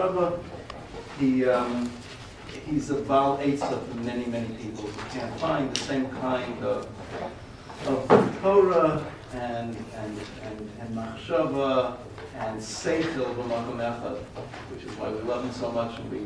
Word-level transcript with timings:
Machshava, 0.00 0.38
he, 1.18 1.44
um, 1.44 1.90
he's 2.66 2.90
a 2.90 2.94
Baal 2.94 3.38
Eitzah 3.38 3.86
for 3.86 3.96
many, 3.98 4.24
many 4.26 4.48
people 4.56 4.84
who 4.84 5.18
can't 5.18 5.38
find 5.38 5.74
the 5.74 5.80
same 5.80 6.08
kind 6.08 6.64
of, 6.64 6.88
of 7.86 8.38
Torah 8.40 9.04
and, 9.34 9.76
and, 9.76 10.20
and, 10.42 10.70
and 10.80 10.96
Machshava 10.96 11.98
and 12.38 12.58
Seichel 12.60 13.34
b'makom 13.34 13.76
echad, 13.76 14.16
which 14.72 14.84
is 14.84 14.96
why 14.96 15.10
we 15.10 15.20
love 15.22 15.44
him 15.44 15.52
so 15.52 15.70
much 15.70 15.98
and 15.98 16.10
we, 16.10 16.18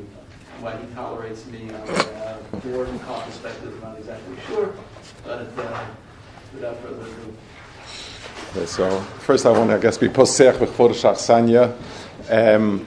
why 0.61 0.77
he 0.77 0.87
tolerates 0.95 1.45
me 1.47 1.69
on 1.71 1.75
uh, 1.75 2.39
board 2.63 2.89
and 2.89 3.01
Klal 3.01 3.25
perspective, 3.25 3.75
I'm 3.83 3.91
not 3.91 3.99
exactly 3.99 4.37
sure, 4.47 4.73
but 5.25 5.49
uh, 5.59 5.87
without 6.53 6.77
further 6.79 7.03
ado. 7.03 7.37
Okay, 8.51 8.67
so 8.67 9.01
first 9.01 9.47
I 9.47 9.51
want 9.51 9.71
to, 9.71 9.77
I 9.77 9.81
guess, 9.81 9.99
be 9.99 10.09
posech 10.09 10.59
b'chvod 10.59 11.17
Sanya. 11.17 11.77
Um 12.31 12.87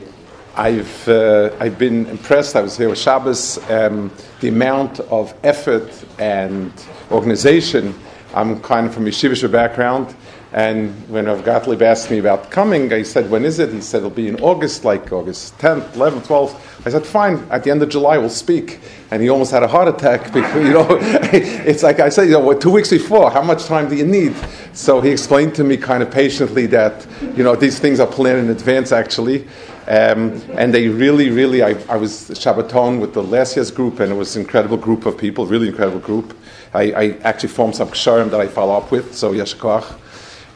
I've 0.57 1.07
uh, 1.07 1.56
I've 1.59 1.78
been 1.78 2.07
impressed. 2.07 2.56
I 2.56 2.62
was 2.62 2.75
here 2.75 2.90
with 2.90 2.97
Shabbos. 2.97 3.59
Um, 3.69 4.12
the 4.40 4.47
amount 4.47 5.00
of 5.01 5.35
effort 5.44 6.03
and 6.18 6.73
organization. 7.12 7.94
I'm 8.34 8.59
kind 8.62 8.88
of 8.88 8.94
from 8.94 9.06
a 9.06 9.09
yeshivish 9.09 9.50
background, 9.51 10.16
and 10.53 10.91
when 11.09 11.28
Rav 11.28 11.46
Gottlieb 11.46 11.84
asked 11.84 12.09
me 12.09 12.17
about 12.17 12.50
coming, 12.50 12.91
I 12.91 13.03
said, 13.03 13.29
"When 13.29 13.46
is 13.46 13.59
it?" 13.59 13.72
He 13.72 13.81
said, 13.81 14.00
"It'll 14.00 14.09
be 14.09 14.29
in 14.29 14.41
August, 14.41 14.84
like 14.84 15.12
August 15.12 15.59
10th, 15.59 15.94
11th, 15.94 16.25
12th." 16.25 16.56
I 16.88 16.90
said, 16.90 17.06
"Fine. 17.06 17.46
At 17.51 17.63
the 17.63 17.69
end 17.69 17.84
of 17.84 17.90
July, 17.90 18.17
we'll 18.17 18.29
speak." 18.29 18.79
And 19.12 19.22
he 19.22 19.29
almost 19.29 19.51
had 19.51 19.62
a 19.62 19.67
heart 19.67 19.88
attack 19.88 20.34
because 20.34 20.66
you 20.66 20.73
know, 20.73 20.88
it's 21.31 21.84
like 21.84 22.00
I 22.00 22.09
said, 22.09 22.29
you 22.29 22.31
know, 22.31 22.53
two 22.53 22.72
weeks 22.72 22.90
before, 22.90 23.29
how 23.29 23.44
much 23.44 23.66
time 23.66 23.90
do 23.90 23.96
you 23.96 24.07
need? 24.07 24.35
So 24.73 25.01
he 25.01 25.12
explained 25.12 25.53
to 25.56 25.63
me 25.63 25.78
kind 25.78 26.01
of 26.01 26.09
patiently 26.09 26.66
that 26.67 27.06
you 27.35 27.44
know 27.44 27.56
these 27.56 27.78
things 27.78 28.00
are 28.00 28.07
planned 28.07 28.40
in 28.40 28.50
advance, 28.50 28.91
actually. 28.91 29.47
Um, 29.88 30.42
and 30.52 30.74
they 30.74 30.90
really, 30.90 31.30
really, 31.30 31.64
I, 31.64 31.70
I 31.88 31.96
was 31.96 32.30
Shabbaton 32.31 33.00
with 33.00 33.14
the 33.14 33.24
last 33.24 33.56
year's 33.56 33.72
group, 33.72 34.02
and 34.02 34.12
it 34.12 34.16
was 34.16 34.36
an 34.36 34.42
incredible 34.42 34.75
group 34.75 35.06
of 35.06 35.18
people, 35.18 35.46
really 35.46 35.70
incredible 35.70 36.00
group. 36.00 36.38
I, 36.74 36.92
I 36.92 37.18
actually 37.24 37.50
formed 37.50 37.75
some 37.78 37.88
ksharim 37.88 38.30
that 38.31 38.42
I 38.42 38.47
follow 38.47 38.76
up 38.76 38.92
with, 38.92 39.16
so 39.16 39.31
yeshkoach. 39.34 39.96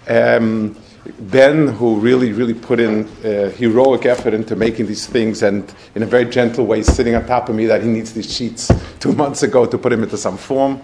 Um, 0.09 0.75
ben, 1.19 1.67
who 1.67 1.99
really, 1.99 2.33
really 2.33 2.53
put 2.53 2.79
in 2.79 3.07
uh, 3.23 3.49
heroic 3.51 4.05
effort 4.05 4.33
into 4.33 4.57
making 4.57 4.87
these 4.87 5.07
things, 5.07 5.43
and 5.43 5.73
in 5.95 6.03
a 6.03 6.05
very 6.05 6.25
gentle 6.25 6.65
way, 6.65 6.83
sitting 6.83 7.15
on 7.15 7.25
top 7.25 7.47
of 7.47 7.55
me 7.55 7.65
that 7.67 7.81
he 7.81 7.87
needs 7.87 8.11
these 8.11 8.31
sheets 8.31 8.69
two 8.99 9.13
months 9.13 9.43
ago 9.43 9.65
to 9.65 9.77
put 9.77 9.93
him 9.93 10.03
into 10.03 10.17
some 10.17 10.37
form. 10.37 10.81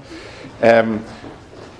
Um, 0.61 1.03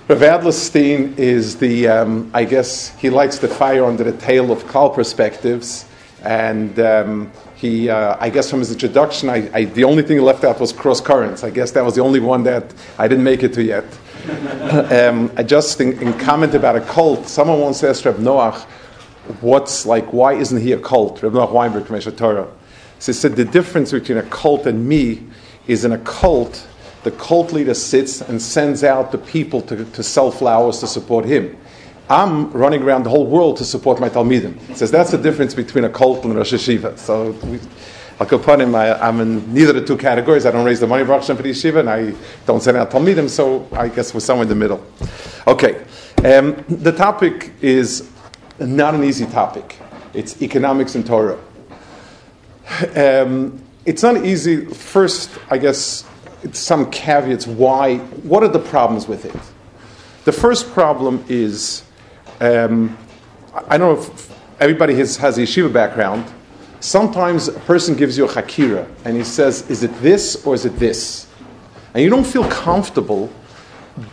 Rav 0.06 0.20
Adlerstein 0.20 1.18
is 1.18 1.56
the, 1.56 1.88
um, 1.88 2.30
I 2.32 2.44
guess, 2.44 2.96
he 2.98 3.10
lights 3.10 3.38
the 3.38 3.48
fire 3.48 3.84
under 3.84 4.04
the 4.04 4.16
tail 4.16 4.52
of 4.52 4.64
Klal 4.64 4.94
perspectives. 4.94 5.86
And 6.24 6.78
um, 6.80 7.32
he, 7.54 7.88
uh, 7.88 8.16
I 8.18 8.30
guess 8.30 8.50
from 8.50 8.58
his 8.58 8.72
introduction, 8.72 9.28
I, 9.28 9.50
I, 9.54 9.64
the 9.64 9.84
only 9.84 10.02
thing 10.02 10.20
left 10.20 10.44
out 10.44 10.60
was 10.60 10.72
cross 10.72 11.00
currents. 11.00 11.44
I 11.44 11.50
guess 11.50 11.70
that 11.72 11.84
was 11.84 11.94
the 11.94 12.02
only 12.02 12.20
one 12.20 12.42
that 12.44 12.74
I 12.98 13.06
didn't 13.06 13.24
make 13.24 13.42
it 13.42 13.52
to 13.54 13.62
yet. 13.62 13.84
um, 14.92 15.30
I 15.36 15.42
just, 15.42 15.80
in, 15.80 16.00
in, 16.02 16.12
comment 16.18 16.54
about 16.54 16.76
a 16.76 16.80
cult, 16.80 17.28
someone 17.28 17.60
once 17.60 17.84
asked 17.84 18.04
Reb 18.04 18.16
Noach, 18.16 18.62
what's 19.40 19.86
like, 19.86 20.12
why 20.12 20.34
isn't 20.34 20.60
he 20.60 20.72
a 20.72 20.80
cult? 20.80 21.22
Reb 21.22 21.32
Noach 21.32 21.52
Weinberg 21.52 21.86
from 21.86 21.96
Aish 21.96 22.10
HaTorah. 22.10 22.50
So 22.98 23.12
he 23.12 23.16
said, 23.16 23.36
the 23.36 23.44
difference 23.44 23.92
between 23.92 24.18
a 24.18 24.22
cult 24.24 24.66
and 24.66 24.88
me 24.88 25.22
is 25.68 25.84
in 25.84 25.92
a 25.92 25.98
cult, 25.98 26.66
the 27.04 27.12
cult 27.12 27.52
leader 27.52 27.74
sits 27.74 28.20
and 28.20 28.42
sends 28.42 28.82
out 28.82 29.12
the 29.12 29.18
people 29.18 29.60
to, 29.62 29.84
to 29.84 30.02
sell 30.02 30.32
flowers 30.32 30.80
to 30.80 30.88
support 30.88 31.24
him. 31.24 31.56
I'm 32.10 32.50
running 32.52 32.82
around 32.82 33.02
the 33.02 33.10
whole 33.10 33.26
world 33.26 33.58
to 33.58 33.64
support 33.64 34.00
my 34.00 34.08
Talmidim. 34.08 34.58
He 34.60 34.74
says 34.74 34.90
that's 34.90 35.10
the 35.10 35.18
difference 35.18 35.54
between 35.54 35.84
a 35.84 35.90
cult 35.90 36.24
and 36.24 36.32
a 36.32 36.36
Rosh 36.36 36.54
Yeshiva. 36.54 36.98
So 36.98 37.32
we, 37.46 37.58
him, 38.18 38.74
I, 38.74 39.08
am 39.08 39.20
in 39.20 39.52
neither 39.52 39.70
of 39.70 39.76
the 39.76 39.86
two 39.86 39.96
categories. 39.96 40.46
I 40.46 40.50
don't 40.50 40.64
raise 40.64 40.80
the 40.80 40.86
money 40.86 41.04
for 41.04 41.18
the 41.18 41.34
yeshiva, 41.50 41.80
and 41.80 41.90
I 41.90 42.14
don't 42.46 42.60
send 42.60 42.76
out 42.76 42.90
Talmidim, 42.90 43.28
so 43.28 43.68
I 43.72 43.88
guess 43.88 44.12
we're 44.12 44.20
somewhere 44.20 44.42
in 44.42 44.48
the 44.48 44.54
middle. 44.54 44.84
Okay, 45.46 45.84
um, 46.24 46.64
the 46.68 46.92
topic 46.92 47.52
is 47.60 48.10
not 48.58 48.94
an 48.94 49.04
easy 49.04 49.26
topic. 49.26 49.78
It's 50.14 50.42
economics 50.42 50.94
and 50.94 51.06
Torah. 51.06 51.38
Um, 52.96 53.62
it's 53.84 54.02
not 54.02 54.24
easy. 54.24 54.64
First, 54.66 55.30
I 55.50 55.58
guess, 55.58 56.04
some 56.52 56.90
caveats 56.90 57.46
why, 57.46 57.98
what 57.98 58.42
are 58.42 58.48
the 58.48 58.58
problems 58.58 59.06
with 59.06 59.24
it? 59.24 59.36
The 60.24 60.32
first 60.32 60.70
problem 60.72 61.24
is 61.28 61.84
um, 62.40 62.96
I 63.68 63.78
don't 63.78 63.94
know 63.94 64.02
if 64.02 64.34
everybody 64.60 64.94
has, 64.96 65.16
has 65.16 65.38
a 65.38 65.42
yeshiva 65.42 65.72
background, 65.72 66.24
Sometimes 66.80 67.48
a 67.48 67.58
person 67.60 67.96
gives 67.96 68.16
you 68.16 68.24
a 68.24 68.28
hakira 68.28 68.88
and 69.04 69.16
he 69.16 69.24
says, 69.24 69.68
Is 69.68 69.82
it 69.82 69.92
this 70.00 70.46
or 70.46 70.54
is 70.54 70.64
it 70.64 70.76
this? 70.78 71.26
And 71.92 72.04
you 72.04 72.10
don't 72.10 72.26
feel 72.26 72.48
comfortable, 72.48 73.32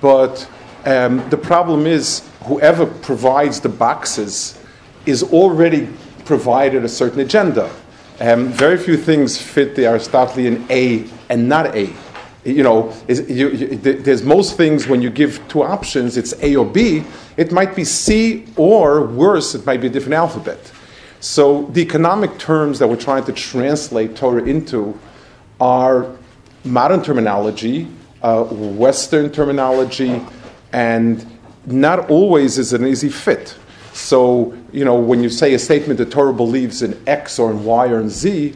but 0.01 0.49
um, 0.85 1.27
the 1.29 1.37
problem 1.37 1.85
is 1.85 2.27
whoever 2.45 2.87
provides 2.87 3.59
the 3.59 3.69
boxes 3.69 4.59
is 5.05 5.21
already 5.21 5.87
provided 6.25 6.83
a 6.83 6.89
certain 6.89 7.19
agenda. 7.19 7.71
Um, 8.19 8.47
very 8.47 8.77
few 8.77 8.97
things 8.97 9.39
fit 9.39 9.75
the 9.75 9.85
Aristotelian 9.85 10.65
A 10.71 11.07
and 11.29 11.47
not 11.47 11.75
A. 11.75 11.93
You 12.45 12.61
know, 12.61 12.93
is, 13.07 13.27
you, 13.29 13.49
you, 13.49 13.75
there's 13.75 14.21
most 14.21 14.55
things 14.55 14.87
when 14.87 15.01
you 15.01 15.09
give 15.09 15.45
two 15.47 15.63
options, 15.63 16.15
it's 16.15 16.33
A 16.43 16.55
or 16.55 16.65
B. 16.65 17.03
It 17.37 17.51
might 17.51 17.75
be 17.75 17.83
C 17.83 18.45
or 18.55 19.07
worse, 19.07 19.55
it 19.55 19.65
might 19.65 19.81
be 19.81 19.87
a 19.87 19.89
different 19.89 20.13
alphabet. 20.13 20.71
So 21.19 21.63
the 21.73 21.81
economic 21.81 22.37
terms 22.37 22.77
that 22.77 22.87
we're 22.87 22.97
trying 22.97 23.23
to 23.25 23.33
translate 23.33 24.15
Torah 24.15 24.43
into 24.43 24.97
are 25.59 26.15
modern 26.63 27.01
terminology, 27.01 27.87
uh, 28.21 28.43
Western 28.43 29.31
terminology, 29.31 30.21
and 30.71 31.25
not 31.65 32.11
always 32.11 32.59
is 32.59 32.73
an 32.73 32.85
easy 32.85 33.09
fit. 33.09 33.57
So, 33.93 34.55
you 34.71 34.85
know, 34.85 34.99
when 34.99 35.23
you 35.23 35.29
say 35.29 35.53
a 35.55 35.59
statement 35.59 35.97
that 35.97 36.11
Torah 36.11 36.33
believes 36.33 36.83
in 36.83 37.01
X 37.07 37.39
or 37.39 37.49
in 37.49 37.63
Y 37.63 37.87
or 37.87 37.99
in 37.99 38.09
Z, 38.09 38.53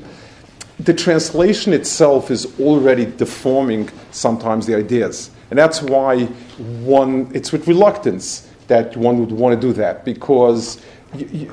the 0.80 0.94
translation 0.94 1.74
itself 1.74 2.32
is 2.32 2.60
already 2.60 3.06
deforming 3.06 3.90
sometimes 4.12 4.66
the 4.66 4.76
ideas. 4.76 5.32
And 5.50 5.60
that's 5.60 5.82
why 5.82 6.26
one, 6.26 7.30
it's 7.34 7.52
with 7.52 7.68
reluctance 7.68 8.48
that 8.68 8.96
one 8.96 9.20
would 9.20 9.32
want 9.32 9.60
to 9.60 9.68
do 9.68 9.74
that 9.74 10.06
because 10.06 10.82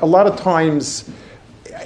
a 0.00 0.06
lot 0.06 0.26
of 0.26 0.38
times 0.38 1.11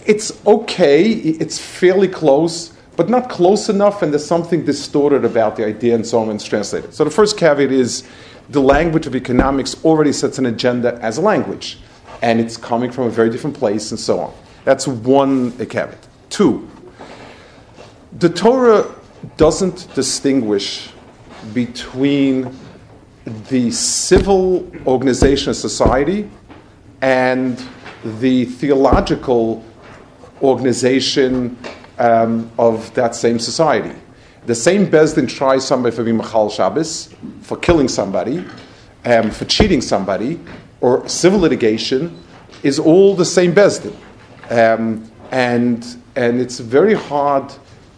it's 0.06 0.44
okay, 0.46 1.02
it's 1.02 1.58
fairly 1.58 2.08
close, 2.08 2.72
but 2.96 3.08
not 3.08 3.30
close 3.30 3.68
enough, 3.68 4.02
and 4.02 4.12
there's 4.12 4.26
something 4.26 4.64
distorted 4.64 5.24
about 5.24 5.56
the 5.56 5.64
idea, 5.64 5.94
and 5.94 6.06
so 6.06 6.18
on, 6.18 6.26
when 6.26 6.36
it's 6.36 6.44
translated. 6.44 6.92
So 6.92 7.04
the 7.04 7.10
first 7.10 7.38
caveat 7.38 7.72
is 7.72 8.04
the 8.50 8.60
language 8.60 9.06
of 9.06 9.16
economics 9.16 9.82
already 9.84 10.12
sets 10.12 10.38
an 10.38 10.46
agenda 10.46 10.98
as 11.00 11.16
a 11.16 11.20
language, 11.20 11.78
and 12.22 12.40
it's 12.40 12.56
coming 12.56 12.90
from 12.90 13.04
a 13.04 13.10
very 13.10 13.30
different 13.30 13.56
place, 13.56 13.90
and 13.90 13.98
so 13.98 14.20
on. 14.20 14.34
That's 14.64 14.86
one 14.86 15.52
caveat. 15.52 16.06
Two, 16.28 16.69
the 18.18 18.28
Torah 18.28 18.92
doesn't 19.36 19.92
distinguish 19.94 20.90
between 21.54 22.54
the 23.48 23.70
civil 23.70 24.70
organization 24.86 25.50
of 25.50 25.56
society 25.56 26.28
and 27.02 27.62
the 28.18 28.46
theological 28.46 29.64
organization 30.42 31.56
um, 31.98 32.50
of 32.58 32.92
that 32.94 33.14
same 33.14 33.38
society. 33.38 33.96
The 34.46 34.54
same 34.54 34.86
Beis 34.86 35.14
Din 35.14 35.26
tries 35.26 35.66
somebody 35.66 35.94
for 35.94 36.02
being 36.02 36.16
Machal 36.16 36.50
Shabbos, 36.50 37.14
for 37.42 37.58
killing 37.58 37.88
somebody, 37.88 38.44
um, 39.04 39.30
for 39.30 39.44
cheating 39.44 39.82
somebody, 39.82 40.40
or 40.80 41.06
civil 41.08 41.38
litigation, 41.38 42.18
is 42.62 42.78
all 42.78 43.14
the 43.14 43.24
same 43.24 43.54
Beis 43.54 43.82
Din. 43.82 43.96
Um, 44.50 45.10
and, 45.30 45.86
and 46.16 46.40
it's 46.40 46.58
very 46.58 46.94
hard 46.94 47.52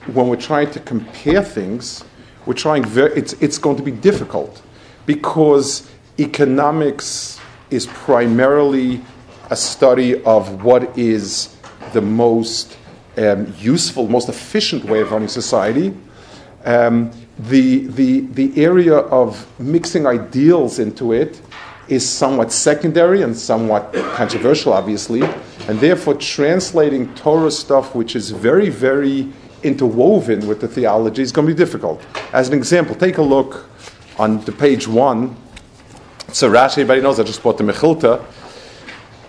when 0.07 0.29
we're 0.29 0.37
trying 0.37 0.71
to 0.73 0.81
compare 0.81 1.43
things, 1.43 2.05
we're 2.47 2.55
trying 2.55 2.85
it's, 2.97 3.35
it's 3.35 3.59
going 3.59 3.77
to 3.77 3.83
be 3.83 3.93
difficult 3.93 4.63
because 5.07 5.89
economics 6.19 7.41
is 7.71 7.87
primarily 7.87 9.01
a 9.51 9.57
study 9.57 10.23
of 10.25 10.65
what 10.65 10.97
is 10.99 11.57
the 11.93 12.01
most 12.01 12.77
um, 13.17 13.53
useful, 13.59 14.09
most 14.09 14.29
efficient 14.29 14.85
way 14.85 15.01
of 15.01 15.13
running 15.13 15.29
society. 15.29 15.95
Um, 16.65 17.11
the, 17.39 17.87
the, 17.89 18.21
the 18.21 18.63
area 18.63 18.97
of 18.97 19.47
mixing 19.61 20.07
ideals 20.07 20.79
into 20.79 21.13
it 21.13 21.41
is 21.89 22.09
somewhat 22.09 22.53
secondary 22.53 23.23
and 23.23 23.37
somewhat 23.37 23.93
controversial, 24.15 24.73
obviously, 24.73 25.23
and 25.69 25.79
therefore 25.81 26.15
translating 26.15 27.13
Torah 27.15 27.51
stuff, 27.51 27.95
which 27.95 28.15
is 28.17 28.31
very, 28.31 28.69
very 28.69 29.29
interwoven 29.63 30.47
with 30.47 30.61
the 30.61 30.69
theology, 30.69 31.23
is 31.23 31.33
going 31.33 31.47
to 31.47 31.55
be 31.55 31.57
difficult. 31.57 32.03
As 32.33 32.49
an 32.49 32.55
example, 32.55 32.95
take 32.95 33.19
a 33.19 33.23
look 33.23 33.67
on 34.19 34.41
the 34.45 34.53
page 34.53 34.87
one. 34.89 35.37
So 36.33 36.51
Rashi, 36.51 36.79
everybody 36.79 37.01
knows, 37.01 37.21
I 37.21 37.25
just 37.25 37.43
bought 37.43 37.59
the 37.59 37.65
Mechilta. 37.65 38.25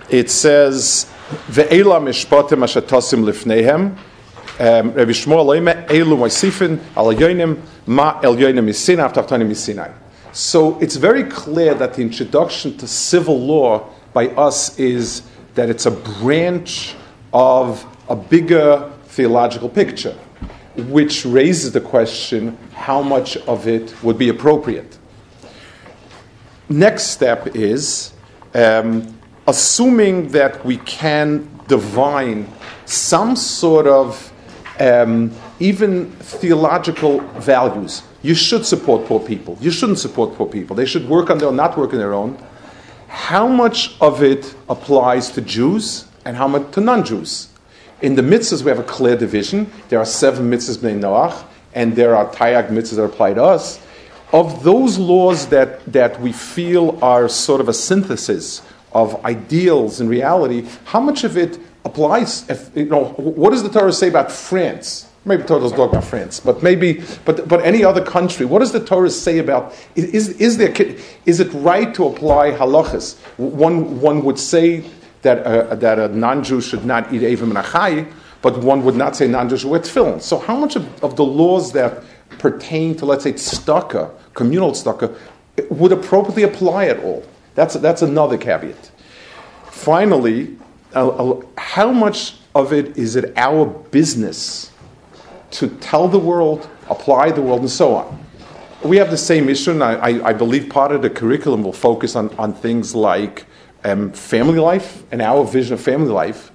It 0.10 0.30
says, 0.30 1.12
Ve'ela 1.48 2.00
mishpatim 2.00 2.64
ashatosim 2.64 3.24
lifnehem. 3.24 3.98
Um, 4.60 4.94
Rabbi 4.94 5.12
Shmuel 5.12 5.46
Leime, 5.46 5.88
Elu 5.88 6.16
Moisifin, 6.16 6.80
Al 6.96 7.14
Yoinim, 7.14 7.60
Ma 7.88 8.20
El 8.22 8.36
Yoinim 8.36 8.66
Misinai, 8.66 9.12
Avtavtanim 9.12 9.50
Misinai. 9.50 9.92
So 10.32 10.80
it's 10.80 10.96
very 10.96 11.24
clear 11.24 11.74
that 11.74 11.96
the 11.96 12.02
introduction 12.02 12.78
to 12.78 12.88
civil 12.88 13.40
law 13.40 13.90
by 14.14 14.28
us 14.30 14.78
is 14.78 15.24
that 15.56 15.70
it's 15.70 15.86
a 15.86 15.92
branch 15.92 16.96
of 17.34 17.86
a 18.10 18.16
bigger 18.16 18.93
theological 19.16 19.70
picture, 19.70 20.18
which 20.76 21.26
raises 21.26 21.72
the 21.72 21.82
question 21.82 22.58
how 22.74 23.02
much 23.02 23.38
of 23.48 23.68
it 23.68 23.94
would 24.04 24.18
be 24.18 24.30
appropriate. 24.30 24.98
Next 26.68 27.08
step 27.08 27.56
is 27.56 28.14
um, 28.56 29.20
assuming 29.46 30.30
that 30.30 30.66
we 30.66 30.78
can 30.78 31.48
divine 31.68 32.48
some 32.86 33.36
sort 33.36 33.86
of 33.86 34.34
um, 34.80 35.32
even 35.60 36.10
theological 36.12 37.20
values. 37.40 38.02
You 38.24 38.34
should 38.34 38.66
support 38.66 39.06
poor 39.06 39.20
people. 39.20 39.58
You 39.62 39.70
shouldn't 39.70 40.00
support 40.00 40.36
poor 40.36 40.48
people. 40.48 40.76
They 40.76 40.86
should 40.86 41.08
work 41.08 41.30
on 41.30 41.38
their 41.38 41.50
own, 41.50 41.56
not 41.56 41.78
work 41.78 41.94
on 41.94 42.00
their 42.00 42.14
own. 42.14 42.38
How 43.08 43.48
much 43.48 43.96
of 44.02 44.24
it 44.24 44.56
applies 44.68 45.30
to 45.32 45.42
Jews 45.42 46.06
and 46.26 46.36
how 46.36 46.48
much 46.48 46.72
to 46.72 46.82
non-Jews? 46.82 47.53
In 48.04 48.16
the 48.16 48.22
mitzvahs, 48.22 48.64
we 48.64 48.70
have 48.70 48.80
a 48.80 48.84
clear 48.84 49.16
division. 49.16 49.72
There 49.88 49.98
are 49.98 50.06
seven 50.06 50.52
mitzvahs 50.52 50.78
bnei 50.80 51.00
Noach, 51.00 51.46
and 51.74 51.96
there 51.96 52.18
are 52.18 52.30
tayag 52.30 52.68
mitzvahs 52.68 52.98
that 52.98 53.04
apply 53.06 53.36
to 53.36 53.44
us. 53.44 53.80
Of 54.34 54.62
those 54.64 54.98
laws 54.98 55.48
that, 55.48 55.86
that 55.86 56.20
we 56.20 56.34
feel 56.34 57.00
are 57.02 57.30
sort 57.30 57.62
of 57.62 57.70
a 57.70 57.74
synthesis 57.74 58.62
of 58.92 59.24
ideals 59.24 60.02
and 60.02 60.10
reality, 60.10 60.68
how 60.84 61.00
much 61.00 61.24
of 61.24 61.38
it 61.38 61.58
applies? 61.86 62.48
If, 62.50 62.76
you 62.76 62.86
know, 62.86 63.06
what 63.06 63.52
does 63.52 63.64
the 63.64 63.70
Torah 63.70 63.94
say 63.94 64.10
about 64.10 64.34
France? 64.34 65.08
Maybe 65.24 65.44
Torah 65.44 65.62
doesn't 65.62 65.78
talk 65.78 65.92
about 65.92 66.04
France, 66.04 66.42
but 66.42 66.62
maybe, 66.62 67.06
but, 67.24 67.48
but 67.48 67.64
any 67.64 67.86
other 67.86 68.04
country. 68.04 68.46
What 68.46 68.60
does 68.60 68.74
the 68.74 68.84
Torah 68.84 69.10
say 69.10 69.38
about? 69.38 69.74
Is, 69.96 70.28
is 70.42 70.58
there 70.58 70.74
is 71.26 71.40
it 71.40 71.54
right 71.54 71.96
to 71.96 72.08
apply 72.08 72.52
halachas? 72.52 73.18
One 73.38 74.02
one 74.02 74.26
would 74.26 74.38
say 74.38 74.84
that 75.24 75.40
a, 75.40 75.76
that 75.76 76.00
a 76.00 76.08
non-Jew 76.10 76.62
should 76.62 76.86
not 76.86 77.12
eat 77.14 77.22
avim 77.22 77.44
and 77.44 77.54
achai, 77.54 78.12
but 78.42 78.58
one 78.60 78.84
would 78.86 78.96
not 78.96 79.16
say 79.16 79.28
non-Jew 79.28 79.58
should 79.58 79.70
wear 79.70 79.80
tefillin. 79.80 80.22
So 80.22 80.38
how 80.38 80.56
much 80.56 80.76
of, 80.76 81.04
of 81.04 81.16
the 81.16 81.26
laws 81.26 81.72
that 81.74 82.04
pertain 82.40 82.96
to, 82.98 83.06
let's 83.06 83.24
say, 83.24 83.34
tzedakah, 83.34 84.12
communal 84.34 84.72
tzedakah, 84.72 85.18
would 85.70 85.92
appropriately 85.92 86.44
apply 86.44 86.86
at 86.86 87.00
all? 87.00 87.26
That's, 87.56 87.76
that's 87.76 88.02
another 88.02 88.38
caveat. 88.38 88.92
Finally, 89.66 90.58
uh, 90.96 91.08
uh, 91.10 91.42
how 91.58 91.92
much 91.92 92.38
of 92.56 92.74
it 92.74 92.98
is 92.98 93.16
it 93.16 93.34
our 93.38 93.66
business 93.66 94.72
to 95.52 95.68
tell 95.78 96.08
the 96.08 96.20
world, 96.20 96.68
apply 96.90 97.32
the 97.32 97.42
world, 97.42 97.62
and 97.62 97.70
so 97.70 97.96
on? 97.96 98.26
We 98.84 98.98
have 98.98 99.10
the 99.10 99.18
same 99.18 99.48
issue, 99.48 99.72
and 99.72 99.84
I, 99.84 99.94
I, 99.94 100.30
I 100.30 100.34
believe 100.34 100.70
part 100.70 100.92
of 100.92 101.02
the 101.02 101.10
curriculum 101.10 101.64
will 101.64 101.74
focus 101.74 102.16
on, 102.16 102.30
on 102.38 102.54
things 102.54 102.94
like 102.94 103.46
um, 103.84 104.12
family 104.14 104.60
life 104.60 105.04
and 105.12 105.22
our 105.22 105.44
vision 105.46 105.74
of 105.74 105.82
family 105.82 106.12
life. 106.12 106.52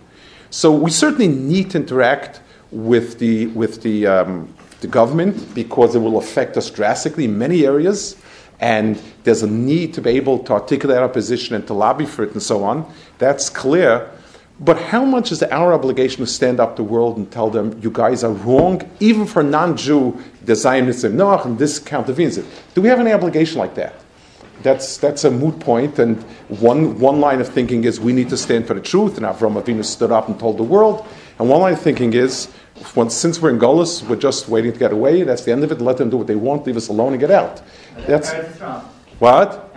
So 0.51 0.73
we 0.73 0.91
certainly 0.91 1.29
need 1.29 1.71
to 1.73 1.79
interact 1.79 2.41
with 2.71 3.19
the, 3.19 3.49
with 3.49 3.83
the, 3.83 4.07
um, 4.07 4.55
the 4.81 4.87
government 4.87 5.55
because 5.55 5.95
it 5.95 5.99
will 5.99 6.19
affect 6.19 6.57
us 6.57 6.71
drastically 6.71 7.25
in 7.25 7.39
many 7.39 7.67
areas. 7.67 8.17
And 8.61 9.01
there's 9.25 9.43
a 9.43 9.47
need 9.47 9.95
to 9.95 10.03
be 10.03 10.11
able 10.11 10.41
to 10.41 10.53
articulate 10.53 10.99
our 10.99 11.09
position 11.09 11.55
and 11.55 11.67
to 11.67 11.75
lobby 11.75 12.07
for 12.07 12.25
it 12.25 12.33
and 12.33 12.43
so 12.43 12.65
on. 12.65 12.91
That's 13.19 13.49
clear. 13.49 14.11
But 14.61 14.81
how 14.81 15.05
much 15.05 15.31
is 15.31 15.43
our 15.45 15.73
obligation 15.73 16.25
to 16.25 16.27
stand 16.27 16.59
up 16.59 16.77
to 16.77 16.83
the 16.83 16.89
world 16.89 17.17
and 17.17 17.31
tell 17.31 17.49
them, 17.49 17.79
you 17.81 17.91
guys 17.91 18.25
are 18.25 18.33
wrong, 18.33 18.89
even 18.99 19.25
for 19.25 19.45
non 19.45 19.77
Jew, 19.77 20.21
the 20.45 20.57
Zionism, 20.57 21.17
no, 21.17 21.39
and 21.41 21.57
this 21.59 21.79
countervenes 21.79 22.39
it? 22.39 22.45
Do 22.75 22.81
we 22.81 22.89
have 22.89 22.99
any 22.99 23.13
obligation 23.13 23.59
like 23.59 23.77
that? 23.77 23.95
That's, 24.63 24.97
that's 24.97 25.25
a 25.25 25.31
moot 25.31 25.61
point. 25.61 25.99
and 25.99 26.23
one, 26.49 26.99
one 26.99 27.21
line 27.21 27.41
of 27.41 27.49
thinking 27.49 27.85
is 27.85 28.01
we 28.01 28.13
need 28.13 28.29
to 28.31 28.37
stand 28.37 28.67
for 28.67 28.75
the 28.75 28.81
truth, 28.81 29.17
and 29.17 29.25
Avram 29.25 29.61
Avinu 29.63 29.85
stood 29.85 30.11
up 30.11 30.29
and 30.29 30.39
told 30.39 30.59
the 30.59 30.65
world. 30.65 31.07
And 31.39 31.49
one 31.49 31.61
line 31.61 31.75
of 31.75 31.81
thinking 31.81 32.13
is, 32.15 32.49
once, 32.95 33.15
since 33.15 33.41
we're 33.41 33.51
in 33.51 33.59
Golis, 33.59 34.03
we're 34.09 34.17
just 34.17 34.49
waiting 34.49 34.73
to 34.73 34.79
get 34.79 34.93
away. 34.93 35.23
That's 35.23 35.45
the 35.45 35.53
end 35.53 35.65
of 35.65 35.73
it. 35.73 35.81
Let 35.81 35.99
them 35.99 36.11
do 36.11 36.17
what 36.17 36.27
they 36.27 36.37
want. 36.37 36.67
Leave 36.67 36.77
us 36.77 36.89
alone 36.89 37.13
and 37.13 37.21
get 37.21 37.31
out. 37.31 37.63
That's 38.07 38.33
what 39.19 39.73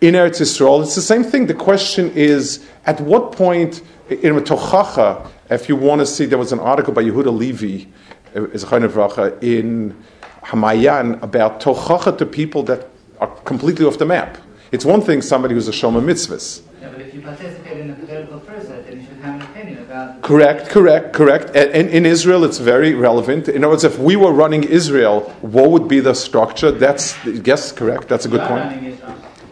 in 0.00 0.14
Eretz 0.14 0.40
Yisrael. 0.40 0.82
It's 0.82 0.94
the 0.94 1.00
same 1.00 1.24
thing. 1.24 1.46
The 1.46 1.54
question 1.54 2.10
is, 2.12 2.66
at 2.84 3.00
what 3.00 3.32
point 3.32 3.82
in 4.10 4.34
Tochacha, 4.36 5.30
If 5.48 5.68
you 5.68 5.76
want 5.76 6.00
to 6.00 6.06
see, 6.06 6.26
there 6.26 6.38
was 6.38 6.52
an 6.52 6.60
article 6.60 6.92
by 6.92 7.02
Yehuda 7.02 7.36
Levi, 7.36 7.86
uh, 8.34 8.42
a 8.44 8.58
kind 8.58 8.84
of 8.84 8.92
bracha, 8.92 9.42
in 9.42 9.96
Hamayan 10.42 11.22
about 11.22 11.60
tochacha 11.60 12.18
to 12.18 12.26
people 12.26 12.62
that 12.64 12.88
are 13.20 13.28
completely 13.44 13.84
off 13.84 13.98
the 13.98 14.06
map. 14.06 14.38
It's 14.72 14.84
one 14.84 15.00
thing 15.00 15.22
somebody 15.22 15.54
who's 15.54 15.68
a 15.68 15.72
shoma 15.72 16.02
mitzvahs. 16.02 16.62
Yeah, 16.80 16.90
but 16.90 17.00
if 17.00 17.14
you 17.14 17.20
participate 17.22 17.78
in 17.78 17.90
a 17.90 17.94
political 17.94 18.40
process, 18.40 18.84
then 18.86 19.00
you 19.00 19.06
should 19.06 19.18
have 19.18 19.40
an 19.40 19.42
opinion 19.42 19.78
about. 19.78 20.22
Correct, 20.22 20.68
correct, 20.68 21.12
correct. 21.12 21.46
And, 21.56 21.70
and 21.70 21.88
in 21.90 22.04
Israel, 22.04 22.44
it's 22.44 22.58
very 22.58 22.94
relevant. 22.94 23.48
In 23.48 23.62
other 23.64 23.72
words, 23.72 23.84
if 23.84 23.98
we 23.98 24.16
were 24.16 24.32
running 24.32 24.64
Israel, 24.64 25.20
what 25.40 25.70
would 25.70 25.88
be 25.88 26.00
the 26.00 26.14
structure? 26.14 26.70
That's 26.72 27.14
yes, 27.24 27.72
correct. 27.72 28.08
That's 28.08 28.26
a 28.26 28.28
good 28.28 28.42
point. 28.42 29.00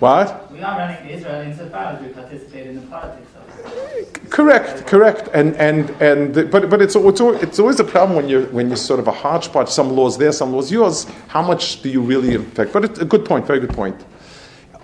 What? 0.01 0.51
We 0.53 0.61
are 0.61 0.77
running 0.77 1.09
Israel 1.11 1.43
insofar 1.43 1.85
as 1.95 2.03
we 2.03 2.09
participate 2.09 2.67
in 2.67 2.75
the 2.77 2.87
politics. 2.89 3.31
Correct, 4.31 4.87
correct, 4.87 5.29
and 5.35 5.55
and 5.57 5.91
and 6.01 6.35
the- 6.35 6.45
but 6.45 6.71
but 6.71 6.81
it's 6.81 6.97
it's 6.97 7.21
it's 7.21 7.59
always 7.59 7.79
a 7.81 7.85
problem 7.85 8.17
when 8.17 8.29
you're 8.29 8.47
when 8.47 8.69
you're 8.69 8.77
sort 8.77 9.01
of 9.01 9.07
a 9.07 9.13
hodgepodge. 9.13 9.69
Some 9.69 9.91
laws 9.95 10.19
there, 10.19 10.33
some 10.33 10.53
laws 10.53 10.71
yours. 10.73 11.07
How 11.29 11.43
much 11.43 11.83
do 11.83 11.89
you 11.89 12.01
really 12.01 12.35
affect? 12.35 12.73
But 12.73 12.85
it's 12.85 12.99
a 13.01 13.05
good 13.05 13.25
point, 13.25 13.47
very 13.47 13.61
good 13.61 13.75
point. 13.75 14.01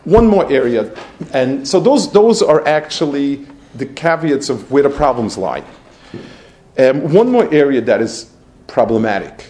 One 0.05 0.27
more 0.27 0.51
area, 0.51 0.93
and 1.33 1.67
so 1.67 1.81
those 1.81 2.13
those 2.13 2.43
are 2.43 2.67
actually 2.67 3.47
the 3.75 3.87
caveats 3.87 4.51
of 4.51 4.71
where 4.71 4.83
the 4.83 4.91
problems 4.91 5.39
lie. 5.39 5.65
Um, 6.79 7.13
one 7.13 7.31
more 7.31 7.53
area 7.53 7.81
that 7.81 8.01
is 8.01 8.31
problematic. 8.67 9.47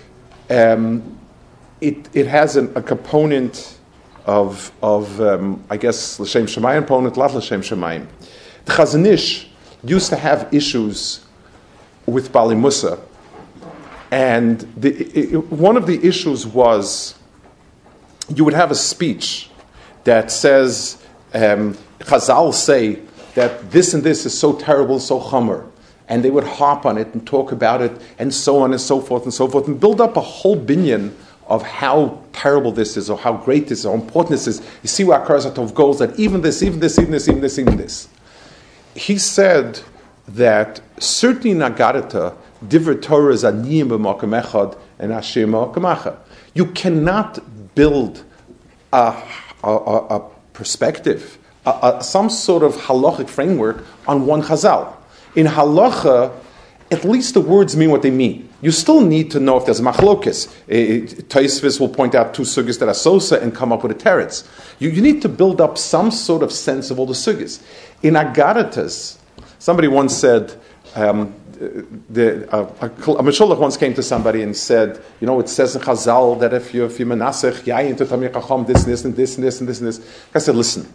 Um, 0.48 1.18
it 1.80 2.08
it 2.14 2.26
has 2.26 2.56
an, 2.56 2.72
a 2.74 2.82
component 2.82 3.78
of 4.26 4.72
of 4.82 5.20
um, 5.20 5.62
I 5.70 5.76
guess 5.76 6.18
l'shem 6.20 6.46
shemayim 6.46 6.78
component, 6.78 7.16
not 7.16 7.34
l'shem 7.34 7.60
shemayim. 7.60 8.06
The 8.64 8.72
Chazon 8.72 9.06
Ish 9.06 9.49
used 9.84 10.08
to 10.10 10.16
have 10.16 10.52
issues 10.52 11.20
with 12.06 12.32
Bali 12.32 12.54
Musa, 12.56 12.98
and 14.10 14.60
the, 14.76 14.90
i- 15.16 15.34
i- 15.34 15.38
one 15.54 15.76
of 15.76 15.86
the 15.86 16.04
issues 16.06 16.46
was 16.46 17.14
you 18.34 18.44
would 18.44 18.54
have 18.54 18.70
a 18.70 18.74
speech 18.74 19.50
that 20.04 20.30
says, 20.30 21.02
um, 21.34 21.76
Chazal 22.00 22.52
say 22.54 23.00
that 23.34 23.70
this 23.70 23.94
and 23.94 24.02
this 24.02 24.26
is 24.26 24.36
so 24.36 24.52
terrible, 24.54 24.98
so 24.98 25.20
chummer. 25.30 25.66
And 26.08 26.24
they 26.24 26.30
would 26.30 26.44
harp 26.44 26.86
on 26.86 26.98
it 26.98 27.06
and 27.14 27.24
talk 27.24 27.52
about 27.52 27.80
it 27.82 27.92
and 28.18 28.34
so 28.34 28.58
on 28.62 28.72
and 28.72 28.80
so 28.80 29.00
forth 29.00 29.22
and 29.24 29.32
so 29.32 29.46
forth 29.46 29.68
and 29.68 29.78
build 29.78 30.00
up 30.00 30.16
a 30.16 30.20
whole 30.20 30.56
binion 30.60 31.12
of 31.46 31.62
how 31.62 32.18
terrible 32.32 32.72
this 32.72 32.96
is 32.96 33.08
or 33.08 33.16
how 33.16 33.32
great 33.34 33.68
this 33.68 33.80
is 33.80 33.86
or 33.86 33.96
how 33.96 34.02
important 34.02 34.30
this 34.30 34.48
is. 34.48 34.60
You 34.82 34.88
see 34.88 35.04
where 35.04 35.20
Akarazatov 35.20 35.72
goes 35.74 36.00
that 36.00 36.18
even 36.18 36.40
this, 36.40 36.64
even 36.64 36.80
this, 36.80 36.98
even 36.98 37.12
this, 37.12 37.28
even 37.28 37.40
this, 37.40 37.58
even 37.60 37.76
this. 37.76 38.08
He 39.00 39.16
said 39.16 39.80
that 40.28 40.82
certainly 40.98 41.52
in 41.52 41.60
Agarata, 41.60 42.36
Divrei 42.62 43.00
Torah 43.00 43.32
is 43.32 43.44
aniyim 43.44 43.88
b'makom 43.88 44.38
echad 44.38 44.76
and 44.98 45.10
Hashem 45.10 45.52
b'makom. 45.52 46.18
You 46.52 46.66
cannot 46.66 47.74
build 47.74 48.22
a, 48.92 49.16
a, 49.64 49.68
a, 49.68 50.06
a 50.18 50.30
perspective, 50.52 51.38
a, 51.64 51.70
a, 51.70 52.04
some 52.04 52.28
sort 52.28 52.62
of 52.62 52.74
halachic 52.74 53.30
framework 53.30 53.86
on 54.06 54.26
one 54.26 54.42
chazal. 54.42 54.92
In 55.34 55.46
halacha, 55.46 56.30
at 56.90 57.02
least 57.02 57.32
the 57.32 57.40
words 57.40 57.74
mean 57.78 57.90
what 57.90 58.02
they 58.02 58.10
mean. 58.10 58.49
You 58.62 58.70
still 58.70 59.00
need 59.00 59.30
to 59.30 59.40
know 59.40 59.56
if 59.56 59.64
there's 59.64 59.80
machlokis. 59.80 60.48
Taisvis 61.28 61.80
will 61.80 61.88
point 61.88 62.14
out 62.14 62.34
two 62.34 62.42
sugis 62.42 62.78
that 62.80 62.88
are 62.88 62.94
sosa 62.94 63.40
and 63.40 63.54
come 63.54 63.72
up 63.72 63.82
with 63.82 63.92
a 63.92 63.94
teretz. 63.94 64.46
You, 64.78 64.90
you 64.90 65.00
need 65.00 65.22
to 65.22 65.28
build 65.28 65.60
up 65.60 65.78
some 65.78 66.10
sort 66.10 66.42
of 66.42 66.52
sense 66.52 66.90
of 66.90 66.98
all 66.98 67.06
the 67.06 67.14
sugis. 67.14 67.62
In 68.02 68.14
Agaritas, 68.14 69.18
somebody 69.58 69.88
once 69.88 70.14
said, 70.16 70.54
um, 70.94 71.34
the, 72.08 72.48
uh, 72.54 72.70
a, 72.80 73.12
a 73.12 73.54
once 73.56 73.76
came 73.76 73.94
to 73.94 74.02
somebody 74.02 74.42
and 74.42 74.56
said, 74.56 75.02
you 75.20 75.26
know, 75.26 75.38
it 75.40 75.48
says 75.48 75.76
in 75.76 75.82
Chazal 75.82 76.40
that 76.40 76.54
if 76.54 76.72
you 76.72 76.86
if 76.86 76.98
you 76.98 77.06
menasech 77.06 77.64
yayin 77.64 77.96
to 77.98 78.06
tamir 78.06 78.66
this 78.66 78.84
and 78.84 78.92
this 78.92 79.04
and 79.04 79.14
this 79.14 79.36
and 79.36 79.44
this 79.46 79.60
and 79.60 79.68
this 79.68 79.78
and 79.80 79.88
this. 79.88 80.24
I 80.34 80.38
said, 80.38 80.56
listen, 80.56 80.92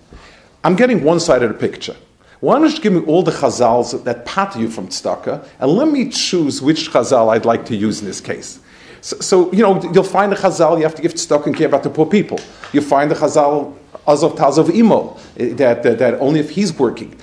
I'm 0.63 0.75
getting 0.75 1.03
one 1.03 1.19
side 1.19 1.43
of 1.43 1.49
the 1.49 1.57
picture. 1.57 1.95
Why 2.39 2.59
don't 2.59 2.71
you 2.71 2.81
give 2.81 2.93
me 2.93 3.01
all 3.01 3.23
the 3.23 3.31
chazals 3.31 4.03
that 4.03 4.25
pat 4.25 4.55
you 4.57 4.69
from 4.69 4.87
tzedakah, 4.87 5.47
and 5.59 5.71
let 5.71 5.87
me 5.87 6.09
choose 6.09 6.61
which 6.61 6.91
chazal 6.91 7.33
I'd 7.33 7.45
like 7.45 7.65
to 7.67 7.75
use 7.75 8.01
in 8.01 8.07
this 8.07 8.21
case. 8.21 8.59
So, 9.01 9.19
so 9.19 9.51
you 9.53 9.63
know, 9.63 9.81
you'll 9.93 10.03
find 10.03 10.33
a 10.33 10.35
chazal 10.35 10.77
you 10.77 10.83
have 10.83 10.95
to 10.95 11.01
give 11.01 11.13
tzedakah 11.13 11.47
and 11.47 11.55
care 11.55 11.67
about 11.67 11.83
the 11.83 11.89
poor 11.89 12.05
people. 12.05 12.39
You 12.73 12.81
find 12.81 13.11
a 13.11 13.15
chazal 13.15 13.73
azov 14.07 14.35
tazov 14.35 14.73
imo 14.73 15.17
eh, 15.37 15.53
that, 15.53 15.83
that 15.83 15.99
that 15.99 16.13
only 16.19 16.39
if 16.39 16.49
he's 16.49 16.77
working 16.77 17.15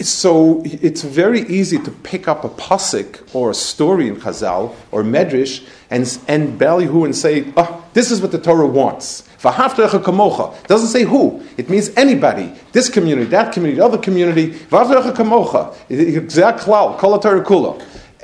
so 0.00 0.62
it's 0.64 1.02
very 1.02 1.40
easy 1.42 1.78
to 1.78 1.90
pick 1.90 2.28
up 2.28 2.44
a 2.44 2.48
pasuk 2.48 3.34
or 3.34 3.50
a 3.50 3.54
story 3.54 4.08
in 4.08 4.16
Chazal 4.16 4.74
or 4.90 5.02
Medrash 5.02 5.66
and 5.90 6.18
and 6.28 6.58
ballyhoo 6.58 7.04
and 7.04 7.14
say, 7.14 7.52
oh, 7.56 7.84
this 7.92 8.10
is 8.10 8.20
what 8.20 8.32
the 8.32 8.38
Torah 8.38 8.66
wants. 8.66 9.22
Doesn't 9.42 10.88
say 10.88 11.04
who. 11.04 11.42
It 11.56 11.70
means 11.70 11.90
anybody. 11.96 12.52
This 12.72 12.88
community, 12.88 13.28
that 13.30 13.52
community, 13.52 13.78
the 13.78 13.84
other 13.84 13.98
community. 13.98 14.58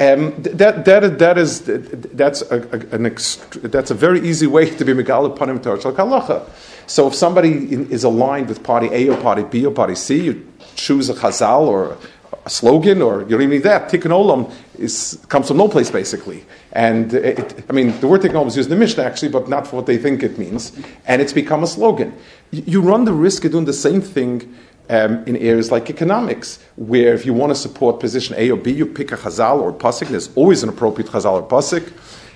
Um, 0.00 0.32
that, 0.42 0.84
that, 0.86 1.18
that 1.18 1.38
is, 1.38 1.60
that's, 1.60 2.42
a, 2.42 2.60
an 2.90 3.04
ext- 3.04 3.70
that's 3.70 3.90
a 3.90 3.94
very 3.94 4.26
easy 4.26 4.46
way 4.46 4.70
to 4.70 4.84
be 4.84 4.94
Megal 4.94 5.36
Panim 5.36 5.62
Torah. 5.62 6.46
So 6.86 7.06
if 7.06 7.14
somebody 7.14 7.72
is 7.92 8.02
aligned 8.02 8.48
with 8.48 8.62
party 8.62 8.88
A 8.90 9.08
or 9.10 9.16
party 9.20 9.44
B 9.44 9.64
or 9.64 9.72
party 9.72 9.94
C, 9.94 10.24
you 10.24 10.51
choose 10.74 11.08
a 11.08 11.14
chazal 11.14 11.62
or 11.62 11.96
a 12.44 12.50
slogan 12.50 13.02
or 13.02 13.24
need 13.24 13.62
that. 13.62 13.88
Tikkun 13.90 14.10
Olam 14.10 14.52
is, 14.78 15.18
comes 15.28 15.48
from 15.48 15.58
no 15.58 15.68
place 15.68 15.90
basically. 15.90 16.44
And 16.72 17.12
it, 17.14 17.64
I 17.68 17.72
mean, 17.72 17.98
the 18.00 18.08
word 18.08 18.22
Tikkun 18.22 18.34
Olam 18.34 18.48
is 18.48 18.56
used 18.56 18.70
in 18.70 18.76
the 18.76 18.80
Mishnah 18.80 19.04
actually, 19.04 19.28
but 19.28 19.48
not 19.48 19.66
for 19.66 19.76
what 19.76 19.86
they 19.86 19.98
think 19.98 20.22
it 20.22 20.38
means. 20.38 20.72
And 21.06 21.22
it's 21.22 21.32
become 21.32 21.62
a 21.62 21.66
slogan. 21.66 22.14
You, 22.50 22.80
run 22.80 23.04
the 23.04 23.12
risk 23.12 23.44
of 23.44 23.52
doing 23.52 23.64
the 23.64 23.72
same 23.72 24.00
thing 24.00 24.54
um, 24.90 25.24
in 25.24 25.36
areas 25.36 25.70
like 25.70 25.88
economics, 25.88 26.62
where 26.76 27.14
if 27.14 27.24
you 27.24 27.32
want 27.32 27.50
to 27.50 27.54
support 27.54 28.00
position 28.00 28.34
A 28.36 28.50
or 28.50 28.56
B, 28.56 28.72
you 28.72 28.84
pick 28.84 29.12
a 29.12 29.16
chazal 29.16 29.60
or 29.60 29.70
a 29.70 29.72
pasuk. 29.72 30.08
There's 30.08 30.34
always 30.34 30.62
an 30.62 30.68
appropriate 30.68 31.10
chazal 31.10 31.34
or 31.34 31.48
pasuk. 31.48 31.92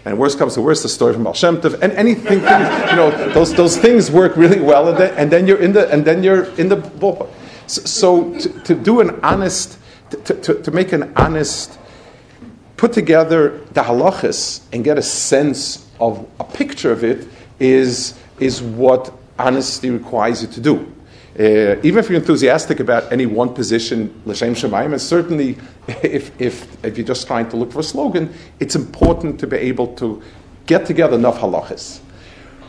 And 0.06 0.18
worst 0.18 0.38
comes 0.38 0.54
to 0.54 0.62
worst, 0.62 0.84
the 0.84 0.88
story 0.88 1.12
from 1.12 1.24
Baal 1.24 1.34
Shem 1.34 1.60
Tov, 1.60 1.82
and 1.82 1.92
anything, 1.94 2.38
you 2.90 2.96
know, 2.96 3.10
those, 3.34 3.52
those 3.54 3.76
things 3.76 4.08
work 4.08 4.36
really 4.36 4.60
well, 4.60 4.88
and 4.88 4.96
then, 4.96 5.14
and 5.16 5.32
then 5.32 5.48
you're 5.48 5.60
in 5.60 5.72
the 5.72 5.90
and 5.90 6.04
then 6.04 6.22
you're 6.22 6.44
in 6.60 6.68
the 6.68 6.76
ballpark. 6.76 7.28
So, 7.66 8.38
to, 8.38 8.48
to 8.60 8.74
do 8.74 9.00
an 9.00 9.18
honest, 9.22 9.78
to, 10.10 10.34
to, 10.34 10.62
to 10.62 10.70
make 10.70 10.92
an 10.92 11.12
honest, 11.16 11.78
put 12.76 12.92
together 12.92 13.58
the 13.72 13.82
halachas 13.82 14.62
and 14.72 14.84
get 14.84 14.98
a 14.98 15.02
sense 15.02 15.90
of 16.00 16.28
a 16.38 16.44
picture 16.44 16.92
of 16.92 17.02
it 17.04 17.26
is 17.58 18.18
is 18.38 18.62
what 18.62 19.12
honesty 19.38 19.90
requires 19.90 20.42
you 20.42 20.48
to 20.48 20.60
do. 20.60 20.92
Uh, 21.38 21.76
even 21.82 21.98
if 21.98 22.08
you're 22.08 22.18
enthusiastic 22.18 22.80
about 22.80 23.12
any 23.12 23.26
one 23.26 23.52
position, 23.52 24.22
l'shem 24.24 24.54
shemayim, 24.54 24.92
and 24.92 25.00
certainly 25.00 25.58
if, 26.02 26.38
if, 26.40 26.84
if 26.84 26.96
you're 26.96 27.06
just 27.06 27.26
trying 27.26 27.48
to 27.48 27.56
look 27.56 27.72
for 27.72 27.80
a 27.80 27.82
slogan, 27.82 28.32
it's 28.58 28.74
important 28.74 29.38
to 29.38 29.46
be 29.46 29.56
able 29.56 29.88
to 29.94 30.22
get 30.64 30.86
together 30.86 31.16
enough 31.16 31.38
halachas. 31.38 32.00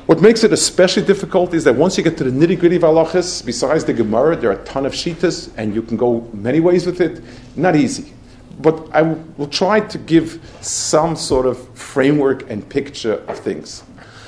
What 0.07 0.21
makes 0.21 0.45
it 0.45 0.53
especially 0.53 1.03
difficult 1.03 1.53
is 1.53 1.65
that 1.65 1.75
once 1.75 1.97
you 1.97 2.03
get 2.03 2.17
to 2.19 2.23
the 2.23 2.31
nitty 2.31 2.57
gritty 2.57 2.77
of 2.77 2.83
halachas, 2.83 3.45
besides 3.45 3.83
the 3.83 3.93
Gemara, 3.93 4.37
there 4.37 4.49
are 4.49 4.53
a 4.53 4.63
ton 4.63 4.85
of 4.85 4.93
shitas, 4.93 5.51
and 5.57 5.75
you 5.75 5.81
can 5.81 5.97
go 5.97 6.21
many 6.31 6.61
ways 6.61 6.85
with 6.85 7.01
it. 7.01 7.21
Not 7.57 7.75
easy. 7.75 8.13
But 8.61 8.87
I 8.93 9.01
will 9.01 9.49
try 9.49 9.81
to 9.81 9.97
give 9.97 10.41
some 10.61 11.17
sort 11.17 11.45
of 11.45 11.77
framework 11.77 12.49
and 12.49 12.67
picture 12.69 13.15
of 13.27 13.37
things. 13.37 13.83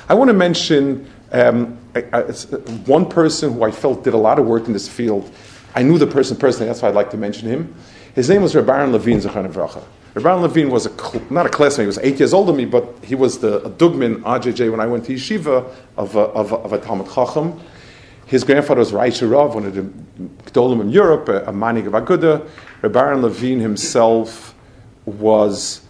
I 0.06 0.12
want 0.12 0.28
to 0.28 0.34
mention 0.34 1.10
um, 1.32 1.78
I, 1.94 2.04
I, 2.12 2.22
one 2.84 3.08
person 3.08 3.54
who 3.54 3.62
I 3.62 3.70
felt 3.70 4.04
did 4.04 4.12
a 4.12 4.18
lot 4.18 4.38
of 4.38 4.44
work 4.44 4.66
in 4.66 4.74
this 4.74 4.86
field. 4.86 5.30
I 5.74 5.82
knew 5.82 5.96
the 5.96 6.06
person 6.06 6.36
personally, 6.36 6.66
that's 6.66 6.82
why 6.82 6.88
I'd 6.88 6.94
like 6.94 7.10
to 7.12 7.16
mention 7.16 7.48
him. 7.48 7.74
His 8.14 8.28
name 8.28 8.42
was 8.42 8.54
Rabban 8.54 8.92
Levine 8.92 9.20
Zechon 9.20 9.50
Vracha. 9.50 9.82
Rabban 10.14 10.42
Levine 10.42 10.70
was 10.70 10.86
a, 10.86 11.32
not 11.32 11.46
a 11.46 11.48
classmate, 11.48 11.84
he 11.84 11.86
was 11.86 11.98
eight 11.98 12.18
years 12.18 12.34
older 12.34 12.50
than 12.50 12.56
me, 12.56 12.64
but 12.64 12.96
he 13.04 13.14
was 13.14 13.38
the 13.38 13.60
Dugman 13.60 14.22
RJJ 14.22 14.68
when 14.70 14.80
I 14.80 14.86
went 14.86 15.04
to 15.04 15.14
Yeshiva 15.14 15.72
of 15.96 16.16
a, 16.16 16.20
of 16.20 16.50
a, 16.50 16.56
of 16.56 16.72
a 16.72 16.78
Talmud 16.78 17.06
Chacham. 17.14 17.60
His 18.26 18.42
grandfather 18.42 18.80
was 18.80 18.90
Raisha 18.90 19.30
Rav, 19.30 19.54
one 19.54 19.66
of 19.66 19.74
the 19.74 19.82
Gdolim 20.50 20.80
in 20.80 20.90
Europe, 20.90 21.28
a, 21.28 21.44
a 21.44 21.52
Manig 21.52 21.86
of 21.86 21.92
Aguda. 21.92 22.44
Rabban 22.82 23.22
Levine 23.22 23.60
himself 23.60 24.54
was 25.06 25.82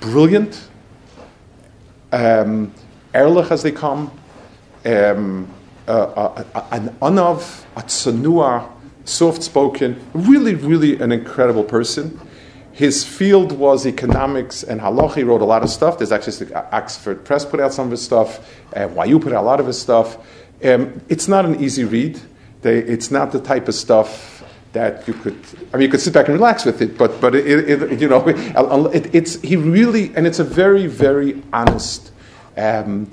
brilliant, 0.00 0.68
um, 2.12 2.74
Erlich 3.14 3.50
as 3.52 3.62
they 3.62 3.72
come, 3.72 4.10
um, 4.84 5.48
uh, 5.86 5.92
uh, 5.92 6.44
uh, 6.54 6.66
an 6.72 6.88
anav, 7.00 7.64
a 7.76 7.82
tsanua, 7.82 8.68
soft 9.04 9.44
spoken, 9.44 10.04
really, 10.12 10.56
really 10.56 11.00
an 11.00 11.12
incredible 11.12 11.62
person. 11.62 12.20
His 12.74 13.04
field 13.04 13.52
was 13.52 13.86
economics 13.86 14.64
and 14.64 14.80
halacha. 14.80 15.14
He 15.16 15.22
wrote 15.22 15.42
a 15.42 15.44
lot 15.44 15.62
of 15.62 15.70
stuff. 15.70 15.98
There's 15.98 16.10
actually 16.10 16.52
Oxford 16.54 17.24
Press 17.24 17.44
put 17.44 17.60
out 17.60 17.72
some 17.72 17.86
of 17.86 17.92
his 17.92 18.02
stuff. 18.02 18.52
Uh, 18.76 18.88
YU 19.06 19.20
put 19.20 19.32
out 19.32 19.44
a 19.44 19.46
lot 19.46 19.60
of 19.60 19.66
his 19.66 19.80
stuff. 19.80 20.18
Um, 20.64 21.00
it's 21.08 21.28
not 21.28 21.44
an 21.44 21.62
easy 21.62 21.84
read. 21.84 22.20
They, 22.62 22.78
it's 22.78 23.12
not 23.12 23.30
the 23.30 23.40
type 23.40 23.68
of 23.68 23.76
stuff 23.76 24.42
that 24.72 25.06
you 25.06 25.14
could, 25.14 25.38
I 25.72 25.76
mean, 25.76 25.82
you 25.82 25.88
could 25.88 26.00
sit 26.00 26.12
back 26.12 26.26
and 26.26 26.34
relax 26.34 26.64
with 26.64 26.82
it, 26.82 26.98
but, 26.98 27.20
but 27.20 27.36
it, 27.36 27.46
it, 27.46 28.00
you 28.00 28.08
know, 28.08 28.26
it, 28.28 29.14
it's, 29.14 29.40
he 29.40 29.54
really, 29.54 30.12
and 30.16 30.26
it's 30.26 30.40
a 30.40 30.44
very, 30.44 30.88
very 30.88 31.40
honest 31.52 32.10
um, 32.56 33.08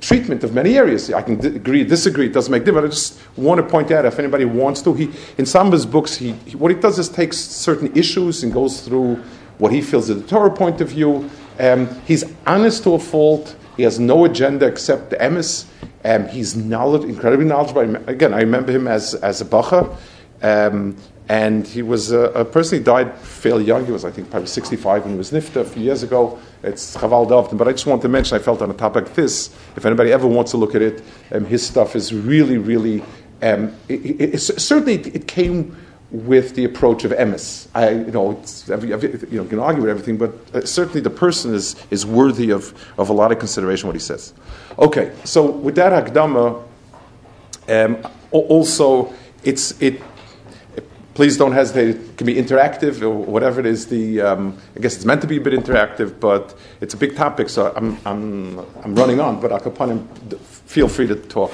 treatment 0.00 0.44
of 0.44 0.54
many 0.54 0.76
areas. 0.76 1.12
I 1.12 1.22
can 1.22 1.44
agree, 1.44 1.84
disagree, 1.84 2.26
it 2.26 2.32
doesn't 2.32 2.50
make 2.50 2.64
difference. 2.64 2.86
I 2.86 2.88
just 2.88 3.38
want 3.38 3.60
to 3.60 3.66
point 3.66 3.90
out, 3.90 4.04
if 4.04 4.18
anybody 4.18 4.44
wants 4.44 4.82
to, 4.82 4.94
he, 4.94 5.10
in 5.38 5.46
some 5.46 5.66
of 5.68 5.72
his 5.72 5.86
books, 5.86 6.16
he, 6.16 6.32
he 6.46 6.56
what 6.56 6.70
he 6.70 6.80
does 6.80 6.98
is 6.98 7.08
takes 7.08 7.36
certain 7.36 7.94
issues 7.96 8.42
and 8.42 8.52
goes 8.52 8.80
through 8.80 9.16
what 9.58 9.72
he 9.72 9.80
feels 9.80 10.10
is 10.10 10.20
the 10.20 10.28
Torah 10.28 10.50
point 10.50 10.80
of 10.80 10.88
view. 10.88 11.30
Um, 11.58 11.88
he's 12.04 12.24
honest 12.46 12.82
to 12.84 12.94
a 12.94 12.98
fault. 12.98 13.56
He 13.76 13.82
has 13.82 13.98
no 13.98 14.24
agenda 14.24 14.66
except 14.66 15.10
the 15.10 15.16
emes. 15.16 15.66
Um, 16.04 16.28
he's 16.28 16.54
knowledge, 16.54 17.04
incredibly 17.04 17.46
knowledgeable. 17.46 17.96
Again, 18.08 18.32
I 18.32 18.40
remember 18.40 18.72
him 18.72 18.86
as, 18.86 19.14
as 19.14 19.40
a 19.40 19.44
bacha. 19.44 19.96
Um, 20.42 20.96
and 21.28 21.66
he 21.66 21.82
was 21.82 22.12
a, 22.12 22.30
a, 22.30 22.44
person, 22.44 22.78
he 22.78 22.84
died 22.84 23.16
fairly 23.18 23.64
young. 23.64 23.84
He 23.84 23.90
was, 23.90 24.04
I 24.04 24.10
think, 24.12 24.30
probably 24.30 24.46
65 24.46 25.02
when 25.02 25.12
he 25.14 25.18
was 25.18 25.32
nifta 25.32 25.56
a 25.56 25.64
few 25.64 25.82
years 25.82 26.04
ago. 26.04 26.38
It's 26.62 26.96
Chaval 26.96 27.28
Dovden. 27.28 27.58
But 27.58 27.66
I 27.66 27.72
just 27.72 27.86
want 27.86 28.02
to 28.02 28.08
mention, 28.08 28.36
I 28.36 28.38
felt 28.38 28.62
on 28.62 28.70
a 28.70 28.74
topic 28.74 29.06
like 29.06 29.14
this, 29.14 29.50
if 29.74 29.84
anybody 29.84 30.12
ever 30.12 30.28
wants 30.28 30.52
to 30.52 30.56
look 30.56 30.76
at 30.76 30.82
it, 30.82 31.02
um, 31.32 31.44
his 31.44 31.66
stuff 31.66 31.96
is 31.96 32.14
really, 32.14 32.58
really, 32.58 33.02
um, 33.42 33.74
it, 33.88 34.04
it, 34.06 34.34
it, 34.34 34.38
certainly 34.38 34.94
it 34.94 35.26
came 35.26 35.76
with 36.12 36.54
the 36.54 36.64
approach 36.64 37.02
of 37.02 37.10
emes. 37.10 37.66
I, 37.74 37.90
you 37.90 38.12
know, 38.12 38.40
every, 38.70 38.92
every, 38.92 39.28
you 39.28 39.42
know, 39.42 39.48
can 39.48 39.58
argue 39.58 39.82
with 39.82 39.90
everything, 39.90 40.16
but 40.16 40.32
uh, 40.54 40.64
certainly 40.64 41.00
the 41.00 41.10
person 41.10 41.52
is, 41.52 41.74
is 41.90 42.06
worthy 42.06 42.50
of, 42.50 42.72
of 42.98 43.08
a 43.08 43.12
lot 43.12 43.32
of 43.32 43.40
consideration 43.40 43.88
what 43.88 43.96
he 43.96 44.00
says. 44.00 44.32
Okay, 44.78 45.12
so 45.24 45.50
with 45.50 45.74
that 45.74 45.92
Hakdama, 45.92 46.62
um, 47.68 48.06
also, 48.30 49.12
it's, 49.42 49.80
it, 49.82 50.00
please 51.16 51.38
don't 51.38 51.52
hesitate. 51.52 51.96
It 51.96 52.16
can 52.18 52.26
be 52.26 52.34
interactive 52.34 53.00
or 53.00 53.08
whatever 53.08 53.58
it 53.58 53.64
is. 53.64 53.86
The 53.86 54.20
um, 54.20 54.58
I 54.76 54.80
guess 54.80 54.96
it's 54.96 55.06
meant 55.06 55.22
to 55.22 55.26
be 55.26 55.38
a 55.38 55.40
bit 55.40 55.54
interactive, 55.54 56.20
but 56.20 56.54
it's 56.82 56.92
a 56.92 56.96
big 56.98 57.16
topic, 57.16 57.48
so 57.48 57.72
I'm, 57.74 57.96
I'm, 58.04 58.58
I'm 58.84 58.94
running 58.94 59.18
on. 59.18 59.40
But 59.40 59.50
Akapanim, 59.50 60.06
feel 60.66 60.88
free 60.88 61.06
to 61.06 61.16
talk. 61.16 61.52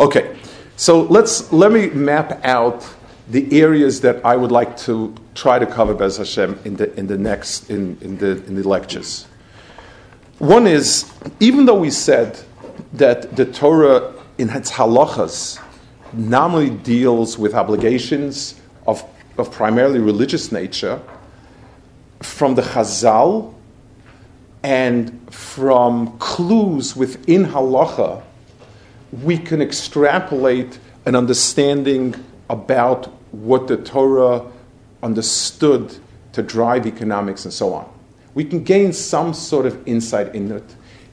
Okay, 0.00 0.36
so 0.76 1.02
let's 1.02 1.52
let 1.52 1.70
me 1.70 1.90
map 1.90 2.44
out 2.44 2.84
the 3.28 3.60
areas 3.62 4.00
that 4.00 4.16
I 4.26 4.34
would 4.34 4.50
like 4.50 4.76
to 4.78 5.14
try 5.36 5.60
to 5.60 5.66
cover 5.66 5.94
Bez 5.94 6.16
Hashem 6.16 6.58
in 6.64 6.74
the 6.74 6.92
in 6.98 7.06
the 7.06 7.16
next 7.16 7.70
in, 7.70 7.96
in 8.00 8.18
the 8.18 8.44
in 8.46 8.56
the 8.56 8.68
lectures. 8.68 9.28
One 10.40 10.66
is 10.66 11.08
even 11.38 11.66
though 11.66 11.78
we 11.78 11.90
said 11.90 12.36
that 12.94 13.36
the 13.36 13.44
Torah 13.44 14.12
in 14.38 14.50
its 14.50 14.72
halachas 14.72 15.60
normally 16.12 16.70
deals 16.70 17.38
with 17.38 17.54
obligations 17.54 18.58
of, 18.86 19.04
of 19.38 19.50
primarily 19.52 19.98
religious 19.98 20.52
nature 20.52 21.00
from 22.20 22.54
the 22.54 22.62
Chazal 22.62 23.54
and 24.62 25.32
from 25.32 26.16
clues 26.18 26.94
within 26.94 27.44
halacha, 27.46 28.22
we 29.22 29.36
can 29.36 29.60
extrapolate 29.60 30.78
an 31.04 31.14
understanding 31.14 32.14
about 32.48 33.06
what 33.32 33.66
the 33.66 33.76
Torah 33.76 34.44
understood 35.02 35.96
to 36.32 36.42
drive 36.42 36.86
economics 36.86 37.44
and 37.44 37.52
so 37.52 37.74
on. 37.74 37.90
We 38.34 38.44
can 38.44 38.62
gain 38.62 38.92
some 38.92 39.34
sort 39.34 39.66
of 39.66 39.86
insight 39.86 40.34
in 40.34 40.52
it 40.52 40.64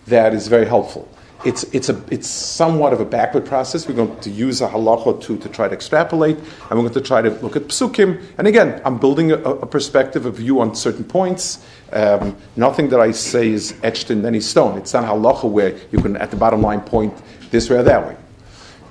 that 0.07 0.33
is 0.33 0.47
very 0.47 0.65
helpful 0.65 1.09
it's, 1.45 1.63
it's, 1.73 1.87
a, 1.87 2.03
it's 2.11 2.27
somewhat 2.27 2.91
of 2.91 2.99
a 2.99 3.05
backward 3.05 3.45
process. 3.45 3.87
We're 3.87 3.95
going 3.95 4.19
to 4.19 4.29
use 4.29 4.61
a 4.61 4.67
halacha 4.67 5.21
to, 5.21 5.37
to 5.37 5.49
try 5.49 5.69
to 5.69 5.73
extrapolate, 5.73 6.37
and 6.37 6.71
we're 6.71 6.81
going 6.81 6.93
to 6.93 7.01
try 7.01 7.21
to 7.21 7.29
look 7.29 7.55
at 7.55 7.63
psukim. 7.63 8.21
And 8.37 8.45
again, 8.47 8.81
I'm 8.83 8.97
building 8.97 9.31
a, 9.31 9.37
a 9.37 9.65
perspective, 9.65 10.25
a 10.25 10.31
view 10.31 10.59
on 10.59 10.75
certain 10.75 11.05
points. 11.05 11.65
Um, 11.93 12.35
nothing 12.57 12.89
that 12.89 12.99
I 12.99 13.11
say 13.11 13.49
is 13.49 13.73
etched 13.83 14.11
in 14.11 14.25
any 14.25 14.41
stone. 14.41 14.77
It's 14.77 14.93
not 14.93 15.05
halacha 15.05 15.49
where 15.49 15.77
you 15.91 16.01
can, 16.01 16.17
at 16.17 16.29
the 16.29 16.37
bottom 16.37 16.61
line, 16.61 16.81
point 16.81 17.13
this 17.51 17.69
way 17.69 17.77
or 17.77 17.83
that 17.83 18.05
way. 18.05 18.17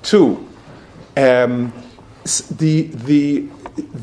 Two, 0.02 0.48
um, 1.18 1.72
the, 2.56 2.82
the, 2.82 3.46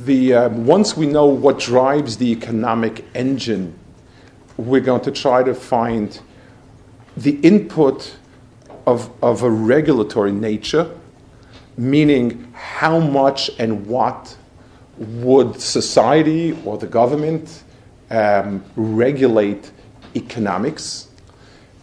the, 0.04 0.34
um, 0.34 0.66
once 0.68 0.96
we 0.96 1.08
know 1.08 1.26
what 1.26 1.60
drives 1.60 2.18
the 2.18 2.32
economic 2.32 3.06
engine, 3.16 3.78
we're 4.58 4.82
going 4.82 5.02
to 5.02 5.12
try 5.12 5.42
to 5.42 5.56
find 5.56 6.20
the 7.18 7.40
input 7.42 8.16
of, 8.86 9.12
of 9.24 9.44
a 9.44 9.50
regulatory 9.50 10.32
nature, 10.32 10.90
meaning 11.78 12.52
how 12.54 13.00
much 13.00 13.50
and 13.60 13.86
what 13.88 14.38
would 14.98 15.60
society 15.60 16.58
or 16.64 16.78
the 16.78 16.88
government 16.88 17.64
um, 18.10 18.64
regulate 18.76 19.72
economics 20.16 21.08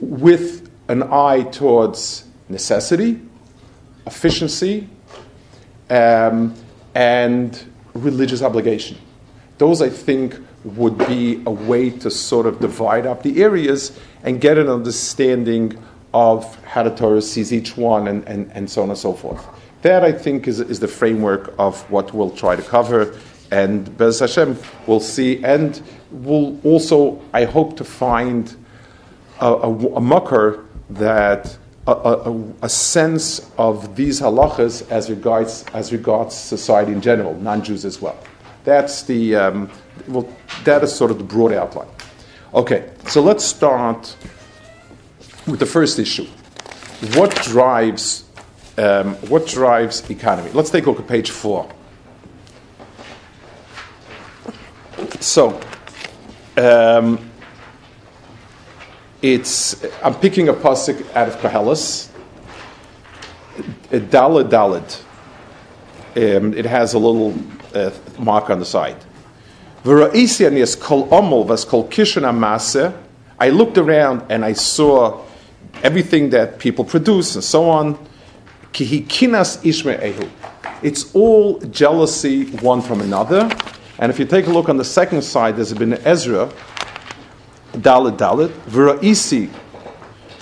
with 0.00 0.70
an 0.88 1.02
eye 1.04 1.42
towards 1.42 2.24
necessity, 2.48 3.20
efficiency, 4.06 4.88
um, 5.90 6.54
and 6.94 7.64
religious 7.94 8.42
obligation. 8.42 8.96
Those, 9.58 9.82
I 9.82 9.90
think, 9.90 10.36
would 10.64 10.96
be 11.06 11.42
a 11.46 11.50
way 11.50 11.90
to 11.90 12.10
sort 12.10 12.46
of 12.46 12.60
divide 12.60 13.06
up 13.06 13.22
the 13.22 13.42
areas 13.42 13.98
and 14.22 14.40
get 14.40 14.58
an 14.58 14.68
understanding 14.68 15.76
of 16.14 16.62
how 16.64 16.82
the 16.82 16.90
Torah 16.90 17.22
sees 17.22 17.52
each 17.52 17.76
one 17.76 18.08
and, 18.08 18.26
and, 18.28 18.50
and 18.52 18.70
so 18.70 18.82
on 18.82 18.90
and 18.90 18.98
so 18.98 19.12
forth. 19.12 19.44
That, 19.82 20.04
I 20.04 20.12
think, 20.12 20.46
is, 20.46 20.60
is 20.60 20.80
the 20.80 20.88
framework 20.88 21.54
of 21.58 21.80
what 21.90 22.14
we'll 22.14 22.30
try 22.30 22.54
to 22.54 22.62
cover. 22.62 23.18
And 23.50 23.96
Bez 23.98 24.20
Hashem, 24.20 24.56
we'll 24.86 25.00
see. 25.00 25.42
And 25.44 25.82
we'll 26.10 26.58
also, 26.64 27.20
I 27.32 27.44
hope, 27.44 27.76
to 27.78 27.84
find 27.84 28.54
a, 29.40 29.46
a, 29.46 29.70
a 29.96 30.00
mucker 30.00 30.64
that 30.90 31.56
a, 31.86 31.92
a, 31.92 32.44
a, 32.62 32.68
sense 32.68 33.50
of 33.58 33.96
these 33.96 34.20
halachas 34.20 34.88
as 34.90 35.10
regards 35.10 35.64
as 35.74 35.92
regards 35.92 36.34
society 36.34 36.92
in 36.92 37.00
general, 37.00 37.34
non-Jews 37.40 37.84
as 37.84 38.00
well. 38.00 38.16
That's 38.62 39.02
the 39.02 39.34
um, 39.34 39.70
well, 40.06 40.28
that 40.64 40.84
is 40.84 40.94
sort 40.94 41.10
of 41.10 41.18
the 41.18 41.24
broad 41.24 41.52
outline. 41.52 41.88
Okay, 42.54 42.90
so 43.08 43.20
let's 43.20 43.44
start 43.44 44.14
with 45.46 45.60
the 45.60 45.66
first 45.66 45.98
issue. 45.98 46.26
What 47.14 47.34
drives, 47.42 48.24
um, 48.78 49.14
what 49.28 49.46
drives 49.46 50.08
economy? 50.08 50.50
Let's 50.52 50.70
take 50.70 50.86
a 50.86 50.90
look 50.90 51.00
at 51.00 51.08
page 51.08 51.30
four. 51.30 51.70
So, 55.20 55.60
um, 56.56 57.30
it's, 59.20 59.84
I'm 60.02 60.14
picking 60.14 60.48
a 60.48 60.52
pasuk 60.52 61.14
out 61.14 61.28
of 61.28 61.36
Koheles, 61.36 62.08
Dalad 63.90 64.50
Dalad. 64.50 65.02
Um, 66.14 66.52
it 66.54 66.66
has 66.66 66.94
a 66.94 66.98
little 66.98 67.34
uh, 67.74 67.90
mark 68.18 68.50
on 68.50 68.58
the 68.58 68.64
side. 68.64 68.96
I 69.84 69.88
looked 73.48 73.78
around 73.78 74.22
and 74.30 74.44
I 74.44 74.52
saw 74.52 75.24
everything 75.82 76.30
that 76.30 76.58
people 76.58 76.84
produce 76.84 77.34
and 77.34 77.44
so 77.44 77.68
on. 77.68 77.98
It's 80.82 81.14
all 81.14 81.60
jealousy 81.60 82.46
one 82.56 82.80
from 82.80 83.00
another. 83.00 83.50
And 83.98 84.10
if 84.10 84.18
you 84.18 84.24
take 84.24 84.46
a 84.46 84.50
look 84.50 84.68
on 84.68 84.78
the 84.78 84.84
second 84.84 85.22
side, 85.22 85.56
there's 85.56 85.72
Ibn 85.72 85.94
Ezra, 86.04 86.50
Dalit 87.72 88.16
Dalit, 88.16 88.48
V'ra'isi, 88.68 89.50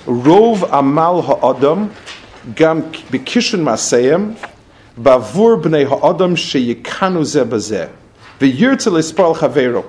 Rov 0.05 0.67
Amal 0.71 1.21
Ha'adam, 1.21 1.93
Gam 2.55 2.83
B'kishun 2.83 3.61
Maseyem, 3.61 4.35
Bavur 4.97 5.61
B'nei 5.61 5.85
Ha'adam 5.87 6.35
Sheyikanu 6.35 7.21
Zeh 7.21 7.45
Bazeh, 7.45 7.89
V'yirtzel 8.39 8.97
Ispal 8.97 9.35
Chavero, 9.35 9.85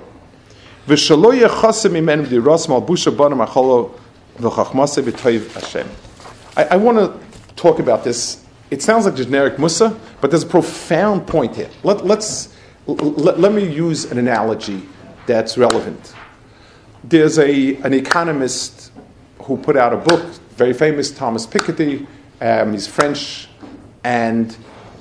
V'shalo 0.87 1.33
Yechasim 1.33 1.93
Imen 1.93 2.25
V'diras 2.25 2.67
Malbusha 2.67 3.11
Banam 3.15 3.41
Acholo 3.47 3.91
I, 6.57 6.63
I 6.65 6.75
want 6.77 6.97
to 6.97 7.53
talk 7.55 7.79
about 7.79 8.03
this. 8.03 8.43
It 8.71 8.81
sounds 8.81 9.05
like 9.05 9.15
generic 9.15 9.59
Musa, 9.59 9.97
but 10.21 10.31
there's 10.31 10.43
a 10.43 10.47
profound 10.47 11.27
point 11.27 11.55
here. 11.55 11.69
Let, 11.83 12.05
let's, 12.05 12.55
let, 12.87 13.39
let 13.39 13.53
me 13.53 13.67
use 13.67 14.05
an 14.11 14.17
analogy 14.17 14.81
that's 15.27 15.57
relevant. 15.57 16.13
There's 17.03 17.37
a, 17.37 17.75
an 17.77 17.93
economist 17.93 18.91
who 19.43 19.57
put 19.57 19.77
out 19.77 19.93
a 19.93 19.97
book, 19.97 20.25
very 20.55 20.73
famous, 20.73 21.11
Thomas 21.11 21.45
Piketty. 21.45 22.07
Um, 22.41 22.73
he's 22.73 22.87
French, 22.87 23.47
and 24.03 24.55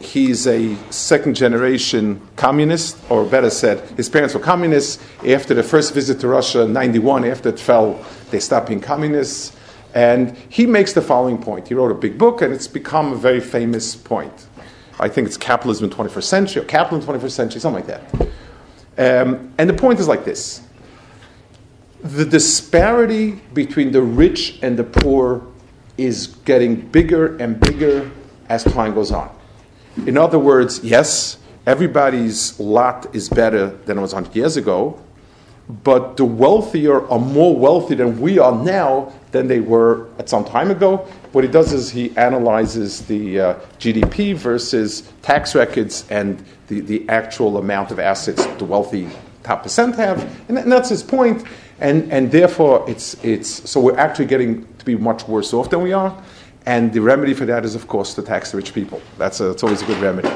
he's 0.05 0.47
a 0.47 0.77
second 0.91 1.35
generation 1.35 2.21
communist, 2.37 2.99
or 3.11 3.25
better 3.25 3.51
said, 3.51 3.81
his 3.97 4.09
parents 4.09 4.35
were 4.35 4.41
communists. 4.41 5.03
After 5.27 5.55
the 5.55 5.62
first 5.62 5.95
visit 5.95 6.21
to 6.21 6.29
Russia, 6.29 6.62
in 6.62 6.73
91, 6.73 7.25
after 7.25 7.49
it 7.49 7.59
fell, 7.59 8.05
they 8.31 8.41
stopped 8.41 8.69
being 8.69 8.81
communists. 8.81 9.57
And 9.95 10.37
he 10.49 10.67
makes 10.67 10.93
the 10.93 11.03
following 11.03 11.38
point. 11.38 11.69
He 11.69 11.75
wrote 11.75 11.91
a 11.91 11.95
big 11.95 12.19
book, 12.19 12.43
and 12.43 12.53
it's 12.53 12.69
become 12.69 13.12
a 13.12 13.17
very 13.17 13.41
famous 13.41 13.95
point. 13.95 14.47
I 14.99 15.09
think 15.09 15.27
it's 15.27 15.37
capitalism 15.37 15.85
in 15.85 15.91
the 15.91 15.97
21st 15.97 16.23
century 16.23 16.62
or 16.62 16.65
capital 16.65 17.01
in 17.01 17.07
the 17.07 17.12
21st 17.12 17.31
century, 17.31 17.61
something 17.61 17.85
like 17.85 18.01
that. 18.17 18.29
Um, 18.99 19.53
and 19.59 19.69
the 19.69 19.75
point 19.75 20.01
is 20.01 20.09
like 20.09 20.25
this 20.25 20.62
the 22.03 22.25
disparity 22.25 23.41
between 23.55 23.93
the 23.93 24.03
rich 24.03 24.59
and 24.62 24.77
the 24.77 24.85
poor 24.85 25.47
is 25.97 26.27
getting 26.45 26.75
bigger 26.75 27.37
and 27.37 27.61
bigger 27.61 28.11
as 28.49 28.65
time 28.65 28.93
goes 28.93 29.12
on. 29.12 29.31
In 29.97 30.17
other 30.17 30.39
words, 30.39 30.81
yes, 30.83 31.39
everybody's 31.67 32.59
lot 32.59 33.15
is 33.15 33.29
better 33.29 33.69
than 33.85 33.99
it 33.99 34.01
was 34.01 34.15
100 34.15 34.35
years 34.35 34.57
ago, 34.57 34.99
but 35.85 36.17
the 36.17 36.25
wealthier 36.25 37.07
are 37.09 37.19
more 37.19 37.57
wealthy 37.57 37.95
than 37.95 38.21
we 38.21 38.39
are 38.39 38.55
now 38.65 39.13
than 39.31 39.47
they 39.47 39.61
were 39.61 40.09
at 40.19 40.29
some 40.29 40.45
time 40.45 40.71
ago. 40.71 40.99
What 41.33 41.45
he 41.45 41.51
does 41.51 41.73
is 41.73 41.91
he 41.91 42.17
analyzes 42.17 43.07
the 43.07 43.41
uh, 43.41 43.55
GDP 43.79 44.35
versus 44.35 45.11
tax 45.23 45.55
records 45.55 46.05
and 46.11 46.45
the, 46.69 46.81
the 46.81 47.09
actual 47.09 47.59
amount 47.59 47.91
of 47.91 47.99
assets 47.99 48.45
the 48.45 48.65
wealthy 48.65 49.09
top 49.43 49.63
percent 49.63 49.97
have, 49.97 50.23
and, 50.49 50.59
and 50.59 50.71
that's 50.71 50.89
his 50.89 51.03
point. 51.03 51.45
And, 51.81 52.13
and 52.13 52.31
therefore, 52.31 52.85
it's, 52.89 53.15
it's, 53.25 53.69
so 53.69 53.81
we're 53.81 53.99
actually 53.99 54.27
getting 54.27 54.73
to 54.77 54.85
be 54.85 54.95
much 54.95 55.27
worse 55.27 55.53
off 55.53 55.71
than 55.71 55.83
we 55.83 55.93
are. 55.93 56.17
And 56.66 56.92
the 56.92 57.01
remedy 57.01 57.35
for 57.35 57.44
that 57.46 57.64
is, 57.64 57.75
of 57.75 57.88
course, 57.88 58.14
to 58.14 58.22
tax 58.22 58.53
the 58.53 58.57
rich 58.57 58.72
people. 58.72 59.03
That's, 59.18 59.40
a, 59.40 59.44
that's 59.44 59.62
always 59.62 59.83
a 59.83 59.87
good 59.87 59.98
remedy. 59.98 60.31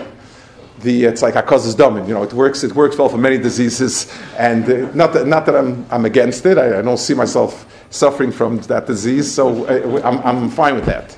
The, 0.80 1.04
it's 1.04 1.22
like 1.22 1.34
causes 1.46 1.74
dumb, 1.74 1.96
you 2.06 2.12
know, 2.12 2.22
it 2.22 2.32
works, 2.34 2.62
it 2.62 2.74
works 2.74 2.98
well 2.98 3.08
for 3.08 3.16
many 3.16 3.38
diseases. 3.38 4.12
And 4.36 4.68
uh, 4.68 4.92
not, 4.92 5.12
that, 5.14 5.26
not 5.26 5.46
that 5.46 5.56
I'm, 5.56 5.86
I'm 5.90 6.04
against 6.04 6.44
it, 6.44 6.58
I, 6.58 6.80
I 6.80 6.82
don't 6.82 6.98
see 6.98 7.14
myself 7.14 7.72
suffering 7.90 8.30
from 8.30 8.58
that 8.62 8.86
disease, 8.86 9.32
so 9.32 9.64
I, 9.66 10.06
I'm, 10.06 10.18
I'm 10.18 10.50
fine 10.50 10.74
with 10.74 10.84
that. 10.84 11.16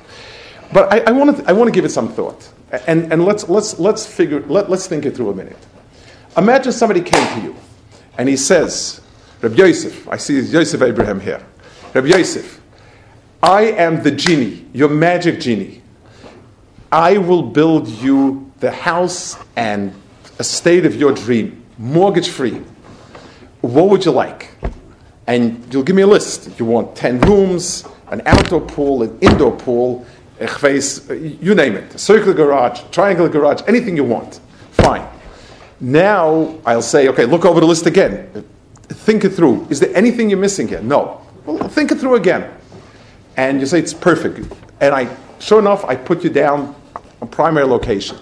But 0.72 0.92
I, 0.92 1.00
I 1.00 1.10
want 1.10 1.38
to 1.38 1.50
I 1.50 1.70
give 1.70 1.84
it 1.84 1.90
some 1.90 2.08
thought. 2.08 2.48
And, 2.86 3.12
and 3.12 3.24
let's, 3.24 3.48
let's, 3.48 3.78
let's, 3.78 4.06
figure, 4.06 4.40
let, 4.46 4.68
let's 4.68 4.86
think 4.86 5.06
it 5.06 5.16
through 5.16 5.30
a 5.30 5.34
minute. 5.34 5.58
Imagine 6.36 6.72
somebody 6.72 7.00
came 7.00 7.40
to 7.40 7.46
you 7.46 7.56
and 8.18 8.28
he 8.28 8.36
says, 8.36 9.00
Rabbi 9.40 9.56
Yosef, 9.56 10.08
I 10.08 10.18
see 10.18 10.40
Yosef 10.40 10.82
Abraham 10.82 11.18
here. 11.18 11.44
Rabbi 11.94 12.08
Yosef, 12.08 12.57
I 13.42 13.62
am 13.62 14.02
the 14.02 14.10
genie, 14.10 14.66
your 14.72 14.88
magic 14.88 15.40
genie. 15.40 15.82
I 16.90 17.18
will 17.18 17.42
build 17.42 17.88
you 17.88 18.50
the 18.60 18.70
house 18.70 19.36
and 19.56 19.92
estate 20.38 20.84
of 20.84 20.96
your 20.96 21.12
dream, 21.12 21.64
mortgage 21.78 22.28
free. 22.28 22.62
What 23.60 23.90
would 23.90 24.04
you 24.04 24.10
like? 24.10 24.50
And 25.26 25.72
you'll 25.72 25.82
give 25.82 25.96
me 25.96 26.02
a 26.02 26.06
list. 26.06 26.58
You 26.58 26.64
want 26.64 26.96
10 26.96 27.20
rooms, 27.20 27.86
an 28.08 28.22
outdoor 28.26 28.62
pool, 28.62 29.02
an 29.02 29.18
indoor 29.20 29.56
pool, 29.56 30.06
a 30.40 30.46
chvez, 30.46 31.42
you 31.42 31.54
name 31.54 31.74
it, 31.74 31.94
a 31.94 31.98
circular 31.98 32.34
garage, 32.34 32.80
triangular 32.90 33.28
garage, 33.28 33.62
anything 33.66 33.96
you 33.96 34.04
want. 34.04 34.40
Fine. 34.72 35.06
Now 35.80 36.56
I'll 36.64 36.82
say, 36.82 37.08
okay, 37.08 37.24
look 37.24 37.44
over 37.44 37.60
the 37.60 37.66
list 37.66 37.86
again 37.86 38.44
think 39.08 39.24
it 39.24 39.30
through. 39.30 39.66
Is 39.70 39.80
there 39.80 39.94
anything 39.96 40.30
you're 40.30 40.38
missing 40.38 40.68
here? 40.68 40.82
No. 40.82 41.22
Well, 41.44 41.68
think 41.68 41.92
it 41.92 41.98
through 41.98 42.16
again. 42.16 42.50
And 43.38 43.58
you 43.58 43.66
say 43.66 43.78
it's 43.78 43.94
perfect. 43.94 44.52
And 44.80 44.94
I, 44.94 45.16
sure 45.38 45.58
enough, 45.58 45.86
I 45.86 45.96
put 45.96 46.22
you 46.22 46.28
down 46.28 46.76
a 47.22 47.26
primary 47.26 47.64
location. 47.66 48.18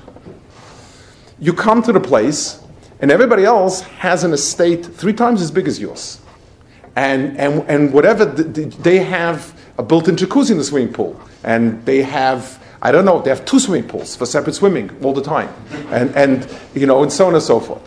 You 1.40 1.52
come 1.52 1.82
to 1.82 1.92
the 1.92 1.98
place, 2.00 2.62
and 3.00 3.10
everybody 3.10 3.44
else 3.44 3.80
has 3.80 4.22
an 4.22 4.32
estate 4.32 4.86
three 4.86 5.12
times 5.12 5.42
as 5.42 5.50
big 5.50 5.66
as 5.66 5.80
yours. 5.80 6.20
And, 6.94 7.36
and, 7.36 7.68
and 7.68 7.92
whatever, 7.92 8.24
they 8.24 8.98
have 8.98 9.58
a 9.76 9.82
built 9.82 10.06
in 10.06 10.14
jacuzzi 10.14 10.52
in 10.52 10.58
the 10.58 10.64
swimming 10.64 10.92
pool. 10.92 11.20
And 11.42 11.84
they 11.84 12.02
have, 12.02 12.62
I 12.80 12.92
don't 12.92 13.04
know, 13.04 13.20
they 13.20 13.30
have 13.30 13.44
two 13.44 13.58
swimming 13.58 13.88
pools 13.88 14.14
for 14.14 14.24
separate 14.24 14.54
swimming 14.54 14.96
all 15.02 15.12
the 15.12 15.22
time. 15.22 15.52
And, 15.90 16.14
and 16.14 16.48
you 16.74 16.86
know, 16.86 17.02
and 17.02 17.12
so 17.12 17.26
on 17.26 17.34
and 17.34 17.42
so 17.42 17.58
forth 17.58 17.82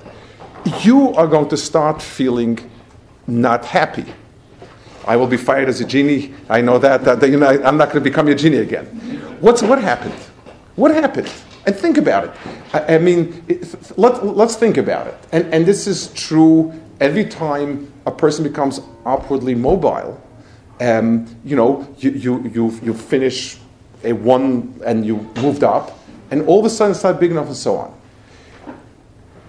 you 0.84 1.14
are 1.16 1.28
going 1.28 1.50
to 1.50 1.58
start 1.58 2.02
feeling 2.02 2.60
not 3.28 3.66
happy. 3.66 4.06
I 5.08 5.16
will 5.16 5.28
be 5.28 5.38
fired 5.38 5.70
as 5.70 5.82
a 5.82 5.86
genie. 5.86 6.34
I 6.50 6.62
know 6.62 6.78
that. 6.80 7.04
that 7.06 7.28
you 7.30 7.38
know, 7.38 7.48
I, 7.48 7.68
am 7.68 7.78
not 7.78 7.92
going 7.92 8.04
to 8.04 8.10
become 8.10 8.28
a 8.28 8.36
genie 8.36 8.58
again. 8.58 8.86
What's, 9.40 9.62
what 9.62 9.82
happened? 9.82 10.14
What 10.76 10.92
happened? 10.92 11.32
And 11.66 11.76
think 11.76 11.98
about 11.98 12.26
it. 12.26 12.32
I, 12.74 12.96
I 12.96 12.98
mean, 12.98 13.44
it, 13.48 13.98
let, 13.98 14.26
let's 14.26 14.56
think 14.56 14.78
about 14.78 15.08
it. 15.08 15.18
And, 15.32 15.54
and 15.54 15.66
this 15.66 15.88
is 15.88 16.14
true 16.14 16.74
every 17.00 17.26
time 17.26 17.92
a 18.06 18.12
person 18.12 18.44
becomes 18.44 18.82
upwardly 19.06 19.56
mobile. 19.56 20.22
Um, 20.80 21.28
you 21.44 21.56
know, 21.56 21.88
you, 21.98 22.12
you, 22.12 22.48
you, 22.50 22.80
you 22.82 22.94
finish 22.94 23.58
a 24.04 24.14
one 24.14 24.80
and 24.86 25.06
you 25.06 25.18
moved 25.42 25.64
up, 25.64 26.00
and 26.32 26.48
all 26.48 26.60
of 26.60 26.66
a 26.66 26.70
sudden 26.70 26.92
it's 26.92 27.04
not 27.04 27.20
big 27.20 27.32
enough 27.32 27.48
and 27.48 27.56
so 27.56 27.76
on. 27.78 28.00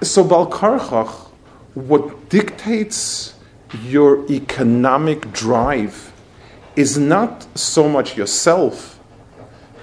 So 0.02 0.24
Balkarchach, 0.24 1.28
what 1.74 2.28
dictates 2.28 3.34
your 3.83 4.30
economic 4.30 5.33
drive 5.33 6.12
is 6.76 6.98
not 6.98 7.46
so 7.59 7.88
much 7.88 8.16
yourself 8.16 8.98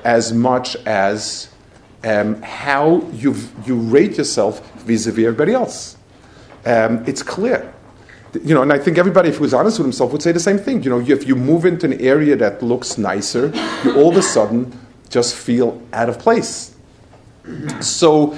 as 0.03 0.31
much 0.33 0.75
as 0.85 1.49
um, 2.03 2.41
how 2.41 3.01
you 3.11 3.35
you 3.65 3.75
rate 3.75 4.17
yourself 4.17 4.71
vis-a-vis 4.81 5.25
everybody 5.25 5.53
else. 5.53 5.97
Um, 6.65 7.03
it's 7.05 7.23
clear. 7.23 7.73
You 8.43 8.53
know, 8.53 8.61
and 8.61 8.71
I 8.73 8.77
think 8.77 8.97
everybody, 8.97 9.29
if 9.29 9.35
he 9.35 9.41
was 9.41 9.53
honest 9.53 9.79
with 9.79 9.85
himself, 9.85 10.11
would 10.11 10.21
say 10.21 10.31
the 10.31 10.39
same 10.39 10.57
thing. 10.57 10.83
You 10.83 10.89
know, 10.89 10.99
if 10.99 11.27
you 11.27 11.35
move 11.35 11.65
into 11.65 11.85
an 11.85 11.99
area 12.01 12.35
that 12.35 12.61
looks 12.61 12.97
nicer, 12.97 13.51
you 13.83 13.95
all 13.95 14.09
of 14.09 14.17
a 14.17 14.21
sudden 14.21 14.77
just 15.09 15.35
feel 15.35 15.81
out 15.93 16.09
of 16.09 16.19
place. 16.19 16.75
So, 17.79 18.37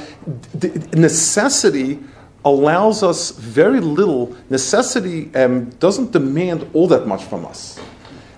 the 0.54 0.70
necessity 0.94 2.00
allows 2.46 3.04
us 3.04 3.32
very 3.32 3.80
little. 3.80 4.36
Necessity 4.50 5.34
um, 5.36 5.70
doesn't 5.72 6.12
demand 6.12 6.70
all 6.74 6.88
that 6.88 7.08
much 7.08 7.24
from 7.24 7.46
us. 7.46 7.78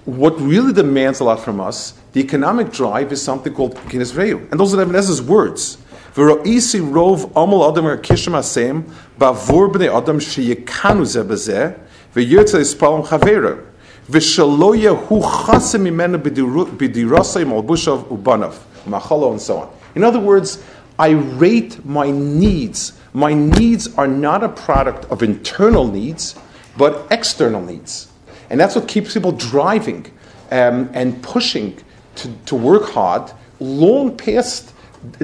What 0.06 0.40
really 0.42 0.74
demands 0.74 1.20
a 1.20 1.24
lot 1.24 1.40
from 1.40 1.62
us, 1.62 1.94
the 2.14 2.20
economic 2.22 2.72
drive, 2.72 3.12
is 3.12 3.22
something 3.22 3.54
called 3.54 3.76
Kines 3.76 4.14
Reu. 4.14 4.50
And 4.52 4.60
those 4.60 4.74
are 4.74 4.82
Ibn 4.82 4.96
Ezra's 4.96 5.22
words. 5.22 5.78
V'ro'isi 6.16 6.82
rov 6.82 7.32
amol 7.34 7.72
adam 7.72 7.86
kishim 8.02 8.34
asem 8.34 8.84
ba'vur 9.18 9.72
b'nei 9.72 9.96
adam 9.96 10.20
sheyekanu 10.20 11.06
ze 11.06 11.22
bezeh 11.22 11.80
v'yirtza 12.14 12.60
yispalam 12.60 13.06
chavera 13.06 13.64
v'shalo 14.10 14.76
yehu 14.76 15.22
chasim 15.22 15.88
imenu 15.88 16.18
b'dirasay 16.18 17.46
malbushav 17.46 18.04
ubanav 18.10 18.56
machalo 18.86 19.32
and 19.32 19.42
so 19.42 19.60
on. 19.60 19.70
In 19.96 20.04
other 20.04 20.20
words, 20.20 20.62
I 21.00 21.12
rate 21.12 21.86
my 21.86 22.12
needs. 22.12 22.94
My 23.13 23.34
needs 23.34 23.93
are 23.97 24.08
not 24.08 24.43
a 24.43 24.50
product 24.50 25.06
of 25.12 25.21
internal 25.21 25.88
needs, 25.88 26.36
but 26.78 27.08
external 27.12 27.62
needs. 27.62 28.12
And 28.50 28.60
that's 28.60 28.76
what 28.76 28.88
keeps 28.88 29.13
people 29.13 29.32
driving 29.32 30.06
um, 30.52 30.89
and 30.93 31.21
pushing 31.21 31.78
to, 32.15 32.34
to 32.45 32.56
work 32.56 32.89
hard 32.91 33.32
long 33.60 34.17
past 34.17 34.71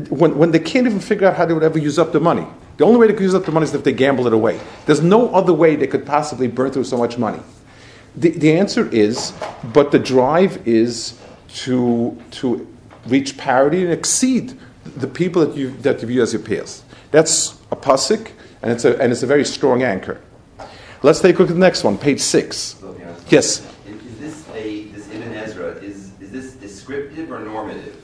when, 0.10 0.38
when 0.38 0.52
they 0.52 0.60
can't 0.60 0.88
even 0.88 1.00
figure 1.00 1.28
out 1.28 1.36
how 1.36 1.46
they 1.46 1.54
would 1.54 1.64
ever 1.64 1.80
use 1.80 2.00
up 2.00 2.12
the 2.12 2.20
money. 2.20 2.46
The 2.78 2.86
only 2.86 3.00
way 3.00 3.08
they 3.08 3.14
could 3.14 3.24
use 3.24 3.36
up 3.36 3.46
the 3.46 3.52
money 3.52 3.66
is 3.66 3.74
if 3.74 3.84
they 3.84 3.92
gamble 3.92 4.28
it 4.28 4.34
away. 4.34 4.60
There's 4.86 5.02
no 5.02 5.34
other 5.34 5.54
way 5.54 5.76
they 5.76 5.88
could 5.88 6.06
possibly 6.06 6.48
burn 6.48 6.72
through 6.72 6.84
so 6.84 6.98
much 6.98 7.18
money. 7.18 7.42
The, 8.16 8.30
the 8.30 8.58
answer 8.58 8.88
is, 8.94 9.34
but 9.74 9.92
the 9.92 10.00
drive 10.00 10.68
is 10.68 11.20
to, 11.56 12.20
to 12.32 12.68
reach 13.08 13.38
parity 13.38 13.84
and 13.84 13.92
exceed 13.92 14.58
the 14.84 15.08
people 15.08 15.46
that 15.46 15.56
you, 15.56 15.72
that 15.78 16.02
you 16.02 16.08
view 16.08 16.22
as 16.22 16.34
your 16.34 16.42
peers. 16.42 16.84
That's 17.12 17.57
a 17.72 17.76
pasuk, 17.76 18.32
and 18.62 18.72
it's 18.72 18.86
a, 18.86 18.98
and 19.02 19.12
it's 19.12 19.24
a 19.24 19.28
very 19.28 19.46
strong 19.46 19.84
anchor. 19.84 20.22
Let's 21.04 21.20
take 21.20 21.36
a 21.36 21.40
look 21.40 21.50
at 21.50 21.54
the 21.54 21.60
next 21.60 21.84
one, 21.84 21.98
page 21.98 22.20
six. 22.20 22.76
Yes? 23.30 23.66
Is 23.86 24.20
this 24.20 24.50
a, 24.56 24.86
this 24.86 25.10
Ibn 25.12 25.34
Ezra, 25.34 25.74
is, 25.76 26.12
is 26.20 26.32
this 26.32 26.54
descriptive 26.54 27.32
or 27.32 27.40
normative? 27.40 28.02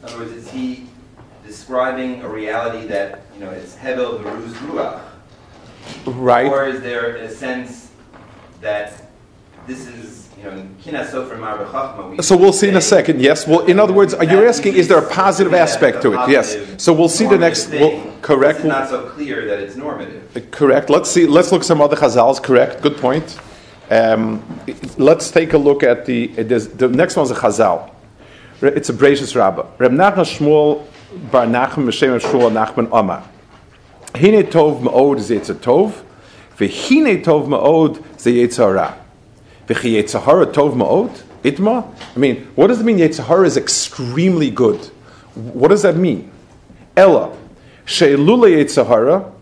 In 0.00 0.08
other 0.08 0.18
words, 0.18 0.32
is 0.32 0.50
he 0.50 0.86
describing 1.46 2.22
a 2.22 2.28
reality 2.28 2.86
that, 2.88 3.20
you 3.34 3.40
know, 3.44 3.50
it's 3.50 3.76
Hebel 3.76 4.18
Veruz 4.18 4.52
Ruach? 4.54 5.02
Right. 6.06 6.46
Or 6.46 6.66
is 6.66 6.80
there 6.80 7.16
a 7.16 7.30
sense 7.30 7.90
that 8.60 9.10
this 9.66 9.86
is 9.86 10.21
so 12.20 12.36
we'll 12.36 12.52
see 12.52 12.68
in 12.68 12.76
a 12.76 12.80
second. 12.80 13.20
Yes. 13.20 13.46
Well, 13.46 13.60
in 13.66 13.78
other 13.78 13.92
words, 13.92 14.14
you're 14.20 14.46
asking, 14.46 14.74
is 14.74 14.88
there 14.88 14.98
a 14.98 15.08
positive 15.08 15.54
aspect 15.54 16.02
to 16.02 16.14
it? 16.14 16.28
Yes. 16.28 16.56
So 16.82 16.92
we'll 16.92 17.08
see 17.08 17.26
the 17.26 17.38
next. 17.38 17.70
Well, 17.70 18.12
correct. 18.22 18.58
It's 18.58 18.68
not 18.68 18.88
so 18.88 19.08
clear 19.10 19.46
that 19.46 19.60
it's 19.60 19.76
normative. 19.76 20.36
Uh, 20.36 20.40
correct. 20.50 20.90
Let's 20.90 21.10
see. 21.10 21.26
Let's 21.26 21.52
look 21.52 21.62
at 21.62 21.66
some 21.66 21.80
other 21.80 21.96
chazals. 21.96 22.42
Correct. 22.42 22.82
Good 22.82 22.96
point. 22.96 23.38
Um, 23.90 24.42
let's 24.98 25.30
take 25.30 25.52
a 25.52 25.58
look 25.58 25.82
at 25.82 26.06
the 26.06 26.28
the 26.28 26.88
next 26.88 27.16
one's 27.16 27.30
a 27.30 27.34
chazal. 27.34 27.90
It's 28.62 28.88
a 28.88 28.92
Bereishis 28.92 29.34
Rabbah. 29.34 29.66
Reb 29.78 29.92
Nachman 29.92 30.24
Shmuel 30.24 30.86
Bar 31.30 31.46
Nachman 31.46 31.86
M'Shem 31.86 32.18
Shmuel 32.20 32.52
Nachman 32.52 32.88
Amar. 32.92 33.28
Hine 34.14 34.42
tov 34.44 34.82
ma'od 34.82 35.18
zayitza 35.18 35.54
tov, 35.54 36.04
v'hine 36.56 37.24
tov 37.24 37.48
ma'od 37.48 37.98
zayitza 38.16 38.96
tov 39.74 40.74
ma'od? 40.74 41.22
Itma? 41.42 41.84
I 42.14 42.18
mean, 42.18 42.46
what 42.54 42.68
does 42.68 42.80
it 42.80 42.84
mean 42.84 42.98
Yetzirah 42.98 43.44
is 43.44 43.56
extremely 43.56 44.50
good? 44.50 44.78
What 45.34 45.68
does 45.68 45.82
that 45.82 45.96
mean? 45.96 46.30
Ella, 46.96 47.36
she'elule 47.84 48.50
Yitzhahara, 48.50 49.32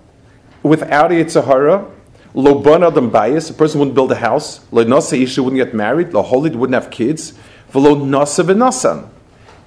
without 0.62 1.10
a 1.10 1.14
Yitzhahara, 1.14 1.90
lo 2.32 2.58
ban 2.60 2.82
adam 2.84 3.10
bayis, 3.10 3.50
a 3.50 3.54
person 3.54 3.80
wouldn't 3.80 3.94
build 3.94 4.12
a 4.12 4.16
house, 4.16 4.60
lo 4.70 4.84
nasa 4.84 5.20
isha 5.20 5.42
wouldn't 5.42 5.62
get 5.62 5.74
married, 5.74 6.12
lo 6.14 6.22
holy 6.22 6.50
wouldn't 6.50 6.80
have 6.80 6.90
kids, 6.90 7.32
velo 7.70 7.96
nasa 7.96 8.44
v'nasan, 8.44 9.08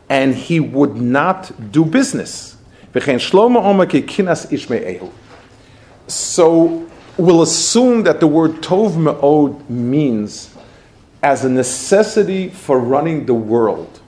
and 0.10 0.34
he 0.34 0.60
would 0.60 0.95
not 0.95 1.71
do 1.71 1.86
business. 1.86 2.58
V'chein 2.93 3.89
ki 3.89 4.02
kinas. 4.04 5.12
So 6.08 6.89
we'll 7.17 7.41
assume 7.41 8.04
that 8.04 8.19
the 8.19 8.28
word 8.28 8.62
tov 8.62 8.95
me'od 8.95 9.69
means 9.69 10.52
as 11.23 11.45
a 11.45 11.49
necessity 11.49 12.49
for 12.49 12.77
running 12.77 13.25
the 13.25 13.33
world. 13.33 14.01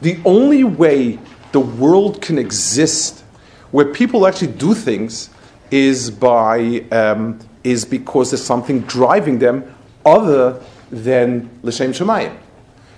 The 0.00 0.18
only 0.24 0.62
way 0.62 1.18
the 1.52 1.60
world 1.60 2.22
can 2.22 2.38
exist 2.38 3.24
where 3.72 3.86
people 3.86 4.26
actually 4.26 4.52
do 4.52 4.72
things 4.72 5.28
is 5.70 6.10
by 6.10 6.84
um, 6.92 7.40
is 7.64 7.84
because 7.84 8.30
there's 8.30 8.44
something 8.44 8.80
driving 8.82 9.40
them 9.40 9.74
other 10.04 10.62
than 10.92 11.50
l'shem 11.62 11.92
shemayim. 11.92 12.36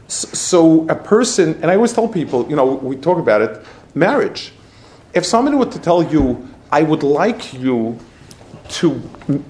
So, 0.09 0.87
a 0.89 0.95
person, 0.95 1.55
and 1.63 1.71
I 1.71 1.75
always 1.75 1.93
tell 1.93 2.09
people, 2.09 2.49
you 2.49 2.57
know, 2.57 2.67
we 2.67 2.97
talk 2.97 3.19
about 3.19 3.43
it, 3.43 3.65
marriage. 3.95 4.53
If 5.15 5.25
somebody 5.25 5.57
were 5.57 5.67
to 5.67 5.79
tell 5.79 6.03
you, 6.03 6.49
I 6.71 6.83
would 6.83 7.03
like 7.03 7.53
you 7.55 7.99
to, 8.69 9.03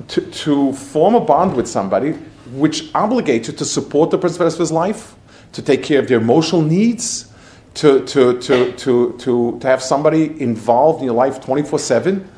to, 0.08 0.20
to 0.20 0.72
form 0.72 1.14
a 1.14 1.20
bond 1.20 1.54
with 1.54 1.68
somebody 1.68 2.16
which 2.52 2.84
obligates 2.92 3.48
you 3.48 3.52
to 3.54 3.64
support 3.64 4.11
the 4.11 4.18
person 4.18 4.74
life, 4.74 5.14
to 5.52 5.62
take 5.62 5.82
care 5.82 5.98
of 5.98 6.08
their 6.08 6.18
emotional 6.18 6.62
needs, 6.62 7.32
to, 7.74 8.04
to, 8.06 8.40
to, 8.40 8.72
to, 8.72 9.12
to, 9.12 9.58
to 9.61 9.66
have 9.66 9.82
somebody 9.82 10.40
involved 10.40 11.00
in 11.00 11.06
your 11.06 11.14
life 11.14 11.40
24 11.40 11.78
7. 11.78 12.28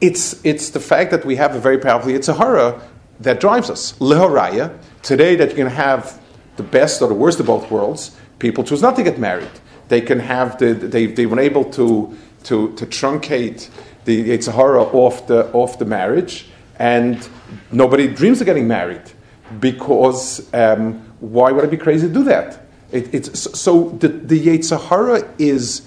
It's, 0.00 0.44
it's 0.44 0.70
the 0.70 0.80
fact 0.80 1.10
that 1.10 1.24
we 1.24 1.36
have 1.36 1.54
a 1.54 1.60
very 1.60 1.78
powerful 1.78 2.10
Yitzhahara 2.10 2.82
that 3.20 3.38
drives 3.38 3.70
us. 3.70 3.92
Leharaya, 3.98 4.76
today 5.02 5.36
that 5.36 5.50
you 5.50 5.56
can 5.56 5.66
have 5.68 6.20
the 6.56 6.62
best 6.62 7.02
or 7.02 7.08
the 7.08 7.14
worst 7.14 7.38
of 7.38 7.46
both 7.46 7.70
worlds, 7.70 8.16
people 8.38 8.64
choose 8.64 8.82
not 8.82 8.96
to 8.96 9.02
get 9.02 9.18
married. 9.18 9.50
They 9.88 10.00
can 10.00 10.18
have 10.18 10.58
the, 10.58 10.74
they, 10.74 11.06
they 11.06 11.26
were 11.26 11.38
able 11.38 11.64
to, 11.72 12.16
to, 12.44 12.74
to 12.74 12.86
truncate 12.86 13.68
the 14.04 14.30
Yitzhahara 14.30 14.92
off 14.94 15.26
the, 15.26 15.52
off 15.52 15.78
the 15.78 15.84
marriage, 15.84 16.46
and 16.78 17.28
nobody 17.70 18.08
dreams 18.08 18.40
of 18.40 18.46
getting 18.46 18.66
married 18.66 19.11
because 19.60 20.52
um, 20.54 20.94
why 21.20 21.52
would 21.52 21.64
I 21.64 21.68
be 21.68 21.76
crazy 21.76 22.08
to 22.08 22.12
do 22.12 22.24
that? 22.24 22.66
It, 22.90 23.14
it's, 23.14 23.58
so 23.58 23.90
the, 23.90 24.08
the 24.08 24.46
Yitzhahara 24.46 25.28
is 25.38 25.82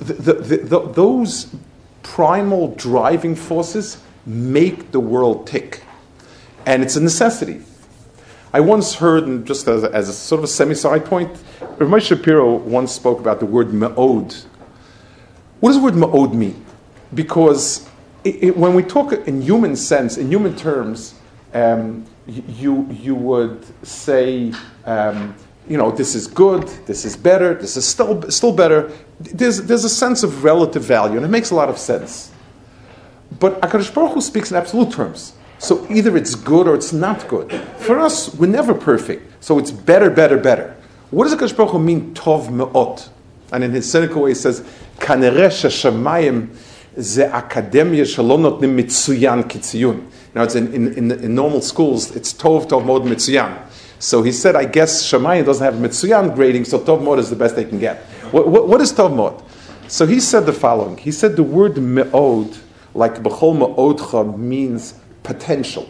the, 0.00 0.34
the, 0.34 0.80
those 0.80 1.54
primal 2.02 2.74
driving 2.74 3.34
forces 3.34 4.00
make 4.26 4.92
the 4.92 5.00
world 5.00 5.46
tick, 5.46 5.82
and 6.66 6.82
it's 6.82 6.96
a 6.96 7.00
necessity. 7.00 7.62
I 8.52 8.60
once 8.60 8.94
heard, 8.94 9.26
and 9.26 9.46
just 9.46 9.66
as 9.66 9.82
a, 9.82 9.90
as 9.92 10.08
a 10.08 10.12
sort 10.12 10.38
of 10.38 10.44
a 10.44 10.48
semi 10.48 10.74
side 10.74 11.04
point, 11.04 11.30
Rav 11.78 12.02
Shapiro 12.02 12.54
once 12.54 12.92
spoke 12.92 13.18
about 13.18 13.40
the 13.40 13.46
word 13.46 13.74
me'od. 13.74 14.34
What 15.60 15.70
does 15.70 15.76
the 15.76 15.82
word 15.82 15.96
me'od 15.96 16.34
mean? 16.34 16.64
Because 17.12 17.88
it, 18.22 18.42
it, 18.42 18.56
when 18.56 18.74
we 18.74 18.82
talk 18.82 19.12
in 19.12 19.42
human 19.42 19.76
sense, 19.76 20.16
in 20.16 20.28
human 20.28 20.54
terms, 20.54 21.14
um, 21.52 22.06
you, 22.26 22.88
you 22.90 23.14
would 23.14 23.64
say, 23.86 24.52
um, 24.84 25.34
you 25.68 25.76
know, 25.76 25.90
this 25.90 26.14
is 26.14 26.26
good, 26.26 26.68
this 26.86 27.04
is 27.04 27.16
better, 27.16 27.54
this 27.54 27.76
is 27.76 27.86
still, 27.86 28.30
still 28.30 28.52
better. 28.52 28.92
There's, 29.20 29.62
there's 29.62 29.84
a 29.84 29.88
sense 29.88 30.22
of 30.22 30.44
relative 30.44 30.82
value, 30.82 31.16
and 31.16 31.24
it 31.24 31.28
makes 31.28 31.50
a 31.50 31.54
lot 31.54 31.68
of 31.68 31.78
sense. 31.78 32.32
But 33.38 33.60
HaKadosh 33.60 33.94
Baruch 33.94 34.12
Hu 34.14 34.20
speaks 34.20 34.50
in 34.50 34.56
absolute 34.56 34.92
terms. 34.92 35.34
So 35.58 35.86
either 35.90 36.16
it's 36.16 36.34
good 36.34 36.68
or 36.68 36.74
it's 36.74 36.92
not 36.92 37.26
good. 37.28 37.52
For 37.78 37.98
us, 37.98 38.34
we're 38.34 38.46
never 38.46 38.74
perfect. 38.74 39.42
So 39.42 39.58
it's 39.58 39.70
better, 39.70 40.10
better, 40.10 40.36
better. 40.36 40.76
What 41.10 41.24
does 41.24 41.34
HaKadosh 41.34 41.56
Baruch 41.56 41.72
Hu 41.72 41.78
mean, 41.78 42.14
tov 42.14 42.50
me'ot? 42.50 43.08
And 43.52 43.64
in 43.64 43.72
his 43.72 43.90
cynical 43.90 44.22
way, 44.22 44.30
he 44.30 44.34
says, 44.34 44.60
Kanereh 44.98 45.50
she'shamayim 45.50 46.54
ze 47.00 47.22
akademia 47.22 48.06
shalom 48.06 48.42
notnim 48.42 48.78
mitzuyan 48.78 49.44
kitziyun. 49.44 50.06
Now, 50.34 50.42
it's 50.42 50.54
in, 50.54 50.72
in, 50.74 50.92
in, 50.94 51.12
in, 51.12 51.34
normal 51.34 51.60
schools, 51.60 52.14
it's 52.16 52.32
tov, 52.32 52.68
tov, 52.68 52.84
mod, 52.84 53.02
mitzuyan. 53.02 53.66
So 54.00 54.22
he 54.22 54.32
said, 54.32 54.56
I 54.56 54.64
guess 54.64 55.08
Shemayim 55.08 55.44
doesn't 55.44 55.64
have 55.64 55.74
mitzuyan 55.74 56.34
grading, 56.34 56.64
so 56.64 56.80
tov 56.80 57.02
mod 57.02 57.18
is 57.18 57.30
the 57.30 57.36
best 57.36 57.54
they 57.54 57.64
can 57.64 57.78
get. 57.78 58.02
What, 58.32 58.48
what, 58.48 58.68
what 58.68 58.80
is 58.80 58.92
tov 58.92 59.14
mod? 59.14 59.42
So 59.86 60.06
he 60.06 60.18
said 60.18 60.46
the 60.46 60.52
following. 60.52 60.96
He 60.96 61.12
said 61.12 61.36
the 61.36 61.42
word 61.42 61.76
me'od, 61.76 62.56
like 62.94 63.22
b'chol 63.22 63.56
me'odcha, 63.56 64.36
means 64.36 64.94
potential. 65.22 65.88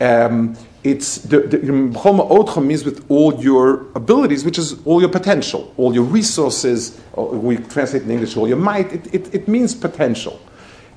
Um, 0.00 0.56
it's 0.84 1.16
the, 1.16 1.40
the 1.40 2.60
means 2.60 2.84
with 2.84 3.04
all 3.10 3.34
your 3.42 3.90
abilities, 3.94 4.44
which 4.44 4.58
is 4.58 4.80
all 4.86 5.00
your 5.00 5.10
potential, 5.10 5.74
all 5.76 5.92
your 5.92 6.04
resources. 6.04 7.00
We 7.16 7.56
translate 7.58 8.04
in 8.04 8.10
English 8.10 8.36
all 8.36 8.48
your 8.48 8.56
might. 8.56 8.92
It, 8.92 9.14
it, 9.14 9.34
it 9.34 9.48
means 9.48 9.74
potential. 9.74 10.40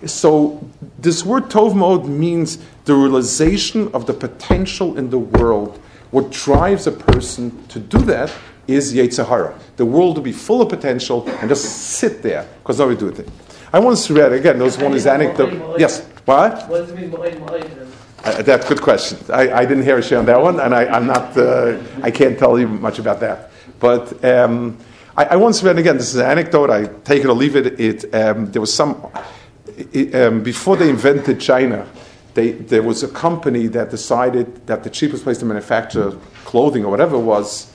So 0.05 0.67
this 0.97 1.23
word 1.23 1.43
tov 1.45 1.75
mode 1.75 2.05
means 2.05 2.57
the 2.85 2.95
realization 2.95 3.89
of 3.93 4.05
the 4.05 4.13
potential 4.13 4.97
in 4.97 5.09
the 5.09 5.19
world. 5.19 5.79
What 6.11 6.31
drives 6.31 6.87
a 6.87 6.91
person 6.91 7.65
to 7.67 7.79
do 7.79 7.99
that 7.99 8.33
is 8.67 8.93
Yetzirah. 8.93 9.57
The 9.77 9.85
world 9.85 10.17
will 10.17 10.23
be 10.23 10.31
full 10.31 10.61
of 10.61 10.69
potential 10.69 11.27
and 11.27 11.49
just 11.49 11.63
sit 11.63 12.21
there 12.21 12.47
because 12.59 12.79
nobody 12.79 12.99
do 12.99 13.07
it. 13.09 13.29
I 13.73 13.79
once 13.79 14.09
read 14.09 14.33
again. 14.33 14.57
There 14.57 14.65
was 14.65 14.77
one 14.77 14.93
is 14.93 15.07
anecdote. 15.07 15.79
Yes. 15.79 16.05
What? 16.25 16.67
What 16.67 16.79
does 16.79 16.91
it 16.91 16.95
mean, 16.95 17.13
uh, 18.23 18.41
that's 18.43 18.65
a 18.65 18.69
good 18.69 18.81
question. 18.81 19.17
I, 19.33 19.51
I, 19.51 19.65
didn't 19.65 19.83
hear 19.83 19.97
a 19.97 20.03
share 20.03 20.19
on 20.19 20.27
that 20.27 20.39
one, 20.39 20.59
and 20.59 20.75
I, 20.75 20.83
am 20.95 21.07
not. 21.07 21.35
Uh, 21.35 21.79
I 22.03 22.11
can't 22.11 22.37
tell 22.37 22.59
you 22.59 22.67
much 22.67 22.99
about 22.99 23.19
that. 23.21 23.49
But 23.79 24.23
um, 24.23 24.77
I, 25.17 25.25
I, 25.25 25.35
once 25.37 25.63
read 25.63 25.79
again. 25.79 25.97
This 25.97 26.09
is 26.09 26.17
an 26.17 26.27
anecdote. 26.29 26.69
I 26.69 26.85
take 27.03 27.23
it 27.23 27.27
or 27.27 27.33
leave 27.33 27.55
it. 27.55 27.79
It 27.79 28.13
um, 28.13 28.51
there 28.51 28.61
was 28.61 28.71
some 28.71 29.11
it, 29.93 30.15
um, 30.15 30.43
before 30.43 30.77
they 30.77 30.89
invented 30.89 31.39
China. 31.39 31.87
They, 32.33 32.51
there 32.51 32.81
was 32.81 33.03
a 33.03 33.09
company 33.09 33.67
that 33.67 33.89
decided 33.89 34.65
that 34.65 34.85
the 34.85 34.89
cheapest 34.89 35.23
place 35.23 35.39
to 35.39 35.45
manufacture 35.45 36.11
clothing 36.45 36.85
or 36.85 36.89
whatever 36.89 37.19
was 37.19 37.69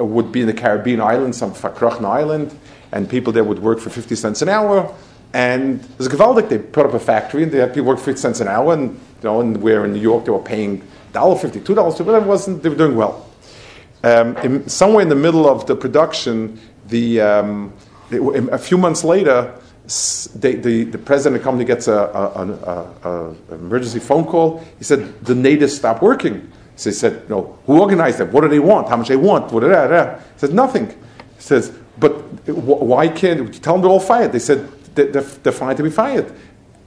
uh, 0.00 0.04
would 0.06 0.32
be 0.32 0.40
in 0.40 0.46
the 0.46 0.54
Caribbean 0.54 1.02
islands, 1.02 1.36
some 1.36 1.52
Fakrachna 1.52 2.06
island, 2.06 2.58
and 2.90 3.06
people 3.06 3.34
there 3.34 3.44
would 3.44 3.58
work 3.58 3.80
for 3.80 3.90
50 3.90 4.14
cents 4.14 4.40
an 4.40 4.48
hour 4.48 4.94
and 5.32 5.80
there's 5.80 6.12
a 6.12 6.16
Gewaldic, 6.16 6.48
they 6.48 6.58
put 6.58 6.86
up 6.86 6.94
a 6.94 7.00
factory 7.00 7.42
and 7.42 7.52
they 7.52 7.58
had 7.58 7.74
people 7.74 7.88
work 7.88 7.98
50 7.98 8.20
cents 8.20 8.40
an 8.40 8.48
hour, 8.48 8.72
and 8.72 8.90
you 8.92 9.24
know, 9.24 9.40
and 9.40 9.60
where 9.60 9.84
in 9.84 9.92
New 9.92 10.00
York 10.00 10.24
they 10.24 10.30
were 10.30 10.38
paying 10.38 10.80
$1.50, 11.12 11.62
$2, 11.62 11.76
whatever 11.76 12.16
it 12.16 12.22
wasn't, 12.22 12.62
they 12.62 12.68
were 12.68 12.76
doing 12.76 12.96
well. 12.96 13.26
Um, 14.04 14.36
in, 14.38 14.68
somewhere 14.68 15.02
in 15.02 15.08
the 15.08 15.16
middle 15.16 15.48
of 15.48 15.66
the 15.66 15.76
production, 15.76 16.60
the, 16.86 17.20
um, 17.20 17.72
a 18.10 18.58
few 18.58 18.78
months 18.78 19.04
later, 19.04 19.54
they, 20.34 20.54
the, 20.54 20.84
the 20.84 20.98
president 20.98 21.36
of 21.36 21.42
the 21.42 21.44
company 21.44 21.64
gets 21.64 21.88
a, 21.88 21.94
a, 21.94 23.02
a, 23.04 23.34
a, 23.50 23.54
emergency 23.54 23.98
phone 23.98 24.24
call. 24.24 24.62
He 24.78 24.84
said, 24.84 25.18
the 25.24 25.34
natives 25.34 25.76
stopped 25.76 26.02
working. 26.02 26.52
So 26.76 26.90
he 26.90 26.94
said, 26.94 27.28
no, 27.28 27.58
who 27.66 27.80
organized 27.80 28.18
them? 28.18 28.30
What 28.30 28.42
do 28.42 28.48
they 28.48 28.58
want? 28.58 28.88
How 28.88 28.96
much 28.96 29.08
they 29.08 29.16
want? 29.16 29.50
He 29.50 30.38
said, 30.38 30.52
nothing. 30.52 30.88
He 30.88 31.42
says, 31.42 31.76
but 31.98 32.12
why 32.48 33.08
can't, 33.08 33.52
tell 33.62 33.74
them 33.74 33.82
they're 33.82 33.90
all 33.90 33.98
fired. 33.98 34.32
They 34.32 34.38
said, 34.38 34.68
they're, 34.94 35.22
they're 35.22 35.52
fine 35.52 35.76
to 35.76 35.82
be 35.82 35.90
fired. 35.90 36.32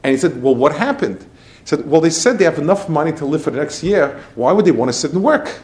And 0.03 0.11
he 0.11 0.17
said, 0.17 0.41
Well, 0.41 0.55
what 0.55 0.75
happened? 0.75 1.21
He 1.21 1.65
said, 1.67 1.87
Well, 1.87 2.01
they 2.01 2.09
said 2.09 2.37
they 2.37 2.45
have 2.45 2.57
enough 2.57 2.89
money 2.89 3.11
to 3.13 3.25
live 3.25 3.43
for 3.43 3.51
the 3.51 3.59
next 3.59 3.83
year. 3.83 4.19
Why 4.35 4.51
would 4.51 4.65
they 4.65 4.71
want 4.71 4.89
to 4.89 4.93
sit 4.93 5.13
and 5.13 5.23
work? 5.23 5.61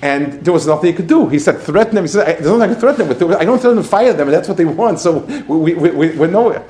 And 0.00 0.44
there 0.44 0.52
was 0.52 0.66
nothing 0.66 0.90
he 0.90 0.96
could 0.96 1.08
do. 1.08 1.28
He 1.28 1.38
said, 1.38 1.58
Threaten 1.60 1.94
them. 1.94 2.04
He 2.04 2.08
said, 2.08 2.38
There's 2.38 2.46
nothing 2.46 2.62
I 2.62 2.66
can 2.68 2.76
threaten 2.76 2.98
them 2.98 3.08
with. 3.08 3.40
I 3.40 3.44
don't 3.44 3.58
threaten 3.58 3.76
them 3.76 3.84
to 3.84 3.90
fire 3.90 4.12
them, 4.12 4.28
and 4.28 4.34
that's 4.34 4.48
what 4.48 4.56
they 4.56 4.64
want. 4.64 5.00
So 5.00 5.18
we, 5.48 5.74
we, 5.74 5.90
we, 5.90 6.10
we're 6.10 6.30
nowhere. 6.30 6.64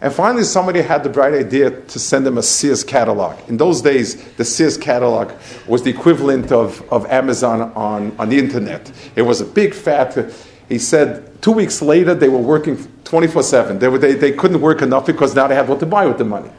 And 0.00 0.12
finally, 0.12 0.44
somebody 0.44 0.82
had 0.82 1.02
the 1.02 1.08
bright 1.08 1.32
idea 1.32 1.70
to 1.70 1.98
send 1.98 2.26
them 2.26 2.36
a 2.36 2.42
Sears 2.42 2.84
catalog. 2.84 3.38
In 3.48 3.56
those 3.56 3.80
days, 3.80 4.22
the 4.34 4.44
Sears 4.44 4.76
catalog 4.76 5.32
was 5.66 5.82
the 5.82 5.88
equivalent 5.88 6.52
of, 6.52 6.86
of 6.92 7.06
Amazon 7.06 7.72
on, 7.74 8.14
on 8.18 8.28
the 8.28 8.38
internet. 8.38 8.92
It 9.16 9.22
was 9.22 9.40
a 9.40 9.46
big 9.46 9.72
fat. 9.72 10.30
He 10.68 10.78
said 10.78 11.40
two 11.40 11.52
weeks 11.52 11.80
later 11.80 12.14
they 12.14 12.28
were 12.28 12.38
working 12.38 12.76
24 13.04 13.42
7. 13.42 13.78
They, 13.78 13.96
they, 13.96 14.14
they 14.14 14.32
couldn't 14.32 14.60
work 14.60 14.82
enough 14.82 15.06
because 15.06 15.34
now 15.34 15.46
they 15.46 15.54
have 15.54 15.70
what 15.70 15.80
to 15.80 15.86
buy 15.86 16.04
with 16.04 16.18
the 16.18 16.24
money. 16.24 16.50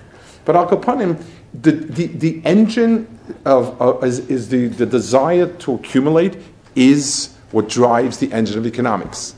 But 0.45 0.55
Al 0.55 0.67
Kapanim, 0.67 1.21
the, 1.53 1.71
the, 1.71 2.07
the 2.07 2.41
engine 2.45 3.19
of, 3.43 3.81
uh, 3.81 3.97
is, 3.99 4.19
is 4.29 4.49
the, 4.49 4.67
the 4.67 4.85
desire 4.85 5.47
to 5.47 5.73
accumulate 5.73 6.37
is 6.75 7.35
what 7.51 7.67
drives 7.67 8.19
the 8.19 8.31
engine 8.31 8.57
of 8.57 8.65
economics. 8.67 9.35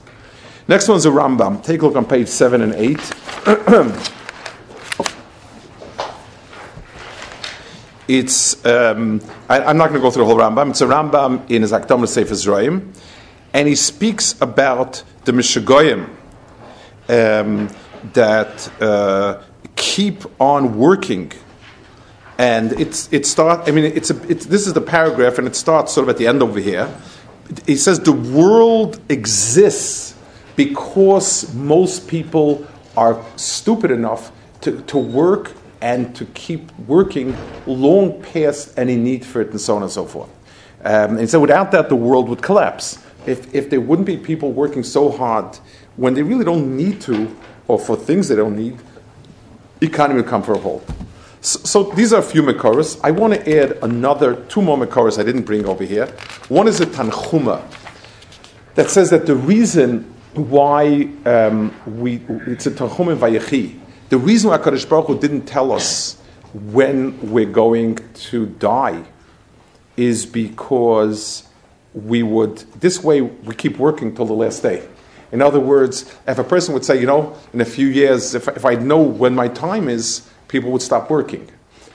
Next 0.67 0.89
one's 0.89 1.05
a 1.05 1.09
Rambam. 1.09 1.63
Take 1.63 1.81
a 1.81 1.85
look 1.85 1.95
on 1.95 2.05
page 2.05 2.27
7 2.27 2.61
and 2.61 2.73
8. 2.73 2.97
it's, 8.09 8.65
um, 8.65 9.21
I, 9.47 9.61
am 9.69 9.77
not 9.77 9.89
going 9.89 10.01
to 10.01 10.05
go 10.05 10.11
through 10.11 10.25
the 10.25 10.33
whole 10.33 10.37
Rambam. 10.37 10.71
It's 10.71 10.81
a 10.81 10.87
Rambam 10.87 11.49
in 11.49 11.61
his 11.61 11.71
Akdam 11.71 12.05
Sefer 12.07 12.33
Zroim 12.33 12.93
and 13.53 13.67
he 13.67 13.75
speaks 13.75 14.35
about 14.41 15.03
the 15.23 15.31
Mishagoyim. 15.31 16.09
Um, 17.07 17.69
that 18.13 18.69
uh, 18.81 19.41
keep 19.77 20.23
on 20.41 20.77
working. 20.77 21.31
And 22.37 22.73
it's, 22.73 23.11
it 23.13 23.25
start, 23.25 23.67
I 23.67 23.71
mean, 23.71 23.85
it's 23.85 24.11
a, 24.11 24.29
it's, 24.29 24.45
this 24.45 24.67
is 24.67 24.73
the 24.73 24.81
paragraph, 24.81 25.37
and 25.37 25.47
it 25.47 25.55
starts 25.55 25.93
sort 25.93 26.03
of 26.03 26.09
at 26.09 26.17
the 26.17 26.27
end 26.27 26.43
over 26.43 26.59
here. 26.59 26.93
He 27.65 27.77
says 27.77 28.01
the 28.01 28.11
world 28.11 28.99
exists 29.09 30.13
because 30.55 31.53
most 31.53 32.07
people 32.07 32.67
are 32.97 33.23
stupid 33.37 33.91
enough 33.91 34.31
to, 34.61 34.81
to 34.81 34.97
work 34.97 35.53
and 35.81 36.15
to 36.15 36.25
keep 36.25 36.77
working 36.79 37.35
long 37.65 38.21
past 38.21 38.77
any 38.77 38.95
need 38.95 39.23
for 39.23 39.41
it, 39.41 39.51
and 39.51 39.61
so 39.61 39.75
on 39.75 39.83
and 39.83 39.91
so 39.91 40.05
forth. 40.05 40.29
Um, 40.83 41.17
and 41.17 41.29
so, 41.29 41.39
without 41.39 41.71
that, 41.71 41.89
the 41.89 41.95
world 41.95 42.27
would 42.29 42.41
collapse. 42.41 42.99
If, 43.25 43.53
if 43.53 43.69
there 43.69 43.81
wouldn't 43.81 44.07
be 44.07 44.17
people 44.17 44.51
working 44.51 44.83
so 44.83 45.11
hard 45.11 45.55
when 45.95 46.13
they 46.13 46.23
really 46.23 46.45
don't 46.45 46.75
need 46.75 47.01
to, 47.01 47.35
or 47.67 47.77
for 47.79 47.95
things 47.95 48.27
they 48.27 48.35
don't 48.35 48.55
need, 48.55 48.79
economy 49.81 50.21
will 50.21 50.29
come 50.29 50.43
for 50.43 50.53
a 50.53 50.59
halt. 50.59 50.87
So, 51.41 51.59
so 51.59 51.83
these 51.91 52.13
are 52.13 52.19
a 52.19 52.23
few 52.23 52.41
Makoros. 52.43 52.99
I 53.03 53.11
want 53.11 53.33
to 53.33 53.61
add 53.61 53.77
another 53.83 54.35
two 54.45 54.61
more 54.61 54.77
Makoros 54.77 55.19
I 55.19 55.23
didn't 55.23 55.43
bring 55.43 55.65
over 55.65 55.83
here. 55.83 56.07
One 56.49 56.67
is 56.67 56.81
a 56.81 56.85
Tanchuma 56.85 57.63
that 58.75 58.89
says 58.89 59.09
that 59.11 59.25
the 59.25 59.35
reason 59.35 60.03
why 60.33 61.09
um, 61.25 61.73
we 61.85 62.21
it's 62.47 62.65
a 62.65 62.71
Tanchuma 62.71 63.13
in 63.13 63.17
Vayechi. 63.17 63.79
The 64.09 64.17
reason 64.17 64.49
why 64.49 64.57
Kadosh 64.57 64.87
Baruch 64.87 65.07
Hu 65.07 65.19
didn't 65.19 65.45
tell 65.45 65.71
us 65.71 66.19
when 66.53 67.31
we're 67.31 67.45
going 67.45 67.99
to 68.13 68.45
die 68.45 69.03
is 69.95 70.25
because 70.25 71.47
we 71.93 72.23
would 72.23 72.57
this 72.79 73.03
way 73.03 73.21
we 73.21 73.55
keep 73.55 73.77
working 73.77 74.15
till 74.15 74.25
the 74.25 74.33
last 74.33 74.61
day. 74.61 74.87
In 75.31 75.41
other 75.41 75.59
words, 75.59 76.13
if 76.27 76.39
a 76.39 76.43
person 76.43 76.73
would 76.73 76.85
say, 76.85 76.99
you 76.99 77.05
know, 77.05 77.35
in 77.53 77.61
a 77.61 77.65
few 77.65 77.87
years, 77.87 78.33
if, 78.33 78.47
if 78.47 78.65
I 78.65 78.75
know 78.75 79.01
when 79.01 79.35
my 79.35 79.47
time 79.49 79.89
is, 79.89 80.27
people 80.47 80.71
would 80.71 80.81
stop 80.81 81.09
working. 81.09 81.49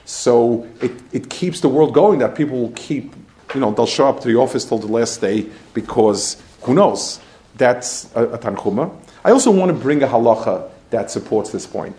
So 0.04 0.68
it, 0.80 0.92
it 1.12 1.30
keeps 1.30 1.60
the 1.60 1.68
world 1.68 1.94
going 1.94 2.18
that 2.18 2.34
people 2.34 2.58
will 2.58 2.72
keep, 2.72 3.14
you 3.54 3.60
know, 3.60 3.72
they'll 3.72 3.86
show 3.86 4.08
up 4.08 4.20
to 4.20 4.28
the 4.28 4.36
office 4.36 4.64
till 4.64 4.78
the 4.78 4.86
last 4.86 5.20
day 5.20 5.46
because 5.72 6.42
who 6.62 6.74
knows? 6.74 7.20
That's 7.56 8.14
a, 8.14 8.26
a 8.28 8.38
tanchuma. 8.38 8.94
I 9.24 9.30
also 9.30 9.50
want 9.50 9.70
to 9.70 9.76
bring 9.76 10.02
a 10.02 10.06
halacha 10.06 10.68
that 10.90 11.10
supports 11.10 11.50
this 11.50 11.66
point. 11.66 11.96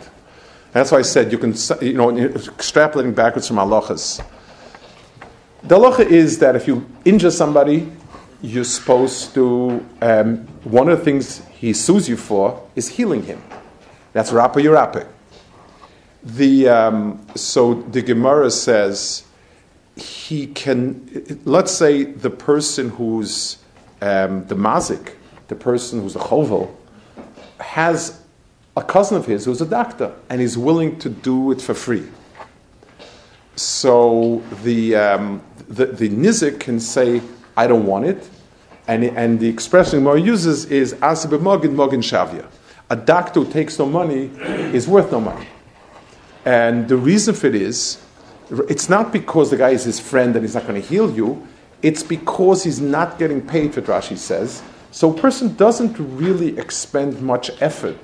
That's 0.73 0.91
why 0.91 0.99
I 0.99 1.03
said 1.03 1.31
you 1.31 1.37
can, 1.37 1.51
you 1.81 1.93
know, 1.93 2.11
extrapolating 2.11 3.15
backwards 3.15 3.47
from 3.47 3.57
halachas. 3.57 4.23
The 5.63 5.77
halacha 5.77 6.05
is 6.05 6.39
that 6.39 6.55
if 6.55 6.67
you 6.67 6.85
injure 7.05 7.31
somebody, 7.31 7.89
you're 8.43 8.65
supposed 8.65 9.33
to, 9.33 9.83
um, 10.01 10.39
one 10.65 10.89
of 10.89 10.99
the 10.99 11.03
things 11.03 11.45
he 11.53 11.71
sues 11.71 12.09
you 12.09 12.17
for 12.17 12.61
is 12.75 12.89
healing 12.89 13.23
him. 13.23 13.41
That's 14.11 14.31
rapa 14.31 14.55
yirapa. 14.55 15.07
The, 16.23 16.67
um, 16.67 17.25
so 17.35 17.73
the 17.73 18.01
Gemara 18.01 18.51
says 18.51 19.23
he 19.95 20.47
can, 20.47 21.39
let's 21.45 21.71
say 21.71 22.03
the 22.03 22.29
person 22.29 22.89
who's 22.89 23.59
um, 24.01 24.45
the 24.47 24.55
mazik, 24.55 25.13
the 25.47 25.55
person 25.55 26.01
who's 26.01 26.17
a 26.17 26.19
chovel, 26.19 26.69
has 27.61 28.21
a 28.75 28.83
cousin 28.83 29.15
of 29.15 29.25
his 29.25 29.45
who's 29.45 29.61
a 29.61 29.65
doctor 29.65 30.13
and 30.29 30.41
he's 30.41 30.57
willing 30.57 30.99
to 30.99 31.09
do 31.09 31.51
it 31.53 31.61
for 31.61 31.73
free. 31.73 32.09
So 33.55 34.43
the, 34.63 34.97
um, 34.97 35.41
the, 35.69 35.85
the 35.85 36.09
nizik 36.09 36.59
can 36.59 36.81
say, 36.81 37.21
I 37.55 37.67
don't 37.67 37.85
want 37.85 38.05
it. 38.05 38.29
And, 38.87 39.03
and 39.03 39.39
the 39.39 39.47
expression 39.47 39.99
Gemara 39.99 40.19
uses 40.19 40.65
is 40.65 40.93
Asibah 40.95 41.39
Mogin 41.39 41.75
Mogin 41.75 42.03
Shavia. 42.03 42.45
A 42.89 42.95
doctor 42.95 43.41
who 43.41 43.51
takes 43.51 43.79
no 43.79 43.85
money 43.85 44.29
is 44.73 44.87
worth 44.87 45.11
no 45.11 45.21
money. 45.21 45.47
And 46.45 46.87
the 46.87 46.97
reason 46.97 47.33
for 47.33 47.47
it 47.47 47.55
is, 47.55 48.03
it's 48.69 48.89
not 48.89 49.13
because 49.13 49.49
the 49.51 49.57
guy 49.57 49.69
is 49.69 49.85
his 49.85 49.99
friend 49.99 50.35
and 50.35 50.43
he's 50.43 50.55
not 50.55 50.67
going 50.67 50.81
to 50.81 50.87
heal 50.87 51.09
you, 51.11 51.47
it's 51.81 52.03
because 52.03 52.63
he's 52.63 52.81
not 52.81 53.17
getting 53.17 53.41
paid, 53.41 53.75
what 53.75 53.85
Rashi 53.85 54.17
says. 54.17 54.61
So 54.91 55.11
a 55.11 55.17
person 55.17 55.55
doesn't 55.55 55.95
really 55.97 56.57
expend 56.59 57.21
much 57.21 57.49
effort 57.61 57.99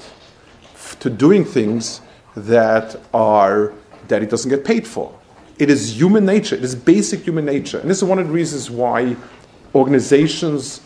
f- 0.74 0.98
to 1.00 1.10
doing 1.10 1.46
things 1.46 2.02
that 2.36 3.00
are 3.14 3.74
that 4.08 4.22
he 4.22 4.28
doesn't 4.28 4.50
get 4.50 4.66
paid 4.66 4.88
for. 4.88 5.14
It 5.60 5.70
is 5.70 6.00
human 6.00 6.26
nature. 6.26 6.56
It 6.56 6.64
is 6.64 6.74
basic 6.74 7.22
human 7.22 7.46
nature. 7.46 7.80
And 7.80 7.90
this 7.90 7.98
is 7.98 8.04
one 8.04 8.18
of 8.18 8.28
the 8.28 8.34
reasons 8.34 8.72
why 8.72 9.16
organizations 9.76 10.82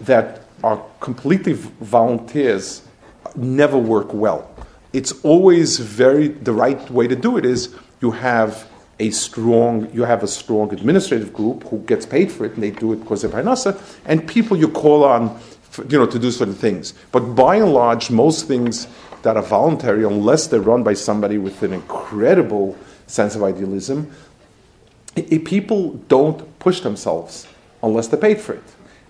that 0.00 0.42
are 0.64 0.82
completely 1.00 1.52
volunteers 1.52 2.82
never 3.34 3.78
work 3.78 4.12
well. 4.12 4.50
It's 4.92 5.12
always 5.24 5.78
very 5.78 6.28
the 6.28 6.52
right 6.52 6.90
way 6.90 7.06
to 7.06 7.16
do 7.16 7.36
it 7.36 7.44
is 7.44 7.74
you 8.00 8.12
have 8.12 8.66
a 8.98 9.10
strong 9.10 9.90
you 9.92 10.04
have 10.04 10.22
a 10.22 10.28
strong 10.28 10.72
administrative 10.72 11.32
group 11.32 11.64
who 11.64 11.78
gets 11.80 12.06
paid 12.06 12.32
for 12.32 12.46
it 12.46 12.54
and 12.54 12.62
they 12.62 12.70
do 12.70 12.92
it 12.94 12.96
because 12.96 13.20
they're 13.20 13.30
parnasa 13.30 13.78
and 14.06 14.26
people 14.26 14.56
you 14.56 14.68
call 14.68 15.04
on 15.04 15.38
for, 15.38 15.84
you 15.84 15.98
know 15.98 16.06
to 16.06 16.18
do 16.18 16.30
certain 16.30 16.54
things. 16.54 16.94
But 17.12 17.20
by 17.34 17.56
and 17.56 17.72
large, 17.74 18.10
most 18.10 18.46
things 18.46 18.88
that 19.22 19.36
are 19.36 19.42
voluntary, 19.42 20.04
unless 20.04 20.46
they're 20.46 20.60
run 20.60 20.82
by 20.82 20.94
somebody 20.94 21.36
with 21.36 21.62
an 21.62 21.72
incredible 21.74 22.76
sense 23.06 23.34
of 23.36 23.42
idealism, 23.42 24.10
i- 25.16 25.26
i- 25.32 25.38
people 25.38 25.92
don't 26.08 26.58
push 26.58 26.80
themselves 26.80 27.46
unless 27.86 28.08
they're 28.08 28.20
paid 28.20 28.40
for 28.40 28.54
it. 28.54 28.64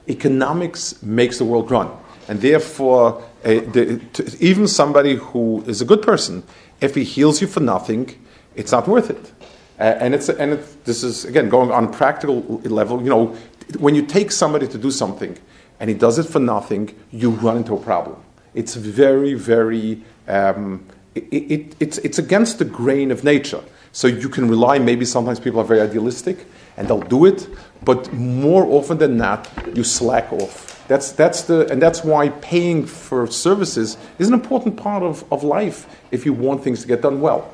Economics 0.09 1.03
makes 1.03 1.39
the 1.39 1.45
world 1.45 1.71
run. 1.71 1.91
And 2.29 2.41
therefore, 2.41 3.23
the, 3.43 4.01
to, 4.15 4.37
even 4.41 4.67
somebody 4.67 5.17
who 5.17 5.63
is 5.67 5.81
a 5.81 5.85
good 5.85 6.03
person, 6.03 6.43
if 6.81 6.95
he 6.95 7.05
heals 7.05 7.41
you 7.41 7.47
for 7.47 7.61
nothing, 7.61 8.15
it's 8.55 8.73
not 8.73 8.89
worth 8.89 9.11
it. 9.11 9.33
Uh, 9.79 9.83
and 9.83 10.15
it's, 10.15 10.29
and 10.29 10.59
this 10.85 11.03
is, 11.03 11.25
again, 11.25 11.49
going 11.49 11.71
on 11.71 11.85
a 11.85 11.93
practical 11.93 12.41
level. 12.65 13.03
You 13.03 13.11
know, 13.11 13.37
when 13.79 13.95
you 13.95 14.03
take 14.03 14.33
somebody 14.33 14.67
to 14.69 14.79
do 14.79 14.91
something 14.91 15.37
and 15.79 15.91
he 15.91 15.95
does 15.95 16.19
it 16.19 16.25
for 16.25 16.41
nothing, 16.41 16.95
you 17.11 17.31
run 17.31 17.59
into 17.59 17.75
a 17.75 17.81
problem. 17.81 18.17
It's 18.55 18.75
very, 18.75 19.35
very, 19.35 20.03
um, 20.27 20.87
it, 21.15 21.25
it, 21.33 21.77
it's, 21.79 21.99
it's 21.99 22.19
against 22.19 22.59
the 22.59 22.65
grain 22.65 23.11
of 23.11 23.23
nature. 23.23 23.63
So 23.93 24.09
you 24.09 24.29
can 24.29 24.49
rely, 24.49 24.79
maybe 24.79 25.05
sometimes 25.05 25.41
people 25.41 25.61
are 25.61 25.65
very 25.65 25.81
idealistic 25.81 26.47
and 26.77 26.89
they'll 26.89 27.01
do 27.01 27.25
it, 27.27 27.49
but 27.85 28.13
more 28.13 28.65
often 28.67 28.99
than 28.99 29.17
not, 29.17 29.49
you 29.75 29.85
slack 29.85 30.33
off. 30.33 30.85
That's, 30.89 31.13
that's 31.13 31.43
the, 31.43 31.71
and 31.71 31.83
that's 31.83 32.05
why 32.05 32.29
paying 32.29 32.87
for 32.87 33.27
services 33.27 33.97
is 34.19 34.29
an 34.29 34.35
important 34.35 34.77
part 34.77 35.03
of, 35.03 35.25
of 35.33 35.43
life 35.43 35.87
if 36.11 36.25
you 36.25 36.33
want 36.33 36.63
things 36.63 36.83
to 36.83 36.89
get 36.89 37.03
done 37.03 37.21
well. 37.21 37.53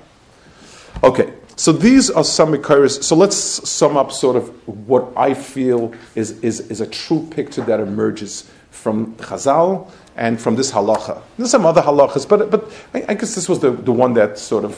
Okay, 1.03 1.33
so 1.57 1.73
these 1.73 2.11
are 2.11 2.25
some 2.25 2.53
Ikaris. 2.53 3.03
So 3.03 3.17
let's 3.17 3.37
sum 3.37 3.97
up 3.97 4.13
sort 4.13 4.37
of 4.37 4.49
what 4.89 5.13
I 5.17 5.35
feel 5.35 5.95
is, 6.15 6.39
is, 6.41 6.61
is 6.71 6.81
a 6.81 6.87
true 6.87 7.27
picture 7.31 7.63
that 7.63 7.81
emerges 7.81 8.51
from 8.71 9.15
Chazal 9.17 9.91
and 10.17 10.41
from 10.41 10.57
this 10.57 10.73
halacha. 10.73 11.23
There's 11.39 11.51
some 11.51 11.65
other 11.65 11.81
halachas, 11.81 12.29
but, 12.29 12.51
but 12.51 12.71
I, 12.93 13.05
I 13.09 13.15
guess 13.15 13.35
this 13.35 13.49
was 13.49 13.61
the, 13.61 13.71
the 13.71 13.93
one 13.93 14.15
that 14.15 14.39
sort 14.39 14.65
of 14.65 14.73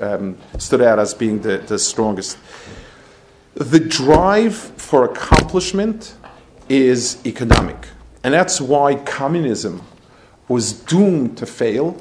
um, 0.00 0.36
stood 0.58 0.82
out 0.82 0.98
as 0.98 1.14
being 1.14 1.40
the, 1.40 1.58
the 1.58 1.78
strongest. 1.78 2.38
The 3.58 3.80
drive 3.80 4.54
for 4.54 5.04
accomplishment 5.04 6.14
is 6.68 7.18
economic. 7.26 7.88
And 8.22 8.32
that's 8.32 8.60
why 8.60 8.94
communism 8.94 9.82
was 10.46 10.72
doomed 10.72 11.38
to 11.38 11.46
fail 11.46 12.00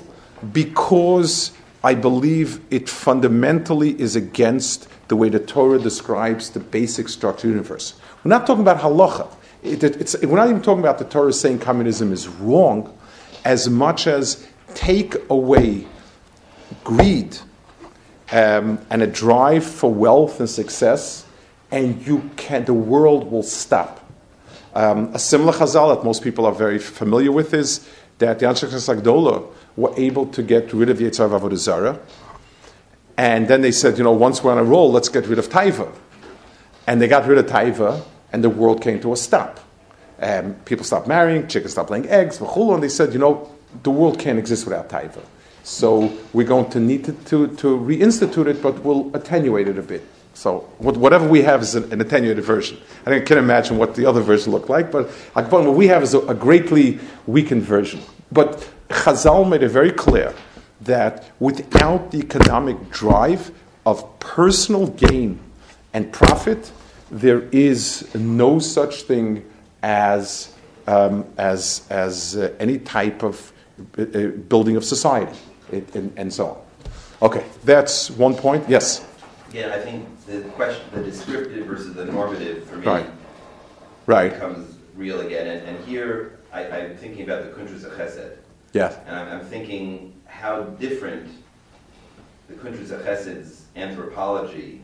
because 0.54 1.54
I 1.84 1.96
believe 1.96 2.62
it 2.70 2.88
fundamentally 2.88 4.00
is 4.00 4.15
against 4.15 4.88
the 5.08 5.15
way 5.15 5.30
the 5.30 5.39
Torah 5.39 5.80
describes 5.80 6.52
the 6.52 6.60
basic 6.60 7.10
structure 7.10 7.48
of 7.48 7.54
the 7.54 7.58
universe. 7.58 8.00
We're 8.24 8.30
not 8.30 8.46
talking 8.46 8.62
about 8.62 8.78
halacha. 8.78 9.28
It, 9.63 9.84
it, 9.84 10.30
we're 10.30 10.36
not 10.36 10.50
even 10.50 10.62
talking 10.62 10.84
about 10.84 11.00
the 11.00 11.06
Torah 11.06 11.34
saying 11.34 11.58
communism 11.58 12.13
is 12.13 12.28
wrong 12.28 12.96
as 13.46 13.67
much 13.67 14.06
as 14.06 14.46
take 14.76 15.15
away 15.32 15.88
greed 16.84 17.36
um, 18.32 18.78
and 18.91 19.01
a 19.01 19.08
drive 19.08 19.66
for 19.66 19.91
wealth 19.91 20.39
and 20.39 20.47
success, 20.47 21.26
and 21.72 22.05
you 22.05 22.30
can, 22.36 22.65
the 22.65 22.74
world 22.74 23.32
will 23.32 23.43
stop. 23.43 24.03
Um, 24.74 25.13
a 25.13 25.20
similar 25.20 25.53
chazal 25.53 25.95
that 25.95 26.03
most 26.03 26.24
people 26.24 26.45
are 26.45 26.53
very 26.53 26.80
familiar 26.80 27.32
with 27.32 27.53
is 27.53 27.88
that 28.20 28.39
the 28.39 28.45
Anshe 28.45 28.68
Sagdola 28.68 29.47
were 29.76 29.93
able 29.97 30.28
to 30.28 30.43
get 30.43 30.72
rid 30.74 30.89
of 30.89 30.97
Yitzhar 30.99 31.30
Avodah 31.30 31.55
Zarah. 31.55 31.99
And 33.18 33.47
then 33.47 33.61
they 33.61 33.72
said, 33.72 33.97
you 33.97 34.03
know, 34.03 34.11
once 34.11 34.43
we're 34.43 34.51
on 34.51 34.59
a 34.59 34.63
roll, 34.63 34.91
let's 34.91 35.09
get 35.09 35.26
rid 35.28 35.39
of 35.39 35.49
Taiva. 35.49 35.91
And 36.86 37.01
they 37.01 37.07
got 37.07 37.28
rid 37.28 37.38
of 37.38 37.47
Taiva, 37.47 38.03
and 38.32 38.43
the 38.43 38.49
world 38.49 38.82
came 38.82 38.99
to 39.01 39.13
a 39.13 39.18
stop. 39.18 39.59
Um, 40.20 40.53
people 40.65 40.86
stopped 40.86 41.07
marrying, 41.07 41.47
chickens 41.47 41.74
stopped 41.74 41.89
laying 41.89 42.07
eggs, 42.07 42.39
and 42.39 42.84
they 42.84 42.89
said, 42.89 43.13
you 43.13 43.20
know, 43.20 43.51
the 43.84 43.91
world 43.91 44.20
can't 44.20 44.39
exist 44.39 44.65
without 44.65 44.89
Taiva. 44.89 45.24
So 45.63 46.15
we're 46.34 46.47
going 46.47 46.70
to 46.72 46.80
need 46.80 47.03
to, 47.05 47.13
to, 47.13 47.47
to 47.57 47.78
reinstitute 47.78 48.47
it, 48.47 48.61
but 48.61 48.80
we'll 48.84 49.11
attenuate 49.15 49.68
it 49.68 49.78
a 49.78 49.82
bit. 49.82 50.03
So 50.38 50.59
whatever 50.77 51.27
we 51.27 51.41
have 51.41 51.63
is 51.63 51.73
an, 51.73 51.99
attenuated 51.99 52.43
version. 52.43 52.77
I 53.07 53.21
can't 53.21 53.39
imagine 53.39 53.79
what 53.79 53.95
the 53.95 54.05
other 54.05 54.21
version 54.21 54.51
looked 54.51 54.69
like, 54.69 54.91
but 54.91 55.09
what 55.33 55.73
we 55.73 55.88
have 55.88 56.03
is 56.03 56.13
a, 56.13 56.35
greatly 56.35 56.99
weakened 57.25 57.63
version. 57.63 58.01
But 58.31 58.69
Chazal 58.88 59.49
made 59.49 59.63
it 59.63 59.69
very 59.69 59.89
clear 59.89 60.35
that 60.81 61.31
without 61.39 62.11
the 62.11 62.19
economic 62.19 62.91
drive 62.91 63.49
of 63.83 64.19
personal 64.19 64.85
gain 64.89 65.39
and 65.91 66.13
profit, 66.13 66.71
there 67.09 67.49
is 67.51 68.07
no 68.13 68.59
such 68.59 69.01
thing 69.09 69.43
as, 69.81 70.53
um, 70.85 71.25
as, 71.39 71.88
as 71.89 72.38
uh, 72.38 72.53
any 72.59 72.77
type 72.77 73.23
of 73.23 73.51
uh, 73.97 74.03
uh, 74.03 74.27
building 74.49 74.75
of 74.75 74.85
society 74.85 75.39
and, 75.71 76.13
and, 76.15 76.31
so 76.31 76.45
on. 76.49 76.57
Okay, 77.23 77.43
that's 77.63 78.11
one 78.11 78.35
point. 78.35 78.63
Yes. 78.69 79.03
Again, 79.49 79.71
I 79.71 79.79
think 79.79 80.16
the 80.28 80.41
question, 80.49 80.84
the 80.93 81.01
descriptive 81.03 81.65
versus 81.65 81.93
the 81.95 82.05
normative, 82.05 82.65
for 82.65 82.75
me, 82.78 82.86
Right. 82.86 83.09
Right. 84.05 84.34
becomes 84.34 84.78
real 84.95 85.21
again. 85.21 85.47
And, 85.47 85.67
and 85.78 85.86
here, 85.86 86.39
I, 86.51 86.67
I'm 86.69 86.97
thinking 86.97 87.23
about 87.23 87.43
the 87.45 87.51
Kuntrus 87.51 87.82
Chesed. 87.97 88.38
Yes. 88.73 88.97
And 89.05 89.15
I'm, 89.15 89.39
I'm 89.39 89.45
thinking 89.45 90.13
how 90.25 90.63
different 90.63 91.30
the 92.47 92.55
Kuntrus 92.55 92.88
Chesed's 93.03 93.65
anthropology 93.75 94.82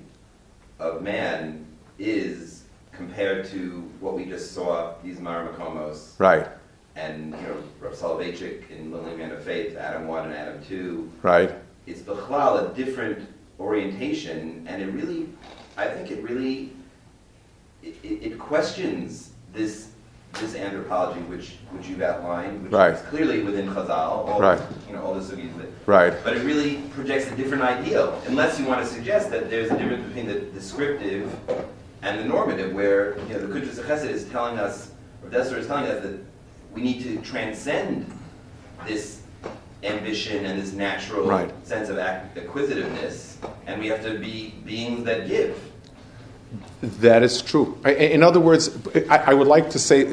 of 0.79 1.01
man 1.01 1.65
is 1.99 2.63
compared 2.91 3.45
to 3.45 3.81
what 3.99 4.13
we 4.15 4.25
just 4.25 4.51
saw, 4.53 4.93
these 5.03 5.17
Maramakomos, 5.17 6.11
Right. 6.19 6.47
and 6.95 7.31
you 7.31 7.41
know, 7.41 7.57
Rav 7.79 7.93
Soloveitchik 7.93 8.69
in 8.69 8.91
Lonely 8.91 9.15
Man 9.15 9.31
of 9.31 9.43
Faith, 9.43 9.75
Adam 9.77 10.07
1 10.07 10.25
and 10.25 10.33
Adam 10.35 10.63
2. 10.65 11.11
Right. 11.21 11.51
It's 11.85 12.01
Bechlal, 12.01 12.71
a 12.71 12.73
different 12.75 13.27
orientation, 13.63 14.65
and 14.67 14.81
it 14.81 14.87
really, 14.87 15.29
I 15.77 15.87
think 15.87 16.11
it 16.11 16.21
really, 16.21 16.71
it, 17.81 17.95
it 18.03 18.39
questions 18.39 19.31
this 19.53 19.89
this 20.39 20.55
anthropology 20.55 21.19
which 21.21 21.57
which 21.71 21.87
you've 21.87 22.01
outlined, 22.01 22.63
which 22.63 22.71
Right. 22.71 22.93
is 22.95 23.01
clearly 23.01 23.43
within 23.43 23.67
Chazal, 23.69 23.89
all, 24.27 24.41
Right. 24.41 24.59
you 24.87 24.95
know, 24.95 25.03
all 25.03 25.13
the 25.13 25.21
sugis 25.21 25.55
that 25.57 25.67
Right. 25.85 26.13
but 26.23 26.35
it 26.35 26.43
really 26.43 26.77
projects 26.95 27.31
a 27.31 27.35
different 27.35 27.61
ideal, 27.63 28.19
unless 28.27 28.59
you 28.59 28.65
want 28.65 28.81
to 28.81 28.87
suggest 28.91 29.29
that 29.29 29.49
there's 29.51 29.69
a 29.69 29.77
difference 29.77 30.05
between 30.07 30.25
the 30.25 30.39
descriptive 30.39 31.31
and 32.01 32.19
the 32.19 32.25
normative, 32.25 32.73
where 32.73 33.17
you 33.27 33.33
know 33.35 33.45
the 33.45 33.47
Kuntrus 33.59 33.79
Chesed 33.85 34.09
is 34.09 34.25
telling 34.25 34.57
us, 34.57 34.91
or 35.23 35.29
Dessler 35.29 35.57
is 35.59 35.67
telling 35.67 35.85
us 35.85 36.01
that 36.03 36.19
we 36.73 36.81
need 36.81 37.03
to 37.03 37.17
transcend 37.21 38.11
this 38.87 39.21
ambition 39.83 40.45
and 40.45 40.61
this 40.61 40.73
natural 40.73 41.27
Right. 41.27 41.51
sense 41.65 41.89
of 41.89 41.97
acquisitiveness, 41.97 43.37
and 43.67 43.81
we 43.81 43.87
have 43.87 44.03
to 44.03 44.17
be 44.19 44.55
beings 44.65 45.05
that 45.05 45.27
give. 45.27 45.57
That 46.81 47.23
is 47.23 47.41
true. 47.41 47.77
In 47.85 48.21
other 48.21 48.39
words, 48.39 48.77
I, 49.09 49.33
would 49.33 49.47
like 49.47 49.69
to 49.71 49.79
say 49.79 50.05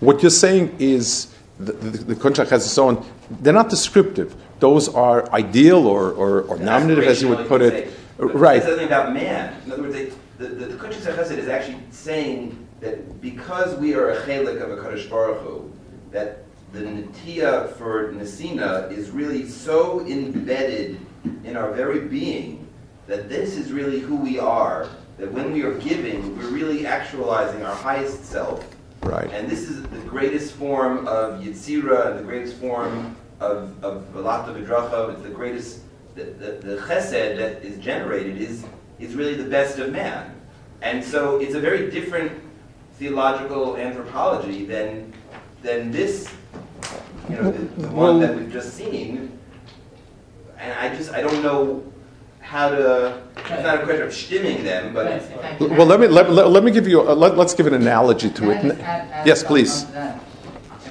what 0.00 0.22
you're 0.22 0.30
saying 0.30 0.76
is 0.78 1.34
the, 1.58 1.72
the, 1.72 1.98
the 2.04 2.14
contract 2.14 2.50
has 2.50 2.66
its 2.66 2.76
own. 2.76 3.04
They're 3.40 3.52
not 3.52 3.70
descriptive. 3.70 4.34
Those 4.58 4.88
are 4.88 5.30
ideal 5.32 5.86
or, 5.86 6.12
or, 6.12 6.42
or 6.42 6.58
nominative, 6.58 7.04
as 7.04 7.22
you 7.22 7.28
would 7.28 7.48
put 7.48 7.60
could 7.60 7.72
it. 7.72 7.92
Right. 8.18 8.58
It 8.58 8.62
says 8.62 8.70
something 8.70 8.86
about 8.86 9.14
man. 9.14 9.58
In 9.64 9.72
other 9.72 9.82
words, 9.82 9.94
they, 9.94 10.12
the, 10.38 10.48
the, 10.48 10.66
the 10.66 10.88
Chesed 10.88 11.38
is 11.38 11.48
actually 11.48 11.78
saying 11.90 12.66
that 12.80 13.20
because 13.20 13.74
we 13.78 13.94
are 13.94 14.10
a 14.10 14.22
chelik 14.22 14.60
of 14.60 14.70
a 14.70 14.76
Kadosh 14.76 15.08
Baruch 15.08 15.40
Hu, 15.42 15.72
that 16.10 16.45
the 16.76 16.84
netiya 16.84 17.72
for 17.74 18.12
nesina 18.12 18.90
is 18.90 19.10
really 19.10 19.48
so 19.48 20.00
embedded 20.06 21.00
in 21.44 21.56
our 21.56 21.72
very 21.72 22.00
being 22.00 22.66
that 23.06 23.28
this 23.28 23.56
is 23.56 23.72
really 23.72 24.00
who 24.00 24.16
we 24.16 24.38
are. 24.38 24.88
That 25.18 25.32
when 25.32 25.52
we 25.52 25.62
are 25.62 25.74
giving, 25.78 26.36
we're 26.36 26.50
really 26.50 26.86
actualizing 26.86 27.64
our 27.64 27.74
highest 27.74 28.24
self. 28.24 28.68
Right. 29.02 29.30
And 29.32 29.48
this 29.48 29.70
is 29.70 29.82
the 29.82 29.98
greatest 30.00 30.52
form 30.54 31.06
of 31.06 31.40
Yitzira 31.40 32.10
and 32.10 32.18
the 32.18 32.22
greatest 32.22 32.56
form 32.56 33.16
of, 33.40 33.82
of 33.84 34.04
Velata 34.12 34.54
Vidracha. 34.54 35.14
It's 35.14 35.22
the 35.22 35.30
greatest, 35.30 35.80
the, 36.14 36.24
the, 36.24 36.52
the 36.52 36.76
chesed 36.78 37.36
that 37.38 37.64
is 37.64 37.78
generated 37.78 38.40
is, 38.40 38.64
is 38.98 39.14
really 39.14 39.34
the 39.34 39.48
best 39.48 39.78
of 39.78 39.92
man. 39.92 40.34
And 40.82 41.02
so 41.02 41.40
it's 41.40 41.54
a 41.54 41.60
very 41.60 41.90
different 41.90 42.32
theological 42.98 43.76
anthropology 43.76 44.66
than, 44.66 45.12
than 45.62 45.90
this, 45.90 46.28
you 47.28 47.36
know, 47.36 47.50
the, 47.50 47.82
the 47.82 47.88
one 47.88 48.20
that 48.20 48.34
we've 48.36 48.52
just 48.52 48.74
seen. 48.74 49.38
And 50.58 50.72
I 50.72 50.94
just, 50.96 51.12
I 51.12 51.20
don't 51.20 51.42
know 51.42 51.84
how 52.40 52.68
to, 52.70 53.22
it's 53.36 53.48
not 53.62 53.80
a 53.80 53.84
question 53.84 54.02
of 54.06 54.10
stimming 54.10 54.62
them, 54.62 54.94
but 54.94 55.06
Right, 55.06 55.16
if 55.16 55.44
I 55.44 55.56
can 55.56 55.76
Well, 55.76 55.86
let 55.86 56.00
me, 56.00 56.06
let, 56.06 56.30
let, 56.30 56.48
let 56.48 56.64
me 56.64 56.70
give 56.70 56.86
you, 56.88 57.02
a, 57.02 57.12
let, 57.12 57.36
let's 57.36 57.54
give 57.54 57.66
an 57.66 57.74
analogy 57.74 58.30
to 58.30 58.40
Can 58.40 58.50
I 58.50 58.52
it. 58.54 58.62
just 58.62 58.80
add- 58.80 59.10
add 59.10 59.26
yes, 59.26 59.42
please. 59.44 59.84
I 59.94 60.18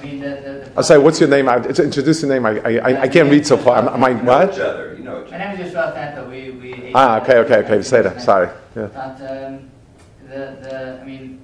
mean, 0.03 0.19
the, 0.19 0.29
the, 0.29 0.35
the 0.65 0.71
I'll 0.77 0.83
say, 0.83 0.97
what's 0.97 1.19
your 1.19 1.29
name? 1.29 1.49
I, 1.49 1.59
to 1.59 1.83
introduce 1.83 2.21
your 2.21 2.31
name. 2.31 2.45
I, 2.45 2.59
I, 2.59 2.77
I- 2.91 3.01
I 3.03 3.07
can't 3.07 3.29
read 3.31 3.47
so 3.47 3.57
far. 3.57 3.77
Am, 3.77 3.87
am 3.87 4.03
I 4.03 4.09
you 4.09 4.15
know 4.15 4.21
each 4.21 4.27
what? 4.27 4.59
other, 4.59 4.95
you 4.95 5.03
know 5.03 5.23
each 5.25 5.31
My 5.31 5.37
name 5.37 5.59
is 5.61 5.71
Joshua 5.73 5.93
Tata. 5.95 6.27
We, 6.29 6.51
we 6.51 6.91
Ah, 6.93 7.21
okay, 7.21 7.37
okay, 7.37 7.55
okay. 7.65 7.81
Say 7.81 8.01
that. 8.03 8.21
Sorry. 8.21 8.49
Yeah. 8.75 8.87
But 8.87 9.21
um, 9.21 9.69
the, 10.27 10.57
the, 10.61 10.99
I 11.01 11.05
mean, 11.05 11.39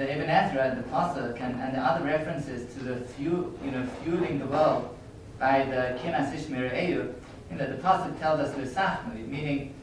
the 0.00 0.10
Ibn 0.14 0.30
Ezra, 0.30 0.74
the 0.74 0.88
Pasuk, 0.88 1.38
and, 1.42 1.60
and 1.60 1.74
the 1.74 1.78
other 1.78 2.02
references 2.06 2.72
to 2.74 2.80
the 2.82 2.96
fuel, 3.00 3.52
you 3.62 3.70
know, 3.70 3.86
fueling 4.02 4.38
the 4.38 4.46
world 4.46 4.96
by 5.38 5.64
the 5.64 5.98
Kinas 6.00 6.34
Ishmir 6.34 6.72
Eyu, 6.72 7.12
you 7.50 7.56
know, 7.56 7.66
the 7.66 7.76
Pasuk 7.82 8.18
tells 8.18 8.40
us 8.40 8.54
Lusachnu, 8.56 9.28
meaning 9.28 9.74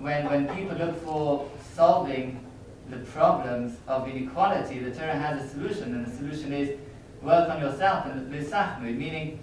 when, 0.00 0.26
when 0.26 0.54
people 0.54 0.76
look 0.76 1.02
for 1.02 1.50
solving 1.74 2.44
the 2.90 2.98
problems 2.98 3.78
of 3.86 4.06
inequality, 4.06 4.80
the 4.80 4.90
Torah 4.90 5.14
has 5.14 5.42
a 5.42 5.48
solution, 5.48 5.94
and 5.94 6.06
the 6.06 6.14
solution 6.14 6.52
is 6.52 6.78
work 7.22 7.48
on 7.48 7.58
yourself 7.58 8.04
and 8.04 8.30
Lusachnu, 8.30 8.94
meaning 8.94 9.40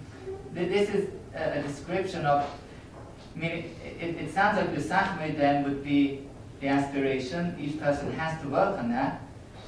th- 0.54 0.68
this 0.68 0.88
is 0.88 1.10
a, 1.34 1.58
a 1.58 1.62
description 1.62 2.24
of 2.24 2.48
Meaning, 3.34 3.76
it, 3.84 4.16
it 4.16 4.32
sounds 4.32 4.56
like 4.56 4.70
Sachmei 4.70 5.36
then 5.36 5.62
would 5.64 5.84
be 5.84 6.26
the 6.60 6.68
aspiration. 6.68 7.54
Each 7.60 7.78
person 7.78 8.10
has 8.12 8.40
to 8.40 8.48
work 8.48 8.78
on 8.78 8.88
that. 8.92 9.20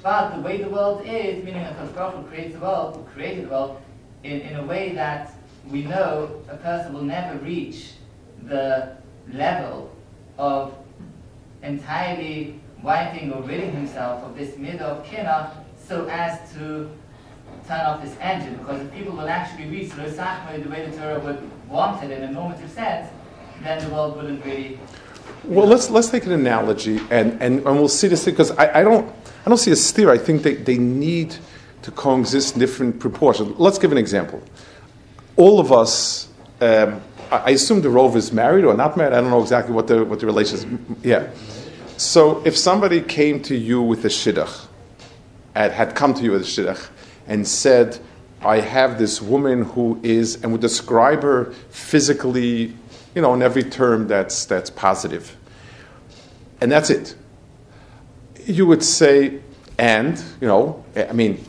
But 0.02 0.36
the 0.36 0.40
way 0.40 0.62
the 0.62 0.68
world 0.68 1.02
is, 1.04 1.44
meaning 1.44 1.64
a 1.64 1.90
Baruch 1.94 2.28
creates 2.28 2.54
the 2.54 2.60
world, 2.60 2.96
who 2.96 3.02
created 3.12 3.46
the 3.46 3.48
world, 3.48 3.80
in, 4.22 4.40
in 4.40 4.56
a 4.56 4.64
way 4.64 4.92
that 4.92 5.32
we 5.70 5.82
know 5.82 6.42
a 6.48 6.56
person 6.56 6.92
will 6.92 7.02
never 7.02 7.38
reach 7.38 7.92
the 8.44 8.96
level 9.32 9.94
of 10.38 10.74
entirely 11.62 12.60
wiping 12.82 13.32
or 13.32 13.42
ridding 13.42 13.72
himself 13.72 14.22
of 14.22 14.36
this 14.36 14.56
middle 14.56 14.86
of 14.86 15.04
kina 15.04 15.52
so 15.76 16.06
as 16.06 16.52
to 16.52 16.90
turn 17.66 17.80
off 17.80 18.02
this 18.02 18.16
engine. 18.20 18.56
Because 18.56 18.80
if 18.82 18.92
people 18.92 19.12
will 19.16 19.28
actually 19.28 19.68
reach 19.68 19.96
Lo 19.96 20.04
Sachmei 20.04 20.62
the 20.62 20.70
way 20.70 20.88
the 20.88 20.96
Torah 20.96 21.18
would 21.20 21.68
want 21.68 22.02
it 22.04 22.10
in 22.10 22.22
a 22.22 22.30
normative 22.30 22.70
sense, 22.70 23.10
then 23.62 23.82
the 23.84 23.92
world 23.92 24.16
wouldn't 24.16 24.44
really. 24.44 24.78
Well, 25.44 25.66
let's 25.66 25.90
let's 25.90 26.10
take 26.10 26.24
an 26.26 26.32
analogy, 26.32 27.00
and, 27.10 27.40
and, 27.42 27.58
and 27.58 27.64
we'll 27.64 27.88
see 27.88 28.08
this 28.08 28.24
because 28.24 28.50
I, 28.52 28.80
I 28.80 28.82
don't 28.82 29.12
I 29.44 29.48
don't 29.48 29.58
see 29.58 29.70
a 29.70 29.76
steer. 29.76 30.10
I 30.10 30.18
think 30.18 30.42
they, 30.42 30.54
they 30.56 30.78
need 30.78 31.36
to 31.82 31.90
coexist 31.90 32.54
in 32.54 32.60
different 32.60 33.00
proportions. 33.00 33.58
Let's 33.58 33.78
give 33.78 33.92
an 33.92 33.98
example. 33.98 34.42
All 35.36 35.60
of 35.60 35.72
us, 35.72 36.28
um, 36.60 37.00
I 37.30 37.50
assume 37.50 37.82
the 37.82 37.90
Rove 37.90 38.16
is 38.16 38.32
married 38.32 38.64
or 38.64 38.74
not 38.74 38.96
married. 38.96 39.14
I 39.14 39.20
don't 39.20 39.30
know 39.30 39.42
exactly 39.42 39.74
what 39.74 39.86
the 39.86 40.04
what 40.04 40.20
the 40.20 40.26
relation 40.26 40.56
is. 40.56 41.06
Yeah. 41.06 41.30
So 41.96 42.42
if 42.44 42.56
somebody 42.56 43.00
came 43.00 43.40
to 43.42 43.54
you 43.54 43.82
with 43.82 44.04
a 44.04 44.08
shidduch, 44.08 44.66
and 45.54 45.72
had 45.72 45.94
come 45.94 46.14
to 46.14 46.22
you 46.22 46.32
with 46.32 46.42
a 46.42 46.44
shidduch, 46.44 46.88
and 47.26 47.46
said, 47.46 47.98
"I 48.42 48.60
have 48.60 48.98
this 48.98 49.22
woman 49.22 49.62
who 49.64 50.00
is," 50.02 50.42
and 50.42 50.52
would 50.52 50.60
describe 50.60 51.22
her 51.22 51.52
physically, 51.70 52.74
you 53.14 53.22
know, 53.22 53.34
in 53.34 53.42
every 53.42 53.64
term 53.64 54.08
that's 54.08 54.44
that's 54.46 54.70
positive, 54.70 55.36
and 56.60 56.72
that's 56.72 56.90
it. 56.90 57.14
You 58.48 58.66
would 58.66 58.82
say, 58.82 59.40
and 59.78 60.22
you 60.40 60.48
know, 60.48 60.84
I 60.96 61.12
mean, 61.12 61.44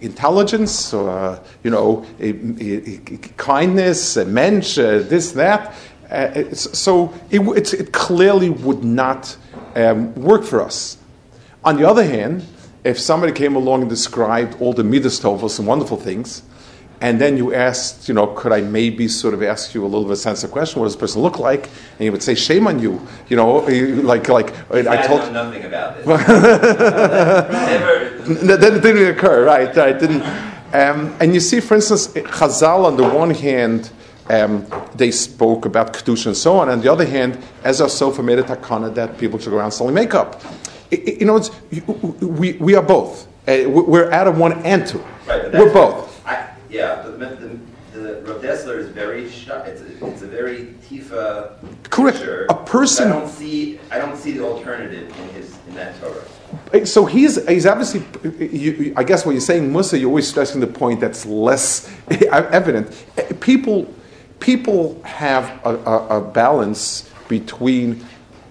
intelligence, 0.00 0.92
uh, 0.94 1.42
you 1.62 1.70
know, 1.70 2.04
eh, 2.18 2.32
eh, 2.60 3.16
kindness, 3.36 4.16
mensch, 4.16 4.76
this 4.76 5.32
that. 5.32 5.74
Uh, 6.10 6.52
so 6.54 7.14
it, 7.30 7.72
it 7.72 7.92
clearly 7.92 8.50
would 8.50 8.82
not 8.82 9.36
um, 9.76 10.12
work 10.14 10.42
for 10.42 10.60
us. 10.60 10.98
On 11.64 11.76
the 11.76 11.88
other 11.88 12.04
hand, 12.04 12.44
if 12.82 12.98
somebody 12.98 13.32
came 13.32 13.54
along 13.54 13.82
and 13.82 13.90
described 13.90 14.60
all 14.60 14.72
the 14.72 14.82
midas 14.82 15.20
tovos 15.20 15.58
and 15.58 15.68
wonderful 15.68 15.96
things, 15.96 16.42
and 17.00 17.20
then 17.20 17.36
you 17.36 17.54
asked, 17.54 18.08
you 18.08 18.14
know, 18.14 18.28
could 18.28 18.52
I 18.52 18.60
maybe 18.60 19.08
sort 19.08 19.34
of 19.34 19.42
ask 19.42 19.74
you 19.74 19.82
a 19.82 19.86
little 19.86 20.02
bit 20.02 20.06
of 20.12 20.12
a 20.12 20.16
sense 20.16 20.44
of 20.44 20.50
question? 20.50 20.80
What 20.80 20.86
does 20.86 20.94
this 20.94 21.00
person 21.00 21.22
look 21.22 21.38
like? 21.38 21.64
And 21.98 22.04
you 22.04 22.12
would 22.12 22.22
say, 22.22 22.34
shame 22.34 22.66
on 22.66 22.78
you. 22.78 23.00
You 23.28 23.36
know, 23.36 23.56
like, 24.12 24.28
like 24.28 24.54
I 24.70 24.98
I 24.98 25.06
told 25.06 25.20
know 25.32 25.44
nothing 25.44 25.64
about 25.64 25.96
this. 25.96 26.06
Never. 26.06 26.20
that 28.46 28.60
that 28.60 28.82
didn't 28.82 29.08
occur, 29.16 29.44
right? 29.44 29.74
Right? 29.74 29.98
Didn't. 29.98 30.22
Um, 30.72 31.16
and 31.20 31.34
you 31.34 31.40
see, 31.40 31.60
for 31.60 31.74
instance, 31.74 32.08
Chazal 32.08 32.84
on 32.84 32.96
the 32.96 33.08
one 33.08 33.30
hand, 33.30 33.90
um, 34.28 34.64
they 34.94 35.10
spoke 35.10 35.64
about 35.66 35.92
kedusha 35.92 36.26
and 36.26 36.36
so 36.36 36.56
on. 36.58 36.68
On 36.68 36.80
the 36.80 36.92
other 36.92 37.04
hand, 37.06 37.38
Ezra 37.64 37.86
Sofer 37.88 38.24
made 38.24 38.38
a 38.38 38.44
takana 38.44 38.94
that 38.94 39.18
people 39.18 39.38
should 39.40 39.50
go 39.50 39.56
around 39.58 39.72
selling 39.72 39.94
makeup. 39.94 40.40
I- 40.92 41.02
I- 41.06 41.16
you 41.20 41.26
know, 41.26 41.36
it's, 41.36 41.50
we, 42.20 42.52
we 42.54 42.74
are 42.76 42.82
both. 42.82 43.26
Uh, 43.48 43.68
we- 43.68 43.82
we're 43.92 44.10
out 44.12 44.28
of 44.28 44.38
one 44.38 44.52
and 44.64 44.86
two. 44.86 45.02
Right, 45.26 45.52
We're 45.52 45.72
both. 45.72 46.06
Yeah, 46.70 47.02
the, 47.02 47.10
the, 47.12 47.26
the, 47.92 47.98
the 47.98 48.22
Rav 48.22 48.40
Dessler 48.42 48.78
is 48.78 48.88
very 48.88 49.28
sh- 49.28 49.48
it's 49.66 49.80
a, 49.80 50.06
it's 50.06 50.22
a 50.22 50.26
very 50.26 50.74
tifa 50.88 51.54
Correct. 51.90 52.18
picture, 52.18 52.46
A 52.48 52.54
person- 52.64 53.08
I 53.10 53.18
don't 53.18 53.28
see 53.28 53.80
I 53.90 53.98
don't 53.98 54.16
see 54.16 54.32
the 54.32 54.44
alternative 54.44 55.08
in 55.18 55.28
his 55.30 55.56
in 55.68 55.74
that 55.74 55.94
Torah. 56.00 56.86
So 56.86 57.04
he's, 57.06 57.44
he's 57.48 57.66
obviously, 57.66 58.04
you- 58.38 58.92
I 58.96 59.02
guess 59.04 59.26
what 59.26 59.32
you're 59.32 59.40
saying 59.40 59.72
Musa, 59.72 59.98
you're 59.98 60.08
always 60.08 60.28
stressing 60.28 60.60
the 60.60 60.66
point 60.66 61.00
that's 61.00 61.26
less 61.26 61.90
evident. 62.30 63.04
People, 63.40 63.92
people 64.38 65.00
have 65.04 65.44
a, 65.64 65.74
a, 65.76 66.18
a 66.18 66.20
balance 66.20 67.10
between 67.28 68.04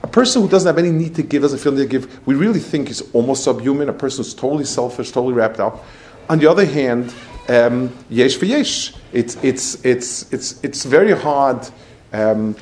a 0.04 0.08
person 0.08 0.42
who 0.42 0.48
doesn't 0.50 0.68
have 0.68 0.78
any 0.78 0.92
need 0.92 1.16
to 1.16 1.24
give, 1.24 1.42
doesn't 1.42 1.60
feel 1.60 1.72
need 1.74 1.84
to 1.84 2.00
give, 2.00 2.26
we 2.28 2.36
really 2.36 2.60
think 2.60 2.90
is 2.90 3.10
almost 3.14 3.44
subhuman, 3.44 3.90
a 3.90 3.94
person 3.94 4.24
who's 4.24 4.34
totally 4.34 4.64
selfish, 4.66 5.12
totally 5.12 5.34
wrapped 5.34 5.60
up. 5.60 5.84
On 6.30 6.38
the 6.40 6.48
other 6.48 6.66
hand, 6.66 7.14
um, 7.50 7.96
yesh 8.10 8.38
v'yesh. 8.38 8.96
It's, 9.12 9.36
it's, 9.44 9.84
it's, 9.84 10.32
it's, 10.32 10.64
it's 10.64 10.86
very 10.86 11.12
hard 11.12 11.68
um, 12.14 12.56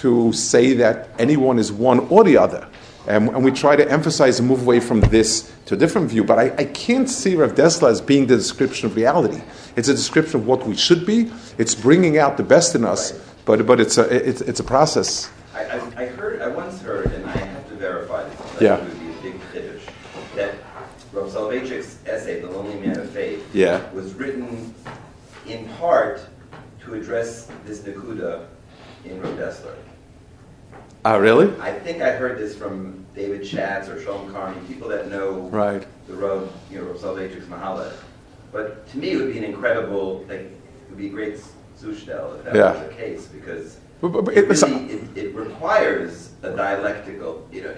to 0.00 0.32
say 0.32 0.74
that 0.74 1.08
anyone 1.18 1.58
is 1.58 1.72
one 1.72 2.00
or 2.10 2.24
the 2.24 2.36
other. 2.36 2.68
Um, 3.06 3.28
and 3.28 3.44
we 3.44 3.50
try 3.50 3.76
to 3.76 3.90
emphasize 3.90 4.38
and 4.38 4.48
move 4.48 4.62
away 4.62 4.80
from 4.80 5.00
this 5.00 5.52
to 5.66 5.74
a 5.74 5.76
different 5.76 6.08
view. 6.10 6.24
But 6.24 6.38
I, 6.38 6.54
I 6.56 6.64
can't 6.64 7.08
see 7.08 7.34
Rav 7.34 7.54
Dessler 7.54 7.90
as 7.90 8.00
being 8.00 8.26
the 8.26 8.36
description 8.36 8.86
of 8.86 8.96
reality. 8.96 9.42
It's 9.76 9.88
a 9.88 9.94
description 9.94 10.40
of 10.40 10.46
what 10.46 10.66
we 10.66 10.74
should 10.74 11.04
be. 11.04 11.30
It's 11.58 11.74
bringing 11.74 12.16
out 12.16 12.38
the 12.38 12.42
best 12.42 12.74
in 12.74 12.84
us, 12.84 13.12
but, 13.44 13.66
but 13.66 13.78
it's, 13.78 13.98
a, 13.98 14.08
it's, 14.08 14.40
it's 14.40 14.60
a 14.60 14.64
process. 14.64 15.30
I, 15.54 15.64
I, 15.64 15.76
I 15.96 16.06
heard 16.06 16.40
I 16.42 16.48
once 16.48 16.80
heard, 16.80 17.12
and 17.12 17.26
I 17.26 17.36
have 17.36 17.68
to 17.68 17.74
verify 17.76 18.28
this. 18.28 18.60
Yeah. 18.60 18.76
It 18.76 18.84
would 18.84 19.00
be 19.00 19.28
a 19.28 19.32
big 19.32 19.40
chiddush 19.52 19.82
that 20.34 20.54
Rav 21.12 21.30
Soloveitchik's 21.30 21.98
essay, 22.06 22.40
"The 22.40 22.50
Lonely 22.50 22.74
Man 22.80 22.80
of 22.80 22.82
Faith," 22.82 22.83
Yeah. 23.54 23.88
was 23.92 24.12
written 24.14 24.74
in 25.46 25.68
part 25.80 26.20
to 26.84 26.94
address 26.94 27.48
this 27.64 27.80
nakuda 27.80 28.46
in 29.04 29.20
Rav 29.22 29.36
Dessler. 29.38 29.76
Ah, 31.04 31.16
really? 31.16 31.54
I 31.60 31.72
think 31.78 32.02
I 32.02 32.10
heard 32.12 32.36
this 32.38 32.56
from 32.56 33.04
David 33.14 33.42
Shatz 33.42 33.88
or 33.88 34.00
Shalom 34.02 34.32
Carmy, 34.32 34.66
people 34.66 34.88
that 34.88 35.08
know 35.08 35.48
Right. 35.52 35.86
the 36.08 36.14
road, 36.14 36.50
you 36.70 36.78
know, 36.78 36.84
Rav 36.86 36.98
Mahalet. 37.00 37.92
But 38.52 38.88
to 38.88 38.98
me, 38.98 39.12
it 39.12 39.16
would 39.16 39.32
be 39.32 39.38
an 39.38 39.44
incredible, 39.44 40.24
like, 40.28 40.40
it 40.40 40.50
would 40.88 40.98
be 40.98 41.06
a 41.06 41.10
great 41.10 41.38
zushtel 41.80 42.38
if 42.38 42.44
that 42.44 42.54
Yeah. 42.56 42.72
was 42.72 42.88
the 42.88 42.94
case, 42.94 43.26
because 43.26 43.76
But- 44.00 44.08
but- 44.08 44.24
but 44.24 44.36
it, 44.36 44.48
really, 44.48 44.84
it, 44.90 45.02
it 45.16 45.34
requires 45.34 46.30
a 46.42 46.50
dialectical, 46.50 47.46
you 47.52 47.62
know, 47.62 47.74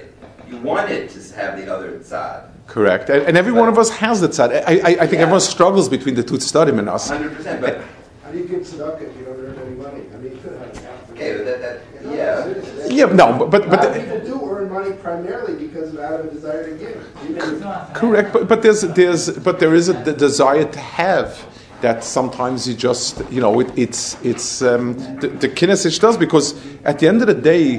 you 0.49 0.57
want 0.59 0.91
it 0.91 1.11
to 1.11 1.35
have 1.37 1.59
the 1.59 1.71
other 1.73 2.03
side. 2.03 2.45
Correct. 2.67 3.09
And, 3.11 3.23
and 3.25 3.37
every 3.37 3.53
one 3.53 3.69
of 3.69 3.79
us 3.79 3.91
has 3.91 4.21
that 4.21 4.35
side. 4.35 4.51
I, 4.53 4.57
I, 4.57 4.63
I 4.65 4.95
think 5.07 5.13
Yeah. 5.15 5.21
everyone 5.21 5.41
struggles 5.41 5.89
between 5.89 6.15
the 6.15 6.23
two 6.23 6.35
studim 6.39 6.79
and 6.79 6.89
us. 6.89 7.11
100%, 7.11 7.61
but, 7.61 7.81
How 8.25 8.33
do 8.33 8.39
you 8.39 8.45
give 8.45 8.61
tzedakah 8.63 9.03
if 9.03 9.17
you 9.17 9.25
don't 9.25 9.39
earn 9.39 9.59
any 9.65 9.77
money? 9.77 10.03
I 10.13 10.17
mean, 10.19 10.33
you 10.33 10.39
could 10.39 10.59
have 10.59 10.77
half. 10.79 11.11
okay, 11.13 11.37
but 11.37 11.45
that, 11.47 11.61
that, 11.63 11.81
yeah. 12.13 12.47
it's- 12.49 12.69
it's- 12.69 12.91
Yeah, 12.91 13.05
no, 13.07 13.33
but, 13.39 13.51
but, 13.53 13.67
A 13.67 13.69
lot 13.69 13.81
but 13.83 13.95
people 13.95 14.21
do 14.21 14.51
earn 14.51 14.69
money 14.71 14.93
primarily 14.95 15.55
because 15.67 15.95
of 15.95 16.01
out 16.01 16.21
of 16.21 16.27
a 16.27 16.31
desire 16.31 16.69
to 16.69 16.77
give. 16.77 17.07
Even 17.31 17.63
Correct, 17.95 18.33
but, 18.33 18.49
but 18.49 18.63
there's 18.63 18.81
there's 18.83 19.31
but 19.31 19.61
there 19.61 19.75
is 19.75 19.89
a 19.89 19.93
the 19.93 20.13
desire 20.13 20.65
to 20.65 20.79
have 20.81 21.47
that 21.83 22.03
sometimes 22.03 22.67
you 22.67 22.75
just 22.75 23.23
you 23.31 23.41
know 23.41 23.61
it, 23.61 23.71
it's 23.79 24.17
it's 24.25 24.61
um, 24.63 24.95
the, 25.21 25.29
the 25.29 25.49
kinesish 25.49 26.01
does 26.01 26.17
because 26.17 26.55
at 26.85 26.99
the 26.99 27.07
end 27.07 27.21
of 27.23 27.29
the 27.29 27.35
day, 27.35 27.79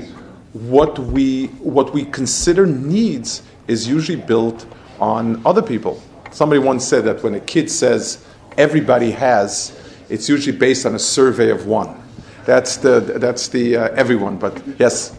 what 0.53 0.97
we 0.99 1.47
what 1.75 1.93
we 1.93 2.05
consider 2.05 2.65
needs 2.65 3.41
is 3.67 3.87
usually 3.87 4.19
built 4.21 4.65
on 4.99 5.45
other 5.45 5.61
people. 5.61 6.01
Somebody 6.31 6.59
once 6.59 6.87
said 6.87 7.05
that 7.05 7.23
when 7.23 7.35
a 7.35 7.39
kid 7.39 7.69
says 7.71 8.25
everybody 8.57 9.11
has, 9.11 9.77
it's 10.09 10.29
usually 10.29 10.57
based 10.57 10.85
on 10.85 10.95
a 10.95 10.99
survey 10.99 11.49
of 11.49 11.65
one. 11.65 12.01
That's 12.45 12.77
the 12.77 12.99
that's 12.99 13.49
the 13.49 13.75
uh, 13.75 13.89
everyone. 13.89 14.37
But 14.37 14.61
yes, 14.79 15.17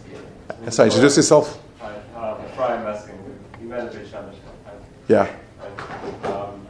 Yes, 0.63 0.77
I 0.77 0.85
introduce 0.85 1.15
yourself. 1.15 1.57
Hi, 1.79 2.37
Brian 2.55 2.83
Messing, 2.83 3.17
Humanity 3.59 3.99
Challenge. 4.11 4.35
Yeah. 5.07 5.33
Um, 6.23 6.67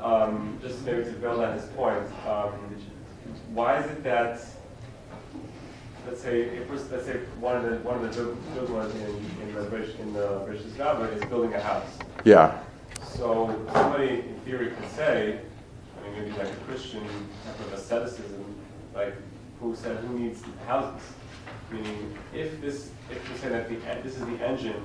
um, 0.00 0.58
just 0.62 0.84
maybe 0.86 1.04
to 1.04 1.12
build 1.12 1.40
on 1.40 1.52
his 1.52 1.66
point, 1.72 2.02
um, 2.26 2.50
why 3.52 3.78
is 3.78 3.90
it 3.90 4.02
that, 4.04 4.40
let's 6.08 6.22
say, 6.22 6.40
if 6.40 6.70
let's 6.70 7.04
say 7.04 7.18
one 7.38 7.56
of 7.56 7.64
the 7.64 7.76
one 7.78 8.02
of 8.02 8.02
the 8.02 8.34
good, 8.54 8.70
ones 8.70 8.94
in 8.94 9.46
in 9.46 9.54
the 9.54 9.62
British 9.64 9.98
in 9.98 10.12
the 10.14 10.42
British 10.46 10.64
Rabbi 10.78 11.06
is 11.08 11.24
building 11.26 11.52
a 11.54 11.60
house. 11.60 11.98
Yeah. 12.24 12.60
So 13.02 13.54
somebody 13.72 14.20
in 14.20 14.40
theory 14.44 14.70
could 14.70 14.90
say, 14.90 15.40
I 15.98 16.08
mean, 16.08 16.22
maybe 16.22 16.30
like 16.38 16.50
a 16.50 16.56
Christian 16.66 17.02
type 17.44 17.60
of 17.60 17.72
asceticism, 17.74 18.44
like 18.94 19.14
who 19.60 19.76
said 19.76 19.98
who 19.98 20.18
needs 20.18 20.42
houses? 20.66 21.06
Meaning, 21.70 22.16
if 22.32 22.60
this, 22.62 22.90
if 23.10 23.30
we 23.30 23.36
say 23.38 23.50
that 23.50 23.68
the 23.68 23.76
this 24.02 24.16
is 24.16 24.24
the 24.24 24.46
engine 24.46 24.82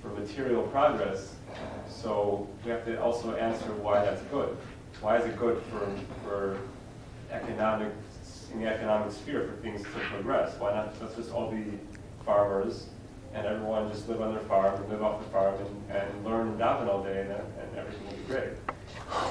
for 0.00 0.08
material 0.10 0.62
progress, 0.68 1.34
so 1.88 2.46
we 2.64 2.70
have 2.70 2.84
to 2.84 3.02
also 3.02 3.34
answer 3.34 3.66
why 3.82 4.04
that's 4.04 4.22
good. 4.22 4.56
Why 5.00 5.16
is 5.16 5.26
it 5.26 5.36
good 5.36 5.60
for 5.70 5.90
for 6.22 6.58
economic 7.32 7.92
in 8.52 8.60
the 8.60 8.66
economic 8.66 9.12
sphere 9.12 9.48
for 9.48 9.62
things 9.62 9.82
to 9.82 9.88
progress? 10.12 10.58
Why 10.58 10.74
not 10.74 10.94
let's 11.00 11.16
just 11.16 11.32
all 11.32 11.50
be 11.50 11.64
farmers 12.24 12.86
and 13.34 13.46
everyone 13.46 13.90
just 13.90 14.08
live 14.08 14.20
on 14.20 14.34
their 14.34 14.42
farm 14.44 14.74
and 14.80 14.90
live 14.90 15.02
off 15.02 15.22
the 15.22 15.30
farm 15.30 15.54
and, 15.54 15.96
and 15.96 16.24
learn 16.24 16.48
and 16.48 16.58
daven 16.58 16.88
all 16.88 17.02
day 17.02 17.20
and, 17.20 17.30
and 17.30 17.78
everything 17.78 18.06
will 18.06 18.14
be 18.14 18.22
great. 18.24 18.50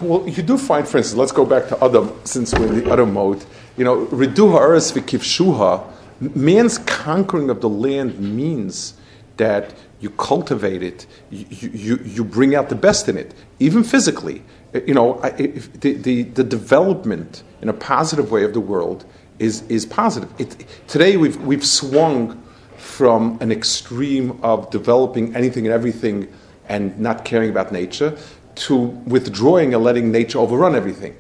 Well, 0.02 0.28
you 0.28 0.42
do 0.44 0.58
find, 0.58 0.88
for 0.88 0.98
instance, 0.98 1.18
let's 1.18 1.32
go 1.32 1.46
back 1.46 1.68
to 1.70 1.84
Adam, 1.84 2.18
since 2.24 2.54
we're 2.54 2.68
in 2.68 2.84
the 2.84 2.92
other 2.92 3.06
mode. 3.06 3.44
You 3.78 3.84
know, 3.84 4.06
Ridu 4.08 4.52
ha'aretz 4.52 4.94
v'kivshuha, 4.94 6.36
man's 6.36 6.78
conquering 6.80 7.50
of 7.50 7.62
the 7.62 7.70
land 7.70 8.20
means 8.20 8.94
that 9.38 9.74
you 10.02 10.10
cultivate 10.12 10.82
it, 10.82 11.06
you, 11.30 11.46
you, 11.50 12.00
you 12.04 12.24
bring 12.24 12.56
out 12.56 12.70
the 12.70 12.76
best 12.76 13.10
in 13.10 13.18
it, 13.18 13.34
even 13.60 13.84
physically. 13.84 14.44
You 14.74 14.94
know, 14.94 15.20
the, 15.22 15.94
the, 15.94 16.24
the 16.24 16.44
development 16.44 17.44
in 17.62 17.70
a 17.70 17.74
positive 17.74 18.32
way 18.32 18.44
of 18.44 18.54
the 18.54 18.60
world 18.60 19.04
is, 19.40 19.64
is 19.64 19.86
positive. 19.86 20.32
It, 20.40 20.66
today 20.88 21.18
we've, 21.18 21.38
we've 21.38 21.66
swung 21.66 22.44
from 22.78 23.38
an 23.42 23.52
extreme 23.52 24.40
of 24.44 24.70
developing 24.70 25.36
anything 25.36 25.66
and 25.66 25.74
everything 25.74 26.28
and 26.68 26.98
not 27.00 27.26
caring 27.26 27.50
about 27.50 27.72
nature 27.72 28.16
to 28.56 28.78
withdrawing 28.78 29.74
and 29.74 29.84
letting 29.84 30.12
nature 30.12 30.38
overrun 30.40 30.76
everything. 30.76 31.16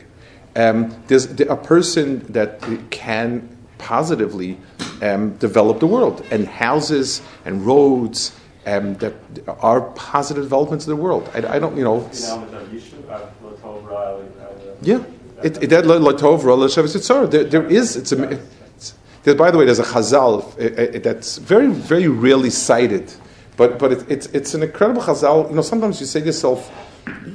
Um, 0.55 0.95
there's 1.07 1.27
there- 1.27 1.47
a 1.47 1.57
person 1.57 2.19
that 2.31 2.61
can 2.91 3.57
positively 3.77 4.57
um, 5.01 5.31
develop 5.37 5.79
the 5.79 5.87
world, 5.87 6.25
and 6.31 6.45
houses 6.47 7.21
and 7.45 7.65
roads 7.65 8.35
um, 8.65 8.95
that 8.95 9.13
are 9.47 9.81
positive 9.91 10.43
developments 10.43 10.85
of 10.85 10.89
the 10.89 11.01
world. 11.01 11.29
I, 11.33 11.55
I 11.55 11.59
don't, 11.59 11.77
you 11.77 11.83
know. 11.85 11.95
You 11.99 12.05
it's- 12.07 12.27
know, 12.27 12.39
with 12.41 12.51
the 12.51 12.57
Yishuv, 12.77 13.09
uh, 13.09 13.27
Lotov 13.41 13.87
Ra, 13.87 14.15
uh, 14.15 14.68
yeah, 14.81 15.03
it, 15.43 15.63
it, 15.63 15.69
that 15.69 15.85
Latov 15.85 16.41
Yitzhar. 16.41 17.29
There, 17.29 17.65
is. 17.67 17.95
It's 17.95 18.11
a. 18.11 18.39
It's, 18.75 18.93
there, 19.23 19.35
by 19.35 19.51
the 19.51 19.57
way, 19.57 19.65
there's 19.65 19.79
a 19.79 19.83
Chazal 19.83 20.43
uh, 20.57 20.97
uh, 20.97 20.99
that's 20.99 21.37
very, 21.37 21.67
very 21.67 22.07
rarely 22.07 22.49
cited, 22.49 23.13
but 23.57 23.77
but 23.79 23.91
it, 23.91 24.11
it's 24.11 24.27
it's 24.27 24.53
an 24.53 24.63
incredible 24.63 25.01
Chazal. 25.01 25.49
You 25.49 25.55
know, 25.55 25.61
sometimes 25.61 25.99
you 25.99 26.05
say 26.05 26.21
to 26.21 26.25
yourself, 26.27 26.71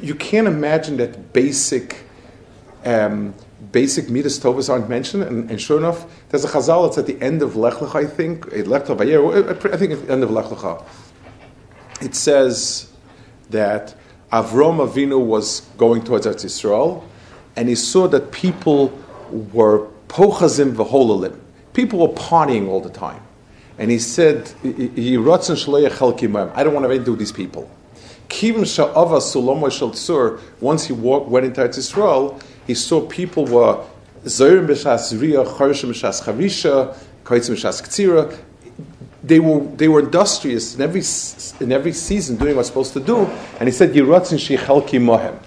you 0.01 0.15
can't 0.15 0.47
imagine 0.47 0.97
that 0.99 1.33
basic. 1.33 2.05
Um, 2.85 3.35
Basic 3.73 4.09
midas 4.11 4.39
tovas 4.39 4.69
aren't 4.71 4.89
mentioned, 4.89 5.23
and, 5.25 5.51
and 5.51 5.61
sure 5.61 5.79
enough, 5.79 6.07
there's 6.29 6.45
a 6.45 6.49
chazal. 6.49 6.87
It's 6.87 6.99
at 6.99 7.07
the 7.07 7.21
end 7.21 7.43
of 7.43 7.57
Lech 7.57 7.75
Lecha, 7.75 8.05
I 8.05 8.07
think. 8.07 8.47
eh, 8.53 8.63
Lech 8.65 8.85
Lecha 8.85 9.73
I 9.73 9.77
think 9.77 9.93
at 9.93 10.07
the 10.07 10.13
end 10.13 10.23
of 10.23 10.31
Lech 10.31 10.45
Lecha. 10.45 10.85
It 12.01 12.15
says 12.15 12.93
that 13.51 13.97
Avram 14.31 14.87
Avinu 14.87 15.25
was 15.25 15.61
going 15.77 16.05
towards 16.05 16.27
Eretz 16.27 16.45
Yisrael, 16.45 17.03
and 17.57 17.69
he 17.69 17.75
saw 17.75 18.09
that 18.09 18.33
people 18.33 18.89
were 19.53 19.87
pochazim 20.09 20.75
v'holalim. 20.75 21.39
People 21.73 21.99
were 22.01 22.15
partying 22.15 22.69
all 22.69 22.81
the 22.81 22.91
time. 22.91 23.23
And 23.79 23.91
he 23.91 23.99
said. 23.99 24.53
I 24.63 24.71
don't 24.71 25.25
want 25.25 25.43
to 25.45 25.61
have 25.63 26.91
anything 26.91 26.99
to 26.99 27.05
do 27.05 27.11
with 27.13 27.19
these 27.19 27.33
people. 27.33 27.69
Once 30.61 30.85
he 30.85 30.93
walked, 30.93 31.29
went 31.29 31.47
into 31.47 31.61
Eretz 31.61 31.79
Yisrael, 31.79 32.43
he 32.67 32.75
saw 32.75 33.01
people 33.07 33.45
were 33.47 33.85
zorim 34.25 34.67
b'shas 34.67 35.13
riyah, 35.13 35.47
charishim 35.47 35.91
b'shas 35.91 36.23
charisha, 36.23 36.97
kaitzim 37.25 37.55
b'shas 37.55 37.83
ktsira. 37.83 38.39
They 39.23 39.41
were, 39.41 39.61
they 39.61 39.89
were 39.89 40.01
industrious 40.01 40.75
in 40.75 40.83
every, 40.83 41.03
in 41.65 41.73
every 41.73 41.93
season 41.93 42.37
doing 42.37 42.57
what's 42.57 42.69
supposed 42.69 42.93
to 42.93 43.01
do. 43.01 43.27
And 43.59 43.69
he 43.69 43.73
said, 43.73 43.93
Yiratzin 43.93 44.39
shechelki 44.39 45.01
mohem. 45.01 45.39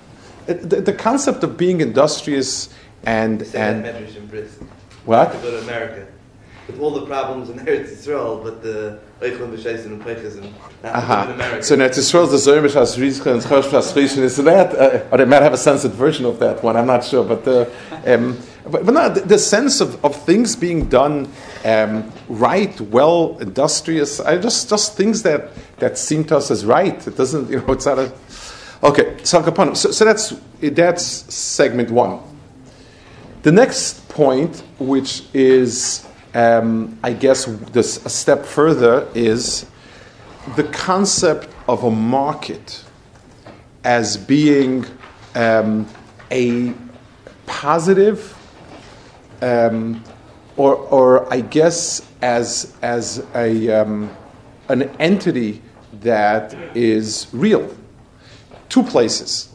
The, 0.47 0.81
the 0.81 0.93
concept 0.93 1.43
of 1.43 1.57
being 1.57 1.81
industrious 1.81 2.73
and, 3.05 3.41
and 3.53 3.85
in 3.85 4.49
what? 5.05 5.31
To 5.31 5.37
go 5.39 5.51
to 5.51 5.59
America. 5.59 6.07
with 6.67 6.79
all 6.79 6.91
the 6.91 7.05
problems 7.05 7.49
in 7.49 7.59
Eretz 7.65 7.89
Yisrael, 7.89 8.43
but 8.43 8.61
the 8.61 8.99
Eichel 9.21 9.49
B'Sheisin 9.49 9.85
and 9.85 10.01
Peiches 10.03 10.37
and 10.37 10.45
in 10.45 11.35
America. 11.35 11.63
So 11.63 11.75
now 11.75 11.85
Israel's 11.85 12.31
the 12.31 12.51
Zermish 12.51 12.75
as 12.75 12.97
Rizcha 12.97 13.33
and 13.33 13.41
Chosh 13.41 13.73
as 13.73 13.93
Rishon 13.93 14.19
is 14.19 14.37
that, 14.37 14.75
uh, 14.75 15.07
or 15.11 15.17
they 15.17 15.25
might 15.25 15.41
have 15.41 15.53
a 15.53 15.57
censored 15.57 15.91
version 15.91 16.25
of 16.25 16.39
that 16.39 16.63
one. 16.63 16.75
I'm 16.75 16.87
not 16.87 17.03
sure, 17.03 17.23
but 17.23 17.47
uh, 17.47 17.65
um, 18.05 18.37
but, 18.69 18.85
but 18.85 18.93
no, 18.93 19.09
the, 19.09 19.21
the 19.21 19.39
sense 19.39 19.79
of, 19.79 20.03
of 20.03 20.15
things 20.23 20.55
being 20.55 20.89
done 20.89 21.31
um, 21.63 22.11
right, 22.27 22.79
well, 22.81 23.37
industrious, 23.39 24.19
I 24.19 24.37
just 24.37 24.69
just 24.69 24.97
things 24.97 25.23
that 25.23 25.51
that 25.77 25.97
seem 25.97 26.25
to 26.25 26.37
us 26.37 26.51
as 26.51 26.65
right. 26.65 27.07
It 27.07 27.15
doesn't, 27.15 27.49
you 27.49 27.61
know, 27.61 27.73
it's 27.73 27.85
not 27.85 27.99
a. 27.99 28.13
Okay, 28.83 29.17
so 29.23 29.73
So, 29.73 30.05
that's 30.05 30.35
that's 30.61 31.03
segment 31.33 31.89
one. 31.89 32.19
The 33.41 33.51
next 33.51 34.07
point, 34.09 34.61
which 34.77 35.23
is, 35.33 36.05
um, 36.35 36.97
I 37.01 37.13
guess, 37.13 37.45
this, 37.71 38.05
a 38.05 38.09
step 38.09 38.45
further, 38.45 39.07
is 39.15 39.65
the 40.55 40.63
concept 40.65 41.49
of 41.67 41.83
a 41.83 41.91
market 41.91 42.83
as 43.83 44.15
being 44.15 44.85
um, 45.33 45.87
a 46.29 46.73
positive, 47.47 48.37
um, 49.41 50.03
or, 50.55 50.75
or 50.75 51.33
I 51.33 51.41
guess 51.41 52.07
as, 52.21 52.75
as 52.81 53.25
a, 53.33 53.69
um, 53.69 54.15
an 54.69 54.83
entity 54.99 55.61
that 56.01 56.53
is 56.75 57.27
real. 57.31 57.75
Two 58.69 58.83
places. 58.83 59.49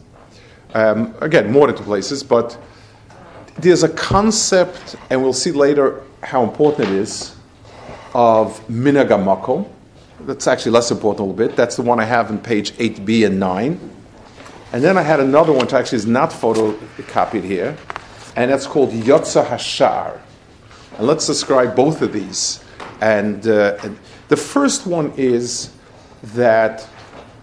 Um, 0.75 1.15
again, 1.21 1.53
more 1.53 1.67
than 1.67 1.77
two 1.77 1.85
places, 1.85 2.23
but 2.23 2.59
there's 3.59 3.83
a 3.83 3.89
concept, 3.89 4.97
and 5.11 5.23
we'll 5.23 5.33
see 5.33 5.53
later 5.53 6.03
how 6.23 6.43
important 6.43 6.89
it 6.89 6.95
is, 6.95 7.37
of 8.15 8.67
minagamako. 8.69 9.69
That's 10.21 10.47
actually 10.47 10.73
less 10.73 10.91
important 10.91 11.21
a 11.21 11.25
little 11.25 11.49
bit. 11.49 11.57
That's 11.57 11.77
the 11.77 11.83
one 11.83 12.01
I 12.01 12.05
have 12.05 12.31
in 12.31 12.39
page 12.39 12.73
8b 12.73 13.27
and 13.27 13.39
9. 13.39 13.91
And 14.73 14.83
then 14.83 14.97
I 14.97 15.03
had 15.03 15.21
another 15.21 15.53
one 15.53 15.63
which 15.63 15.75
actually 15.75 15.97
is 15.97 16.07
not 16.07 16.31
photocopied 16.31 17.45
here, 17.45 17.77
and 18.37 18.51
that's 18.51 18.67
called 18.67 18.91
Yotza 18.91 19.45
Hashar. 19.45 20.19
And 20.97 21.07
let's 21.07 21.27
describe 21.27 21.77
both 21.77 22.01
of 22.01 22.13
these. 22.13 22.65
And, 23.01 23.47
uh, 23.47 23.77
and 23.83 23.99
the 24.29 24.37
first 24.37 24.87
one 24.87 25.13
is 25.17 25.73
that 26.23 26.89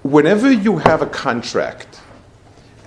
whenever 0.03 0.51
you 0.51 0.77
have 0.77 1.01
a 1.01 1.05
contract 1.05 2.01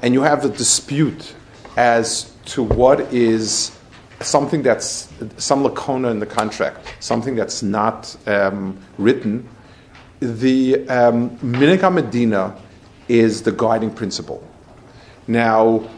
and 0.03 0.15
you 0.15 0.23
have 0.23 0.45
a 0.45 0.49
dispute 0.49 1.35
as 1.77 2.33
to 2.45 2.63
what 2.63 3.01
is 3.13 3.77
something 4.21 4.63
that's 4.63 5.13
some 5.37 5.63
lacuna 5.63 6.11
in 6.11 6.19
the 6.19 6.27
contract, 6.27 6.95
something 7.01 7.35
that's 7.35 7.63
not 7.63 8.17
um, 8.27 8.79
written, 8.99 9.49
the 10.21 10.89
um, 10.89 11.39
Medina 11.43 12.57
is 13.09 13.43
the 13.43 13.53
guiding 13.53 13.91
principle. 13.91 14.47
Now, 15.27 15.89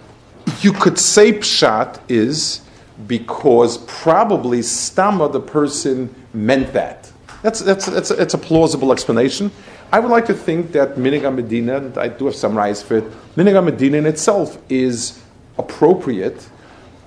you 0.61 0.73
could 0.73 0.99
say 0.99 1.33
pshat 1.33 2.01
is 2.09 2.61
because 3.07 3.79
probably 3.79 4.61
Stama, 4.61 5.33
the 5.33 5.41
person, 5.41 6.15
meant 6.33 6.73
that. 6.73 7.11
That's, 7.43 7.61
that's, 7.61 7.87
that's, 7.87 8.09
that's 8.09 8.35
a 8.35 8.39
plausible 8.39 8.93
explanation. 8.93 9.51
I 9.95 10.01
would 10.01 10.11
like 10.11 10.27
to 10.27 10.35
think 10.35 10.73
that 10.73 10.97
Miniga 10.97 11.33
Medina, 11.33 11.77
and 11.77 11.97
I 11.97 12.09
do 12.09 12.25
have 12.25 12.35
some 12.35 12.57
rise 12.57 12.83
for 12.83 12.97
it, 12.97 13.05
Miniga 13.37 13.65
Medina 13.65 13.99
in 13.99 14.07
itself 14.07 14.59
is 14.69 15.23
appropriate 15.57 16.49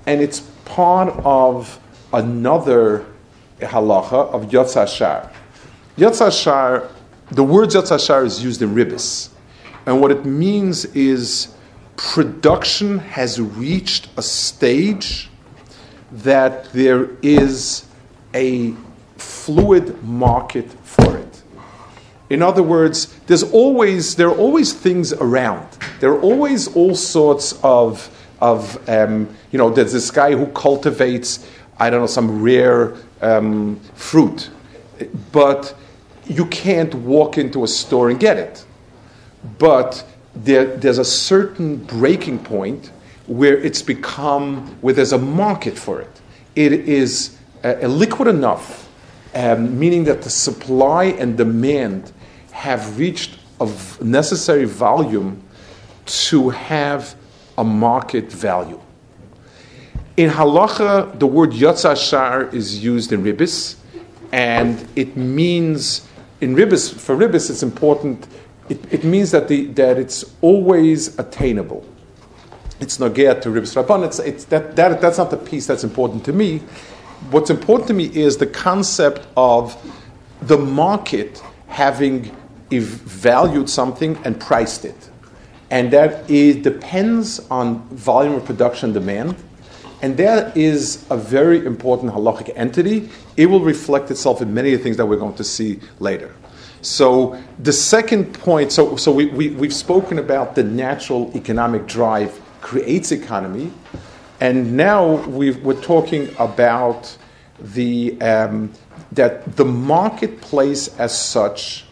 and 0.06 0.22
it's 0.22 0.40
part 0.64 1.14
of 1.22 1.78
another 2.14 3.04
halacha 3.60 4.32
of 4.32 4.44
Yotz 4.46 4.82
Ashar. 4.82 5.30
Yotz 5.98 6.26
Ashar, 6.26 6.88
the 7.30 7.44
word 7.44 7.68
Yotz 7.68 7.94
Ashar 7.94 8.24
is 8.24 8.42
used 8.42 8.62
in 8.62 8.74
Ribbis. 8.74 9.28
And 9.84 10.00
what 10.00 10.10
it 10.10 10.24
means 10.24 10.86
is 10.86 11.54
production 11.98 13.00
has 13.00 13.38
reached 13.38 14.08
a 14.16 14.22
stage 14.22 15.28
that 16.10 16.72
there 16.72 17.10
is 17.20 17.84
a 18.32 18.72
fluid 19.18 20.02
market. 20.02 20.70
In 22.30 22.42
other 22.42 22.62
words, 22.62 23.06
there's 23.26 23.42
always 23.42 24.16
there 24.16 24.28
are 24.28 24.36
always 24.36 24.72
things 24.72 25.12
around. 25.12 25.66
There 26.00 26.12
are 26.12 26.20
always 26.20 26.74
all 26.76 26.94
sorts 26.94 27.58
of 27.62 28.10
of 28.40 28.88
um, 28.88 29.28
you 29.50 29.58
know. 29.58 29.70
There's 29.70 29.92
this 29.92 30.10
guy 30.10 30.32
who 30.32 30.46
cultivates 30.48 31.46
I 31.78 31.90
don't 31.90 32.00
know 32.00 32.06
some 32.06 32.42
rare 32.42 32.94
um, 33.22 33.80
fruit, 33.94 34.50
but 35.32 35.74
you 36.26 36.46
can't 36.46 36.94
walk 36.94 37.38
into 37.38 37.64
a 37.64 37.68
store 37.68 38.10
and 38.10 38.20
get 38.20 38.36
it. 38.36 38.64
But 39.58 40.04
there, 40.34 40.76
there's 40.76 40.98
a 40.98 41.04
certain 41.04 41.76
breaking 41.76 42.40
point 42.40 42.90
where 43.26 43.56
it's 43.56 43.82
become 43.82 44.66
where 44.80 44.94
there's 44.94 45.12
a 45.12 45.18
market 45.18 45.78
for 45.78 46.00
it. 46.00 46.20
It 46.56 46.72
is 46.72 47.36
uh, 47.64 47.74
liquid 47.86 48.28
enough, 48.28 48.88
um, 49.34 49.78
meaning 49.78 50.04
that 50.04 50.22
the 50.22 50.30
supply 50.30 51.04
and 51.04 51.36
demand 51.36 52.12
have 52.58 52.98
reached 52.98 53.38
a 53.60 53.70
necessary 54.02 54.64
volume 54.64 55.40
to 56.06 56.50
have 56.50 57.14
a 57.56 57.62
market 57.62 58.32
value. 58.32 58.80
In 60.16 60.28
halacha, 60.28 61.16
the 61.20 61.26
word 61.26 61.52
yotzashar 61.52 62.52
is 62.52 62.82
used 62.82 63.12
in 63.12 63.22
ribis, 63.22 63.76
and 64.32 64.88
it 64.96 65.16
means 65.16 66.08
in 66.40 66.56
ribis 66.56 66.92
for 66.92 67.16
ribis 67.16 67.48
it's 67.48 67.62
important. 67.62 68.26
It, 68.68 68.92
it 68.92 69.04
means 69.04 69.30
that 69.30 69.46
the, 69.46 69.66
that 69.78 69.96
it's 69.96 70.24
always 70.40 71.16
attainable. 71.16 71.86
It's 72.80 72.98
nagea 72.98 73.40
to 73.42 73.50
ribis 73.50 73.80
rabban. 73.80 74.04
It's, 74.04 74.18
it's 74.18 74.44
that, 74.46 74.74
that 74.74 75.00
that's 75.00 75.18
not 75.18 75.30
the 75.30 75.36
piece 75.36 75.68
that's 75.68 75.84
important 75.84 76.24
to 76.24 76.32
me. 76.32 76.58
What's 77.30 77.50
important 77.50 77.86
to 77.86 77.94
me 77.94 78.06
is 78.06 78.36
the 78.36 78.46
concept 78.48 79.26
of 79.36 79.76
the 80.42 80.58
market 80.58 81.40
having 81.68 82.34
valued 82.70 83.68
something 83.70 84.18
and 84.24 84.38
priced 84.40 84.84
it. 84.84 85.10
And 85.70 85.90
that 85.92 86.28
is, 86.30 86.56
depends 86.56 87.40
on 87.50 87.80
volume 87.88 88.34
of 88.34 88.44
production 88.44 88.92
demand. 88.92 89.36
And 90.00 90.16
that 90.18 90.56
is 90.56 91.04
a 91.10 91.16
very 91.16 91.66
important 91.66 92.12
halachic 92.12 92.52
entity. 92.54 93.10
It 93.36 93.46
will 93.46 93.60
reflect 93.60 94.10
itself 94.10 94.40
in 94.40 94.54
many 94.54 94.72
of 94.72 94.78
the 94.78 94.84
things 94.84 94.96
that 94.96 95.06
we're 95.06 95.16
going 95.16 95.34
to 95.34 95.44
see 95.44 95.80
later. 95.98 96.34
So 96.80 97.42
the 97.58 97.72
second 97.72 98.32
point, 98.34 98.70
so, 98.70 98.96
so 98.96 99.10
we, 99.10 99.26
we, 99.26 99.48
we've 99.50 99.74
spoken 99.74 100.18
about 100.18 100.54
the 100.54 100.62
natural 100.62 101.32
economic 101.34 101.86
drive 101.86 102.40
creates 102.60 103.10
economy. 103.10 103.72
And 104.40 104.76
now 104.76 105.26
we've, 105.26 105.62
we're 105.64 105.80
talking 105.82 106.32
about 106.38 107.16
the, 107.58 108.20
um, 108.20 108.72
that 109.12 109.56
the 109.56 109.64
marketplace 109.64 110.96
as 110.98 111.18
such 111.18 111.84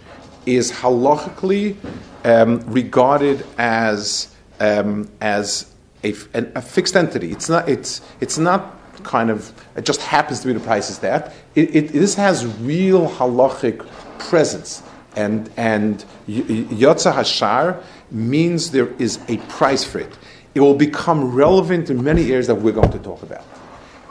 is 0.47 0.73
halachically 0.73 1.77
um, 2.25 2.61
regarded 2.61 3.45
as, 3.59 4.35
um, 4.61 5.11
as 5.21 5.73
a, 6.03 6.15
a 6.33 6.63
fixed 6.63 6.97
entity. 6.97 7.33
It's 7.33 7.49
not, 7.49 7.69
it's, 7.69 8.01
it's 8.21 8.39
not 8.39 8.75
kind 9.03 9.31
of, 9.31 9.53
it 9.77 9.85
just 9.85 10.01
happens 10.01 10.41
to 10.41 10.47
be 10.47 10.53
the 10.53 10.61
price 10.61 10.91
is 10.91 11.01
that. 11.01 11.35
It, 11.55 11.75
it, 11.75 11.93
this 11.93 12.15
has 12.15 12.47
real 12.59 13.09
halachic 13.09 13.87
presence. 14.19 14.83
And, 15.15 15.51
and 15.57 16.05
Yotza 16.29 17.13
Hashar 17.13 17.83
means 18.11 18.71
there 18.71 18.93
is 18.99 19.19
a 19.29 19.39
price 19.49 19.85
for 19.85 19.99
it. 19.99 20.17
It 20.55 20.61
will 20.61 20.75
become 20.75 21.35
relevant 21.35 21.91
in 21.91 22.03
many 22.03 22.31
areas 22.31 22.47
that 22.47 22.57
we're 22.57 22.73
going 22.73 22.93
to 22.93 22.99
talk 22.99 23.23
about. 23.23 23.45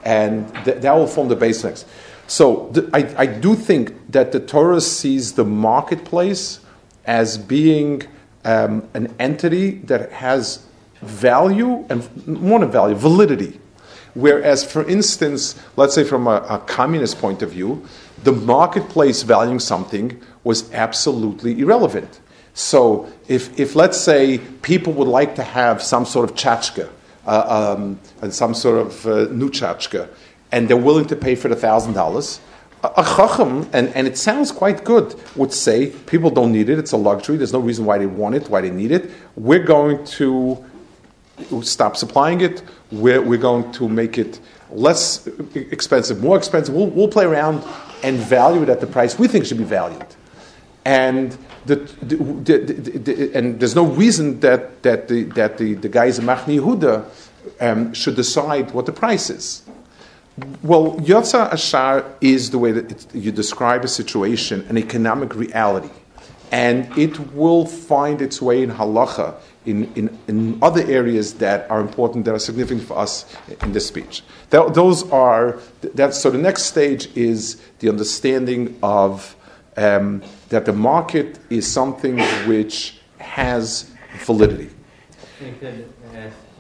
And 0.04 0.54
th- 0.64 0.82
that 0.82 0.94
will 0.94 1.08
form 1.08 1.28
the 1.28 1.36
basics. 1.36 1.86
So 2.28 2.72
th- 2.74 2.88
I, 2.94 3.24
I 3.24 3.26
do 3.26 3.56
think 3.56 4.12
that 4.12 4.32
the 4.32 4.40
Torah 4.40 4.82
sees 4.82 5.34
the 5.34 5.46
marketplace 5.46 6.60
as 7.06 7.38
being 7.38 8.04
um, 8.44 8.88
an 8.94 9.14
entity 9.20 9.72
that 9.86 10.12
has 10.12 10.66
value 11.02 11.86
and 11.90 12.28
more 12.28 12.60
than 12.60 12.72
value, 12.72 12.96
validity. 12.96 13.60
Whereas, 14.14 14.64
for 14.64 14.88
instance, 14.88 15.62
let's 15.76 15.94
say 15.94 16.04
from 16.04 16.28
a, 16.28 16.38
a 16.50 16.60
communist 16.60 17.20
point 17.20 17.42
of 17.42 17.52
view, 17.52 17.86
the 18.24 18.32
marketplace 18.32 19.24
valuing 19.24 19.60
something 19.60 20.22
was 20.44 20.72
absolutely 20.74 21.60
irrelevant. 21.60 22.22
So, 22.54 23.12
if, 23.28 23.60
if 23.60 23.76
let's 23.76 24.00
say 24.00 24.38
people 24.62 24.94
would 24.94 25.10
like 25.10 25.36
to 25.36 25.44
have 25.44 25.84
some 25.84 26.06
sort 26.06 26.30
of 26.30 26.38
chachka, 26.38 26.90
uh, 27.28 27.76
um, 27.78 28.00
and 28.22 28.34
some 28.34 28.54
sort 28.54 28.80
of 28.80 29.06
uh, 29.06 29.26
new 29.32 29.50
chachka, 29.50 30.08
and 30.56 30.70
they're 30.70 30.78
willing 30.78 31.06
to 31.06 31.18
pay 31.18 31.36
for 31.36 31.50
the 31.50 31.56
thousand 31.56 31.94
dollars, 31.94 32.40
a 32.82 33.04
chacham, 33.04 33.70
and, 33.74 33.90
and 33.90 34.08
it 34.08 34.18
sounds 34.18 34.54
quite 34.54 34.86
good, 34.86 35.14
would 35.36 35.52
say 35.52 35.88
people 36.06 36.30
don't 36.30 36.54
need 36.54 36.70
it, 36.70 36.80
it's 36.80 36.94
a 36.94 36.98
luxury, 36.98 37.36
there's 37.36 37.52
no 37.52 37.60
reason 37.60 37.84
why 37.84 37.98
they 37.98 38.06
want 38.06 38.36
it, 38.36 38.50
why 38.50 38.62
they 38.62 38.70
need 38.70 38.94
it. 38.94 39.12
We're 39.36 39.66
going 39.66 40.06
to 40.06 40.64
stop 41.62 41.98
supplying 41.98 42.40
it, 42.40 42.64
we're, 42.90 43.22
we're 43.22 43.38
going 43.38 43.70
to 43.74 43.90
make 43.90 44.18
it 44.18 44.40
less 44.72 45.28
expensive, 45.56 46.24
more 46.24 46.38
expensive. 46.38 46.74
We'll, 46.74 46.88
we'll 46.88 47.10
play 47.10 47.26
around 47.26 47.62
and 48.02 48.16
value 48.18 48.64
it 48.64 48.70
at 48.70 48.80
the 48.80 48.88
price 48.88 49.20
we 49.20 49.28
think 49.28 49.46
should 49.46 49.58
be 49.58 49.66
valued. 49.66 50.08
And 50.86 51.38
the, 51.66 51.76
the, 52.02 52.16
the, 52.16 53.00
the, 53.00 53.32
and 53.34 53.60
there's 53.60 53.76
no 53.76 53.88
reason 53.88 54.40
that, 54.40 54.84
that 54.84 55.10
the, 55.10 55.24
that 55.24 55.58
the, 55.58 55.74
the 55.74 55.90
guys 55.90 56.18
in 56.18 56.26
Machane 56.26 56.62
Yehuda 56.62 57.06
um, 57.60 57.94
should 57.94 58.16
decide 58.16 58.72
what 58.72 58.86
the 58.86 58.94
price 58.94 59.30
is. 59.30 59.65
Well, 60.64 60.96
Yotza 60.98 61.52
Ashar 61.54 62.06
is 62.20 62.52
the 62.52 62.58
way 62.58 62.72
that 62.74 62.92
it, 62.92 63.16
you 63.16 63.32
describe 63.32 63.86
a 63.86 63.88
situation, 63.88 64.66
an 64.68 64.78
economic 64.78 65.34
reality. 65.34 65.90
And 66.52 66.96
it 66.98 67.34
will 67.34 67.66
find 67.66 68.22
its 68.22 68.42
way 68.42 68.64
in 68.64 68.72
halacha, 68.72 69.36
in, 69.66 69.92
in, 69.96 70.18
in 70.28 70.60
other 70.62 70.84
areas 70.84 71.36
that 71.36 71.70
are 71.72 71.80
important, 71.80 72.26
that 72.26 72.34
are 72.34 72.40
significant 72.40 72.86
for 72.88 72.98
us 72.98 73.26
in 73.64 73.72
this 73.72 73.88
speech. 73.88 74.24
That, 74.50 74.74
those 74.74 75.10
are, 75.12 75.60
that's, 75.82 76.20
so 76.20 76.30
the 76.30 76.38
next 76.38 76.64
stage 76.64 77.16
is 77.16 77.62
the 77.80 77.90
understanding 77.90 78.78
of 78.84 79.36
um, 79.78 80.22
that 80.50 80.66
the 80.66 80.74
market 80.74 81.40
is 81.50 81.66
something 81.66 82.20
which 82.46 83.00
has 83.20 83.92
validity. 84.20 84.70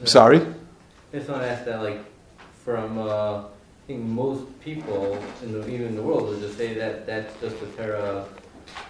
Sorry? 0.05 0.39
I 0.39 1.17
just 1.17 1.29
want 1.29 1.41
to 1.41 1.49
ask 1.49 1.65
that, 1.65 1.81
like, 1.83 2.03
from, 2.63 2.97
uh, 2.97 3.43
I 3.85 3.87
think 3.89 4.03
most 4.03 4.59
people, 4.61 5.15
in 5.43 5.51
the, 5.51 5.59
even 5.67 5.85
in 5.89 5.95
the 5.95 6.01
world, 6.01 6.27
would 6.29 6.39
just 6.39 6.57
say 6.57 6.73
that 6.73 7.05
that's 7.05 7.39
just 7.39 7.55
a 7.61 7.67
Torah 7.77 8.25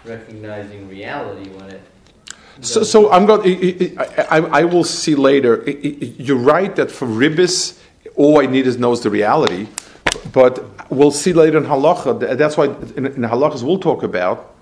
recognizing 0.06 0.88
reality 0.88 1.50
when 1.50 1.68
it. 1.68 1.82
So, 2.62 2.82
so 2.82 3.12
I'm 3.12 3.26
going. 3.26 3.98
I, 3.98 4.38
I, 4.38 4.64
will 4.64 4.84
see 4.84 5.14
later. 5.14 5.62
You're 5.68 6.38
right 6.38 6.74
that 6.76 6.90
for 6.90 7.06
ribis, 7.06 7.78
all 8.14 8.40
I 8.40 8.46
need 8.46 8.66
is 8.66 8.78
knows 8.78 9.02
the 9.02 9.10
reality, 9.10 9.68
but 10.32 10.64
we'll 10.90 11.10
see 11.10 11.34
later 11.34 11.58
in 11.58 11.64
halacha. 11.64 12.38
That's 12.38 12.56
why 12.56 12.64
in, 12.96 13.04
in 13.04 13.20
halachas 13.20 13.62
we'll 13.62 13.78
talk 13.78 14.02
about 14.02 14.54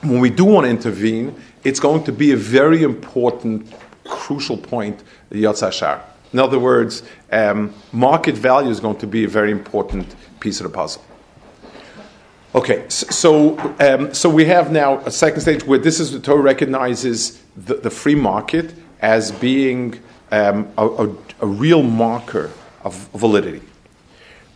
when 0.00 0.20
we 0.20 0.30
do 0.30 0.46
want 0.46 0.64
to 0.64 0.70
intervene. 0.70 1.38
It's 1.62 1.78
going 1.78 2.04
to 2.04 2.12
be 2.12 2.32
a 2.32 2.36
very 2.38 2.84
important, 2.84 3.70
crucial 4.04 4.56
point. 4.56 5.02
The 5.28 5.44
Yatzashar. 5.44 6.00
In 6.32 6.38
other 6.38 6.58
words, 6.58 7.02
um, 7.32 7.72
market 7.92 8.34
value 8.34 8.70
is 8.70 8.80
going 8.80 8.98
to 8.98 9.06
be 9.06 9.24
a 9.24 9.28
very 9.28 9.50
important 9.50 10.14
piece 10.40 10.60
of 10.60 10.64
the 10.64 10.72
puzzle. 10.72 11.02
Okay, 12.54 12.86
so 12.88 13.58
um, 13.80 14.14
so 14.14 14.30
we 14.30 14.46
have 14.46 14.72
now 14.72 14.98
a 15.00 15.10
second 15.10 15.42
stage 15.42 15.64
where 15.64 15.78
this 15.78 16.00
is 16.00 16.12
the 16.12 16.18
Torah 16.18 16.40
recognizes 16.40 17.42
the, 17.54 17.74
the 17.74 17.90
free 17.90 18.14
market 18.14 18.72
as 19.02 19.30
being 19.30 20.00
um, 20.32 20.66
a, 20.78 20.86
a, 20.86 21.16
a, 21.42 21.46
real 21.46 21.82
marker 21.82 22.50
of 22.82 22.94
validity. 23.08 23.60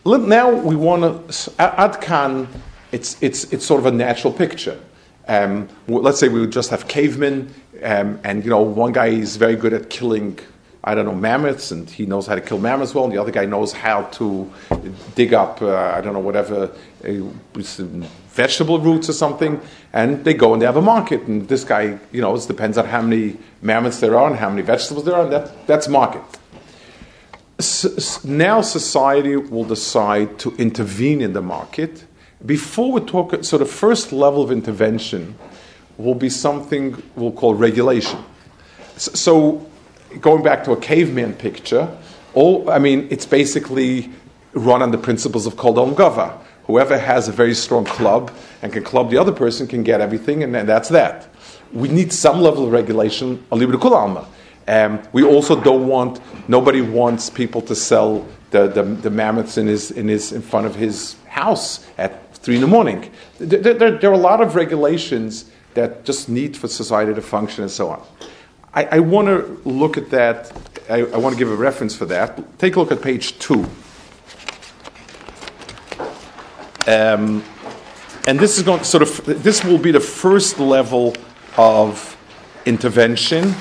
Now 0.03 0.51
we 0.51 0.75
want 0.75 1.03
to 1.03 1.51
Adkan. 1.59 2.47
It's 2.91 3.21
it's 3.21 3.43
it's 3.53 3.65
sort 3.65 3.79
of 3.79 3.85
a 3.85 3.91
natural 3.91 4.33
picture. 4.33 4.79
Um, 5.27 5.69
let's 5.87 6.19
say 6.19 6.27
we 6.27 6.39
would 6.39 6.51
just 6.51 6.71
have 6.71 6.87
cavemen, 6.87 7.53
um, 7.83 8.19
and 8.23 8.43
you 8.43 8.49
know 8.49 8.61
one 8.61 8.93
guy 8.93 9.07
is 9.07 9.37
very 9.37 9.55
good 9.55 9.73
at 9.73 9.91
killing 9.91 10.39
I 10.83 10.95
don't 10.95 11.05
know, 11.05 11.13
mammoths, 11.13 11.69
and 11.69 11.87
he 11.87 12.07
knows 12.07 12.25
how 12.25 12.33
to 12.33 12.41
kill 12.41 12.57
mammoths 12.57 12.95
well, 12.95 13.03
and 13.03 13.13
the 13.13 13.21
other 13.21 13.31
guy 13.31 13.45
knows 13.45 13.71
how 13.71 14.03
to 14.03 14.51
dig 15.13 15.31
up, 15.31 15.61
uh, 15.61 15.75
I 15.75 16.01
don't 16.01 16.13
know, 16.13 16.19
whatever, 16.19 16.71
uh, 17.05 17.11
vegetable 18.29 18.79
roots 18.79 19.07
or 19.07 19.13
something, 19.13 19.61
and 19.93 20.25
they 20.25 20.33
go 20.33 20.53
and 20.53 20.61
they 20.61 20.65
have 20.65 20.77
a 20.77 20.81
market, 20.81 21.21
and 21.27 21.47
this 21.47 21.63
guy, 21.63 21.99
you 22.11 22.21
know, 22.21 22.35
it 22.35 22.47
depends 22.47 22.79
on 22.79 22.85
how 22.85 23.01
many 23.01 23.37
mammoths 23.61 23.99
there 23.99 24.17
are 24.17 24.27
and 24.27 24.37
how 24.37 24.49
many 24.49 24.63
vegetables 24.63 25.05
there 25.05 25.15
are, 25.15 25.23
and 25.23 25.31
that, 25.31 25.67
that's 25.67 25.87
market. 25.87 26.23
Now 28.23 28.61
society 28.61 29.35
will 29.35 29.65
decide 29.65 30.39
to 30.39 30.55
intervene 30.55 31.21
in 31.21 31.33
the 31.33 31.43
market. 31.43 32.05
Before 32.43 32.91
we 32.91 33.01
talk, 33.01 33.43
so 33.43 33.59
the 33.59 33.67
first 33.67 34.11
level 34.11 34.41
of 34.41 34.51
intervention 34.51 35.35
will 35.99 36.15
be 36.15 36.29
something 36.29 37.03
we'll 37.15 37.33
call 37.33 37.53
regulation. 37.53 38.17
So 38.97 39.69
going 40.19 40.43
back 40.43 40.63
to 40.65 40.71
a 40.71 40.77
caveman 40.77 41.33
picture, 41.33 41.97
all, 42.33 42.69
I 42.69 42.79
mean, 42.79 43.07
it's 43.09 43.25
basically 43.25 44.11
run 44.53 44.81
on 44.81 44.91
the 44.91 44.97
principles 44.97 45.45
of 45.45 45.57
Kol 45.57 45.73
Dom 45.73 45.95
Gava. 45.95 46.37
Whoever 46.65 46.97
has 46.97 47.27
a 47.27 47.31
very 47.31 47.53
strong 47.53 47.85
club 47.85 48.31
and 48.61 48.71
can 48.71 48.83
club 48.83 49.09
the 49.09 49.17
other 49.17 49.31
person 49.31 49.67
can 49.67 49.83
get 49.83 50.01
everything, 50.01 50.43
and, 50.43 50.55
and 50.55 50.67
that's 50.67 50.89
that. 50.89 51.27
We 51.73 51.87
need 51.87 52.13
some 52.13 52.39
level 52.41 52.65
of 52.65 52.71
regulation, 52.71 53.45
alma. 53.51 54.27
Um, 54.67 55.01
we 55.11 55.23
also 55.23 55.59
don't 55.59 55.87
want, 55.87 56.21
nobody 56.47 56.81
wants 56.81 57.29
people 57.29 57.61
to 57.63 57.75
sell 57.75 58.27
the, 58.51 58.67
the, 58.67 58.83
the, 58.83 59.09
mammoths 59.09 59.57
in, 59.57 59.67
his, 59.67 59.91
in, 59.91 60.07
his, 60.07 60.31
in 60.31 60.41
front 60.41 60.65
of 60.65 60.75
his 60.75 61.15
house 61.27 61.85
at 61.97 62.35
3 62.35 62.55
in 62.55 62.61
the 62.61 62.67
morning. 62.67 63.11
There, 63.39 63.73
there, 63.73 63.97
there 63.97 64.09
are 64.09 64.13
a 64.13 64.17
lot 64.17 64.41
of 64.41 64.55
regulations 64.55 65.49
that 65.73 66.05
just 66.05 66.29
need 66.29 66.55
for 66.55 66.67
society 66.67 67.13
to 67.13 67.21
function 67.21 67.63
and 67.63 67.71
so 67.71 67.89
on. 67.89 68.05
I, 68.73 68.85
I 68.85 68.99
want 68.99 69.27
to 69.27 69.61
look 69.69 69.97
at 69.97 70.09
that. 70.11 70.51
I, 70.89 70.99
I 70.99 71.17
want 71.17 71.33
to 71.35 71.39
give 71.39 71.51
a 71.51 71.55
reference 71.55 71.95
for 71.95 72.05
that. 72.05 72.59
Take 72.59 72.75
a 72.77 72.79
look 72.79 72.91
at 72.91 73.01
page 73.01 73.37
two. 73.37 73.65
Um, 76.87 77.43
and 78.27 78.39
this 78.39 78.57
is 78.57 78.63
going 78.63 78.83
sort 78.83 79.03
of 79.03 79.43
this 79.43 79.63
will 79.63 79.77
be 79.77 79.91
the 79.91 79.99
first 79.99 80.59
level 80.59 81.15
of 81.57 82.17
intervention 82.65 83.53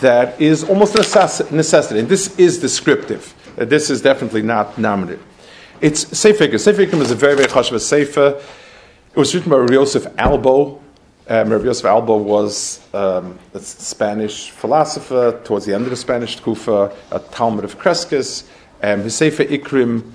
that 0.00 0.40
is 0.40 0.64
almost 0.64 0.94
a 0.94 1.54
necessity. 1.54 2.00
And 2.00 2.08
this 2.08 2.38
is 2.38 2.58
descriptive. 2.58 3.34
Uh, 3.58 3.64
this 3.64 3.90
is 3.90 4.02
definitely 4.02 4.42
not 4.42 4.78
nominative. 4.78 5.24
It's 5.80 6.16
Sefer 6.16 6.46
Ikrim. 6.46 6.60
Sefer 6.60 6.86
Ikrim 6.86 7.00
is 7.00 7.10
a 7.10 7.14
very, 7.14 7.34
very 7.34 7.48
chashuv 7.48 7.80
sefer. 7.80 8.40
It 9.14 9.18
was 9.18 9.34
written 9.34 9.50
by 9.50 9.72
Yosef 9.72 10.06
Albo, 10.18 10.80
um, 11.30 11.48
Rabbi 11.48 11.64
Yosef 11.64 11.84
Albo 11.84 12.16
was 12.16 12.80
um, 12.92 13.38
a 13.54 13.60
Spanish 13.60 14.50
philosopher 14.50 15.40
towards 15.44 15.64
the 15.64 15.72
end 15.72 15.84
of 15.84 15.90
the 15.90 15.96
Spanish 15.96 16.40
Kufa, 16.40 16.92
a 17.12 17.20
Talmud 17.20 17.64
of 17.64 17.78
Crescas. 17.78 18.48
Um, 18.82 19.02
his 19.02 19.14
Sefer 19.14 19.44
Ikrim, 19.44 20.10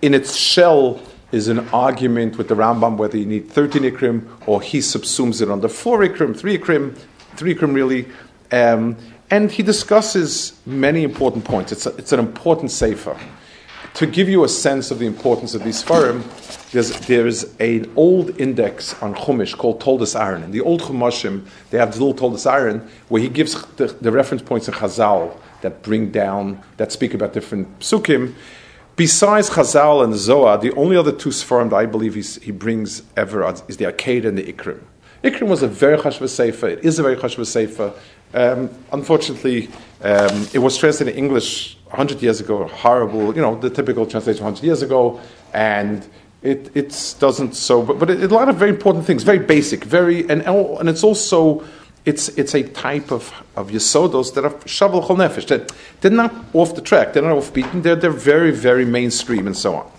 in 0.00 0.14
its 0.14 0.34
shell, 0.34 1.02
is 1.30 1.48
an 1.48 1.68
argument 1.74 2.38
with 2.38 2.48
the 2.48 2.54
Rambam 2.54 2.96
whether 2.96 3.18
you 3.18 3.26
need 3.26 3.50
13 3.50 3.82
Ikrim 3.82 4.26
or 4.46 4.62
he 4.62 4.78
subsumes 4.78 5.42
it 5.42 5.50
under 5.50 5.68
4 5.68 5.98
Ikrim, 5.98 6.34
3 6.34 6.58
Ikrim, 6.58 6.96
3 7.36 7.54
Ikrim 7.54 7.74
really. 7.74 8.08
Um, 8.50 8.96
and 9.30 9.50
he 9.50 9.62
discusses 9.62 10.58
many 10.64 11.02
important 11.02 11.44
points. 11.44 11.70
It's, 11.70 11.84
a, 11.84 11.94
it's 11.96 12.12
an 12.12 12.20
important 12.20 12.70
Sefer 12.70 13.18
to 13.96 14.06
give 14.06 14.28
you 14.28 14.44
a 14.44 14.48
sense 14.48 14.90
of 14.90 14.98
the 14.98 15.06
importance 15.06 15.54
of 15.54 15.64
these 15.64 15.82
Farim, 15.82 16.22
there's, 17.06 17.44
an 17.58 17.90
old 17.96 18.38
index 18.38 19.00
on 19.02 19.14
Chumash 19.14 19.56
called 19.56 19.80
Toldos 19.80 20.14
Aaron. 20.14 20.42
In 20.42 20.50
the 20.50 20.60
old 20.60 20.82
Chumashim, 20.82 21.46
they 21.70 21.78
have 21.78 21.94
the 21.94 22.04
little 22.04 22.12
Toldos 22.12 22.44
Aaron 22.44 22.86
where 23.08 23.22
he 23.22 23.30
gives 23.30 23.64
the, 23.76 23.86
the, 23.86 24.12
reference 24.12 24.42
points 24.42 24.68
in 24.68 24.74
Chazal 24.74 25.34
that 25.62 25.82
bring 25.82 26.10
down, 26.10 26.62
that 26.76 26.92
speak 26.92 27.14
about 27.14 27.32
different 27.32 27.78
psukim. 27.78 28.34
Besides 28.96 29.48
Chazal 29.48 30.04
and 30.04 30.14
Zohar, 30.14 30.58
the 30.58 30.72
only 30.74 30.96
other 30.96 31.12
two 31.12 31.30
Sfarim 31.30 31.70
that 31.70 31.76
I 31.76 31.86
believe 31.86 32.14
he 32.14 32.50
brings 32.50 33.02
ever 33.16 33.48
is 33.66 33.78
the 33.78 33.86
Akedah 33.86 34.26
and 34.26 34.36
the 34.36 34.52
Ikrim. 34.52 34.82
Ikrim 35.24 35.48
was 35.48 35.62
a 35.62 35.68
very 35.68 35.96
chashva 35.96 36.28
sefer. 36.28 36.68
It 36.68 36.84
is 36.84 36.98
a 36.98 37.02
very 37.02 37.16
chashva 37.16 37.46
sefer. 37.46 37.94
Um, 38.34 38.68
unfortunately, 38.92 39.68
um, 40.02 40.46
it 40.52 40.58
was 40.58 40.76
translated 40.76 41.14
in 41.14 41.24
English 41.24 41.75
100 41.88 42.20
years 42.20 42.40
ago, 42.40 42.66
horrible, 42.66 43.34
you 43.34 43.40
know, 43.40 43.58
the 43.58 43.70
typical 43.70 44.06
translation 44.06 44.44
100 44.44 44.64
years 44.64 44.82
ago, 44.82 45.20
and 45.54 46.06
it 46.42 46.70
it 46.74 47.14
doesn't 47.20 47.54
so, 47.54 47.82
but, 47.82 47.98
but 47.98 48.10
it, 48.10 48.30
a 48.30 48.34
lot 48.34 48.48
of 48.48 48.56
very 48.56 48.70
important 48.70 49.04
things, 49.06 49.22
very 49.22 49.38
basic, 49.38 49.84
very, 49.84 50.28
and, 50.28 50.42
and 50.42 50.88
it's 50.88 51.04
also, 51.04 51.64
it's, 52.04 52.28
it's 52.30 52.54
a 52.54 52.64
type 52.64 53.12
of, 53.12 53.32
of 53.54 53.70
yesodos 53.70 54.34
that 54.34 54.44
are 54.44 54.50
shavel 54.64 55.02
chol 55.04 55.16
nefesh, 55.16 55.46
that 55.46 55.72
they're 56.00 56.10
not 56.10 56.34
off 56.54 56.74
the 56.74 56.80
track, 56.80 57.12
they're 57.12 57.22
not 57.22 57.36
off 57.36 57.52
beaten, 57.52 57.82
they're, 57.82 57.96
they're 57.96 58.10
very, 58.10 58.50
very 58.50 58.84
mainstream 58.84 59.46
and 59.46 59.56
so 59.56 59.76
on. 59.76 59.90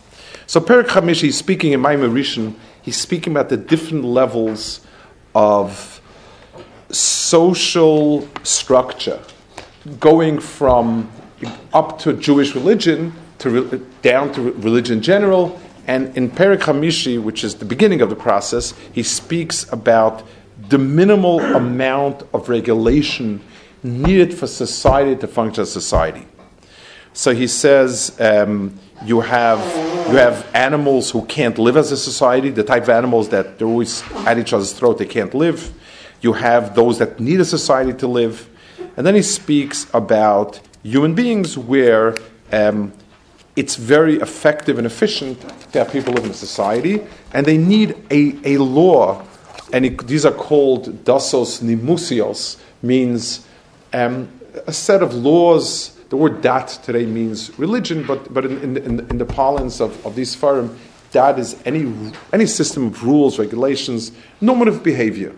So 0.46 0.60
Perik 0.60 0.90
Hamish, 0.90 1.22
he's 1.22 1.38
speaking 1.38 1.72
in 1.72 1.82
Maamar 1.82 2.12
Rishon, 2.12 2.56
he's 2.82 2.98
speaking 2.98 3.32
about 3.32 3.50
the 3.50 3.58
different 3.58 4.04
levels 4.04 4.82
of 5.36 6.02
social 6.90 8.28
structure, 8.44 9.22
going 10.00 10.40
from 10.40 11.10
up 11.74 12.00
to 12.00 12.14
Jewish 12.14 12.56
religion 12.56 13.14
to 13.40 13.86
down 14.02 14.34
to 14.34 14.52
religion 14.54 14.98
in 14.98 15.04
general. 15.04 15.60
And 15.86 16.16
in 16.18 16.30
Perik 16.30 16.62
Hamishi, 16.62 17.22
which 17.22 17.44
is 17.44 17.56
the 17.56 17.66
beginning 17.66 18.02
of 18.02 18.10
the 18.10 18.16
process, 18.16 18.74
he 18.92 19.04
speaks 19.04 19.72
about 19.72 20.24
the 20.70 20.78
minimal 20.78 21.40
amount 21.40 22.24
of 22.34 22.50
regulation 22.50 23.42
needed 23.84 24.34
for 24.34 24.48
society 24.48 25.16
to 25.16 25.28
function 25.28 25.62
as 25.62 25.72
society. 25.72 26.26
So 27.14 27.34
he 27.34 27.48
says 27.48 28.20
um, 28.20 28.78
you 29.06 29.22
have 29.22 29.60
you 30.10 30.18
have 30.18 30.48
animals 30.54 31.12
who 31.12 31.26
can't 31.26 31.58
live 31.58 31.78
as 31.78 31.92
a 31.92 31.98
society, 31.98 32.50
the 32.50 32.64
type 32.64 32.84
of 32.84 32.90
animals 32.90 33.30
that 33.30 33.58
they're 33.58 33.68
always 33.68 34.04
at 34.26 34.38
each 34.38 34.54
other's 34.54 34.74
throat, 34.74 34.98
they 34.98 35.06
can't 35.06 35.34
live. 35.34 35.74
You 36.22 36.34
have 36.34 36.76
those 36.76 37.00
that 37.00 37.20
need 37.20 37.40
a 37.40 37.46
society 37.46 37.94
to 37.94 38.08
live. 38.08 38.50
And 38.96 39.06
then 39.06 39.16
he 39.16 39.22
speaks 39.22 39.88
about 39.94 40.60
human 40.84 41.14
beings 41.16 41.58
where 41.58 42.16
um, 42.52 42.94
it's 43.56 43.76
very 43.76 44.16
effective 44.18 44.78
and 44.78 44.86
efficient 44.86 45.42
to 45.72 45.80
have 45.80 45.92
people 45.92 46.14
live 46.14 46.26
in 46.26 46.32
a 46.32 46.34
society, 46.34 47.02
and 47.34 47.46
they 47.46 47.58
need 47.58 47.96
a, 48.12 48.36
a 48.44 48.58
law, 48.58 49.26
and 49.74 49.86
it, 49.86 50.08
these 50.08 50.26
are 50.26 50.32
called 50.32 51.04
dasos 51.04 51.62
nimusios, 51.62 52.60
means 52.82 53.46
um, 53.94 54.30
a 54.68 54.74
set 54.74 55.02
of 55.02 55.14
laws. 55.14 55.96
The 56.10 56.16
word 56.16 56.42
dat 56.42 56.70
today 56.84 57.06
means 57.06 57.58
religion, 57.60 58.06
but, 58.06 58.34
but 58.34 58.46
in, 58.46 58.78
in, 58.78 59.00
in 59.10 59.18
the 59.18 59.26
parlance 59.26 59.82
of, 59.82 60.06
of 60.06 60.16
these 60.16 60.36
forum, 60.36 60.78
dat 61.12 61.38
is 61.38 61.60
any, 61.66 61.92
any 62.32 62.46
system 62.46 62.88
of 62.88 63.04
rules, 63.04 63.40
regulations, 63.40 64.12
normative 64.40 64.84
behavior. 64.84 65.36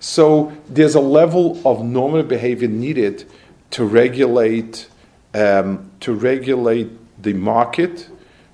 So 0.00 0.52
there's 0.68 0.94
a 0.94 1.00
level 1.00 1.60
of 1.64 1.84
normative 1.84 2.28
behavior 2.28 2.68
needed 2.68 3.30
to 3.70 3.84
regulate 3.84 4.88
um, 5.34 5.90
to 6.00 6.14
regulate 6.14 6.90
the 7.22 7.32
market 7.34 8.08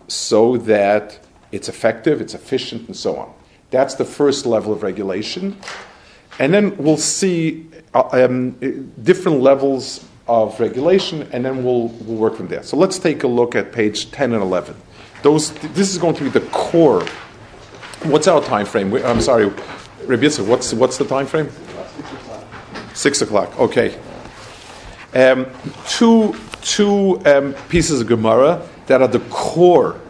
so 0.09 0.57
that 0.57 1.19
it's 1.53 1.69
effective, 1.69 2.21
it's 2.21 2.35
efficient, 2.35 2.87
and 2.89 2.97
so 2.97 3.17
on. 3.17 3.33
That's 3.71 3.95
the 3.95 4.05
first 4.05 4.47
level 4.47 4.73
of 4.73 4.83
regulation. 4.83 5.57
And 6.39 6.53
then 6.53 6.77
we'll 6.77 6.97
see 6.97 7.67
uh, 7.95 8.09
um, 8.13 8.53
different 9.03 9.41
levels 9.41 10.05
of 10.27 10.59
regulation, 10.59 11.29
and 11.33 11.45
then 11.45 11.65
we'll, 11.65 11.89
we'll 11.89 12.17
work 12.17 12.37
from 12.37 12.49
there. 12.49 12.63
So 12.63 12.77
let's 12.77 12.99
take 12.99 13.23
a 13.23 13.29
look 13.29 13.55
at 13.55 13.73
page 13.73 14.11
10 14.11 14.33
and 14.33 14.43
11. 14.43 14.75
Those, 15.23 15.53
this 15.53 15.91
is 15.91 15.99
going 15.99 16.15
to 16.17 16.25
be 16.25 16.31
the 16.31 16.41
core. 16.49 17.05
What's 18.03 18.27
our 18.27 18.43
time 18.43 18.67
frame? 18.67 18.91
We- 18.91 19.05
I'm 19.05 19.21
sorry, 19.21 19.47
Rabbi 20.07 20.29
what's, 20.43 20.73
what's 20.75 20.99
the 20.99 21.05
time 21.05 21.27
frame? 21.27 21.51
Six 22.95 23.23
o'clock, 23.23 23.59
okay. 23.59 23.99
Um, 25.15 25.47
two 25.89 26.35
two 26.61 27.21
um, 27.27 27.55
pieces 27.69 28.01
of 28.01 28.07
Gemara 28.09 28.67
that 28.87 29.01
are 29.01 29.09
the 29.09 29.21
core 29.31 30.01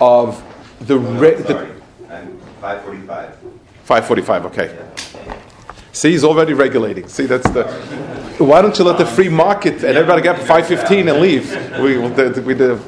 of 0.00 0.42
the, 0.80 0.98
re- 0.98 1.34
the 1.34 1.52
Sorry, 1.52 1.70
I'm 2.10 2.38
545. 2.60 3.36
545. 3.84 4.46
Okay. 4.46 4.78
See, 5.92 6.12
he's 6.12 6.24
already 6.24 6.54
regulating. 6.54 7.06
See, 7.08 7.26
that's 7.26 7.48
the. 7.50 7.64
Why 8.38 8.62
don't 8.62 8.76
you 8.78 8.84
let 8.84 8.96
the 8.96 9.04
free 9.04 9.28
market 9.28 9.84
and 9.84 9.96
everybody 9.96 10.22
get 10.22 10.38
515 10.38 11.08
and 11.08 11.20
leave? 11.20 11.52
We 11.80 11.98
we 11.98 12.08
did. 12.14 12.44
We 12.46 12.54
did. 12.54 12.80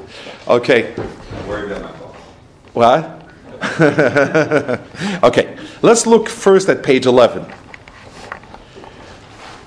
Okay. 0.49 0.95
Don't 0.95 1.49
worry 1.49 1.71
about 1.71 1.83
my 1.83 1.93
boss. 1.99 2.17
What? 2.73 3.21
okay. 5.23 5.59
Let's 5.83 6.07
look 6.07 6.29
first 6.29 6.69
at 6.71 6.83
page 6.83 7.05
11. 7.05 7.45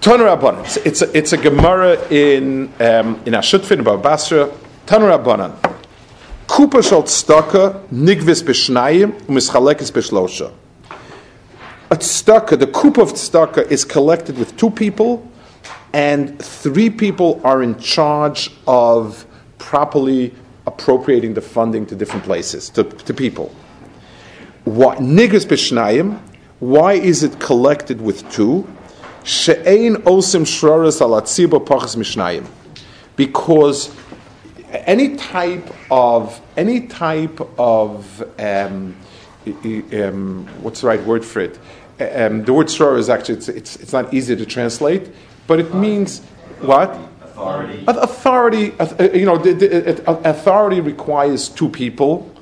Tanu 0.01 0.23
Rabbanan. 0.25 0.63
It's, 0.63 0.77
it's, 0.77 1.01
a, 1.01 1.17
it's 1.17 1.33
a 1.33 1.37
Gemara 1.37 1.99
in 2.09 2.71
um, 2.79 3.15
in 3.25 3.33
HaShutfin 3.33 3.79
about 3.79 4.03
Basra. 4.03 4.51
Tanu 4.85 5.07
Rabbanan. 5.17 5.55
Kupa 6.47 6.87
shal 6.87 7.03
tzedakah 7.03 7.87
nigvis 7.89 8.43
b'shnayim 8.43 9.19
u'mischalekes 9.23 9.91
b'shlosha. 9.91 10.53
A 11.89 11.95
tzedakah, 11.95 12.59
the 12.59 12.67
kupa 12.67 13.01
of 13.01 13.13
tzedakah 13.13 13.69
is 13.69 13.83
collected 13.83 14.37
with 14.37 14.55
two 14.55 14.69
people, 14.69 15.29
and 15.93 16.39
three 16.39 16.89
people 16.89 17.41
are 17.43 17.61
in 17.61 17.77
charge 17.79 18.51
of 18.65 19.25
properly 19.57 20.33
appropriating 20.65 21.33
the 21.33 21.41
funding 21.41 21.85
to 21.85 21.95
different 21.95 22.23
places, 22.23 22.69
to, 22.69 22.83
to 22.83 23.13
people. 23.13 23.53
What 24.63 24.99
nigris 24.99 25.45
b'shnayim? 25.45 26.19
Why 26.59 26.93
is 26.93 27.23
it 27.23 27.39
collected 27.39 27.99
with 27.99 28.29
two? 28.31 28.67
She'ein 29.27 29.95
osim 30.03 30.45
shraras 30.45 31.01
al 31.01 31.09
atziba 31.21 31.59
pachas 31.59 31.97
mishnayim. 31.97 32.47
Because 33.17 33.93
any 34.71 35.17
type 35.17 35.67
of 35.91 36.39
any 36.55 36.87
type 36.87 37.41
of 37.59 38.23
um, 38.39 38.95
um, 39.45 40.47
what's 40.61 40.79
the 40.79 40.87
right 40.87 41.03
word 41.03 41.25
for 41.25 41.41
it? 41.41 41.59
Um, 41.99 42.45
the 42.45 42.53
word 42.53 42.67
shrar 42.67 42.97
is 42.97 43.09
actually 43.09 43.35
it's, 43.35 43.49
it's, 43.49 43.75
it's 43.75 43.91
not 43.91 44.13
easy 44.13 44.33
to 44.37 44.45
translate, 44.45 45.09
but 45.45 45.59
it 45.59 45.73
means 45.73 46.21
what? 46.61 46.97
Authority. 47.21 47.83
Auth- 47.85 48.03
Authority, 48.03 48.73
uh, 48.79 49.11
you 49.13 49.25
know, 49.25 49.37
the, 49.37 49.51
the, 49.51 50.09
uh, 50.09 50.21
authority 50.23 50.79
requires 50.79 51.49
two 51.49 51.67
people, 51.67 52.33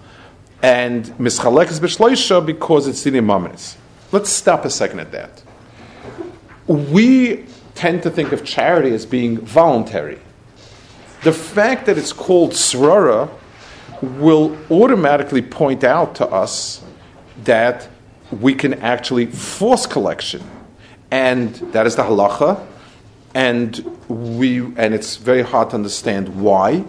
and 0.62 1.06
mischalek 1.18 1.72
is 1.72 1.80
b'shloisha 1.80 2.46
because 2.46 2.88
it's 2.88 3.04
in 3.08 3.16
imamis. 3.16 3.76
Let's 4.12 4.30
stop 4.30 4.66
a 4.66 4.70
second 4.70 5.00
at 5.00 5.12
that. 5.14 5.42
We 6.68 7.46
tend 7.76 8.04
to 8.04 8.10
think 8.10 8.32
of 8.32 8.44
charity 8.44 8.94
as 8.94 9.06
being 9.06 9.40
voluntary. 9.40 10.20
The 11.24 11.34
fact 11.34 11.86
that 11.88 11.98
it's 11.98 12.14
called 12.14 12.52
srara 12.52 13.30
will 14.02 14.58
automatically 14.70 15.42
point 15.42 15.84
out 15.84 16.16
to 16.16 16.28
us 16.28 16.84
that 17.44 17.88
we 18.42 18.54
can 18.54 18.76
actually 18.76 19.28
force 19.28 19.86
collection, 19.86 20.44
and 21.12 21.54
that 21.74 21.86
is 21.86 21.96
the 21.96 22.04
halacha 22.04 22.66
and 23.36 23.84
we 24.08 24.62
and 24.78 24.96
it's 24.96 25.18
very 25.18 25.44
hard 25.44 25.70
to 25.70 25.76
understand 25.76 26.42
why. 26.42 26.84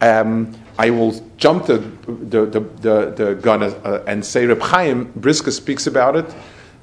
Um, 0.00 0.56
I 0.78 0.90
will 0.90 1.12
jump 1.36 1.66
the 1.66 1.78
the 2.06 2.46
the, 2.46 2.60
the, 2.60 3.14
the 3.16 3.34
gun 3.40 3.62
uh, 3.62 4.02
and 4.06 4.24
say 4.24 4.46
Reb 4.46 4.60
Chaim 4.60 5.12
Brisker 5.14 5.52
speaks 5.52 5.86
about 5.86 6.16
it, 6.16 6.34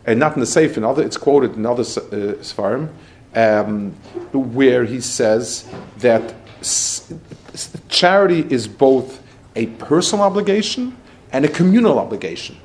and 0.06 0.20
not 0.20 0.34
in 0.34 0.39
the 0.39 0.45
safe. 0.45 0.78
In 0.78 0.84
other, 0.84 1.04
it's 1.04 1.18
quoted 1.18 1.56
in 1.56 1.66
other 1.66 1.84
uh, 1.84 2.36
svarim, 2.41 2.89
um, 3.36 3.91
where 4.34 4.84
he 4.86 4.99
says 5.02 5.70
that 5.99 6.34
s- 6.60 7.14
charity 7.89 8.45
is 8.49 8.68
both 8.68 9.22
a 9.56 9.68
personal 9.68 10.26
obligation 10.26 10.95
and 11.32 11.45
a 11.45 11.49
communal 11.49 11.99
obligation. 11.99 12.58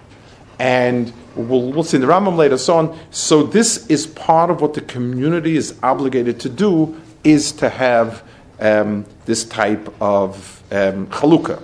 And 0.59 1.13
we'll, 1.35 1.71
we'll 1.73 1.85
see 1.85 1.97
in 1.97 2.01
the 2.01 2.07
Rambam 2.07 2.37
later 2.37 2.57
so 2.57 2.79
on. 2.79 2.99
So 3.11 3.43
this 3.43 3.87
is 3.89 4.07
part 4.07 4.51
of 4.51 4.61
what 4.61 4.75
the 4.75 4.81
community 4.81 5.57
is 5.57 5.79
obligated 5.83 6.41
to 6.41 6.49
do 6.49 7.01
is 7.25 7.53
to 7.53 7.69
have 7.69 8.23
um, 8.61 9.05
this 9.27 9.45
type 9.45 9.95
of 10.01 10.63
um, 10.73 11.07
chalukah. 11.09 11.63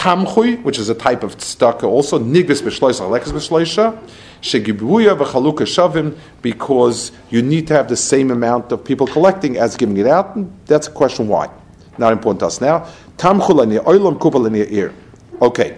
Tamchui, 0.00 0.62
which 0.62 0.78
is 0.78 0.88
a 0.88 0.94
type 0.94 1.22
of 1.22 1.36
tzedakah 1.36 1.82
also, 1.82 2.18
nigvis 2.18 2.62
b'shlosh 2.62 3.02
alekes 3.02 3.32
b'shloisha, 3.32 4.02
shegibuya 4.40 5.14
v'chalukah 5.14 5.66
shavim, 5.66 6.16
because 6.40 7.12
you 7.28 7.42
need 7.42 7.66
to 7.66 7.74
have 7.74 7.86
the 7.90 7.96
same 7.98 8.30
amount 8.30 8.72
of 8.72 8.82
people 8.82 9.06
collecting 9.06 9.58
as 9.58 9.76
giving 9.76 9.98
it 9.98 10.06
out. 10.06 10.34
And 10.36 10.50
that's 10.64 10.88
a 10.88 10.90
question 10.90 11.28
why. 11.28 11.50
Not 11.98 12.14
important 12.14 12.40
to 12.40 12.46
us 12.46 12.62
now. 12.62 12.88
Tamchu 13.18 13.50
l'nei 13.50 13.78
oilam 13.84 14.18
kupa 14.18 14.38
l'nei 14.38 14.72
ir. 14.72 14.94
Okay. 15.42 15.76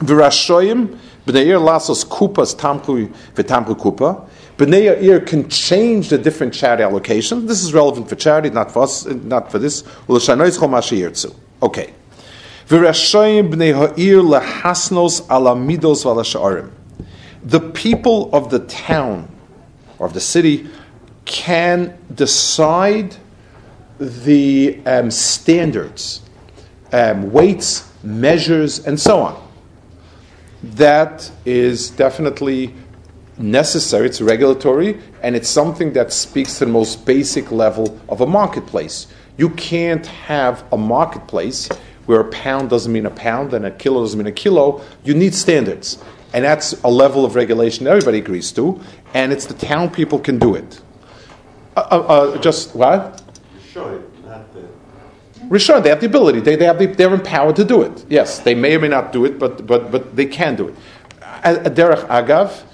V'rashoyim 0.00 0.98
b'nei 1.24 1.46
ir 1.46 1.56
lasos 1.56 2.04
kupas 2.04 2.54
tamchu 2.54 3.10
v'tamchu 3.34 3.74
kupa. 3.74 4.28
B'nei 4.58 5.02
ir 5.02 5.20
can 5.20 5.48
change 5.48 6.10
the 6.10 6.18
different 6.18 6.52
charity 6.52 6.82
allocations. 6.82 7.48
This 7.48 7.64
is 7.64 7.72
relevant 7.72 8.06
for 8.06 8.16
charity, 8.16 8.50
not 8.50 8.70
for 8.70 8.82
us, 8.82 9.06
not 9.06 9.50
for 9.50 9.58
this. 9.58 9.82
Okay. 11.62 11.94
The 17.42 17.60
people 17.74 18.34
of 18.34 18.50
the 18.50 18.60
town 18.60 19.28
or 19.98 20.06
of 20.06 20.14
the 20.14 20.20
city 20.20 20.68
can 21.26 21.96
decide 22.14 23.16
the 23.98 24.80
um, 24.86 25.10
standards, 25.10 26.22
um, 26.92 27.32
weights, 27.32 27.90
measures, 28.02 28.86
and 28.86 28.98
so 28.98 29.20
on. 29.20 29.48
That 30.62 31.30
is 31.44 31.90
definitely 31.90 32.74
necessary. 33.36 34.06
It's 34.06 34.22
regulatory, 34.22 35.00
and 35.22 35.36
it's 35.36 35.48
something 35.50 35.92
that 35.92 36.12
speaks 36.12 36.58
to 36.58 36.64
the 36.64 36.72
most 36.72 37.04
basic 37.04 37.50
level 37.50 38.00
of 38.08 38.22
a 38.22 38.26
marketplace. 38.26 39.06
You 39.36 39.50
can't 39.50 40.06
have 40.06 40.64
a 40.72 40.78
marketplace 40.78 41.68
where 42.06 42.20
a 42.20 42.30
pound 42.30 42.70
doesn't 42.70 42.92
mean 42.92 43.06
a 43.06 43.10
pound 43.10 43.54
and 43.54 43.64
a 43.64 43.70
kilo 43.70 44.02
doesn't 44.02 44.18
mean 44.18 44.26
a 44.26 44.32
kilo. 44.32 44.82
You 45.04 45.14
need 45.14 45.34
standards. 45.34 45.98
And 46.32 46.44
that's 46.44 46.72
a 46.82 46.88
level 46.90 47.24
of 47.24 47.36
regulation 47.36 47.86
everybody 47.86 48.18
agrees 48.18 48.50
to, 48.52 48.80
and 49.14 49.32
it's 49.32 49.46
the 49.46 49.54
town 49.54 49.90
people 49.90 50.18
can 50.18 50.38
do 50.38 50.56
it. 50.56 50.80
Uh, 51.76 51.80
uh, 51.90 51.98
uh, 51.98 52.38
just 52.38 52.74
what? 52.74 53.22
Sure, 53.70 54.02
not 54.24 54.52
the. 54.52 54.66
Rishon, 55.48 55.82
they 55.82 55.90
have 55.90 56.00
the 56.00 56.06
ability. 56.06 56.40
They, 56.40 56.56
they 56.56 56.64
have 56.64 56.78
the, 56.78 56.86
they're 56.86 57.12
empowered 57.12 57.56
to 57.56 57.64
do 57.64 57.82
it. 57.82 58.04
Yes, 58.08 58.40
they 58.40 58.54
may 58.54 58.74
or 58.76 58.80
may 58.80 58.88
not 58.88 59.12
do 59.12 59.24
it, 59.24 59.38
but, 59.38 59.66
but, 59.66 59.90
but 59.90 60.16
they 60.16 60.26
can 60.26 60.56
do 60.56 60.68
it. 60.68 60.74
Derech 61.44 62.06
Agav, 62.08 62.64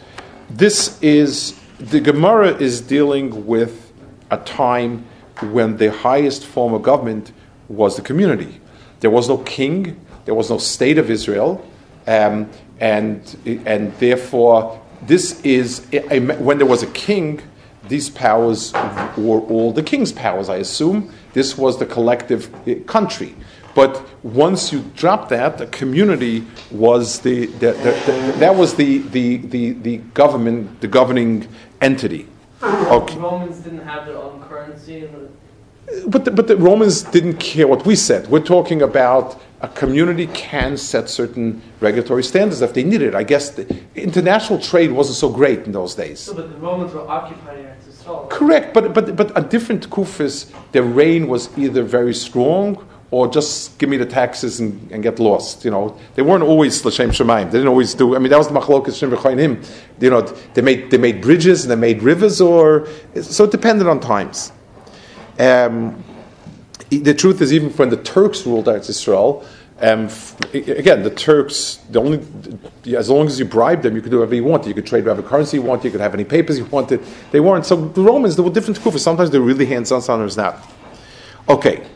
this 0.49 1.01
is, 1.03 1.59
the 1.79 2.01
Gemara 2.01 2.49
is 2.57 2.81
dealing 2.81 3.47
with 3.47 3.93
a 4.31 4.37
time 4.39 5.05
when 5.41 5.77
the 5.77 5.91
highest 5.91 6.45
form 6.45 6.73
of 6.73 6.83
government 6.83 7.33
was 7.69 7.97
the 7.97 8.03
community. 8.03 8.60
There 9.01 9.11
was 9.11 9.29
no 9.29 9.39
king, 9.39 10.05
there 10.25 10.35
was 10.35 10.51
no 10.51 10.59
state 10.59 10.99
of 10.99 11.11
Israel, 11.11 11.67
um, 12.07 12.49
and, 12.79 13.37
and 13.67 13.93
therefore, 13.99 14.81
this 15.03 15.41
is, 15.43 15.87
when 15.91 16.59
there 16.59 16.67
was 16.67 16.83
a 16.83 16.89
king, 16.89 17.41
these 17.89 18.11
powers 18.11 18.73
were 19.17 19.41
all 19.41 19.73
the 19.73 19.83
king's 19.83 20.13
powers, 20.13 20.49
I 20.49 20.57
assume. 20.57 21.13
This 21.33 21.57
was 21.57 21.79
the 21.79 21.87
collective 21.87 22.55
uh, 22.69 22.75
country. 22.87 23.35
But 23.75 24.05
once 24.25 24.73
you 24.73 24.85
drop 24.97 25.29
that, 25.31 25.59
the 25.59 25.67
community 25.67 26.45
was 26.71 27.21
the, 27.21 27.47
the, 27.47 27.73
the, 27.73 27.93
the 28.07 28.35
that 28.39 28.55
was 28.55 28.75
the, 28.75 28.99
the, 28.99 29.39
the, 29.39 29.73
the 29.73 29.97
government, 30.15 30.81
the 30.81 30.89
governing 30.89 31.49
entity. 31.81 32.27
Okay. 32.63 33.17
Romans 33.17 33.59
didn't 33.61 33.85
have 33.85 34.07
their 34.07 34.17
own 34.17 34.43
currency. 34.43 35.09
But 36.07 36.25
the, 36.25 36.31
but 36.31 36.47
the 36.47 36.57
Romans 36.57 37.03
didn't 37.03 37.39
care 37.39 37.67
what 37.67 37.85
we 37.85 37.97
said. 37.97 38.29
We're 38.29 38.41
talking 38.45 38.83
about 38.83 39.41
a 39.61 39.69
community 39.69 40.27
can 40.29 40.77
set 40.77 41.11
certain 41.11 41.61
regulatory 41.81 42.23
standards 42.23 42.63
if 42.63 42.73
they 42.73 42.83
need 42.83 43.03
it. 43.03 43.15
I 43.15 43.25
guess 43.25 43.51
the 43.51 43.77
international 43.95 44.59
trade 44.59 44.93
wasn't 44.93 45.17
so 45.17 45.29
great 45.29 45.61
in 45.61 45.73
those 45.73 45.95
days. 45.95 46.21
so, 46.21 46.35
but 46.35 46.51
the 46.51 46.57
Romans 46.59 46.95
were 46.95 47.07
occupying 47.09 47.65
Eretz 47.65 47.85
Yisrael. 47.89 48.31
Correct, 48.31 48.73
but 48.73 48.95
but 48.95 49.17
but 49.17 49.37
a 49.37 49.43
different 49.43 49.91
kufis, 49.91 50.51
their 50.73 50.83
reign 50.83 51.29
was 51.29 51.51
either 51.59 51.83
very 51.83 52.15
strong 52.15 52.87
or 53.11 53.27
just 53.27 53.79
give 53.79 53.89
me 53.89 53.97
the 53.97 54.07
taxes 54.07 54.61
and, 54.61 54.91
and 54.93 55.03
get 55.03 55.19
lost. 55.19 55.65
You 55.65 55.73
know, 55.73 55.99
they 56.15 56.23
weren't 56.23 56.45
always 56.45 56.85
l'shem 56.85 57.11
shemaim. 57.11 57.47
They 57.47 57.59
didn't 57.59 57.69
always 57.69 57.95
do. 57.95 58.15
I 58.15 58.19
mean, 58.19 58.31
that 58.31 58.39
was 58.39 58.49
the 58.49 58.55
machlokas 58.55 58.97
shem 58.99 59.39
him. 59.39 59.63
You 60.01 60.11
know, 60.11 60.23
they 60.55 60.63
made 60.63 60.91
they 60.91 60.99
made 60.99 61.21
bridges 61.21 61.65
and 61.65 61.71
they 61.71 61.77
made 61.77 62.03
rivers, 62.03 62.41
or 62.41 62.89
so 63.21 63.45
it 63.45 63.51
depended 63.51 63.87
on 63.89 64.01
times. 64.01 64.53
Um, 65.41 66.05
the 66.91 67.15
truth 67.15 67.41
is, 67.41 67.53
even 67.53 67.71
when 67.71 67.89
the 67.89 67.97
Turks 67.97 68.45
ruled 68.47 68.67
Eretz 68.67 68.91
Israel, 68.91 69.47
um, 69.81 70.07
f- 70.07 70.39
again, 70.55 71.03
the 71.03 71.11
Turks, 71.11 71.77
the 71.89 71.99
only, 71.99 72.21
as 72.95 73.09
long 73.09 73.27
as 73.27 73.39
you 73.39 73.47
bribe 73.47 73.81
them, 73.81 73.97
you 73.97 74.03
could 74.03 74.11
do 74.11 74.19
whatever 74.19 74.35
you 74.35 74.45
wanted. 74.45 74.69
You 74.69 74.75
could 74.75 74.87
trade 74.87 75.05
whatever 75.05 75.27
currency 75.27 75.57
you 75.57 75.63
wanted, 75.63 75.85
you 75.85 75.91
could 75.93 76.01
have 76.01 76.13
any 76.13 76.25
papers 76.25 76.59
you 76.59 76.67
wanted. 76.67 77.01
They 77.31 77.41
weren't. 77.41 77.65
So 77.65 77.77
the 77.77 78.03
Romans, 78.03 78.37
there 78.37 78.45
were 78.45 78.51
different 78.51 78.79
kufas. 78.81 78.99
Sometimes 78.99 79.31
they're 79.31 79.41
really 79.41 79.65
hands 79.65 79.91
on, 79.93 80.03
sometimes 80.03 80.37
not. 80.37 80.59
Okay. 81.49 81.87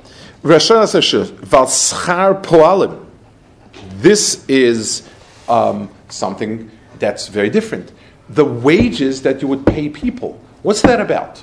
This 4.00 4.48
is 4.48 5.08
um, 5.48 5.90
something 6.08 6.70
that's 6.98 7.28
very 7.28 7.50
different. 7.50 7.92
The 8.30 8.44
wages 8.44 9.22
that 9.22 9.42
you 9.42 9.48
would 9.48 9.66
pay 9.66 9.88
people. 9.90 10.40
What's 10.62 10.80
that 10.82 11.00
about? 11.00 11.42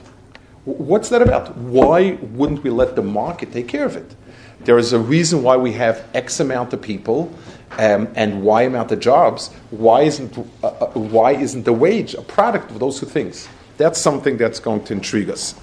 What's 0.66 1.10
that 1.10 1.24
about? 1.24 1.58
Why 1.58 2.20
wouldn't 2.22 2.64
we 2.64 2.70
let 2.70 2.96
the 2.96 3.02
market 3.02 3.52
take 3.52 3.68
care 3.68 3.86
of 3.86 3.96
it? 3.96 4.16
There 4.64 4.78
is 4.78 4.94
a 4.94 5.00
reason 5.00 5.42
why 5.42 5.58
we 5.58 5.72
have 5.74 6.08
X 6.14 6.40
amount 6.40 6.72
of 6.74 6.82
people 6.84 7.34
um, 7.80 8.08
and 8.16 8.44
Y 8.44 8.62
amount 8.64 8.92
of 8.92 9.00
jobs. 9.00 9.48
Why 9.72 10.04
isn't, 10.04 10.38
uh, 10.38 10.68
uh, 10.68 10.86
why 10.92 11.32
isn't 11.32 11.64
the 11.64 11.74
wage 11.74 12.14
a 12.14 12.22
product 12.22 12.70
of 12.70 12.80
those 12.80 13.00
two 13.00 13.08
things? 13.08 13.48
That's 13.78 14.00
something 14.00 14.38
that's 14.38 14.60
going 14.60 14.84
to 14.84 14.94
intrigue 14.94 15.32
us. 15.32 15.56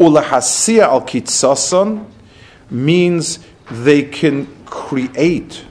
Ulahasia 0.00 0.82
al 0.82 1.02
kitsason 1.02 2.10
means 2.68 3.38
they 3.70 4.02
can 4.02 4.46
create 4.64 5.64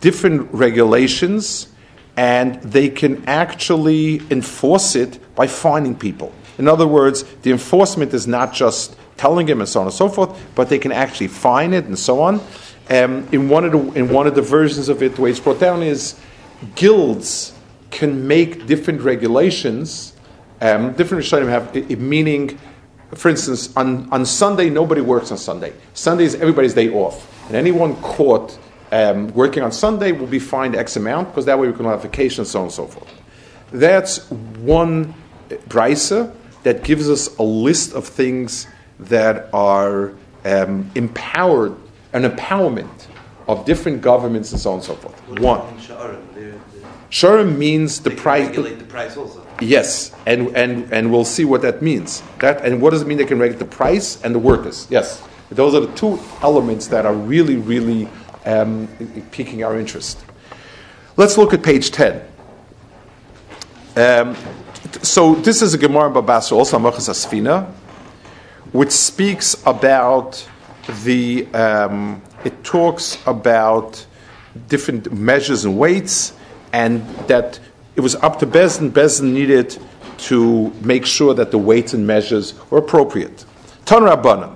different 0.00 0.52
regulations 0.52 1.68
and 2.16 2.60
they 2.62 2.88
can 2.88 3.24
actually 3.28 4.22
enforce 4.30 4.96
it 4.96 5.20
by 5.36 5.46
finding 5.46 5.94
people. 5.94 6.32
In 6.58 6.68
other 6.68 6.86
words, 6.86 7.24
the 7.42 7.50
enforcement 7.50 8.14
is 8.14 8.26
not 8.26 8.52
just 8.52 8.96
telling 9.16 9.48
him 9.48 9.60
and 9.60 9.68
so 9.68 9.80
on 9.80 9.86
and 9.86 9.94
so 9.94 10.08
forth, 10.08 10.38
but 10.54 10.68
they 10.68 10.78
can 10.78 10.92
actually 10.92 11.28
fine 11.28 11.72
it 11.72 11.84
and 11.84 11.98
so 11.98 12.20
on. 12.20 12.40
Um, 12.88 13.26
in, 13.32 13.48
one 13.48 13.64
of 13.64 13.72
the, 13.72 13.92
in 13.98 14.08
one 14.08 14.26
of 14.26 14.34
the 14.34 14.42
versions 14.42 14.88
of 14.88 15.02
it, 15.02 15.16
the 15.16 15.22
way 15.22 15.30
it's 15.30 15.40
brought 15.40 15.58
down 15.58 15.82
is 15.82 16.18
guilds 16.74 17.52
can 17.90 18.26
make 18.26 18.66
different 18.66 19.00
regulations. 19.00 20.14
Um, 20.60 20.92
different 20.92 21.24
Rishonim 21.24 21.48
have, 21.48 21.98
meaning, 21.98 22.58
for 23.14 23.28
instance, 23.28 23.74
on, 23.76 24.10
on 24.12 24.24
Sunday, 24.24 24.70
nobody 24.70 25.00
works 25.00 25.30
on 25.30 25.38
Sunday. 25.38 25.72
Sunday 25.94 26.24
is 26.24 26.34
everybody's 26.36 26.74
day 26.74 26.90
off. 26.90 27.32
And 27.48 27.56
anyone 27.56 27.96
caught 28.02 28.58
um, 28.92 29.32
working 29.34 29.62
on 29.62 29.72
Sunday 29.72 30.12
will 30.12 30.26
be 30.26 30.38
fined 30.38 30.76
X 30.76 30.96
amount, 30.96 31.28
because 31.28 31.44
that 31.46 31.58
way 31.58 31.66
we 31.66 31.72
can 31.72 31.84
have 31.86 32.02
vacation 32.02 32.42
and 32.42 32.48
so 32.48 32.60
on 32.60 32.64
and 32.66 32.72
so 32.72 32.86
forth. 32.86 33.12
That's 33.72 34.30
one 34.30 35.14
brisa 35.68 36.32
that 36.66 36.82
gives 36.82 37.08
us 37.08 37.36
a 37.36 37.44
list 37.44 37.92
of 37.94 38.04
things 38.04 38.66
that 38.98 39.48
are 39.54 40.12
um, 40.44 40.90
empowered, 40.96 41.76
an 42.12 42.24
empowerment 42.24 43.06
of 43.46 43.64
different 43.64 44.02
governments 44.02 44.50
and 44.50 44.60
so 44.60 44.70
on 44.70 44.76
and 44.78 44.84
so 44.84 44.96
forth. 44.96 45.14
One. 45.38 45.60
Sha'arim, 45.78 46.18
they're- 46.34 46.50
they're- 46.50 46.60
Shurim 47.08 47.56
means 47.56 48.00
the 48.00 48.10
price. 48.10 48.48
regulate 48.48 48.80
the 48.80 48.84
price 48.84 49.16
also. 49.16 49.46
Yes, 49.60 50.10
and, 50.26 50.48
and, 50.56 50.92
and 50.92 51.12
we'll 51.12 51.24
see 51.24 51.44
what 51.44 51.62
that 51.62 51.82
means. 51.82 52.20
That 52.40 52.64
and 52.64 52.82
what 52.82 52.90
does 52.90 53.00
it 53.02 53.06
mean? 53.06 53.16
They 53.16 53.24
can 53.24 53.38
regulate 53.38 53.60
the 53.60 53.76
price 53.76 54.20
and 54.24 54.34
the 54.34 54.40
workers. 54.40 54.88
Yes, 54.90 55.22
those 55.50 55.72
are 55.76 55.80
the 55.86 55.92
two 55.94 56.18
elements 56.42 56.88
that 56.88 57.06
are 57.06 57.14
really, 57.14 57.54
really 57.56 58.08
um, 58.44 58.88
piquing 59.30 59.62
our 59.62 59.78
interest. 59.78 60.24
Let's 61.16 61.38
look 61.38 61.54
at 61.54 61.62
page 61.62 61.92
ten. 61.92 62.22
Um, 63.94 64.36
so 65.02 65.34
this 65.34 65.62
is 65.62 65.74
a 65.74 65.78
Gemara 65.78 66.08
in 66.08 66.14
Babas 66.14 66.52
also 66.52 66.78
Machas 66.78 67.08
Asfina, 67.08 67.70
which 68.72 68.90
speaks 68.90 69.56
about 69.66 70.46
the. 71.04 71.46
Um, 71.54 72.22
it 72.44 72.62
talks 72.62 73.18
about 73.26 74.04
different 74.68 75.12
measures 75.12 75.64
and 75.64 75.78
weights, 75.78 76.32
and 76.72 77.06
that 77.28 77.58
it 77.96 78.00
was 78.00 78.14
up 78.16 78.38
to 78.40 78.46
Beis 78.46 78.78
Din. 78.78 78.92
Bezin 78.92 79.32
needed 79.32 79.78
to 80.18 80.70
make 80.82 81.04
sure 81.04 81.34
that 81.34 81.50
the 81.50 81.58
weights 81.58 81.92
and 81.92 82.06
measures 82.06 82.54
were 82.70 82.78
appropriate. 82.78 83.44
Tan 83.84 84.02
Rabbanan, 84.02 84.54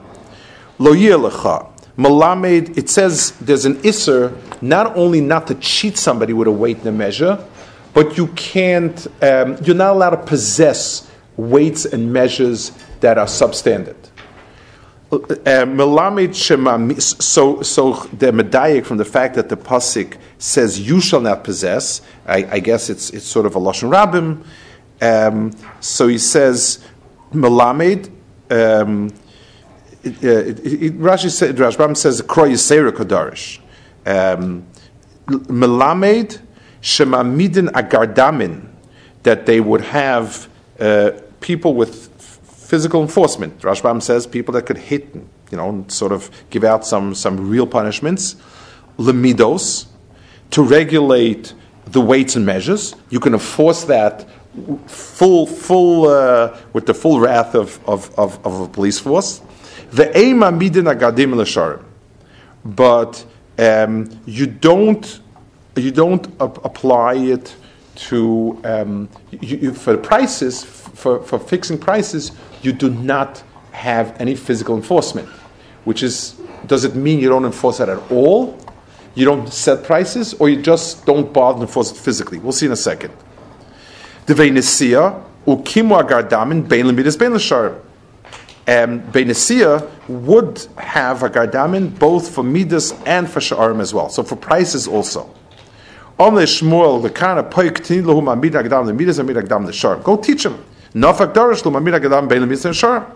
Lo 0.79 0.95
lecha. 0.95 1.67
Malamed, 1.97 2.79
it 2.79 2.89
says 2.89 3.33
there's 3.41 3.67
an 3.67 3.75
isser 3.83 4.35
not 4.63 4.97
only 4.97 5.21
not 5.21 5.47
to 5.49 5.55
cheat 5.57 5.99
somebody 5.99 6.33
with 6.33 6.49
a 6.49 6.51
weight 6.51 6.79
and 6.79 6.87
a 6.87 6.93
measure, 6.93 7.45
but 7.93 8.17
you 8.17 8.29
can't, 8.29 9.07
um, 9.23 9.57
you're 9.63 9.77
not 9.77 9.95
allowed 9.95 10.11
to 10.11 10.17
possess 10.19 11.11
weights 11.37 11.85
and 11.85 12.13
measures 12.13 12.73
that 13.01 13.19
are 13.19 13.27
substandard. 13.27 13.97
Uh, 15.13 15.17
so, 17.01 17.63
so 17.63 17.93
the 18.13 18.31
medayik 18.31 18.87
from 18.87 18.97
the 18.97 19.05
fact 19.05 19.35
that 19.35 19.49
the 19.49 19.57
pasuk 19.57 20.17
says 20.39 20.79
you 20.79 21.01
shall 21.01 21.21
not 21.21 21.43
possess, 21.43 22.01
I, 22.27 22.45
I 22.45 22.61
guess 22.61 22.89
it's, 22.89 23.11
it's 23.11 23.27
sort 23.27 23.47
of 23.47 23.57
a 23.57 23.59
lashon 23.59 23.91
rabbim. 23.91 24.45
Um, 25.03 25.53
so 25.81 26.07
he 26.07 26.19
says 26.19 26.85
Melamed. 27.33 28.11
Um, 28.51 29.13
it, 30.03 30.23
it, 30.23 30.59
it, 30.61 30.99
Rashi 30.99 31.31
said, 31.31 31.57
Rashbam 31.57 31.97
says 31.97 32.23
Kroy 32.23 32.51
Yisera 32.51 32.93
Kodarish. 32.93 33.59
Um, 34.07 34.67
Melamed 35.27 36.41
Shema 36.81 37.23
Midin 37.23 37.69
Agardamin 37.69 38.69
that 39.23 39.47
they 39.47 39.61
would 39.61 39.83
have 39.83 40.49
uh, 40.79 41.13
people 41.41 41.75
with 41.75 42.09
physical 42.71 43.03
enforcement. 43.03 43.61
Rashbam 43.61 44.03
says 44.03 44.27
people 44.27 44.55
that 44.55 44.67
could 44.67 44.79
hit, 44.79 45.15
you 45.51 45.57
know, 45.57 45.69
and 45.69 45.91
sort 45.91 46.13
of 46.13 46.31
give 46.51 46.65
out 46.65 46.87
some, 46.87 47.15
some 47.15 47.51
real 47.51 47.67
punishments. 47.67 48.37
Lemidos, 48.97 49.87
to 50.51 50.63
regulate 50.63 51.55
the 51.87 52.01
weights 52.01 52.37
and 52.37 52.47
measures. 52.47 52.95
You 53.11 53.21
can 53.21 53.35
enforce 53.35 53.85
that 53.85 54.29
full, 54.87 55.47
full, 55.47 56.09
uh, 56.09 56.57
with 56.73 56.87
the 56.87 56.95
full 56.95 57.21
wrath 57.21 57.55
of, 57.55 57.81
of, 57.89 58.17
of, 58.19 58.45
of 58.47 58.61
a 58.61 58.69
police 58.69 58.99
force. 58.99 59.41
The 59.91 60.07
Eima 60.07 60.57
Midin 60.57 60.93
Agadim 60.93 61.35
L'Sharim. 61.35 61.85
But 62.65 63.25
um, 63.59 64.11
you 64.27 64.47
don't, 64.47 65.21
you 65.81 65.91
don't 65.91 66.27
ap- 66.41 66.65
apply 66.65 67.15
it 67.15 67.55
to, 67.97 68.61
um, 68.65 69.09
you, 69.31 69.57
you, 69.57 69.75
for 69.75 69.97
prices, 69.97 70.65
for, 70.65 71.23
for 71.23 71.39
fixing 71.39 71.79
prices, 71.79 72.33
you 72.63 72.73
do 72.73 72.91
not 72.91 73.43
have 73.73 74.19
any 74.21 74.35
physical 74.35 74.77
enforcement. 74.77 75.29
Which 75.85 76.03
is, 76.03 76.41
does 76.67 76.85
it 76.85 76.95
mean 76.95 77.21
you 77.21 77.29
don't 77.29 77.45
enforce 77.45 77.81
it 77.81 77.89
at 77.89 77.99
all? 78.11 78.59
You 79.15 79.25
don't 79.25 79.53
set 79.53 79.85
prices, 79.85 80.35
or 80.35 80.49
you 80.49 80.63
just 80.63 81.05
don't 81.05 81.33
bother 81.33 81.59
to 81.59 81.63
enforce 81.63 81.91
it 81.91 81.97
physically? 81.97 82.39
We'll 82.39 82.53
see 82.53 82.67
in 82.67 82.73
a 82.73 82.77
second. 82.77 83.13
The 84.27 84.35
Venesia, 84.35 85.25
Ukimu 85.47 86.03
Agardamin, 86.03 86.69
Bein 86.69 86.87
Lemidas, 86.87 87.19
Bein 87.19 87.35
L'Sharim. 87.35 87.81
Um, 88.69 89.03
would 90.27 90.67
have 90.77 91.23
a 91.23 91.31
gardamin 91.31 91.99
both 91.99 92.33
for 92.33 92.45
midas 92.45 92.93
and 93.05 93.29
for 93.29 93.41
sha'arim 93.41 93.81
as 93.81 93.93
well. 93.93 94.09
So 94.11 94.23
for 94.23 94.37
prices 94.37 94.87
also. 94.87 95.35
Omle 96.21 96.45
Shmuel, 96.45 97.01
the 97.01 97.09
kind 97.09 97.39
of 97.39 97.49
poik 97.49 97.83
tin 97.83 98.05
lahu 98.05 98.23
mamid 98.23 98.53
the 98.53 98.93
midas 98.93 99.19
and 99.19 99.27
mid 99.27 99.37
the 99.37 99.43
sha'arim. 99.43 100.03
Go 100.05 100.19
teach 100.19 100.45
him. 100.45 100.63
Nafak 100.93 101.33
darish 101.33 101.65
lu 101.65 101.71
mamid 101.71 101.99
agdam 101.99 102.29
bein 102.29 102.43
midas 102.43 102.67
and 102.67 102.75
sha'arim. 102.75 103.11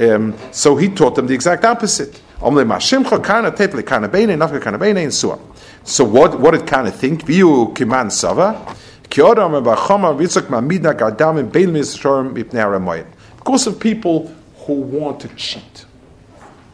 Um, 0.00 0.34
so 0.50 0.74
he 0.74 0.88
taught 0.88 1.14
them 1.14 1.26
the 1.26 1.34
exact 1.34 1.62
opposite. 1.66 2.22
Omle 2.40 2.64
mashimcha 2.66 3.22
kana 3.22 3.50
tet 3.50 3.74
le 3.74 3.82
kana 3.82 4.08
beine 4.08 4.34
nafka 4.38 4.62
kana 4.62 4.78
beine 4.78 5.02
and 5.02 5.12
so 5.12 5.32
on. 5.32 5.52
So 5.84 6.04
what 6.04 6.40
what 6.40 6.52
did 6.52 6.66
kind 6.66 6.88
of 6.88 6.96
think? 6.96 7.26
Viu 7.26 7.74
kiman 7.74 8.10
sava. 8.10 8.76
Ki 9.10 9.20
odam 9.20 9.62
bachama 9.62 10.16
vitzak 10.16 10.48
mamid 10.48 10.84
agdam 10.84 11.52
bein 11.52 11.70
midas 11.70 11.98
sha'arim 11.98 12.32
mipnei 12.32 12.64
aramoyin. 12.64 13.04
because 13.36 13.66
of 13.66 13.78
people 13.78 14.34
who 14.64 14.72
want 14.72 15.20
to 15.20 15.28
cheat. 15.36 15.84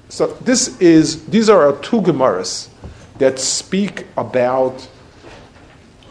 So 0.08 0.28
this 0.42 0.78
is 0.80 1.26
these 1.26 1.48
are 1.48 1.66
our 1.66 1.76
two 1.80 2.00
Gemaras 2.00 2.68
that 3.18 3.40
speak 3.40 4.06
about 4.16 4.86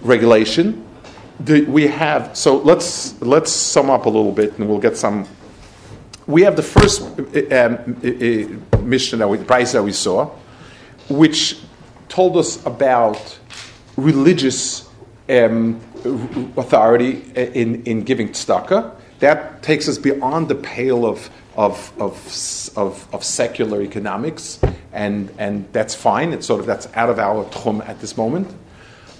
regulation. 0.07 0.83
We 1.45 1.87
have 1.87 2.35
so 2.35 2.57
let's 2.57 3.21
let's 3.21 3.51
sum 3.51 3.89
up 3.89 4.05
a 4.05 4.09
little 4.09 4.31
bit 4.31 4.57
and 4.57 4.67
we'll 4.67 4.79
get 4.79 4.97
some. 4.97 5.27
We 6.25 6.41
have 6.41 6.55
the 6.55 6.63
first 6.63 7.01
um, 7.51 8.89
mission 8.89 9.19
that 9.19 9.29
we, 9.29 9.37
price 9.37 9.71
that 9.73 9.83
we 9.83 9.93
saw, 9.93 10.31
which 11.09 11.59
told 12.09 12.37
us 12.37 12.65
about 12.65 13.39
religious 13.95 14.89
um, 15.29 15.79
authority 16.57 17.23
in, 17.35 17.83
in 17.83 18.03
giving 18.03 18.29
tzedakah. 18.29 18.93
That 19.19 19.63
takes 19.63 19.87
us 19.87 19.97
beyond 19.97 20.47
the 20.47 20.55
pale 20.55 21.05
of, 21.05 21.29
of, 21.55 21.91
of, 21.99 22.13
of, 22.75 23.07
of 23.13 23.23
secular 23.23 23.81
economics, 23.81 24.59
and, 24.93 25.33
and 25.37 25.67
that's 25.73 25.95
fine. 25.95 26.33
It's 26.33 26.45
sort 26.45 26.59
of 26.59 26.65
that's 26.65 26.87
out 26.93 27.09
of 27.09 27.19
our 27.19 27.45
tchum 27.45 27.87
at 27.87 27.99
this 27.99 28.15
moment. 28.15 28.47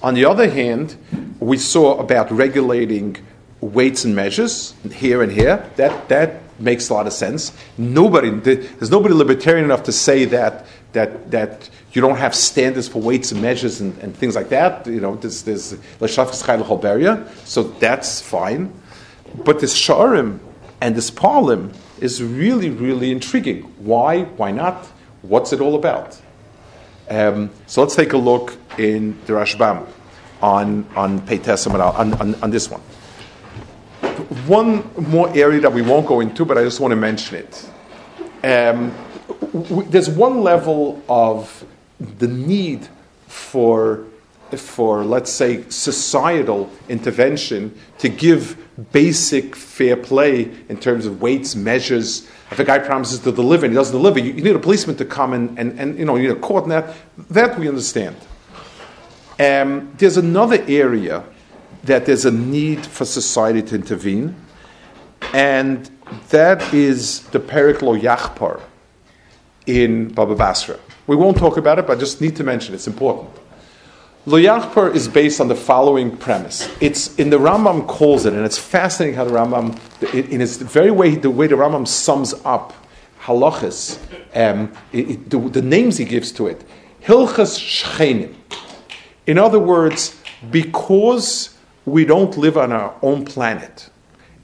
On 0.01 0.13
the 0.13 0.25
other 0.25 0.49
hand, 0.49 0.95
we 1.39 1.57
saw 1.57 1.99
about 1.99 2.31
regulating 2.31 3.17
weights 3.61 4.05
and 4.05 4.15
measures 4.15 4.73
here 4.91 5.23
and 5.23 5.31
here. 5.31 5.67
That, 5.77 6.09
that 6.09 6.41
makes 6.59 6.89
a 6.89 6.93
lot 6.93 7.07
of 7.07 7.13
sense. 7.13 7.51
Nobody, 7.77 8.29
there's 8.29 8.91
nobody 8.91 9.13
libertarian 9.13 9.65
enough 9.65 9.83
to 9.83 9.91
say 9.91 10.25
that, 10.25 10.65
that, 10.93 11.31
that 11.31 11.69
you 11.93 12.01
don't 12.01 12.17
have 12.17 12.35
standards 12.35 12.87
for 12.87 13.01
weights 13.01 13.31
and 13.31 13.41
measures 13.41 13.81
and, 13.81 13.97
and 13.99 14.15
things 14.15 14.35
like 14.35 14.49
that. 14.49 14.85
You 14.85 15.01
know, 15.01 15.15
there's, 15.15 15.43
there's 15.43 15.75
so 17.45 17.63
that's 17.63 18.21
fine. 18.21 18.73
But 19.43 19.59
this 19.59 19.75
Sharim 19.75 20.39
and 20.79 20.95
this 20.95 21.11
Parlim 21.11 21.75
is 21.99 22.21
really, 22.21 22.69
really 22.69 23.11
intriguing. 23.11 23.63
Why? 23.79 24.23
Why 24.23 24.51
not? 24.51 24.85
What's 25.21 25.51
it 25.53 25.59
all 25.59 25.75
about? 25.75 26.21
Um, 27.09 27.51
so 27.67 27.81
let's 27.81 27.95
take 27.95 28.13
a 28.13 28.17
look 28.17 28.57
in 28.77 29.17
the 29.25 29.33
Rashbam 29.33 29.87
on 30.41 30.85
on 30.95 31.19
on, 31.19 32.13
on, 32.13 32.35
on 32.35 32.51
this 32.51 32.69
one. 32.69 32.81
One 34.47 34.89
more 35.09 35.29
area 35.35 35.61
that 35.61 35.71
we 35.71 35.81
won't 35.81 36.07
go 36.07 36.19
into, 36.19 36.45
but 36.45 36.57
I 36.57 36.63
just 36.63 36.79
want 36.79 36.91
to 36.91 36.95
mention 36.95 37.37
it. 37.37 37.69
Um, 38.43 38.93
there's 39.89 40.09
one 40.09 40.41
level 40.41 41.01
of 41.07 41.65
the 41.99 42.27
need 42.27 42.87
for 43.27 44.05
for 44.55 45.03
let's 45.03 45.31
say 45.31 45.69
societal 45.69 46.69
intervention 46.87 47.77
to 47.97 48.07
give 48.07 48.57
basic 48.91 49.55
fair 49.55 49.97
play 49.97 50.51
in 50.69 50.77
terms 50.77 51.05
of 51.05 51.21
weights, 51.21 51.55
measures. 51.55 52.27
If 52.49 52.59
a 52.59 52.63
guy 52.63 52.79
promises 52.79 53.19
to 53.19 53.31
deliver 53.31 53.65
and 53.65 53.73
he 53.73 53.75
doesn't 53.75 53.95
deliver, 53.95 54.19
you, 54.19 54.31
you 54.31 54.41
need 54.41 54.55
a 54.55 54.59
policeman 54.59 54.95
to 54.97 55.05
come 55.05 55.33
and, 55.33 55.57
and, 55.59 55.77
and 55.79 55.99
you 55.99 56.05
know 56.05 56.15
you 56.15 56.29
need 56.29 56.37
a 56.37 56.39
court 56.39 56.63
and 56.63 56.71
that. 56.71 56.95
That 57.29 57.59
we 57.59 57.67
understand. 57.67 58.15
Um, 59.39 59.93
there's 59.97 60.17
another 60.17 60.63
area 60.67 61.23
that 61.83 62.05
there's 62.05 62.25
a 62.25 62.31
need 62.31 62.85
for 62.85 63.05
society 63.05 63.61
to 63.63 63.75
intervene, 63.75 64.35
and 65.33 65.89
that 66.29 66.73
is 66.73 67.21
the 67.27 67.39
Periklo 67.39 67.99
Yachpar 67.99 68.61
in 69.65 70.09
Baba 70.09 70.35
Basra. 70.35 70.79
We 71.05 71.15
won't 71.15 71.37
talk 71.37 71.57
about 71.57 71.79
it, 71.79 71.87
but 71.87 71.97
I 71.97 71.99
just 71.99 72.21
need 72.21 72.35
to 72.37 72.43
mention 72.43 72.73
it. 72.73 72.77
it's 72.77 72.87
important. 72.87 73.29
Lo 74.27 74.37
Yachpar 74.37 74.93
is 74.93 75.07
based 75.07 75.39
on 75.39 75.47
the 75.47 75.55
following 75.55 76.17
premise. 76.17 76.69
It's 76.81 77.15
in 77.15 77.29
the 77.29 77.37
Rambam 77.37 77.87
calls 77.87 78.25
it, 78.25 78.33
and 78.33 78.45
it's 78.45 78.57
fascinating 78.57 79.15
how 79.15 79.23
the 79.23 79.31
Rambam, 79.31 79.79
in 80.13 80.41
its 80.41 80.57
very 80.57 80.91
way, 80.91 81.15
the 81.15 81.29
way 81.29 81.47
the 81.47 81.55
Rambam 81.55 81.87
sums 81.87 82.33
up 82.43 82.73
halachas, 83.21 83.97
um, 84.35 84.73
the, 84.91 85.37
the, 85.37 85.61
names 85.61 85.95
he 85.95 86.03
gives 86.03 86.33
to 86.33 86.47
it, 86.47 86.61
hilchas 87.03 87.57
shchenim. 87.57 88.35
In 89.27 89.37
other 89.37 89.59
words, 89.59 90.21
because 90.51 91.55
we 91.85 92.03
don't 92.03 92.37
live 92.37 92.57
on 92.57 92.73
our 92.73 92.93
own 93.01 93.23
planet, 93.23 93.89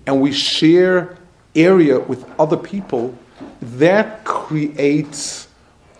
and 0.07 0.21
we 0.21 0.31
share 0.31 1.17
area 1.57 1.99
with 1.99 2.23
other 2.39 2.55
people, 2.55 3.13
that 3.61 4.23
creates 4.23 5.49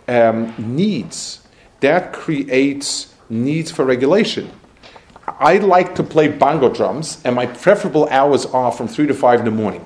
um, 0.08 0.54
needs. 0.58 1.46
That 1.82 2.14
creates 2.14 3.13
needs 3.34 3.72
for 3.72 3.84
regulation. 3.86 4.52
I 5.28 5.58
like 5.58 5.96
to 5.96 6.04
play 6.04 6.28
bongo 6.28 6.70
drums, 6.70 7.22
and 7.24 7.36
my 7.36 7.46
preferable 7.46 8.08
hours 8.10 8.46
are 8.46 8.72
from 8.72 8.88
3 8.88 9.08
to 9.08 9.14
5 9.14 9.40
in 9.40 9.46
the 9.46 9.52
morning. 9.52 9.86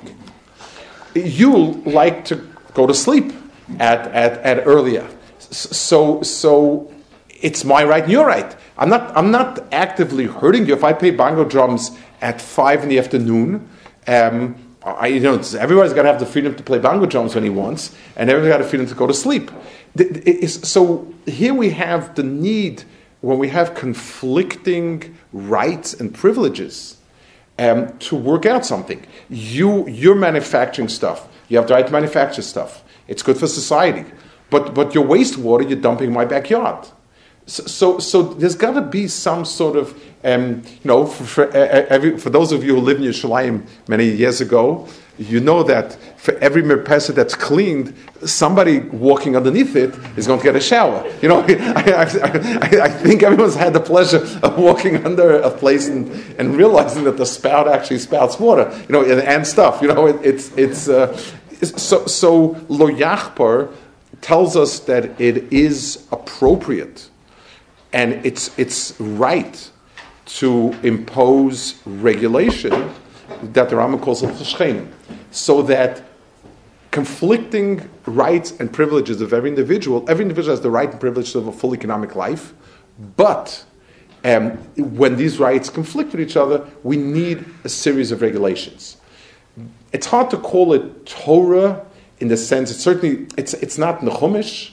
You 1.15 1.81
like 1.85 2.25
to 2.25 2.47
go 2.73 2.87
to 2.87 2.93
sleep 2.93 3.33
at, 3.79 4.07
at, 4.07 4.33
at 4.39 4.67
earlier. 4.67 5.07
So, 5.39 6.21
so 6.21 6.91
it's 7.29 7.63
my 7.63 7.83
right 7.83 8.03
and 8.03 8.11
your 8.11 8.25
right. 8.25 8.55
I'm 8.77 8.89
not, 8.89 9.15
I'm 9.15 9.31
not 9.31 9.71
actively 9.71 10.25
hurting 10.25 10.67
you 10.67 10.73
if 10.73 10.83
I 10.83 10.93
play 10.93 11.11
bongo 11.11 11.43
drums 11.43 11.97
at 12.21 12.41
5 12.41 12.83
in 12.83 12.89
the 12.89 12.99
afternoon. 12.99 13.69
Um, 14.07 14.55
I, 14.83 15.07
you 15.07 15.19
know, 15.19 15.41
everybody's 15.59 15.93
got 15.93 16.03
to 16.03 16.07
have 16.07 16.19
the 16.19 16.25
freedom 16.25 16.55
to 16.55 16.63
play 16.63 16.79
bongo 16.79 17.05
drums 17.05 17.35
when 17.35 17.43
he 17.43 17.49
wants, 17.49 17.95
and 18.15 18.29
everybody's 18.29 18.53
got 18.53 18.63
the 18.63 18.69
freedom 18.69 18.87
to 18.87 18.95
go 18.95 19.07
to 19.07 19.13
sleep. 19.13 19.51
So 20.47 21.13
here 21.25 21.53
we 21.53 21.71
have 21.71 22.15
the 22.15 22.23
need 22.23 22.83
when 23.21 23.39
we 23.39 23.49
have 23.49 23.73
conflicting 23.75 25.17
rights 25.33 25.93
and 25.93 26.13
privileges 26.13 26.97
um, 27.59 27.97
to 27.99 28.15
work 28.15 28.45
out 28.45 28.65
something. 28.65 29.05
You, 29.29 29.87
you're 29.87 30.15
manufacturing 30.15 30.89
stuff. 30.89 31.27
You 31.49 31.57
have 31.57 31.67
the 31.67 31.73
right 31.73 31.85
to 31.85 31.91
manufacture 31.91 32.41
stuff. 32.41 32.83
It's 33.07 33.23
good 33.23 33.37
for 33.37 33.47
society. 33.47 34.05
But, 34.49 34.73
but 34.73 34.93
your 34.93 35.05
wastewater, 35.05 35.67
you're 35.67 35.79
dumping 35.79 36.07
in 36.07 36.13
my 36.13 36.25
backyard. 36.25 36.87
So, 37.47 37.63
so, 37.65 37.99
so 37.99 38.23
there's 38.23 38.55
got 38.55 38.73
to 38.73 38.81
be 38.81 39.07
some 39.07 39.45
sort 39.45 39.77
of, 39.77 39.99
um, 40.23 40.63
you 40.65 40.79
know, 40.83 41.05
for, 41.05 41.23
for, 41.23 41.51
every, 41.51 42.17
for 42.17 42.29
those 42.29 42.51
of 42.51 42.63
you 42.63 42.75
who 42.75 42.81
lived 42.81 43.01
in 43.01 43.09
Yerushalayim 43.09 43.65
many 43.87 44.09
years 44.09 44.41
ago, 44.41 44.87
you 45.17 45.39
know 45.39 45.63
that 45.63 45.97
for 46.17 46.33
every 46.35 46.61
merpesa 46.61 47.13
that's 47.13 47.35
cleaned, 47.35 47.95
somebody 48.25 48.79
walking 48.79 49.35
underneath 49.35 49.75
it 49.75 49.95
is 50.17 50.27
going 50.27 50.39
to 50.39 50.43
get 50.43 50.55
a 50.55 50.59
shower. 50.59 51.07
You 51.21 51.29
know, 51.29 51.41
I, 51.47 51.91
I, 51.91 52.81
I, 52.83 52.89
think 52.89 53.23
everyone's 53.23 53.55
had 53.55 53.73
the 53.73 53.79
pleasure 53.79 54.17
of 54.43 54.57
walking 54.57 55.05
under 55.05 55.39
a 55.39 55.49
place 55.49 55.87
and, 55.87 56.11
and 56.37 56.55
realizing 56.55 57.03
that 57.05 57.17
the 57.17 57.25
spout 57.25 57.67
actually 57.67 57.99
spouts 57.99 58.39
water, 58.39 58.71
you 58.87 58.93
know, 58.93 59.01
and, 59.01 59.21
and 59.21 59.47
stuff. 59.47 59.81
You 59.81 59.87
know, 59.87 60.07
it, 60.07 60.17
it's, 60.23 60.51
it's, 60.57 60.89
uh, 60.89 61.15
so, 61.61 62.05
so 62.05 62.35
Lo 62.69 62.87
Yachpar 62.87 63.73
tells 64.21 64.55
us 64.55 64.79
that 64.81 65.19
it 65.19 65.51
is 65.51 66.07
appropriate 66.11 67.09
and 67.93 68.25
it's, 68.25 68.57
it's 68.59 68.99
right 68.99 69.71
to 70.25 70.75
impose 70.83 71.81
regulation 71.85 72.93
that 73.41 73.69
the 73.69 73.75
Rambam 73.75 74.01
calls 74.01 74.23
al 74.23 74.87
so 75.31 75.61
that 75.63 76.03
conflicting 76.91 77.87
rights 78.05 78.51
and 78.59 78.71
privileges 78.71 79.21
of 79.21 79.33
every 79.33 79.49
individual, 79.49 80.05
every 80.09 80.23
individual 80.23 80.53
has 80.53 80.61
the 80.61 80.71
right 80.71 80.89
and 80.89 80.99
privilege 80.99 81.31
to 81.33 81.39
have 81.39 81.47
a 81.47 81.51
full 81.51 81.75
economic 81.75 82.15
life, 82.15 82.53
but 83.15 83.65
um, 84.23 84.51
when 84.77 85.15
these 85.15 85.37
rights 85.39 85.69
conflict 85.69 86.11
with 86.11 86.21
each 86.21 86.35
other, 86.35 86.67
we 86.83 86.97
need 86.97 87.45
a 87.63 87.69
series 87.69 88.11
of 88.11 88.21
regulations. 88.21 88.97
It's 89.93 90.07
hard 90.07 90.29
to 90.31 90.37
call 90.37 90.73
it 90.73 91.05
Torah 91.05 91.85
in 92.19 92.29
the 92.29 92.37
sense, 92.37 92.71
it's 92.71 92.79
certainly, 92.79 93.27
it's, 93.37 93.53
it's 93.55 93.77
not 93.77 93.99
Nechumish, 93.99 94.71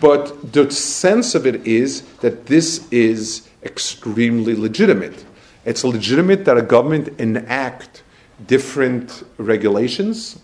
but 0.00 0.52
the 0.52 0.70
sense 0.70 1.34
of 1.34 1.46
it 1.46 1.66
is 1.66 2.02
that 2.16 2.46
this 2.46 2.90
is 2.90 3.48
extremely 3.62 4.54
legitimate. 4.54 5.24
It's 5.70 5.84
legitimate 5.84 6.46
that 6.46 6.58
a 6.58 6.62
government 6.62 7.20
enact 7.20 8.02
different 8.44 9.22
regulations, 9.38 10.40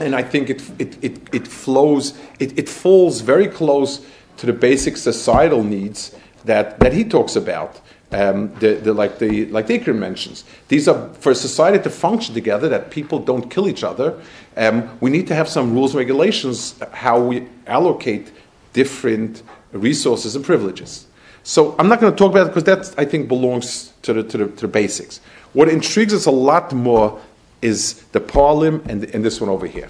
and 0.00 0.16
I 0.16 0.24
think 0.24 0.50
it, 0.50 0.68
it, 0.80 0.98
it, 1.00 1.28
it 1.32 1.46
flows, 1.46 2.18
it, 2.40 2.58
it 2.58 2.68
falls 2.68 3.20
very 3.20 3.46
close 3.46 4.04
to 4.38 4.46
the 4.46 4.52
basic 4.52 4.96
societal 4.96 5.62
needs 5.62 6.16
that, 6.44 6.80
that 6.80 6.92
he 6.92 7.04
talks 7.04 7.36
about. 7.36 7.80
Um, 8.10 8.52
the, 8.56 8.74
the, 8.74 8.92
like 8.92 9.20
the 9.20 9.46
like 9.46 9.68
Ikrim 9.68 9.98
mentions, 9.98 10.44
these 10.66 10.88
are 10.88 11.14
for 11.14 11.34
society 11.34 11.78
to 11.78 11.88
function 11.88 12.34
together. 12.34 12.68
That 12.68 12.90
people 12.90 13.20
don't 13.20 13.48
kill 13.48 13.68
each 13.68 13.84
other. 13.84 14.20
Um, 14.56 14.98
we 15.00 15.08
need 15.08 15.28
to 15.28 15.36
have 15.36 15.48
some 15.48 15.72
rules 15.72 15.92
and 15.92 16.00
regulations 16.00 16.74
how 16.92 17.20
we 17.20 17.46
allocate 17.68 18.32
different 18.72 19.44
resources 19.72 20.34
and 20.34 20.44
privileges. 20.44 21.06
So 21.44 21.74
I'm 21.78 21.88
not 21.88 22.00
going 22.00 22.12
to 22.12 22.16
talk 22.16 22.30
about 22.30 22.46
it 22.46 22.54
because 22.54 22.64
that 22.64 22.98
I 22.98 23.04
think 23.04 23.28
belongs 23.28 23.92
to 24.02 24.12
the, 24.12 24.22
to 24.22 24.38
the, 24.38 24.46
to 24.46 24.60
the 24.62 24.68
basics. 24.68 25.20
What 25.52 25.68
intrigues 25.68 26.14
us 26.14 26.26
a 26.26 26.30
lot 26.30 26.72
more 26.72 27.20
is 27.60 28.02
the 28.12 28.20
Parlim 28.20 28.86
and, 28.88 29.04
and 29.04 29.24
this 29.24 29.40
one 29.40 29.50
over 29.50 29.66
here. 29.66 29.88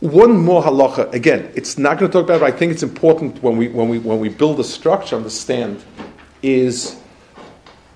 One 0.00 0.38
more 0.38 0.62
halacha. 0.62 1.12
Again, 1.12 1.52
it's 1.54 1.76
not 1.76 1.98
going 1.98 2.10
to 2.10 2.12
talk 2.12 2.24
about 2.24 2.36
it, 2.36 2.40
but 2.40 2.54
I 2.54 2.56
think 2.56 2.72
it's 2.72 2.82
important 2.82 3.42
when 3.42 3.56
we, 3.56 3.68
when 3.68 3.88
we, 3.88 3.98
when 3.98 4.18
we 4.18 4.28
build 4.30 4.58
a 4.58 4.64
structure, 4.64 5.16
understand, 5.16 5.84
is 6.42 6.96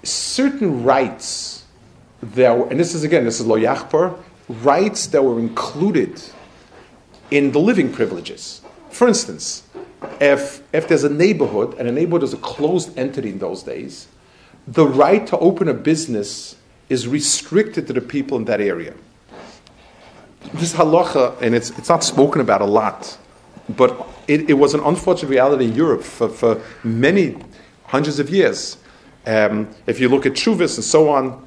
certain 0.03 0.85
rights 0.85 1.65
that, 2.23 2.53
and 2.71 2.79
this 2.79 2.95
is 2.95 3.05
again, 3.05 3.25
this 3.25 3.41
is 3.41 3.47
lo 3.47 3.59
yachpar, 3.59 4.19
rights 4.49 5.07
that 5.09 5.23
were 5.23 5.39
included 5.39 6.23
in 7.31 7.53
the 7.53 7.59
living 7.59 7.91
privileges. 7.91 8.61
For 8.91 9.09
instance, 9.09 9.63
if, 10.21 10.63
if 10.73 10.89
there's 10.89 11.05
a 11.05 11.11
neighborhood, 11.11 11.75
and 11.79 11.89
a 11.89 11.93
neighborhood 11.93 12.23
is 12.23 12.33
a 12.33 12.39
closed 12.39 12.97
entity 12.99 13.31
in 13.31 13.39
those 13.39 13.63
days, 13.63 14.09
the 14.67 14.87
right 14.87 15.27
to 15.27 15.39
open 15.39 15.69
a 15.69 15.75
business 15.75 16.57
is 16.89 17.07
restricted 17.09 17.87
to 17.87 17.93
the 17.93 18.01
people 18.01 18.37
in 18.37 18.45
that 18.47 18.61
area. 18.61 18.95
This 20.55 20.75
halacha, 20.75 21.41
and 21.41 21.55
it's, 21.55 21.71
it's 21.79 21.89
not 21.89 22.05
spoken 22.05 22.41
about 22.41 22.61
a 22.63 22.67
lot, 22.67 23.17
but 23.69 24.07
it, 24.29 24.51
it 24.51 24.55
was 24.55 24.75
an 24.75 24.81
unfortunate 24.81 25.29
reality 25.29 25.65
in 25.65 25.75
Europe 25.75 26.03
for, 26.03 26.29
for 26.29 26.63
many 26.83 27.37
hundreds 27.87 28.19
of 28.19 28.31
years. 28.31 28.77
Um, 29.27 29.69
if 29.87 30.01
you 30.01 30.09
look 30.09 30.27
at 30.27 30.33
Chuvis 30.33 30.77
and 30.77 30.85
so 30.85 31.09
on, 31.09 31.47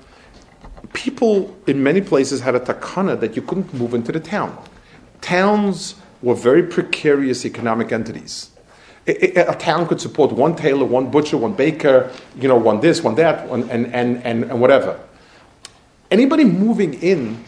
people 0.93 1.55
in 1.67 1.81
many 1.81 2.01
places 2.01 2.41
had 2.41 2.55
a 2.55 2.59
takana 2.59 3.19
that 3.19 3.35
you 3.35 3.41
couldn't 3.41 3.71
move 3.73 3.93
into 3.93 4.11
the 4.11 4.19
town. 4.19 4.57
Towns 5.21 5.95
were 6.21 6.35
very 6.35 6.63
precarious 6.63 7.45
economic 7.45 7.91
entities. 7.91 8.51
A 9.07 9.55
town 9.55 9.87
could 9.87 10.01
support 10.01 10.33
one 10.33 10.55
tailor, 10.55 10.83
one 10.83 11.09
butcher, 11.09 11.37
one 11.37 11.53
baker, 11.53 12.11
you 12.35 12.47
know, 12.47 12.57
one 12.57 12.81
this, 12.81 13.01
one 13.01 13.15
that, 13.15 13.47
one, 13.47 13.69
and, 13.69 13.93
and, 13.93 14.21
and, 14.23 14.43
and 14.43 14.59
whatever. 14.59 14.99
Anybody 16.11 16.43
moving 16.43 16.93
in 16.95 17.43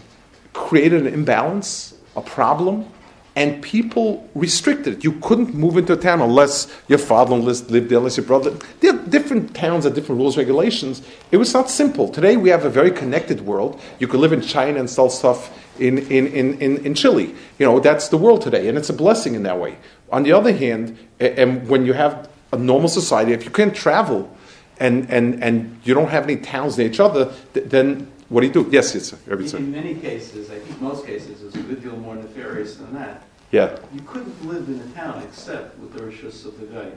created 0.54 1.06
an 1.06 1.14
imbalance, 1.14 1.96
a 2.16 2.22
problem, 2.22 2.90
and 3.36 3.62
people 3.62 4.30
restricted 4.36 4.96
it. 4.96 5.04
You 5.04 5.14
couldn't 5.14 5.54
move 5.54 5.78
into 5.78 5.94
a 5.94 5.98
town 5.98 6.22
unless 6.22 6.68
your 6.88 7.00
father-in-law 7.00 7.54
lived 7.70 7.90
there, 7.90 8.00
unless 8.00 8.18
your 8.18 8.26
brother. 8.26 8.58
There 8.80 8.94
are 8.94 8.98
different 9.08 9.56
towns 9.56 9.86
have 9.86 9.94
different 9.94 10.20
rules, 10.20 10.38
regulations. 10.38 11.02
It 11.32 11.38
was 11.38 11.54
not 11.54 11.70
simple. 11.70 12.10
Today 12.10 12.38
we 12.38 12.50
have 12.50 12.66
a 12.66 12.70
very 12.70 12.92
connected 12.92 13.42
world. 13.42 13.80
You 14.00 14.08
could 14.08 14.20
live 14.20 14.34
in 14.34 14.42
China 14.42 14.80
and 14.80 14.90
sell 14.90 15.10
stuff 15.10 15.58
in, 15.80 16.00
in, 16.10 16.28
in, 16.28 16.60
in, 16.60 16.86
in 16.86 16.94
Chile. 16.94 17.34
You 17.58 17.66
know, 17.66 17.80
that's 17.80 18.10
the 18.10 18.18
world 18.18 18.42
today, 18.42 18.68
and 18.68 18.78
it's 18.78 18.90
a 18.90 18.94
blessing 18.94 19.36
in 19.36 19.44
that 19.44 19.60
way. 19.60 19.78
On 20.12 20.24
the 20.24 20.34
other 20.34 20.52
hand, 20.52 20.98
and 21.20 21.68
when 21.70 21.86
you 21.86 21.94
have 21.94 22.30
a 22.52 22.58
normal 22.58 22.90
society, 22.90 23.32
if 23.34 23.46
you 23.46 23.52
can't 23.52 23.76
travel 23.76 24.36
and, 24.80 25.10
and, 25.10 25.44
and 25.44 25.80
you 25.84 25.94
don't 25.94 26.10
have 26.10 26.24
any 26.24 26.38
towns 26.38 26.78
near 26.78 26.88
each 26.88 27.00
other, 27.00 27.34
then 27.54 28.12
what 28.30 28.42
do 28.42 28.48
you 28.48 28.54
do? 28.54 28.68
Yes, 28.72 28.94
yes, 28.94 29.06
sir. 29.08 29.58
In 29.58 29.72
many 29.72 29.96
cases, 29.96 30.50
I 30.50 30.60
think 30.60 30.82
most 30.82 31.06
cases, 31.06 31.42
it's 31.44 31.56
a 31.56 31.62
good 31.62 31.82
deal 31.82 31.98
more 31.98 32.16
nefarious 32.16 32.76
than 32.78 32.94
that. 32.94 33.24
Yeah. 33.52 33.78
You 33.94 34.02
couldn't 34.02 34.46
live 34.48 34.68
in 34.70 34.80
a 34.80 34.88
town 34.94 35.24
except 35.24 35.78
with 35.80 35.94
the 35.94 36.02
rishus 36.02 36.46
of 36.46 36.60
the 36.60 36.68
guy. 36.68 36.92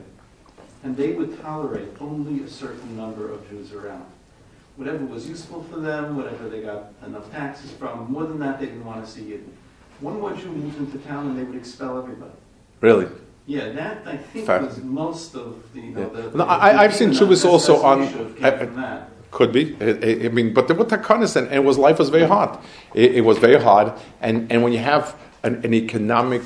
And 0.84 0.96
they 0.96 1.12
would 1.12 1.40
tolerate 1.40 1.88
only 2.00 2.42
a 2.44 2.48
certain 2.48 2.96
number 2.96 3.30
of 3.32 3.48
Jews 3.48 3.72
around. 3.72 4.04
Whatever 4.76 5.04
was 5.04 5.28
useful 5.28 5.62
for 5.64 5.76
them, 5.76 6.16
whatever 6.16 6.48
they 6.48 6.60
got 6.62 6.92
enough 7.06 7.30
taxes 7.30 7.70
from, 7.72 8.10
more 8.12 8.24
than 8.24 8.38
that, 8.40 8.58
they 8.58 8.66
didn't 8.66 8.84
want 8.84 9.04
to 9.04 9.10
see 9.10 9.32
it. 9.32 9.42
One 10.00 10.18
more 10.20 10.34
Jew 10.34 10.48
moved 10.50 10.78
into 10.78 10.98
town 11.06 11.28
and 11.28 11.38
they 11.38 11.44
would 11.44 11.54
expel 11.56 11.98
everybody. 11.98 12.32
Really? 12.80 13.06
Yeah, 13.46 13.70
that, 13.70 14.02
I 14.06 14.16
think, 14.16 14.46
Fair. 14.46 14.62
was 14.62 14.78
most 14.82 15.34
of 15.36 15.62
the, 15.72 15.80
you 15.80 15.90
know, 15.94 16.10
Yeah. 16.14 16.20
the. 16.30 16.38
No, 16.38 16.44
I- 16.44 16.82
I've 16.84 16.94
seen 16.94 17.10
the- 17.10 17.14
Chubis 17.16 17.44
also 17.44 17.82
on- 17.82 18.02
I- 18.02 18.50
from 18.50 18.76
that. 18.76 19.08
Could 19.32 19.50
be. 19.50 19.74
I, 19.80 20.26
I- 20.26 20.28
mean, 20.28 20.54
but 20.54 20.68
there 20.68 20.76
were 20.76 20.84
takanas, 20.84 21.34
and, 21.36 21.46
and 21.48 21.56
it 21.56 21.64
was 21.64 21.78
life 21.78 21.98
was 21.98 22.10
very 22.10 22.26
hard. 22.26 22.56
It, 22.94 23.16
it 23.16 23.20
was 23.22 23.38
very 23.38 23.60
hard, 23.60 23.92
and, 24.20 24.52
and 24.52 24.62
when 24.62 24.72
you 24.72 24.78
have 24.78 25.16
an, 25.42 25.64
an 25.64 25.74
economic, 25.74 26.42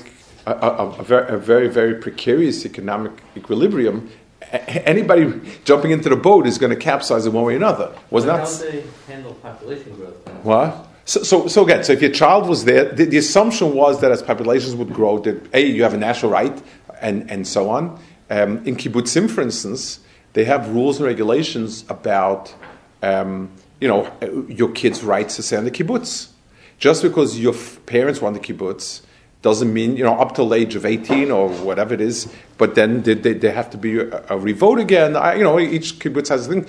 a, 0.47 0.53
a, 0.53 0.89
a, 0.91 1.03
very, 1.03 1.35
a 1.35 1.37
very 1.37 1.69
very 1.69 1.97
precarious 1.97 2.65
economic 2.65 3.13
equilibrium, 3.37 4.09
anybody 4.53 5.33
jumping 5.65 5.91
into 5.91 6.09
the 6.09 6.17
boat 6.17 6.47
is 6.47 6.59
going 6.59 6.71
to 6.71 6.79
capsize 6.79 7.27
in 7.27 7.33
one 7.33 7.45
way 7.45 7.55
or 7.55 7.57
another. 7.57 7.93
Was 8.11 8.25
But 8.25 8.37
not. 8.37 8.49
How 8.49 8.71
they 8.71 8.85
handle 9.09 9.35
population 9.35 9.95
growth? 9.97 10.17
What? 10.45 10.87
So, 11.07 11.23
so, 11.23 11.47
so 11.49 11.65
again, 11.65 11.85
so 11.85 11.93
if 11.93 12.03
your 12.03 12.11
child 12.11 12.49
was 12.49 12.65
there, 12.65 12.85
the, 12.93 13.05
the 13.05 13.19
assumption 13.19 13.75
was 13.75 14.01
that 14.01 14.11
as 14.11 14.23
populations 14.23 14.75
would 14.75 14.93
grow, 14.93 15.19
that 15.21 15.55
a 15.55 15.61
you 15.61 15.83
have 15.83 15.95
a 15.95 15.99
natural 15.99 16.31
right, 16.31 16.57
and 17.01 17.29
and 17.31 17.47
so 17.47 17.69
on. 17.69 17.99
Um, 18.31 18.65
in 18.67 18.77
kibbutzim, 18.77 19.31
for 19.31 19.41
instance, 19.41 20.01
they 20.33 20.45
have 20.45 20.69
rules 20.69 20.99
and 20.99 21.07
regulations 21.07 21.85
about, 21.89 22.55
um, 23.07 23.51
you 23.81 23.89
know, 23.89 24.11
your 24.49 24.71
kids' 24.73 25.03
rights 25.03 25.37
to 25.37 25.43
stay 25.43 25.57
on 25.57 25.65
the 25.65 25.71
kibbutz. 25.71 26.29
Just 26.79 27.03
because 27.03 27.39
your 27.39 27.55
f- 27.55 27.79
parents 27.87 28.21
want 28.21 28.35
the 28.35 28.41
kibbutz 28.41 29.03
doesn't 29.43 29.73
mean 29.73 29.97
you 29.97 30.05
know 30.05 30.19
up 30.19 30.35
till 30.35 30.53
age 30.53 30.75
of 30.75 30.85
eighteen 30.85 31.31
or 31.31 31.49
whatever 31.69 31.95
it 31.95 32.01
is. 32.01 32.29
But 32.59 32.75
then 32.75 33.03
they, 33.03 33.15
they, 33.15 33.35
they 33.35 33.53
have 33.53 33.71
to 33.71 33.79
be 33.79 34.01
uh, 34.01 34.05
uh, 34.05 34.23
a, 34.31 34.37
a 34.37 34.39
revote 34.39 34.79
again. 34.79 35.15
I, 35.17 35.35
you 35.35 35.45
know, 35.45 35.59
each 35.59 35.99
kibbutz 36.01 36.29
has 36.29 36.47
a 36.47 36.51
thing. 36.51 36.67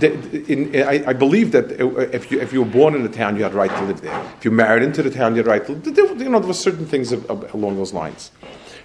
The- 0.00 0.14
in- 0.52 0.74
I, 0.92 1.10
I 1.10 1.12
believe 1.12 1.52
that 1.52 1.66
uh, 1.80 1.86
if 2.18 2.30
you, 2.30 2.40
if 2.40 2.52
you 2.52 2.62
were 2.62 2.70
born 2.70 2.94
in 2.94 3.02
the 3.02 3.08
town, 3.08 3.36
you 3.36 3.42
had 3.42 3.52
a 3.52 3.56
right 3.56 3.70
to 3.70 3.84
live 3.84 4.00
there. 4.00 4.18
If 4.38 4.44
you 4.44 4.50
married 4.50 4.82
into 4.82 5.02
the 5.02 5.10
town, 5.10 5.34
you 5.34 5.38
had 5.42 5.46
a 5.46 5.50
right 5.50 5.66
to 5.66 5.72
live 5.72 5.94
there. 5.94 6.06
You 6.16 6.30
know, 6.30 6.38
there 6.38 6.48
were 6.48 6.54
certain 6.54 6.86
things 6.86 7.12
along 7.12 7.76
those 7.76 7.92
lines. 7.92 8.30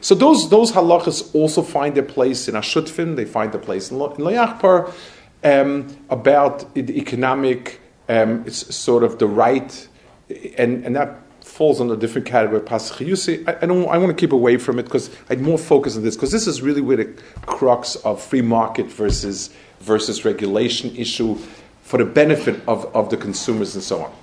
So 0.02 0.14
those, 0.14 0.50
those 0.50 0.72
halachas 0.74 1.34
also 1.34 1.62
find 1.62 1.96
their 1.96 2.04
place 2.04 2.48
in 2.48 2.56
HaShutfin, 2.56 3.16
they 3.16 3.26
find 3.26 3.52
their 3.52 3.62
place 3.62 3.90
in, 3.92 3.98
Lo- 3.98 4.14
in 4.14 4.24
Layachpar, 4.24 4.94
um, 5.48 5.88
about 6.10 6.74
the 6.74 6.98
economic, 6.98 7.80
um, 8.10 8.44
it's 8.46 8.76
sort 8.76 9.04
of 9.04 9.20
the 9.20 9.28
right, 9.28 9.88
and, 10.58 10.86
and 10.86 10.96
that 10.96 11.20
falls 11.42 11.80
under 11.82 11.94
a 11.94 11.98
different 11.98 12.28
category. 12.28 12.62
I, 12.70 12.76
I, 13.62 13.66
don't, 13.66 13.88
I 13.88 13.98
want 13.98 14.10
to 14.10 14.14
keep 14.14 14.34
away 14.34 14.58
from 14.58 14.80
it 14.80 14.84
because 14.84 15.10
I'd 15.30 15.42
more 15.42 15.58
focus 15.58 15.96
on 15.96 16.04
this, 16.04 16.16
because 16.16 16.32
this 16.32 16.48
is 16.48 16.62
really 16.62 16.82
where 16.82 16.98
the 16.98 17.14
crux 17.46 17.96
of 17.98 18.22
free 18.22 18.42
market 18.42 18.88
versus, 18.88 19.50
versus 19.80 20.26
regulation 20.26 20.96
issue 20.96 21.36
for 21.82 21.98
the 21.98 22.06
benefit 22.06 22.62
of, 22.68 22.94
of 22.96 23.10
the 23.10 23.18
consumers 23.18 23.76
and 23.76 23.84
so 23.84 24.04
on. 24.04 24.14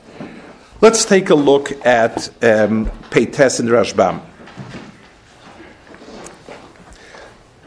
Let's 0.81 1.05
take 1.05 1.31
a 1.31 1.35
look 1.35 1.73
at 1.87 2.29
um, 2.45 2.87
Peites 3.11 3.59
and 3.59 3.69
Rashbam. 3.71 4.21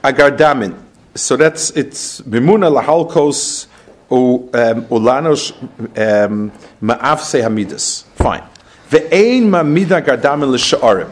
Agardamin. 0.03 0.86
So 1.18 1.35
that's 1.35 1.72
it's 1.72 2.22
Mimuna 2.22 2.69
lahalkos 2.72 3.68
um, 4.10 4.85
ulanos 4.85 5.52
um, 5.98 6.52
ma'afse 6.81 7.41
hamidas. 7.41 8.03
Fine. 8.15 8.44
Ve'ein 8.89 9.49
ma'mida 9.49 10.02
gardamin 10.02 10.52
l'sha'arim. 10.52 11.11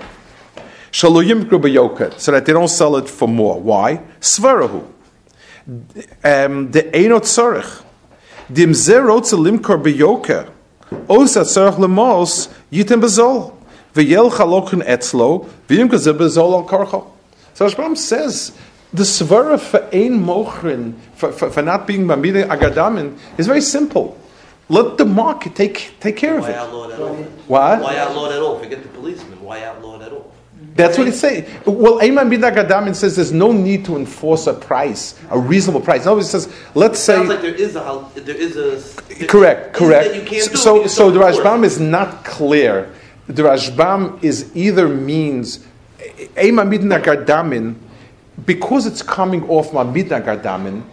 Shaluyim 0.91 1.45
grubayoka, 1.45 2.17
so 2.19 2.31
that 2.31 2.45
they 2.45 2.53
don't 2.53 2.67
sell 2.67 2.95
it 2.97 3.09
for 3.09 3.27
more. 3.27 3.59
Why? 3.59 4.01
Svarahu. 4.21 4.85
Um, 6.23 6.71
the 6.71 6.83
einot 6.93 7.23
tzarech. 7.23 7.83
Dim 8.53 8.71
zerot 8.71 9.33
limkor 9.33 9.81
beyoka. 9.83 10.49
Osa 11.09 11.41
tzarech 11.41 11.79
lemos 11.79 12.47
yitem 12.71 13.01
bezol. 13.01 13.53
Ve'yel 13.95 14.31
chalokun 14.31 14.85
etzlo. 14.85 15.49
Ve'yim 15.67 15.89
kazer 15.89 16.13
bezol 16.13 16.53
al 16.53 16.67
karchal. 16.67 17.07
So 17.55 17.65
Rashbam 17.65 17.97
says 17.97 18.51
the 18.95 19.03
svara 19.03 19.59
for 19.59 19.81
ein 19.93 20.23
mochrin, 20.23 20.95
for, 21.15 21.31
for, 21.31 21.49
for 21.49 21.61
not 21.61 21.85
being 21.85 22.05
mamida 22.05 22.47
agadamin, 22.47 23.17
is 23.37 23.47
very 23.47 23.61
simple. 23.61 24.17
Let 24.67 24.97
the 24.97 25.05
market 25.05 25.55
take, 25.55 25.95
take 25.99 26.17
care 26.17 26.39
of 26.39 26.45
it. 26.45 26.47
Why 26.47 26.51
it. 26.51 26.55
outlaw 26.55 26.87
that 26.87 26.99
all? 26.99 27.15
What? 27.15 27.81
Why 27.81 27.97
outlaw 27.97 28.29
that 28.29 28.41
all? 28.41 28.59
Forget 28.59 28.81
the 28.81 28.89
policeman. 28.89 29.41
Why 29.41 29.63
outlaw 29.63 29.99
that 29.99 30.11
all? 30.11 30.31
That's 30.75 30.97
what 30.97 31.07
it's 31.07 31.19
saying. 31.19 31.45
Well, 31.65 31.99
Ayman 31.99 32.29
bin 32.29 32.41
Agadamin 32.41 32.95
says 32.95 33.15
there's 33.15 33.31
no 33.31 33.51
need 33.53 33.85
to 33.85 33.95
enforce 33.95 34.47
a 34.47 34.53
price, 34.53 35.17
a 35.29 35.39
reasonable 35.39 35.79
price. 35.81 36.05
No, 36.05 36.17
it 36.17 36.23
says, 36.23 36.53
let's 36.73 36.99
say. 36.99 37.15
Sounds 37.15 37.29
like 37.29 37.41
there 37.41 37.53
is 37.53 37.75
a 37.75 38.09
there 38.15 38.35
is 38.35 38.57
a 38.57 39.25
Correct, 39.27 39.73
correct. 39.73 40.09
That 40.09 40.15
you 40.15 40.27
can't 40.27 40.51
do 40.51 40.57
so, 40.57 40.87
so 40.87 41.11
the 41.11 41.19
Rashbam 41.19 41.63
it. 41.63 41.67
is 41.67 41.79
not 41.79 42.25
clear. 42.25 42.91
The 43.27 43.43
Rashbam 43.43 44.21
is 44.23 44.53
either 44.55 44.89
means 44.89 45.65
Ema 46.37 46.63
Midna 46.63 47.01
Gardamin, 47.01 47.75
because 48.45 48.85
it's 48.85 49.01
coming 49.01 49.47
off 49.49 49.73
my 49.73 49.83
Midna 49.83 50.23
Gardamin, 50.23 50.83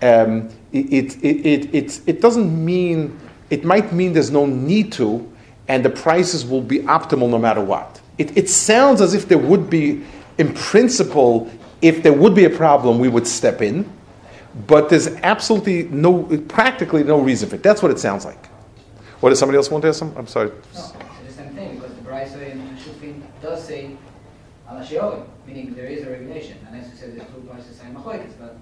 um, 0.00 0.48
it, 0.72 1.14
it, 1.22 1.24
it, 1.24 1.74
it, 1.74 2.00
it 2.06 2.20
doesn't 2.20 2.64
mean, 2.64 3.18
it 3.50 3.64
might 3.64 3.92
mean 3.92 4.12
there's 4.12 4.30
no 4.30 4.46
need 4.46 4.92
to, 4.92 5.30
and 5.68 5.84
the 5.84 5.90
prices 5.90 6.46
will 6.46 6.62
be 6.62 6.80
optimal 6.80 7.28
no 7.28 7.38
matter 7.38 7.62
what. 7.62 8.00
It, 8.18 8.36
it 8.36 8.48
sounds 8.48 9.00
as 9.00 9.14
if 9.14 9.28
there 9.28 9.38
would 9.38 9.70
be, 9.70 10.04
in 10.38 10.54
principle, 10.54 11.50
if 11.82 12.02
there 12.02 12.12
would 12.12 12.34
be 12.34 12.44
a 12.44 12.50
problem, 12.50 12.98
we 12.98 13.08
would 13.08 13.26
step 13.26 13.62
in 13.62 13.90
but 14.66 14.88
there's 14.88 15.08
absolutely 15.22 15.84
no, 15.84 16.24
practically 16.48 17.04
no 17.04 17.20
reason 17.20 17.48
for 17.48 17.56
it. 17.56 17.62
That's 17.62 17.82
what 17.82 17.90
it 17.90 17.98
sounds 17.98 18.24
like. 18.24 18.46
What 19.20 19.30
does 19.30 19.38
somebody 19.38 19.56
else 19.56 19.70
want 19.70 19.82
to 19.82 19.88
ask? 19.88 19.98
Some? 19.98 20.14
I'm 20.16 20.26
sorry. 20.26 20.48
No, 20.48 20.54
it's 20.74 20.92
the 21.26 21.32
same 21.32 21.54
thing 21.54 21.78
because 21.78 21.94
the 21.94 22.02
Brisa 22.02 22.50
in 22.50 22.76
Shufin 22.76 23.22
does 23.42 23.64
say 23.64 23.96
meaning 25.46 25.74
there 25.74 25.86
is 25.86 26.06
a 26.06 26.10
regulation. 26.10 26.56
There's 26.70 26.90
two 26.98 27.48
but 28.38 28.56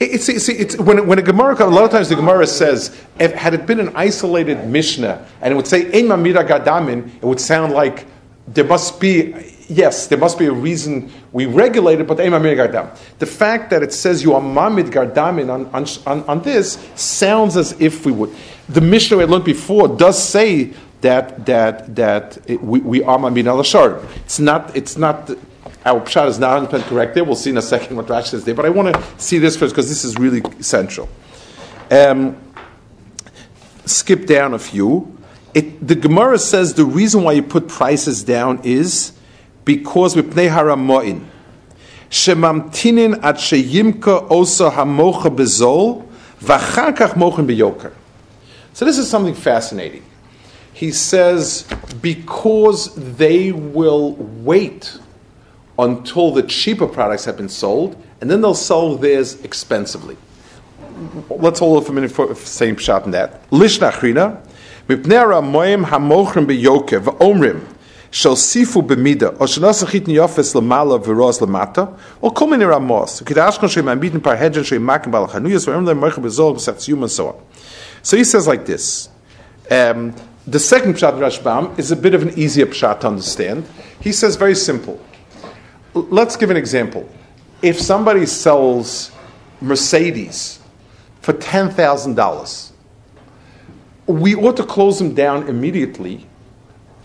It's, 0.00 0.28
it's, 0.28 0.48
it's, 0.48 0.78
when, 0.78 1.06
when 1.06 1.18
a 1.18 1.22
Gemara 1.22 1.54
a 1.64 1.66
lot 1.66 1.84
of 1.84 1.90
times 1.90 2.08
the 2.08 2.16
Gemara 2.16 2.46
says, 2.46 2.96
if, 3.18 3.32
had 3.32 3.54
it 3.54 3.66
been 3.66 3.80
an 3.80 3.94
isolated 3.94 4.66
Mishnah, 4.66 5.26
and 5.40 5.52
it 5.52 5.56
would 5.56 5.66
say, 5.66 5.84
gadamin, 5.84 7.14
it 7.16 7.24
would 7.24 7.40
sound 7.40 7.72
like 7.72 8.06
there 8.46 8.64
must 8.64 9.00
be, 9.00 9.34
yes, 9.68 10.06
there 10.06 10.18
must 10.18 10.38
be 10.38 10.46
a 10.46 10.52
reason 10.52 11.12
we 11.32 11.46
regulate 11.46 12.00
it, 12.00 12.06
but 12.06 12.20
Ein 12.20 12.30
mamira. 12.30 12.96
The 13.18 13.26
fact 13.26 13.70
that 13.70 13.82
it 13.82 13.92
says 13.92 14.22
you 14.22 14.34
are 14.34 14.40
mamid 14.40 14.86
gardamin 14.86 15.50
on, 15.52 15.66
on, 16.06 16.24
on, 16.28 16.42
this 16.42 16.78
sounds 16.94 17.56
as 17.56 17.78
if 17.80 18.06
we 18.06 18.12
would. 18.12 18.34
The 18.68 18.80
Mishnah 18.80 19.18
we 19.18 19.24
learned 19.24 19.44
before 19.44 19.88
does 19.88 20.22
say, 20.22 20.72
that 21.00 21.46
that 21.46 21.94
that 21.96 22.38
it, 22.46 22.62
we, 22.62 22.80
we 22.80 23.02
are 23.02 23.18
Mamin 23.18 23.46
al 23.46 23.60
It's 23.60 24.38
not 24.38 24.76
it's 24.76 24.96
not 24.96 25.30
our 25.88 26.00
pshat 26.00 26.28
is 26.28 26.38
not 26.38 26.60
100 26.62 26.86
correct 26.86 27.14
there. 27.14 27.24
We'll 27.24 27.34
see 27.34 27.50
in 27.50 27.56
a 27.56 27.62
second 27.62 27.96
what 27.96 28.06
Rashi 28.06 28.28
says 28.28 28.44
there. 28.44 28.54
But 28.54 28.66
I 28.66 28.68
want 28.68 28.94
to 28.94 29.02
see 29.16 29.38
this 29.38 29.56
first 29.56 29.74
because 29.74 29.88
this 29.88 30.04
is 30.04 30.16
really 30.16 30.42
essential. 30.58 31.08
Um, 31.90 32.36
skip 33.86 34.26
down 34.26 34.52
a 34.52 34.58
few. 34.58 35.16
It, 35.54 35.86
the 35.86 35.94
Gemara 35.94 36.38
says 36.38 36.74
the 36.74 36.84
reason 36.84 37.22
why 37.22 37.32
you 37.32 37.42
put 37.42 37.68
prices 37.68 38.22
down 38.22 38.60
is 38.64 39.12
because 39.64 40.14
we 40.14 40.22
pnei 40.22 40.50
haramoin. 40.50 41.24
Shemamtinin 42.10 43.22
at 43.24 43.36
sheyimka 43.36 44.30
osa 44.30 44.70
hamocha 44.70 45.34
bezol 45.34 46.06
v'achar 46.40 46.94
kach 46.94 47.16
mochen. 47.16 47.92
So 48.74 48.84
this 48.84 48.98
is 48.98 49.08
something 49.08 49.34
fascinating. 49.34 50.04
He 50.74 50.92
says 50.92 51.66
because 52.02 52.94
they 52.94 53.52
will 53.52 54.12
wait 54.12 54.98
until 55.78 56.32
the 56.32 56.42
cheaper 56.42 56.86
products 56.86 57.24
have 57.24 57.36
been 57.36 57.48
sold, 57.48 58.02
and 58.20 58.30
then 58.30 58.40
they'll 58.40 58.54
sell 58.54 58.96
theirs 58.96 59.40
expensively. 59.44 60.16
Let's 61.30 61.60
hold 61.60 61.86
for 61.86 61.92
a 61.92 61.94
minute 61.94 62.10
for 62.10 62.26
the 62.26 62.34
same 62.34 62.76
shot 62.76 63.04
in 63.04 63.12
that. 63.12 63.48
Lishnachrina, 63.50 64.44
mipnei 64.88 65.22
haramoim 65.22 65.84
hamochen 65.84 66.46
beyoker 66.46 67.00
v'omrim 67.00 67.64
shall 68.10 68.34
sifu 68.34 68.84
b'mida, 68.84 69.38
or 69.40 69.46
shall 69.46 69.62
nasa 69.62 69.88
chit 69.88 70.04
niyofes 70.06 70.54
l'mala 70.54 70.98
v'roz 70.98 71.40
l'mata, 71.40 71.96
or 72.20 72.32
kol 72.32 72.48
mini 72.48 72.64
ramos, 72.64 73.20
k'dashkon 73.20 73.70
shem 73.70 73.84
ambitin 73.84 74.22
par 74.22 74.36
hedgen 74.36 74.64
shem 74.64 74.82
makim 74.82 75.12
bal 75.12 75.28
chanuyas, 75.28 75.66
v'em 75.66 75.86
lem 75.86 76.00
moicha 76.00 76.18
b'zol 76.18 76.56
b'sach 76.56 77.00
and 77.00 77.10
so 77.10 77.28
on. 77.28 77.36
So 78.02 78.16
he 78.16 78.24
says 78.24 78.48
like 78.48 78.66
this. 78.66 79.08
Um, 79.70 80.14
the 80.46 80.58
second 80.58 80.94
pshat 80.94 81.12
Rashbam 81.18 81.78
is 81.78 81.90
a 81.90 81.96
bit 81.96 82.14
of 82.14 82.22
an 82.22 82.38
easier 82.38 82.64
pshat 82.64 83.00
to 83.00 83.08
understand. 83.08 83.68
He 84.00 84.12
says 84.12 84.36
very 84.36 84.54
simple. 84.54 84.98
Let's 86.02 86.36
give 86.36 86.50
an 86.50 86.56
example. 86.56 87.08
If 87.62 87.80
somebody 87.80 88.26
sells 88.26 89.10
Mercedes 89.60 90.60
for 91.20 91.32
ten 91.32 91.70
thousand 91.70 92.14
dollars, 92.14 92.72
we 94.06 94.34
ought 94.34 94.56
to 94.56 94.64
close 94.64 94.98
them 94.98 95.14
down 95.14 95.48
immediately. 95.48 96.26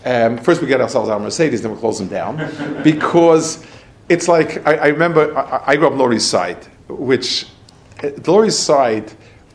Um, 0.04 0.38
first, 0.38 0.60
we 0.60 0.66
get 0.66 0.80
ourselves 0.80 1.08
our 1.08 1.18
Mercedes, 1.18 1.62
then 1.62 1.72
we 1.72 1.78
close 1.78 1.98
them 1.98 2.08
down, 2.08 2.82
because 2.84 3.64
it's 4.08 4.28
like 4.28 4.66
I, 4.66 4.74
I 4.74 4.86
remember 4.88 5.36
I, 5.36 5.62
I 5.68 5.76
grew 5.76 5.86
up 5.86 5.94
Lower 5.94 6.12
East 6.12 6.28
Side, 6.30 6.62
which 6.88 7.46
uh, 8.02 8.10
the 8.16 8.30
Lower 8.30 8.46
East 8.46 8.64
Side, 8.64 9.10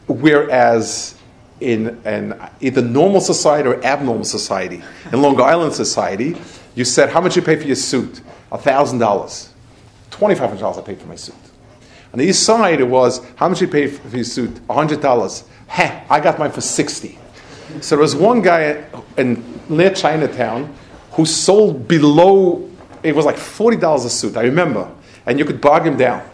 whereas 0.07 1.15
in 1.61 1.99
an 2.05 2.49
either 2.61 2.81
normal 2.81 3.21
society 3.21 3.67
or 3.67 3.83
abnormal 3.83 4.23
society, 4.23 4.81
in 5.11 5.21
Long 5.21 5.39
Island 5.41 5.73
society, 5.73 6.37
you 6.75 6.85
said 6.85 7.09
how 7.09 7.21
much 7.21 7.35
you 7.35 7.41
pay 7.41 7.55
for 7.57 7.67
your 7.67 7.75
suit, 7.75 8.21
thousand 8.57 8.99
dollars, 8.99 9.53
twenty 10.11 10.35
five 10.35 10.49
hundred 10.49 10.61
dollars 10.61 10.77
I 10.77 10.81
paid 10.81 10.99
for 10.99 11.07
my 11.07 11.15
suit. 11.15 11.35
On 12.11 12.19
the 12.19 12.25
east 12.25 12.43
side, 12.43 12.79
it 12.81 12.87
was 12.87 13.23
how 13.35 13.47
much 13.49 13.61
you 13.61 13.67
pay 13.67 13.87
for 13.87 14.15
your 14.15 14.25
suit, 14.25 14.59
hundred 14.69 15.01
dollars. 15.01 15.43
Heh, 15.67 16.03
I 16.09 16.19
got 16.19 16.39
mine 16.39 16.51
for 16.51 16.61
sixty. 16.61 17.19
So 17.81 17.95
there 17.95 18.01
was 18.01 18.15
one 18.15 18.41
guy 18.41 18.83
in 19.17 19.61
near 19.69 19.91
Chinatown 19.91 20.75
who 21.11 21.25
sold 21.25 21.87
below, 21.87 22.69
it 23.03 23.15
was 23.15 23.25
like 23.25 23.35
$40 23.35 24.05
a 24.05 24.09
suit, 24.09 24.37
I 24.37 24.43
remember. 24.43 24.89
And 25.25 25.37
you 25.37 25.45
could 25.45 25.61
bargain 25.61 25.97
down. 25.97 26.27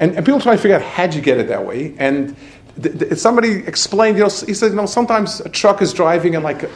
And, 0.00 0.16
and 0.16 0.24
people 0.24 0.40
try 0.40 0.56
to 0.56 0.62
figure 0.62 0.76
out 0.76 0.82
how'd 0.82 1.14
you 1.14 1.20
get 1.20 1.38
it 1.38 1.48
that 1.48 1.64
way. 1.64 1.94
And 1.98 2.36
th- 2.80 2.98
th- 2.98 3.18
somebody 3.18 3.66
explained, 3.66 4.16
you 4.16 4.24
know, 4.24 4.30
he 4.30 4.54
said, 4.54 4.70
you 4.70 4.76
know, 4.76 4.86
sometimes 4.86 5.40
a 5.40 5.48
truck 5.48 5.82
is 5.82 5.92
driving 5.92 6.34
and 6.36 6.44
like 6.44 6.62
a, 6.62 6.70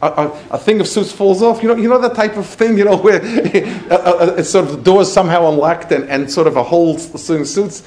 a, 0.00 0.30
a 0.50 0.58
thing 0.58 0.80
of 0.80 0.86
suits 0.86 1.12
falls 1.12 1.42
off. 1.42 1.62
You 1.62 1.68
know, 1.68 1.76
you 1.76 1.88
know 1.88 1.98
that 1.98 2.14
type 2.14 2.36
of 2.36 2.46
thing, 2.46 2.78
you 2.78 2.84
know, 2.84 2.96
where 3.02 3.20
a, 3.22 3.94
a, 3.94 4.34
a 4.36 4.44
sort 4.44 4.66
of 4.66 4.72
the 4.72 4.82
door 4.82 5.02
is 5.02 5.12
somehow 5.12 5.48
unlocked 5.48 5.92
and, 5.92 6.08
and 6.08 6.30
sort 6.30 6.46
of 6.46 6.56
a 6.56 6.62
whole 6.62 6.98
swing 6.98 7.44
suits. 7.44 7.86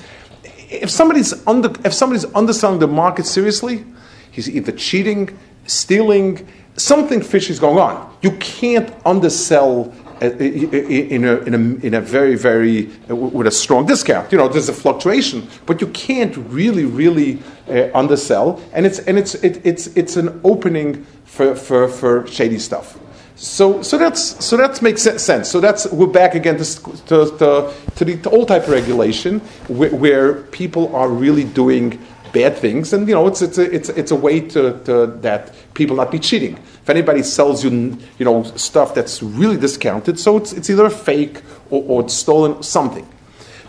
If 0.69 0.89
somebody's 0.89 1.45
under, 1.47 1.71
if 1.85 1.93
somebody's 1.93 2.25
underselling 2.33 2.79
the 2.79 2.87
market 2.87 3.25
seriously, 3.25 3.85
he's 4.31 4.49
either 4.49 4.71
cheating, 4.71 5.37
stealing, 5.67 6.47
something 6.77 7.21
fishy 7.21 7.51
is 7.51 7.59
going 7.59 7.77
on. 7.77 8.17
You 8.21 8.31
can't 8.37 8.93
undersell 9.05 9.93
uh, 10.21 10.29
in 10.37 11.25
a, 11.25 11.37
in, 11.39 11.53
a, 11.55 11.85
in 11.85 11.93
a 11.95 12.01
very, 12.01 12.35
very, 12.35 12.83
with 13.09 13.47
a 13.47 13.51
strong 13.51 13.87
discount. 13.87 14.31
You 14.31 14.37
know, 14.37 14.47
there's 14.47 14.69
a 14.69 14.73
fluctuation, 14.73 15.47
but 15.65 15.81
you 15.81 15.87
can't 15.87 16.37
really, 16.37 16.85
really 16.85 17.39
uh, 17.67 17.89
undersell, 17.95 18.61
and 18.71 18.85
it's, 18.85 18.99
and 18.99 19.17
it's, 19.17 19.33
it, 19.35 19.65
it's, 19.65 19.87
it's 19.87 20.17
an 20.17 20.39
opening 20.43 21.07
for, 21.31 21.55
for, 21.55 21.87
for 21.87 22.27
shady 22.27 22.59
stuff. 22.59 22.99
So, 23.37 23.81
so 23.81 23.97
that's 23.97 24.45
so 24.45 24.57
that 24.57 24.81
makes 24.83 25.01
sense. 25.01 25.49
So 25.49 25.59
that's 25.59 25.87
we're 25.91 26.05
back 26.05 26.35
again 26.35 26.57
to 26.57 26.65
to, 27.07 27.73
to, 27.95 28.05
the 28.05 28.29
old 28.29 28.49
type 28.49 28.63
of 28.63 28.69
regulation 28.69 29.39
where, 29.67 29.89
where 29.95 30.33
people 30.51 30.95
are 30.95 31.09
really 31.09 31.45
doing 31.45 31.99
bad 32.33 32.55
things, 32.57 32.93
and 32.93 33.07
you 33.07 33.15
know 33.15 33.25
it's 33.27 33.41
it's 33.41 33.57
a, 33.57 33.63
it's 33.73 33.89
it's 33.89 34.11
a 34.11 34.15
way 34.15 34.41
to, 34.41 34.77
to 34.83 35.07
that 35.21 35.55
people 35.73 35.95
not 35.95 36.11
be 36.11 36.19
cheating. 36.19 36.55
If 36.83 36.89
anybody 36.89 37.23
sells 37.23 37.63
you 37.63 37.97
you 38.19 38.25
know 38.25 38.43
stuff 38.43 38.93
that's 38.93 39.23
really 39.23 39.57
discounted, 39.57 40.19
so 40.19 40.37
it's 40.37 40.53
it's 40.53 40.69
either 40.69 40.85
a 40.85 40.91
fake 40.91 41.41
or, 41.71 41.83
or 41.87 42.01
it's 42.01 42.13
stolen 42.13 42.61
something. 42.61 43.07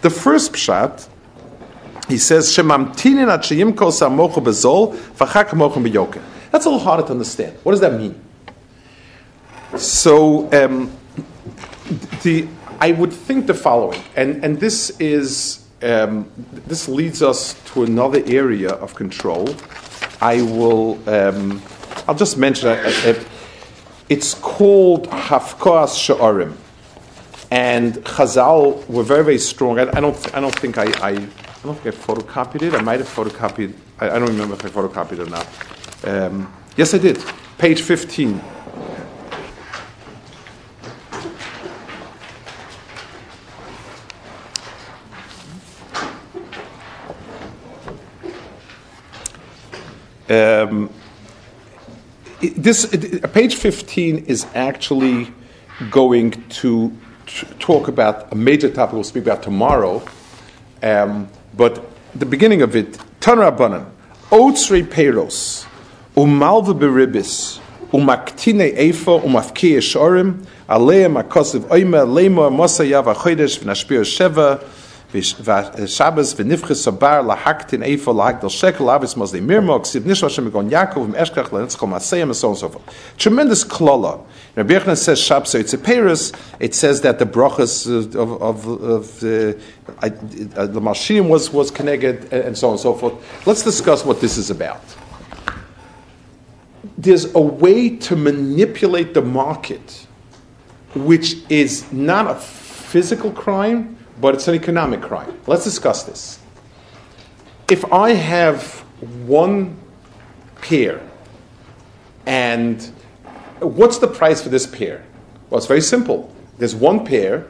The 0.02 0.10
first 0.10 0.52
pshat. 0.52 1.08
He 2.08 2.18
says, 2.18 2.52
That's 6.52 6.66
a 6.66 6.70
little 6.70 6.84
harder 6.84 7.02
to 7.04 7.12
understand. 7.12 7.56
What 7.62 7.72
does 7.72 7.80
that 7.80 7.94
mean? 7.94 8.20
So, 9.76 10.52
um, 10.52 10.92
the 12.22 12.46
I 12.78 12.92
would 12.92 13.12
think 13.12 13.46
the 13.46 13.54
following, 13.54 14.02
and 14.16 14.44
and 14.44 14.60
this 14.60 14.90
is 15.00 15.66
um, 15.82 16.30
this 16.66 16.88
leads 16.88 17.22
us 17.22 17.54
to 17.72 17.84
another 17.84 18.22
area 18.26 18.70
of 18.70 18.94
control. 18.94 19.48
I 20.20 20.42
will. 20.42 20.98
Um, 21.08 21.62
I'll 22.06 22.14
just 22.14 22.36
mention 22.36 22.68
it. 22.70 23.26
It's 24.08 24.34
called 24.34 25.08
Hafkoas 25.08 25.96
Sha'arim, 25.96 26.54
and 27.50 27.94
Chazal 28.04 28.86
were 28.88 29.04
very 29.04 29.24
very 29.24 29.38
strong. 29.38 29.78
I, 29.78 29.88
I 29.88 30.00
don't. 30.00 30.34
I 30.34 30.40
don't 30.40 30.58
think 30.58 30.76
I, 30.76 30.84
I. 31.00 31.10
I 31.10 31.64
don't 31.64 31.78
think 31.78 31.94
I 31.94 31.98
photocopied 31.98 32.62
it. 32.62 32.74
I 32.74 32.82
might 32.82 32.98
have 32.98 33.08
photocopied. 33.08 33.72
I, 34.00 34.10
I 34.10 34.18
don't 34.18 34.28
remember 34.28 34.54
if 34.54 34.64
I 34.66 34.68
photocopied 34.68 35.12
it 35.12 35.20
or 35.20 35.30
not. 35.30 35.46
Um, 36.04 36.52
yes, 36.76 36.94
I 36.94 36.98
did. 36.98 37.22
Page 37.58 37.82
fifteen. 37.82 38.40
Um, 50.28 50.88
this 52.40 52.86
page 53.32 53.56
15 53.56 54.24
is 54.24 54.46
actually 54.54 55.32
going 55.90 56.30
to 56.48 56.96
talk 57.58 57.88
about 57.88 58.32
a 58.32 58.34
major 58.34 58.70
topic 58.70 58.94
we'll 58.94 59.04
speak 59.04 59.24
about 59.24 59.42
tomorrow. 59.42 60.02
Um, 60.82 61.28
but 61.54 61.84
the 62.14 62.24
beginning 62.24 62.62
of 62.62 62.74
it, 62.74 62.92
Tanrabanan, 63.20 63.90
Otsri 64.30 64.82
Peros, 64.82 65.66
Umalva 66.16 66.78
Beribis, 66.78 67.58
Umaktine 67.90 68.76
Efa, 68.76 69.22
Umafkeye 69.22 69.78
Shorim, 69.78 70.44
Aleim 70.68 71.22
Akosiv 71.22 71.60
Oima, 71.68 72.06
Lema, 72.06 72.50
Mosayav 72.50 73.14
Achodesh, 73.14 73.58
Vnashpir 73.60 74.02
Sheva, 74.02 74.62
Shabbos 75.12 76.32
v'nifches 76.32 76.80
sabar 76.80 77.22
lahaktin 77.22 77.84
eifo 77.84 78.14
lahakdel 78.14 78.48
shekel 78.48 78.90
avis 78.90 79.14
mosle 79.14 79.42
mirmo 79.42 79.78
ksiv 79.78 80.00
nishma 80.02 80.30
shem 80.30 80.46
egon 80.46 80.70
Yaakov 80.70 81.12
v'meshkach 81.12 81.50
lenetzchol 81.50 81.88
maseyim 81.90 82.22
and 82.22 82.36
so 82.36 82.48
on 82.48 82.52
and 82.52 82.60
so 82.60 82.70
forth. 82.70 83.16
Tremendous 83.18 83.62
klola. 83.62 84.24
Rabbi 84.56 84.72
Yochanan 84.72 84.96
says 84.96 85.20
Shabbos 85.20 85.54
it's 85.54 85.74
a 85.74 85.78
Paris. 85.78 86.32
It 86.60 86.74
says 86.74 87.02
that 87.02 87.18
the 87.18 87.26
brachas 87.26 87.86
of 88.14 88.40
of, 88.40 88.66
of 88.66 89.20
the 89.20 89.60
uh, 89.98 90.08
the 90.66 90.80
Malshim 90.80 91.28
was 91.28 91.52
was 91.52 91.70
connected 91.70 92.32
and 92.32 92.56
so 92.56 92.68
on 92.68 92.72
and 92.72 92.80
so 92.80 92.94
forth. 92.94 93.46
Let's 93.46 93.62
discuss 93.62 94.06
what 94.06 94.22
this 94.22 94.38
is 94.38 94.48
about. 94.48 94.80
There's 97.02 97.34
a 97.34 97.40
way 97.40 97.96
to 97.96 98.16
manipulate 98.16 99.12
the 99.12 99.22
market, 99.22 100.06
which 100.94 101.36
is 101.50 101.92
not 101.92 102.30
a 102.30 102.34
physical 102.34 103.32
crime 103.32 103.98
but 104.22 104.34
it's 104.34 104.46
an 104.48 104.54
economic 104.54 105.02
crime. 105.02 105.38
Let's 105.46 105.64
discuss 105.64 106.04
this. 106.04 106.38
If 107.68 107.92
I 107.92 108.12
have 108.12 108.62
one 109.26 109.76
pair, 110.60 111.00
and 112.24 112.80
what's 113.58 113.98
the 113.98 114.06
price 114.06 114.40
for 114.40 114.48
this 114.48 114.66
pair? 114.66 115.04
Well, 115.50 115.58
it's 115.58 115.66
very 115.66 115.80
simple. 115.80 116.32
There's 116.58 116.74
one 116.74 117.04
pair, 117.04 117.48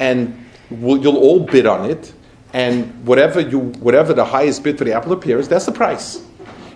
and 0.00 0.46
we'll, 0.70 0.98
you'll 0.98 1.16
all 1.16 1.40
bid 1.40 1.66
on 1.66 1.88
it, 1.88 2.12
and 2.52 3.06
whatever 3.06 3.40
you, 3.40 3.60
whatever 3.78 4.12
the 4.12 4.24
highest 4.24 4.64
bid 4.64 4.76
for 4.76 4.84
the 4.84 4.92
apple 4.92 5.12
of 5.12 5.20
pear 5.20 5.38
is, 5.38 5.48
that's 5.48 5.66
the 5.66 5.72
price. 5.72 6.24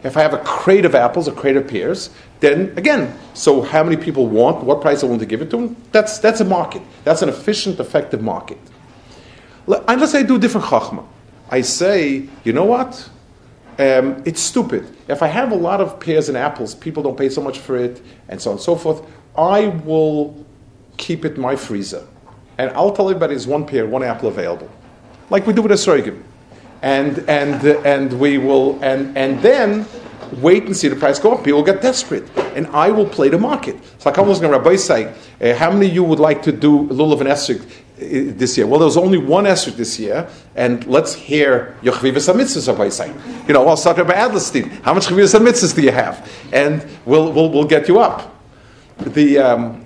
If 0.04 0.16
I 0.16 0.22
have 0.22 0.34
a 0.34 0.38
crate 0.38 0.84
of 0.84 0.94
apples, 0.94 1.28
a 1.28 1.32
crate 1.32 1.56
of 1.56 1.68
pears, 1.68 2.10
then 2.40 2.76
again, 2.76 3.16
so 3.34 3.62
how 3.62 3.84
many 3.84 3.96
people 3.96 4.26
want, 4.26 4.64
what 4.64 4.80
price 4.80 5.04
I 5.04 5.06
want 5.06 5.20
to 5.20 5.26
give 5.26 5.42
it 5.42 5.50
to 5.50 5.56
them? 5.56 5.76
That's, 5.92 6.18
that's 6.18 6.40
a 6.40 6.44
market. 6.44 6.82
That's 7.04 7.22
an 7.22 7.28
efficient, 7.28 7.78
effective 7.78 8.20
market. 8.20 8.58
Say 9.68 10.18
I 10.18 10.22
do 10.22 10.38
different 10.38 10.66
chachma. 10.66 11.06
I 11.50 11.60
say, 11.60 12.28
you 12.42 12.52
know 12.52 12.64
what? 12.64 13.08
Um, 13.78 14.22
it's 14.26 14.40
stupid. 14.40 14.94
If 15.08 15.22
I 15.22 15.28
have 15.28 15.52
a 15.52 15.54
lot 15.54 15.80
of 15.80 16.00
pears 16.00 16.28
and 16.28 16.36
apples, 16.36 16.74
people 16.74 17.02
don't 17.02 17.16
pay 17.16 17.28
so 17.28 17.40
much 17.40 17.58
for 17.58 17.76
it, 17.76 18.02
and 18.28 18.40
so 18.40 18.50
on 18.50 18.56
and 18.56 18.62
so 18.62 18.74
forth. 18.74 19.02
I 19.36 19.68
will 19.68 20.44
keep 20.96 21.24
it 21.24 21.36
in 21.36 21.40
my 21.40 21.56
freezer. 21.56 22.06
And 22.58 22.70
I'll 22.72 22.92
tell 22.92 23.08
everybody 23.08 23.34
there's 23.34 23.46
one 23.46 23.66
pear, 23.66 23.86
one 23.86 24.02
apple 24.02 24.28
available. 24.28 24.70
Like 25.30 25.46
we 25.46 25.52
do 25.52 25.62
with 25.62 25.72
a 25.72 25.78
sorghum. 25.78 26.24
And, 26.82 27.18
and, 27.28 27.64
and 27.86 28.12
we 28.18 28.38
will, 28.38 28.78
and, 28.82 29.16
and 29.16 29.40
then 29.40 29.86
wait 30.40 30.64
and 30.64 30.76
see 30.76 30.88
the 30.88 30.96
price 30.96 31.18
go 31.18 31.34
up. 31.34 31.44
People 31.44 31.62
get 31.62 31.82
desperate. 31.82 32.28
And 32.56 32.66
I 32.68 32.90
will 32.90 33.06
play 33.08 33.28
the 33.28 33.38
market. 33.38 33.76
So 33.98 34.10
I 34.10 34.20
was 34.20 34.40
going 34.40 34.52
to 34.52 34.58
Rabbi 34.58 34.76
say, 34.76 35.14
uh, 35.40 35.54
how 35.54 35.70
many 35.70 35.86
of 35.86 35.94
you 35.94 36.04
would 36.04 36.20
like 36.20 36.42
to 36.42 36.52
do 36.52 36.88
Lulav 36.88 37.20
and 37.20 37.28
Esrik 37.28 37.62
uh, 37.62 38.36
this 38.36 38.56
year? 38.56 38.66
Well, 38.66 38.80
there 38.80 38.86
was 38.86 38.96
only 38.96 39.18
one 39.18 39.44
Esrik 39.44 39.76
this 39.76 39.98
year, 39.98 40.28
and 40.54 40.84
let's 40.86 41.14
hear 41.14 41.76
your 41.82 41.94
Chvivas 41.94 42.32
HaMitzvahs, 42.32 42.68
Rabbi 42.68 42.88
say. 42.88 43.12
You 43.46 43.54
know, 43.54 43.66
I'll 43.68 43.76
start 43.76 43.98
Rabbi 43.98 44.14
Adlerstein. 44.14 44.68
How 44.82 44.94
much 44.94 45.06
Chvivas 45.06 45.38
HaMitzvahs 45.38 45.74
do 45.74 45.82
you 45.82 45.92
have? 45.92 46.30
And 46.52 46.86
we'll, 47.04 47.32
we'll, 47.32 47.50
we'll 47.50 47.64
get 47.64 47.88
you 47.88 48.00
up. 48.00 48.34
The, 48.98 49.38
um, 49.38 49.81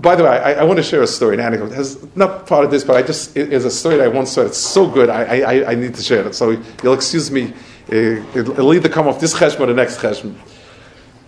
by 0.00 0.16
the 0.16 0.24
way, 0.24 0.30
I, 0.30 0.54
I 0.54 0.62
want 0.64 0.76
to 0.78 0.82
share 0.82 1.02
a 1.02 1.06
story, 1.06 1.34
an 1.34 1.40
anecdote. 1.40 1.72
It 1.72 1.74
has 1.74 2.16
not 2.16 2.46
part 2.46 2.64
of 2.64 2.70
this, 2.70 2.84
but 2.84 2.96
I 2.96 3.02
just 3.02 3.36
it 3.36 3.52
is 3.52 3.64
a 3.64 3.70
story 3.70 3.96
that 3.96 4.04
I 4.04 4.08
once 4.08 4.32
saw. 4.32 4.42
It's 4.42 4.58
so 4.58 4.88
good, 4.88 5.10
I, 5.10 5.40
I, 5.40 5.70
I 5.72 5.74
need 5.74 5.94
to 5.94 6.02
share 6.02 6.26
it. 6.26 6.34
So 6.34 6.50
you'll 6.82 6.94
excuse 6.94 7.30
me. 7.30 7.52
Uh, 7.90 8.24
it'll, 8.34 8.52
it'll 8.52 8.74
either 8.74 8.88
come 8.88 9.06
off 9.08 9.20
this 9.20 9.34
cheshbon 9.34 9.60
or 9.60 9.66
the 9.66 9.74
next 9.74 9.98
cheshbon. 9.98 10.34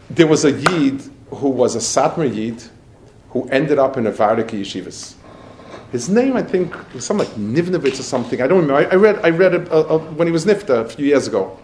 There 0.09 0.27
was 0.27 0.45
a 0.45 0.53
yid 0.53 1.03
who 1.31 1.49
was 1.49 1.75
a 1.75 1.81
Satmar 1.81 2.33
yid 2.33 2.63
who 3.31 3.49
ended 3.49 3.79
up 3.79 3.97
in 3.97 4.07
a 4.07 4.13
Vardika 4.13 4.53
yeshivas. 4.53 5.15
His 5.93 6.09
name, 6.09 6.37
I 6.37 6.43
think, 6.43 6.75
was 6.95 7.05
something 7.05 7.27
like 7.29 7.37
Nivnovitz 7.37 8.01
or 8.01 8.05
something. 8.05 8.41
I 8.41 8.47
don't 8.47 8.61
remember. 8.63 8.89
I, 8.89 8.93
I 8.93 8.97
read, 8.97 9.21
I 9.25 9.31
read 9.31 9.55
it 9.55 9.71
uh, 9.71 9.81
uh, 9.81 9.99
when 9.99 10.27
he 10.27 10.33
was 10.33 10.47
Nifta 10.47 10.85
a 10.85 10.89
few 10.89 11.07
years 11.07 11.27
ago. 11.27 11.59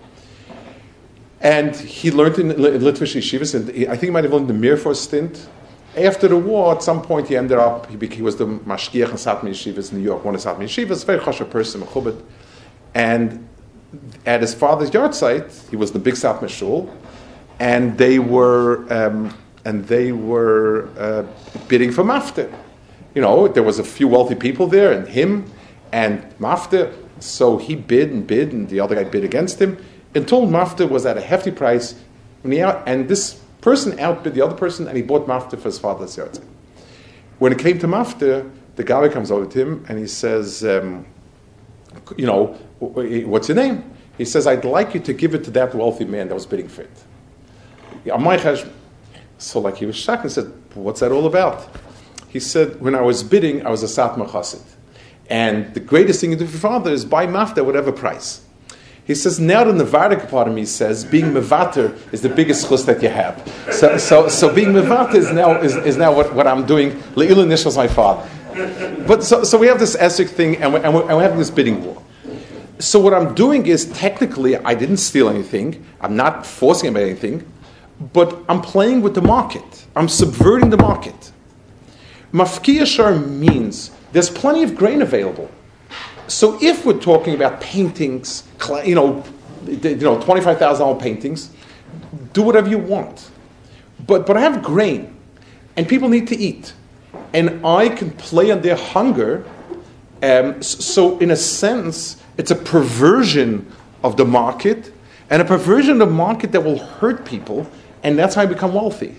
And 1.40 1.74
he 1.74 2.10
learned 2.10 2.38
in, 2.38 2.50
in 2.52 2.56
Litvish 2.56 3.16
yeshivas, 3.16 3.54
and 3.54 3.68
I 3.88 3.96
think 3.96 4.02
he 4.02 4.10
might 4.10 4.24
have 4.24 4.32
learned 4.32 4.48
the 4.48 4.54
Mir 4.54 4.76
for 4.76 4.92
a 4.92 4.94
stint. 4.94 5.48
After 5.96 6.26
the 6.26 6.36
war, 6.36 6.74
at 6.74 6.82
some 6.82 7.02
point, 7.02 7.28
he 7.28 7.36
ended 7.36 7.58
up, 7.58 7.90
he, 7.90 7.96
bec- 7.96 8.14
he 8.14 8.22
was 8.22 8.36
the 8.36 8.46
mashgiach 8.46 9.10
in 9.10 9.16
Satmar 9.16 9.50
yeshivas 9.50 9.92
in 9.92 9.98
New 9.98 10.04
York, 10.04 10.24
one 10.24 10.34
of 10.34 10.40
Satmar 10.40 10.64
yeshivas, 10.64 11.04
very 11.04 11.18
chashav 11.18 11.50
person, 11.50 11.82
mechubit. 11.82 12.22
And 12.94 13.46
at 14.24 14.40
his 14.40 14.54
father's 14.54 14.90
yahrzeit, 14.90 15.68
he 15.68 15.76
was 15.76 15.92
the 15.92 15.98
big 15.98 16.14
Satmar 16.14 16.48
shul, 16.48 16.94
and 17.60 17.98
they 17.98 18.18
were, 18.18 18.86
um, 18.90 19.36
and 19.66 19.86
they 19.86 20.12
were 20.12 20.88
uh, 20.98 21.26
bidding 21.68 21.92
for 21.92 22.04
mafta. 22.04 22.50
You 23.14 23.20
know, 23.20 23.46
there 23.48 23.62
was 23.62 23.78
a 23.78 23.84
few 23.84 24.08
wealthy 24.08 24.34
people 24.34 24.66
there, 24.66 24.92
and 24.92 25.06
him, 25.06 25.44
and 25.92 26.22
mafta. 26.38 26.94
So 27.20 27.58
he 27.58 27.74
bid 27.74 28.10
and 28.10 28.26
bid, 28.26 28.54
and 28.54 28.66
the 28.70 28.80
other 28.80 28.94
guy 28.94 29.04
bid 29.04 29.24
against 29.24 29.60
him 29.60 29.76
until 30.14 30.46
mafta 30.46 30.88
was 30.88 31.04
at 31.04 31.18
a 31.18 31.20
hefty 31.20 31.50
price. 31.50 31.94
He 32.42 32.60
and 32.60 33.08
this 33.08 33.41
person 33.62 33.98
outbid 33.98 34.34
the 34.34 34.42
other 34.42 34.54
person, 34.54 34.86
and 34.86 34.96
he 34.96 35.02
bought 35.02 35.26
mafta 35.26 35.56
for 35.56 35.64
his 35.64 35.78
father's 35.78 36.16
yahrzeit. 36.16 36.44
When 37.38 37.52
it 37.52 37.58
came 37.58 37.78
to 37.78 37.88
mafta, 37.88 38.50
the 38.76 38.84
guy 38.84 39.08
comes 39.08 39.30
over 39.30 39.46
to 39.46 39.58
him 39.58 39.84
and 39.88 39.98
he 39.98 40.06
says, 40.06 40.64
um, 40.64 41.06
"You 42.16 42.26
know, 42.26 42.58
what's 42.78 43.48
your 43.48 43.56
name?" 43.56 43.84
He 44.18 44.24
says, 44.24 44.46
"I'd 44.46 44.64
like 44.64 44.94
you 44.94 45.00
to 45.00 45.12
give 45.12 45.34
it 45.34 45.44
to 45.44 45.50
that 45.52 45.74
wealthy 45.74 46.04
man 46.04 46.28
that 46.28 46.34
was 46.34 46.46
bidding 46.46 46.68
for 46.68 46.82
it." 46.82 47.04
So, 49.38 49.60
like, 49.60 49.76
he 49.76 49.86
was 49.86 49.96
shocked 49.96 50.22
and 50.22 50.32
said, 50.32 50.52
"What's 50.74 51.00
that 51.00 51.12
all 51.12 51.26
about?" 51.26 51.68
He 52.28 52.40
said, 52.40 52.80
"When 52.80 52.94
I 52.94 53.00
was 53.00 53.22
bidding, 53.22 53.66
I 53.66 53.70
was 53.70 53.82
a 53.82 53.86
satmar 53.86 54.28
chassid, 54.28 54.62
and 55.28 55.72
the 55.74 55.80
greatest 55.80 56.20
thing 56.20 56.30
you 56.30 56.36
do 56.36 56.46
for 56.46 56.52
your 56.52 56.60
father 56.60 56.90
is 56.90 57.04
buy 57.04 57.26
mafta 57.26 57.58
at 57.58 57.66
whatever 57.66 57.92
price." 57.92 58.40
He 59.04 59.16
says, 59.16 59.40
now 59.40 59.64
the 59.64 59.72
Navardic 59.72 60.30
part 60.30 60.46
of 60.46 60.54
me 60.54 60.64
says, 60.64 61.04
being 61.04 61.32
mevater 61.32 61.98
is 62.12 62.22
the 62.22 62.28
biggest 62.28 62.68
chus 62.68 62.84
that 62.84 63.02
you 63.02 63.08
have. 63.08 63.42
So, 63.72 63.98
so, 63.98 64.28
so 64.28 64.54
being 64.54 64.68
mevater 64.68 65.16
is 65.16 65.32
now, 65.32 65.60
is, 65.60 65.74
is 65.76 65.96
now 65.96 66.14
what, 66.14 66.32
what 66.34 66.46
I'm 66.46 66.64
doing. 66.66 66.92
Le'il 67.16 67.42
initials 67.42 67.76
my 67.76 67.88
father. 67.88 68.28
But 69.06 69.24
so, 69.24 69.42
so 69.42 69.58
we 69.58 69.66
have 69.66 69.80
this 69.80 69.96
Esrik 69.96 70.28
thing, 70.28 70.56
and 70.62 70.72
we're, 70.72 70.80
and, 70.80 70.94
we're, 70.94 71.02
and 71.02 71.16
we're 71.16 71.22
having 71.22 71.38
this 71.38 71.50
bidding 71.50 71.84
war. 71.84 72.00
So 72.78 73.00
what 73.00 73.12
I'm 73.12 73.34
doing 73.34 73.66
is, 73.66 73.86
technically, 73.92 74.56
I 74.56 74.74
didn't 74.74 74.98
steal 74.98 75.28
anything. 75.28 75.84
I'm 76.00 76.16
not 76.16 76.46
forcing 76.46 76.88
him 76.88 76.96
anything. 76.96 77.44
But 78.12 78.38
I'm 78.48 78.60
playing 78.60 79.02
with 79.02 79.14
the 79.14 79.22
market. 79.22 79.86
I'm 79.96 80.08
subverting 80.08 80.70
the 80.70 80.76
market. 80.76 81.32
Mafkiya 82.32 83.28
means 83.28 83.90
there's 84.12 84.30
plenty 84.30 84.62
of 84.62 84.76
grain 84.76 85.02
available. 85.02 85.50
So 86.28 86.58
if 86.62 86.86
we're 86.86 87.00
talking 87.00 87.34
about 87.34 87.60
paintings, 87.60 88.44
you 88.84 88.94
know, 88.94 89.24
you 89.66 89.96
know, 89.96 90.20
twenty-five 90.20 90.58
thousand 90.58 90.86
dollar 90.86 91.00
paintings, 91.00 91.50
do 92.32 92.42
whatever 92.42 92.68
you 92.68 92.78
want. 92.78 93.30
But 94.06 94.26
but 94.26 94.36
I 94.36 94.40
have 94.40 94.62
grain, 94.62 95.16
and 95.76 95.88
people 95.88 96.08
need 96.08 96.26
to 96.28 96.36
eat, 96.36 96.74
and 97.32 97.64
I 97.64 97.88
can 97.88 98.10
play 98.12 98.50
on 98.50 98.62
their 98.62 98.76
hunger. 98.76 99.44
Um, 100.22 100.62
so 100.62 101.18
in 101.18 101.32
a 101.32 101.36
sense, 101.36 102.22
it's 102.38 102.50
a 102.50 102.56
perversion 102.56 103.70
of 104.04 104.16
the 104.16 104.24
market, 104.24 104.92
and 105.30 105.42
a 105.42 105.44
perversion 105.44 106.00
of 106.00 106.08
the 106.08 106.14
market 106.14 106.52
that 106.52 106.62
will 106.62 106.78
hurt 106.78 107.24
people, 107.24 107.68
and 108.02 108.18
that's 108.18 108.34
how 108.36 108.42
I 108.42 108.46
become 108.46 108.72
wealthy. 108.74 109.16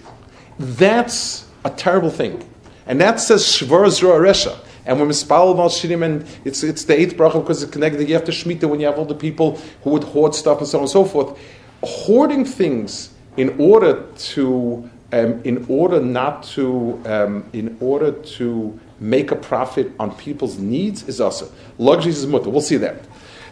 That's 0.57 1.45
a 1.65 1.69
terrible 1.69 2.09
thing. 2.09 2.47
And 2.85 2.99
that 3.01 3.19
says 3.19 3.43
Shvar 3.43 3.85
Resha. 3.88 4.57
And 4.85 4.99
when 4.99 5.10
Mispal 5.10 5.55
Mal 5.55 5.69
Shirim, 5.69 6.03
and 6.03 6.27
it's, 6.43 6.64
it's 6.64 6.84
the 6.84 6.99
eighth 6.99 7.15
bracha 7.15 7.41
because 7.41 7.64
it's 7.64 7.72
connected, 7.72 8.07
you 8.07 8.15
have 8.15 8.26
to 8.26 8.31
Shemitah 8.31 8.69
when 8.69 8.80
you 8.80 8.85
have 8.85 8.97
all 8.97 9.05
the 9.05 9.15
people 9.15 9.57
who 9.84 9.91
would 9.91 10.03
hoard 10.03 10.35
stuff 10.35 10.60
and 10.60 10.68
so 10.68 10.80
on 10.80 10.84
and 10.84 10.89
so 10.89 11.05
forth. 11.05 11.39
Hoarding 11.84 12.45
things 12.45 13.14
in 13.38 13.60
order 13.60 14.05
to, 14.15 14.89
um, 15.11 15.41
in 15.43 15.65
order 15.69 16.01
not 16.01 16.43
to, 16.43 17.01
um, 17.05 17.49
in 17.53 17.77
order 17.80 18.11
to 18.11 18.80
make 18.99 19.31
a 19.31 19.35
profit 19.35 19.91
on 19.99 20.15
people's 20.15 20.57
needs 20.57 21.07
is 21.07 21.19
also. 21.22 21.49
Luxury 21.77 22.11
is 22.11 22.26
mutter. 22.26 22.49
We'll 22.49 22.61
see 22.61 22.77
that. 22.77 23.03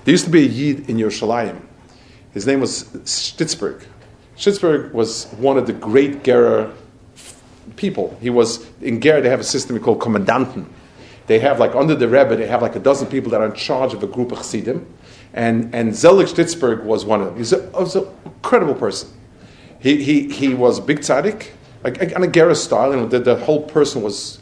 There 0.04 0.12
used 0.12 0.26
to 0.26 0.32
be 0.32 0.44
a 0.44 0.48
Yid 0.48 0.90
in 0.90 0.98
Yerushalayim. 0.98 1.62
His 2.34 2.48
name 2.48 2.62
was 2.62 2.86
Stitzberg. 3.04 3.84
Stitzberg 4.38 4.94
was 4.94 5.26
one 5.34 5.58
of 5.58 5.68
the 5.68 5.74
great 5.74 6.24
Gera 6.24 6.74
people. 7.76 8.18
He 8.22 8.30
was 8.30 8.66
in 8.82 9.00
Gera. 9.02 9.22
They 9.22 9.30
have 9.30 9.42
a 9.42 9.44
system 9.44 9.80
called 9.80 10.00
commandanten. 10.00 10.66
They 11.28 11.40
have 11.40 11.60
like 11.60 11.76
under 11.76 11.96
the 11.96 12.08
Rebbe, 12.08 12.36
they 12.36 12.48
have 12.48 12.62
like 12.62 12.76
a 12.76 12.80
dozen 12.80 13.08
people 13.08 13.32
that 13.32 13.42
are 13.42 13.46
in 13.46 13.54
charge 13.54 13.94
of 13.94 14.04
a 14.04 14.08
group 14.08 14.32
of 14.32 14.40
chassidim, 14.40 14.86
and 15.34 15.74
and 15.74 15.96
Zelig 15.96 16.28
Stitzberg 16.28 16.84
was 16.84 17.06
one 17.06 17.22
of 17.22 17.28
them. 17.28 17.38
He's 17.38 17.54
a, 17.54 17.70
was 17.70 17.96
an 17.96 18.08
incredible 18.26 18.76
person. 18.76 19.10
He 19.80 20.04
he 20.04 20.30
he 20.30 20.54
was 20.54 20.80
big 20.80 21.00
tzaddik, 21.00 21.48
like 21.84 22.16
on 22.16 22.24
a 22.24 22.28
Gera 22.28 22.56
style. 22.56 22.92
You 22.92 23.02
know, 23.02 23.08
the, 23.08 23.20
the 23.20 23.36
whole 23.36 23.64
person 23.64 24.02
was, 24.02 24.40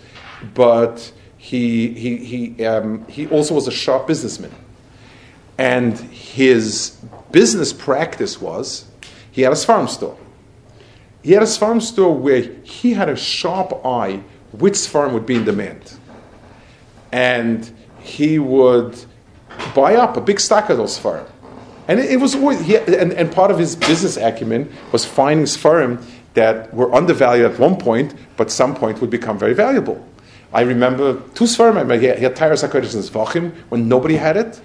but 0.53 1.11
he 1.37 1.93
he 1.93 2.17
he 2.17 2.65
um, 2.65 3.05
he 3.07 3.27
also 3.27 3.53
was 3.55 3.67
a 3.67 3.71
sharp 3.71 4.07
businessman, 4.07 4.53
and 5.57 5.97
his 5.97 6.97
business 7.31 7.71
practice 7.71 8.41
was 8.41 8.85
he 9.31 9.41
had 9.41 9.53
a 9.53 9.55
farm 9.55 9.87
store. 9.87 10.17
He 11.21 11.33
had 11.33 11.43
a 11.43 11.47
farm 11.47 11.81
store 11.81 12.15
where 12.15 12.41
he 12.63 12.93
had 12.93 13.09
a 13.09 13.15
sharp 13.15 13.85
eye 13.85 14.23
which 14.51 14.77
farm 14.87 15.13
would 15.13 15.25
be 15.25 15.35
in 15.35 15.45
demand. 15.45 15.98
And 17.11 17.69
he 17.99 18.39
would 18.39 18.97
buy 19.75 19.95
up 19.95 20.17
a 20.17 20.21
big 20.21 20.39
stack 20.39 20.69
of 20.69 20.77
those 20.77 20.97
farm. 20.97 21.25
And 21.87 21.99
it, 21.99 22.11
it 22.11 22.17
was 22.17 22.35
always, 22.35 22.61
he, 22.61 22.77
and, 22.77 23.13
and 23.13 23.31
part 23.31 23.51
of 23.51 23.57
his 23.57 23.75
business 23.75 24.17
acumen 24.17 24.71
was 24.91 25.05
finding 25.05 25.45
farm 25.47 26.05
that 26.35 26.73
were 26.73 26.93
undervalued 26.93 27.51
at 27.51 27.59
one 27.59 27.77
point, 27.77 28.13
but 28.37 28.51
some 28.51 28.75
point 28.75 29.01
would 29.01 29.09
become 29.09 29.37
very 29.37 29.53
valuable. 29.53 30.05
I 30.53 30.61
remember 30.61 31.21
two 31.33 31.47
farm, 31.47 31.77
I 31.77 31.81
remember 31.81 31.99
he 31.99 32.23
had, 32.23 32.35
Tyrus 32.35 32.63
HaKodesh 32.63 33.35
in 33.35 33.51
when 33.69 33.87
nobody 33.87 34.15
had 34.15 34.37
it, 34.37 34.61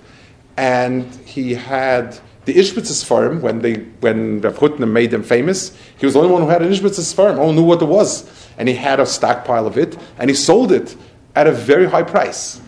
and 0.56 1.04
he 1.26 1.54
had 1.54 2.18
the 2.44 2.54
Ishbitz's 2.54 3.02
farm 3.02 3.40
when 3.40 3.60
they 3.60 3.74
when 4.00 4.40
Rav 4.40 4.58
Hutner 4.58 4.90
made 4.90 5.10
them 5.10 5.22
famous. 5.22 5.76
He 5.98 6.06
was 6.06 6.14
the 6.14 6.20
only 6.20 6.32
one 6.32 6.42
who 6.42 6.48
had 6.48 6.62
an 6.62 6.70
Ishbitz's 6.70 7.12
farm, 7.12 7.38
only 7.38 7.56
knew 7.56 7.64
what 7.64 7.82
it 7.82 7.86
was, 7.86 8.30
and 8.58 8.68
he 8.68 8.74
had 8.74 9.00
a 9.00 9.06
stockpile 9.06 9.66
of 9.66 9.76
it, 9.78 9.96
and 10.18 10.30
he 10.30 10.36
sold 10.36 10.72
it 10.72 10.94
at 11.35 11.47
a 11.47 11.52
very 11.52 11.89
high 11.89 12.02
price. 12.02 12.61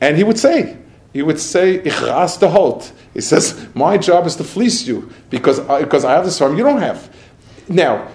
And 0.00 0.16
he 0.16 0.24
would 0.24 0.38
say, 0.38 0.76
he 1.12 1.22
would 1.22 1.40
say, 1.40 1.76
"Ich 1.84 2.00
ras 2.02 2.36
halt." 2.36 2.92
He 3.14 3.20
says, 3.20 3.68
"My 3.74 3.96
job 3.96 4.26
is 4.26 4.36
to 4.36 4.44
fleece 4.44 4.86
you 4.86 5.10
because 5.30 5.60
I, 5.60 5.82
because 5.82 6.04
I 6.04 6.12
have 6.12 6.24
this 6.24 6.38
farm 6.38 6.56
you 6.56 6.64
don't 6.64 6.80
have." 6.80 7.08
Now, 7.68 8.08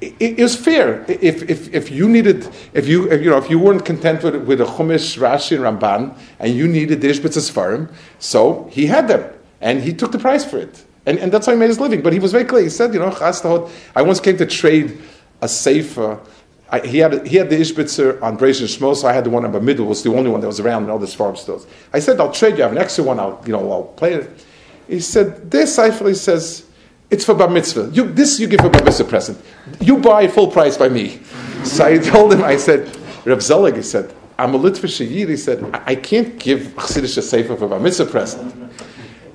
it, 0.00 0.14
it 0.20 0.42
was 0.42 0.54
fair 0.54 1.04
if, 1.08 1.48
if, 1.48 1.72
if 1.72 1.90
you 1.90 2.08
needed 2.08 2.48
if 2.74 2.86
you 2.86 3.10
if, 3.10 3.22
you 3.22 3.30
know 3.30 3.38
if 3.38 3.48
you 3.48 3.58
weren't 3.58 3.84
content 3.84 4.22
with 4.22 4.36
with 4.36 4.60
a 4.60 4.64
Chumash, 4.64 5.18
Rashi, 5.18 5.56
and 5.56 5.80
Ramban, 5.80 6.16
and 6.38 6.54
you 6.54 6.68
needed 6.68 7.00
the 7.00 7.08
Ishbitz's 7.08 7.48
farm, 7.48 7.88
so 8.18 8.68
he 8.70 8.86
had 8.86 9.08
them 9.08 9.24
and 9.62 9.80
he 9.80 9.94
took 9.94 10.12
the 10.12 10.18
price 10.18 10.44
for 10.44 10.58
it. 10.58 10.84
And, 11.06 11.18
and 11.18 11.32
that's 11.32 11.46
how 11.46 11.52
he 11.52 11.58
made 11.58 11.68
his 11.68 11.80
living. 11.80 12.02
But 12.02 12.12
he 12.12 12.18
was 12.18 12.32
very 12.32 12.44
clear. 12.44 12.62
He 12.62 12.68
said, 12.68 12.92
you 12.92 13.00
know, 13.00 13.70
I 13.96 14.02
once 14.02 14.20
came 14.20 14.36
to 14.36 14.46
trade 14.46 15.00
a 15.40 15.48
sefer. 15.48 16.20
I, 16.72 16.80
he, 16.80 16.98
had, 16.98 17.26
he 17.26 17.36
had 17.36 17.50
the 17.50 17.56
Ishbitzer 17.56 18.22
on 18.22 18.38
Breish 18.38 18.60
and 18.60 18.68
Shmo, 18.68 18.96
so 18.96 19.06
I 19.06 19.12
had 19.12 19.24
the 19.24 19.30
one 19.30 19.44
on 19.44 19.64
middle. 19.64 19.84
was 19.84 20.02
the 20.02 20.10
only 20.10 20.30
one 20.30 20.40
that 20.40 20.46
was 20.46 20.58
around 20.58 20.84
in 20.84 20.90
all 20.90 20.98
the 20.98 21.06
farm 21.06 21.36
stores. 21.36 21.66
I 21.92 21.98
said, 21.98 22.18
I'll 22.18 22.32
trade 22.32 22.56
you. 22.56 22.64
I 22.64 22.68
have 22.68 22.72
an 22.72 22.78
extra 22.78 23.04
one. 23.04 23.20
I'll, 23.20 23.40
you 23.44 23.52
know, 23.52 23.70
I'll 23.70 23.82
play 23.84 24.14
it. 24.14 24.46
He 24.88 25.00
said, 25.00 25.50
this 25.50 25.74
sefer, 25.74 26.08
he 26.08 26.14
says, 26.14 26.64
it's 27.10 27.26
for 27.26 27.34
bar 27.34 27.50
mitzvah. 27.50 27.90
You, 27.92 28.10
this 28.10 28.40
you 28.40 28.46
give 28.46 28.60
for 28.60 28.70
bar 28.70 28.82
mitzvah 28.84 29.04
present. 29.04 29.38
You 29.80 29.98
buy 29.98 30.26
full 30.28 30.50
price 30.50 30.76
by 30.76 30.88
me. 30.88 31.20
So 31.62 31.86
I 31.86 31.96
told 31.98 32.32
him, 32.32 32.42
I 32.42 32.56
said, 32.56 32.90
Reb 33.24 33.40
Zelig, 33.40 33.76
he 33.76 33.82
said, 33.82 34.12
I'm 34.36 34.52
a 34.56 34.58
Litvish 34.58 34.98
Yid. 34.98 35.28
He 35.28 35.36
said, 35.36 35.62
I, 35.72 35.82
I 35.92 35.94
can't 35.94 36.36
give 36.36 36.62
Chassidish 36.74 37.16
a 37.16 37.22
sefer 37.22 37.54
for 37.54 37.68
bar 37.68 37.78
mitzvah 37.78 38.06
present. 38.06 38.72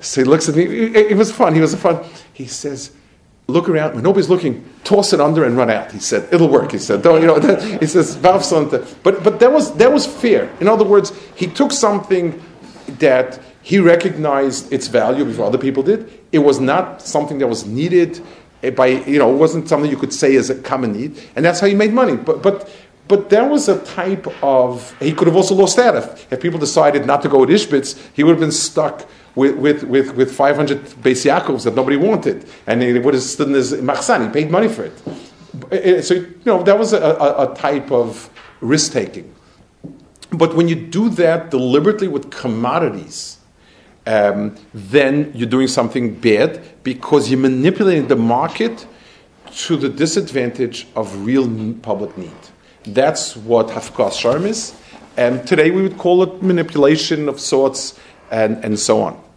So 0.00 0.20
he 0.20 0.24
looks 0.26 0.46
at 0.46 0.54
me. 0.54 0.64
It, 0.64 1.12
it 1.12 1.16
was 1.16 1.32
fun. 1.32 1.54
He 1.54 1.62
was 1.62 1.74
fun. 1.74 2.04
He 2.34 2.44
says, 2.44 2.92
"Look 3.48 3.68
around. 3.68 3.94
When 3.94 4.04
nobody's 4.04 4.28
looking, 4.28 4.64
toss 4.84 5.12
it 5.12 5.20
under 5.20 5.44
and 5.44 5.56
run 5.56 5.70
out." 5.70 5.90
He 5.92 5.98
said, 5.98 6.28
"It'll 6.32 6.48
work." 6.48 6.72
He 6.72 6.78
said, 6.78 7.02
"Don't 7.02 7.20
you 7.20 7.26
know?" 7.26 7.38
He 7.80 7.86
says, 7.86 8.16
But 8.16 9.24
but 9.24 9.40
that 9.40 9.52
was 9.52 9.74
that 9.76 9.92
was 9.92 10.06
fair. 10.06 10.50
In 10.60 10.68
other 10.68 10.84
words, 10.84 11.12
he 11.34 11.46
took 11.46 11.72
something 11.72 12.40
that 12.98 13.40
he 13.62 13.78
recognized 13.78 14.72
its 14.72 14.88
value 14.88 15.24
before 15.24 15.46
other 15.46 15.58
people 15.58 15.82
did. 15.82 16.10
It 16.32 16.38
was 16.38 16.60
not 16.60 17.02
something 17.02 17.38
that 17.38 17.48
was 17.48 17.66
needed 17.66 18.20
eh, 18.62 18.70
by 18.70 18.86
you 18.86 19.18
know. 19.18 19.32
It 19.32 19.38
wasn't 19.38 19.68
something 19.68 19.90
you 19.90 19.96
could 19.96 20.12
say 20.12 20.36
as 20.36 20.50
a 20.50 20.54
common 20.54 20.92
need, 20.92 21.20
and 21.34 21.44
that's 21.44 21.60
how 21.60 21.66
he 21.66 21.74
made 21.74 21.92
money. 21.92 22.16
But 22.16 22.42
but 22.42 22.70
but 23.08 23.30
there 23.30 23.48
was 23.48 23.68
a 23.68 23.78
type 23.84 24.26
of 24.42 24.94
he 25.00 25.12
could 25.12 25.26
have 25.26 25.36
also 25.36 25.54
lost 25.54 25.76
that 25.76 25.96
if, 25.96 26.32
if 26.32 26.40
people 26.40 26.58
decided 26.58 27.06
not 27.06 27.22
to 27.22 27.28
go 27.28 27.38
with 27.40 27.48
Ishbitz, 27.48 27.98
he 28.14 28.22
would 28.22 28.32
have 28.32 28.40
been 28.40 28.52
stuck 28.52 29.06
with, 29.38 29.56
with, 29.56 29.84
with, 29.84 30.14
with 30.16 30.34
500 30.34 30.84
Beis 31.02 31.24
Yaakovs 31.24 31.62
that 31.64 31.76
nobody 31.76 31.96
wanted. 31.96 32.44
And 32.66 32.82
he 32.82 32.98
would 32.98 33.14
have 33.14 33.22
stood 33.22 33.48
in 33.48 33.54
his. 33.54 33.70
He 33.70 34.28
paid 34.30 34.50
money 34.50 34.68
for 34.68 34.84
it. 34.84 36.04
So, 36.04 36.14
you 36.14 36.34
know, 36.44 36.62
that 36.64 36.76
was 36.76 36.92
a, 36.92 37.00
a, 37.00 37.52
a 37.52 37.54
type 37.54 37.92
of 37.92 38.28
risk 38.60 38.92
taking. 38.92 39.32
But 40.30 40.54
when 40.54 40.68
you 40.68 40.74
do 40.74 41.08
that 41.10 41.50
deliberately 41.50 42.08
with 42.08 42.30
commodities, 42.30 43.38
um, 44.06 44.56
then 44.74 45.30
you're 45.34 45.48
doing 45.48 45.68
something 45.68 46.14
bad 46.14 46.60
because 46.82 47.30
you're 47.30 47.40
manipulating 47.40 48.08
the 48.08 48.16
market 48.16 48.86
to 49.52 49.76
the 49.76 49.88
disadvantage 49.88 50.88
of 50.96 51.24
real 51.24 51.46
public 51.82 52.16
need. 52.18 52.40
That's 52.84 53.36
what 53.36 53.68
Hafkas 53.68 54.14
Sharm 54.20 54.44
is. 54.46 54.74
And 55.16 55.46
today 55.46 55.70
we 55.70 55.82
would 55.82 55.98
call 55.98 56.22
it 56.22 56.42
manipulation 56.42 57.28
of 57.28 57.40
sorts 57.40 57.98
and, 58.30 58.62
and 58.64 58.78
so 58.78 59.00
on. 59.02 59.27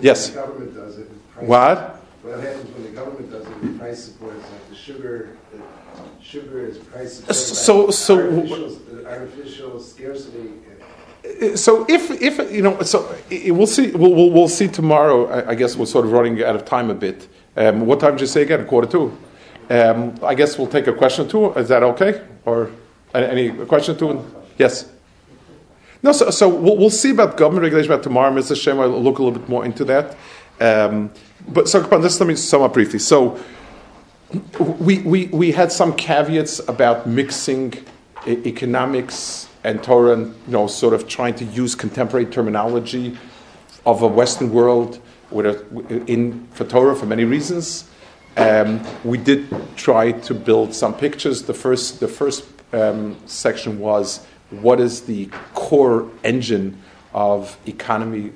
Yes. 0.00 0.28
when 0.28 0.34
the 0.36 0.40
government 0.42 0.74
does 0.74 0.98
it? 0.98 1.32
price- 1.34 1.46
What? 1.48 1.96
What 2.22 2.40
happens 2.40 2.70
when 2.74 2.82
the 2.84 2.90
government 2.90 3.30
does 3.30 3.46
it 3.46 3.60
with 3.62 3.78
price 3.78 4.04
support? 4.04 4.34
It's 4.36 4.50
like 4.50 4.68
the 4.68 4.76
sugar, 4.76 5.36
the 5.52 6.22
sugar 6.22 6.66
is 6.66 6.78
price 6.78 7.14
supported. 7.14 7.34
So- 7.34 7.90
so- 7.90 8.18
Artificial, 8.18 9.06
artificial 9.06 9.80
scarcity. 9.80 10.50
So 11.54 11.84
if, 11.88 12.10
if 12.22 12.50
you 12.52 12.62
know, 12.62 12.80
so 12.82 13.14
we'll 13.30 13.66
see. 13.66 13.90
We'll, 13.92 14.30
we'll, 14.30 14.48
see 14.48 14.68
tomorrow. 14.68 15.26
I, 15.28 15.50
I 15.50 15.54
guess 15.54 15.76
we're 15.76 15.86
sort 15.86 16.06
of 16.06 16.12
running 16.12 16.42
out 16.42 16.56
of 16.56 16.64
time 16.64 16.90
a 16.90 16.94
bit. 16.94 17.28
Um, 17.56 17.86
what 17.86 18.00
time 18.00 18.12
did 18.12 18.22
you 18.22 18.26
say 18.26 18.42
again? 18.42 18.66
Quarter 18.66 18.88
two. 18.88 19.18
Um, 19.68 20.14
I 20.22 20.34
guess 20.34 20.58
we'll 20.58 20.66
take 20.66 20.86
a 20.86 20.92
question 20.92 21.26
or 21.26 21.28
two. 21.28 21.52
Is 21.54 21.68
that 21.68 21.82
okay? 21.82 22.22
Or 22.44 22.70
any 23.14 23.50
question 23.66 23.96
or 23.96 23.98
two? 23.98 24.24
Yes. 24.58 24.90
No, 26.02 26.12
so, 26.12 26.30
so 26.30 26.48
we'll, 26.48 26.76
we'll 26.76 26.90
see 26.90 27.10
about 27.10 27.36
government 27.36 27.64
regulation 27.64 27.92
about 27.92 28.02
tomorrow. 28.02 28.32
Mr. 28.32 28.60
Shem, 28.60 28.80
I'll 28.80 28.88
look 28.88 29.18
a 29.18 29.22
little 29.22 29.38
bit 29.38 29.48
more 29.48 29.64
into 29.64 29.84
that. 29.84 30.16
Um, 30.60 31.10
but 31.48 31.68
so, 31.68 31.82
just 32.00 32.20
let 32.20 32.26
me 32.26 32.36
sum 32.36 32.62
up 32.62 32.72
briefly. 32.72 32.98
So, 32.98 33.38
we, 34.58 35.00
we, 35.00 35.26
we 35.26 35.52
had 35.52 35.72
some 35.72 35.94
caveats 35.94 36.60
about 36.68 37.06
mixing 37.06 37.74
e- 38.26 38.38
economics 38.46 39.48
and 39.64 39.82
Torah, 39.82 40.12
and 40.14 40.34
you 40.46 40.52
know, 40.52 40.66
sort 40.66 40.94
of 40.94 41.08
trying 41.08 41.34
to 41.34 41.44
use 41.44 41.74
contemporary 41.74 42.26
terminology 42.26 43.18
of 43.84 44.02
a 44.02 44.06
Western 44.06 44.52
world 44.52 45.00
a, 45.32 46.06
in 46.06 46.46
for 46.52 46.64
Torah 46.64 46.96
for 46.96 47.06
many 47.06 47.24
reasons. 47.24 47.88
Um, 48.36 48.80
we 49.04 49.18
did 49.18 49.48
try 49.76 50.12
to 50.12 50.34
build 50.34 50.74
some 50.74 50.94
pictures. 50.94 51.42
The 51.42 51.54
first, 51.54 52.00
the 52.00 52.08
first 52.08 52.44
um, 52.72 53.16
section 53.26 53.78
was 53.78 54.26
what 54.50 54.80
is 54.80 55.02
the 55.02 55.30
core 55.54 56.10
engine 56.24 56.80
of 57.12 57.56
economy 57.66 58.32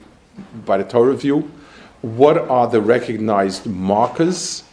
by 0.65 0.79
the 0.79 0.85
Torah 0.85 1.17
view? 1.17 1.51
What 2.03 2.39
are 2.39 2.69
the 2.69 2.81
recognized 2.81 3.67
markers? 3.67 4.65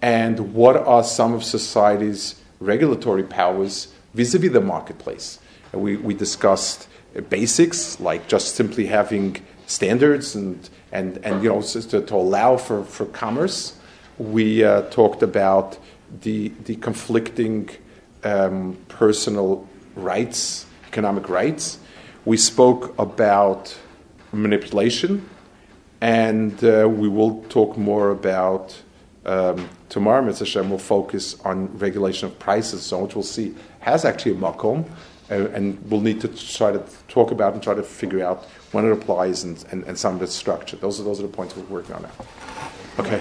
And 0.00 0.54
what 0.54 0.76
are 0.76 1.02
some 1.02 1.34
of 1.34 1.42
society's 1.42 2.40
regulatory 2.60 3.22
powers 3.22 3.92
vis-a-vis 4.14 4.52
the 4.52 4.60
marketplace? 4.60 5.38
And 5.72 5.82
we, 5.82 5.96
we 5.96 6.14
discussed 6.14 6.88
basics 7.28 7.98
like 8.00 8.28
just 8.28 8.54
simply 8.54 8.86
having 8.86 9.44
standards 9.66 10.34
and, 10.34 10.68
and, 10.92 11.18
and 11.24 11.42
you 11.42 11.48
know, 11.48 11.62
to, 11.62 12.00
to 12.00 12.14
allow 12.14 12.56
for, 12.56 12.84
for 12.84 13.06
commerce. 13.06 13.76
We 14.18 14.64
uh, 14.64 14.82
talked 14.82 15.22
about 15.22 15.78
the, 16.22 16.48
the 16.64 16.76
conflicting 16.76 17.70
um, 18.24 18.76
personal 18.88 19.68
rights, 19.98 20.66
economic 20.86 21.28
rights. 21.28 21.78
We 22.24 22.36
spoke 22.36 22.98
about 22.98 23.76
manipulation, 24.32 25.28
and 26.00 26.62
uh, 26.62 26.88
we 26.88 27.08
will 27.08 27.42
talk 27.48 27.76
more 27.76 28.10
about 28.10 28.82
um, 29.24 29.68
tomorrow. 29.88 30.22
Mr. 30.22 30.40
Hashem 30.40 30.70
will 30.70 30.78
focus 30.78 31.38
on 31.44 31.76
regulation 31.78 32.28
of 32.28 32.38
prices, 32.38 32.82
so 32.82 33.04
which 33.04 33.14
we'll 33.14 33.22
see 33.22 33.54
has 33.80 34.04
actually 34.04 34.32
a 34.32 34.36
makom, 34.36 34.88
uh, 35.30 35.48
and 35.50 35.78
we'll 35.90 36.00
need 36.00 36.20
to 36.20 36.28
try 36.28 36.72
to 36.72 36.82
talk 37.08 37.30
about 37.30 37.54
and 37.54 37.62
try 37.62 37.74
to 37.74 37.82
figure 37.82 38.24
out 38.24 38.44
when 38.72 38.86
it 38.86 38.92
applies 38.92 39.44
and, 39.44 39.64
and, 39.70 39.84
and 39.84 39.98
some 39.98 40.16
of 40.16 40.22
its 40.22 40.34
structure. 40.34 40.76
Those 40.76 41.00
are 41.00 41.04
those 41.04 41.18
are 41.20 41.22
the 41.22 41.28
points 41.28 41.56
we're 41.56 41.64
working 41.64 41.94
on 41.94 42.02
now. 42.02 42.10
Okay. 42.98 43.20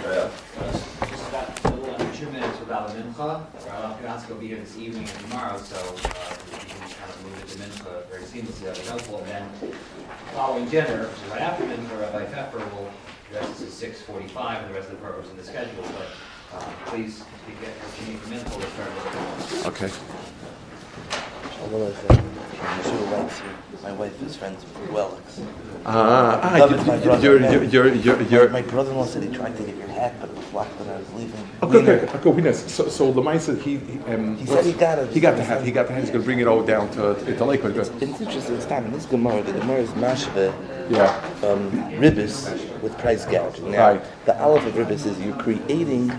Just 1.08 1.30
about 1.30 1.66
a 1.66 1.70
little 1.70 1.96
under 1.96 2.18
two 2.18 2.30
minutes 2.32 2.60
without 2.60 2.90
a 2.90 2.94
mincha. 3.18 3.46
Uh, 3.70 3.94
Fiasco 3.96 4.34
will 4.34 4.42
be 4.42 4.48
here 4.48 4.58
this 4.58 4.78
evening 4.78 5.08
and 5.08 5.20
tomorrow, 5.20 5.58
so 5.58 5.76
uh, 5.76 5.82
we 6.52 6.58
can 6.60 6.80
kind 6.80 7.10
of 7.10 7.24
move 7.24 7.38
it 7.44 7.48
to 7.50 7.58
mincha 7.58 8.06
very 8.10 8.24
seamlessly. 8.24 8.64
That'd 8.66 8.84
be 8.84 8.90
helpful. 8.90 9.18
And 9.20 9.28
then 9.28 9.50
following 10.34 10.70
dinner, 10.70 11.08
which 11.08 11.22
is 11.24 11.30
right 11.32 11.42
after 11.42 11.66
mincha, 11.66 12.00
Rabbi 12.00 12.26
Pfeffer 12.26 12.60
will 12.60 12.92
address 13.30 13.60
this 13.60 13.68
at 13.68 13.74
six 13.74 14.02
forty-five, 14.02 14.64
and 14.64 14.70
the 14.70 14.76
rest 14.76 14.90
of 14.90 14.96
the 14.98 15.02
programs 15.02 15.30
in 15.30 15.38
the 15.38 15.44
schedule. 15.44 15.84
But 15.84 16.58
uh, 16.58 16.64
please, 16.86 17.22
if 17.22 17.50
you 17.50 17.56
get 17.62 17.74
what 17.76 18.00
you 18.00 18.14
need 18.14 18.20
from 18.22 18.32
mincha, 18.34 18.58
we'll 18.58 18.70
start 18.70 18.92
with 18.96 19.64
the 19.64 19.70
Okay. 19.70 19.92
Although 22.68 22.76
I 22.76 22.82
said, 22.82 22.94
Yeshua 22.94 23.12
writes 23.12 23.40
here, 23.40 23.50
my 23.84 23.92
wife 23.94 24.22
is 24.24 24.36
friends 24.36 24.64
with 24.64 24.90
Wellix. 24.90 25.46
Ah, 25.86 26.40
ah, 26.44 26.58
you're, 26.58 27.40
you're, 27.40 27.66
you're, 27.66 27.94
you're, 27.96 28.22
you're, 28.24 28.50
My 28.50 28.62
brother-in-law 28.62 29.06
said 29.06 29.24
he 29.24 29.34
tried 29.34 29.56
to 29.56 29.64
get 29.64 29.78
your 29.78 29.88
hat, 29.88 30.16
but 30.20 30.30
it 30.30 30.36
was 30.36 30.52
locked 30.52 30.78
when 30.80 30.90
I 30.90 30.98
was 30.98 31.14
leaving. 31.14 31.50
Okay, 31.64 31.78
okay, 31.78 32.18
okay. 32.18 32.30
we 32.30 32.42
know. 32.42 32.52
So, 32.52 32.90
so 32.90 33.14
Lemay 33.14 33.40
said 33.40 33.60
he, 33.60 33.78
he, 33.78 34.00
um, 34.14 34.36
He 34.36 34.46
said 34.46 34.66
he 34.66 34.74
got 34.74 35.00
it. 35.00 35.10
He 35.12 35.20
got 35.22 35.38
the 35.38 35.44
hat. 35.44 35.64
He 35.64 35.72
got 35.72 35.88
the 35.88 35.94
hat. 35.94 36.02
He's 36.02 36.10
going 36.10 36.22
to 36.22 36.26
bring 36.26 36.40
it 36.40 36.48
all 36.48 36.62
down 36.64 36.90
to, 36.92 37.16
to 37.38 37.46
Lakewood. 37.46 37.76
Good. 37.76 37.88
It's 38.02 38.22
interesting, 38.22 38.56
it's 38.56 38.66
time 38.66 38.86
in 38.86 38.92
this 38.92 39.06
Gemara, 39.06 39.42
the 39.44 39.54
Gemara 39.54 39.80
is 39.80 39.90
mashve, 39.92 40.54
Yeah. 40.90 41.16
um, 41.44 41.72
ribbis 42.02 42.82
with 42.82 42.98
price 42.98 43.26
gouging. 43.26 43.72
Now, 43.72 43.92
Right. 43.94 44.26
the 44.26 44.38
aleph 44.42 44.66
of 44.66 44.74
ribbis 44.74 45.06
is 45.06 45.18
you're 45.22 45.38
creating, 45.38 46.12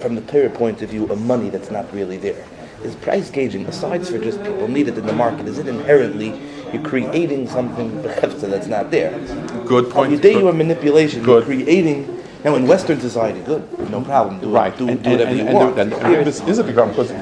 from 0.00 0.14
the 0.16 0.22
Torah 0.22 0.50
point 0.50 0.82
of 0.82 0.90
view, 0.90 1.06
a 1.10 1.16
money 1.16 1.48
that's 1.48 1.70
not 1.70 1.90
really 1.94 2.18
there. 2.18 2.44
Is 2.84 2.94
price 2.96 3.30
gauging, 3.30 3.66
aside 3.66 4.06
for 4.06 4.18
just 4.18 4.42
people 4.42 4.68
need 4.68 4.86
it 4.88 4.96
in 4.96 5.04
the 5.06 5.12
market, 5.12 5.48
is 5.48 5.58
it 5.58 5.66
inherently 5.66 6.40
you're 6.72 6.82
creating 6.82 7.48
something 7.48 7.90
bechefza 8.02 8.48
that's 8.48 8.68
not 8.68 8.90
there? 8.90 9.18
Good 9.66 9.90
point. 9.90 10.12
You 10.12 10.18
day 10.18 10.34
Good. 10.34 10.42
your 10.44 10.52
manipulation, 10.52 11.22
Good. 11.24 11.46
you're 11.48 11.56
creating. 11.64 12.22
Now, 12.44 12.54
in 12.54 12.68
Western 12.68 13.00
society, 13.00 13.40
good, 13.40 13.62
no 13.90 14.00
problem. 14.02 14.38
Do, 14.40 14.48
Right. 14.50 14.76
do, 14.78 14.88
and, 14.88 15.02
do 15.02 15.10
whatever 15.10 15.30
and, 15.30 15.38
you 15.38 15.44
and, 15.46 15.54
want. 15.54 15.78
And, 15.78 15.92
and 15.92 16.24
this 16.26 16.40
is 16.46 16.58
a 16.60 16.64
big 16.64 16.76
problem 16.76 16.94
because 16.96 17.12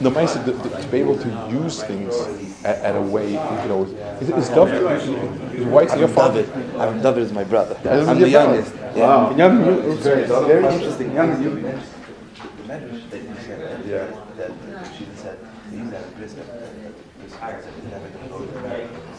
the 0.00 0.10
mice 0.10 0.34
to, 0.34 0.44
to 0.44 0.88
be 0.90 0.98
able 0.98 1.16
to 1.16 1.28
use 1.50 1.82
things 1.82 2.14
at, 2.64 2.78
at 2.84 2.94
a 2.96 3.00
way, 3.00 3.28
you 3.30 3.68
know, 3.68 3.84
is, 4.20 4.28
is 4.28 4.48
David, 4.50 4.82
is 5.58 5.64
White 5.66 5.88
your 5.98 6.08
I'm 6.08 6.14
father? 6.14 6.42
David. 6.44 6.76
I'm 6.76 7.00
David 7.00 7.22
is 7.22 7.32
my 7.32 7.44
brother. 7.44 7.74
David 7.82 8.00
is 8.02 8.08
I'm 8.08 8.18
your 8.18 8.28
the 8.28 8.32
brother. 8.32 8.54
youngest. 8.54 8.76
Wow. 8.96 9.30
Yeah. 9.30 9.36
Young, 9.36 9.90
It's 9.92 10.02
very, 10.02 10.24
very- 10.26 10.46
very 10.46 10.74
interesting. 10.74 11.12
young, 11.14 11.42
you- 11.42 11.50
The 12.68 12.74
medrash 12.74 13.10
that 13.10 13.22
you 13.22 13.34
said, 13.46 13.84
Yeah. 13.88 14.06
that 14.36 14.52
she 14.98 15.06
said, 15.16 15.38
you 15.72 15.78
use 15.78 15.90
that 15.90 16.02
as 16.04 16.20
wisdom. 16.20 16.44
This 17.24 17.34
higher 17.36 17.62
said, 17.62 17.72
you 17.82 17.88
never 17.90 18.08
can 18.10 18.28
go 18.28 18.38
to 18.38 18.46
the 18.46 18.60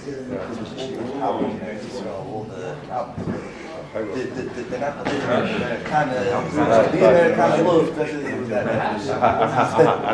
This 0.06 0.60
was 0.60 0.70
all 0.80 0.88
the 0.88 1.20
problems 1.20 1.54
in 1.56 1.60
Eretz 1.68 1.84
Yisrael, 1.90 2.26
all 2.32 2.44
the 2.44 2.76
problems. 2.88 3.26
The- 3.26 3.32
the- 3.32 3.38
the- 3.40 3.79
They're 3.94 4.80
not, 4.80 5.04
they're 5.06 5.84
kind 5.86 6.12
of, 6.12 6.24
they're 7.02 7.36
kind 7.36 7.68
especially 7.90 8.34
with 8.36 8.50
that 8.50 8.66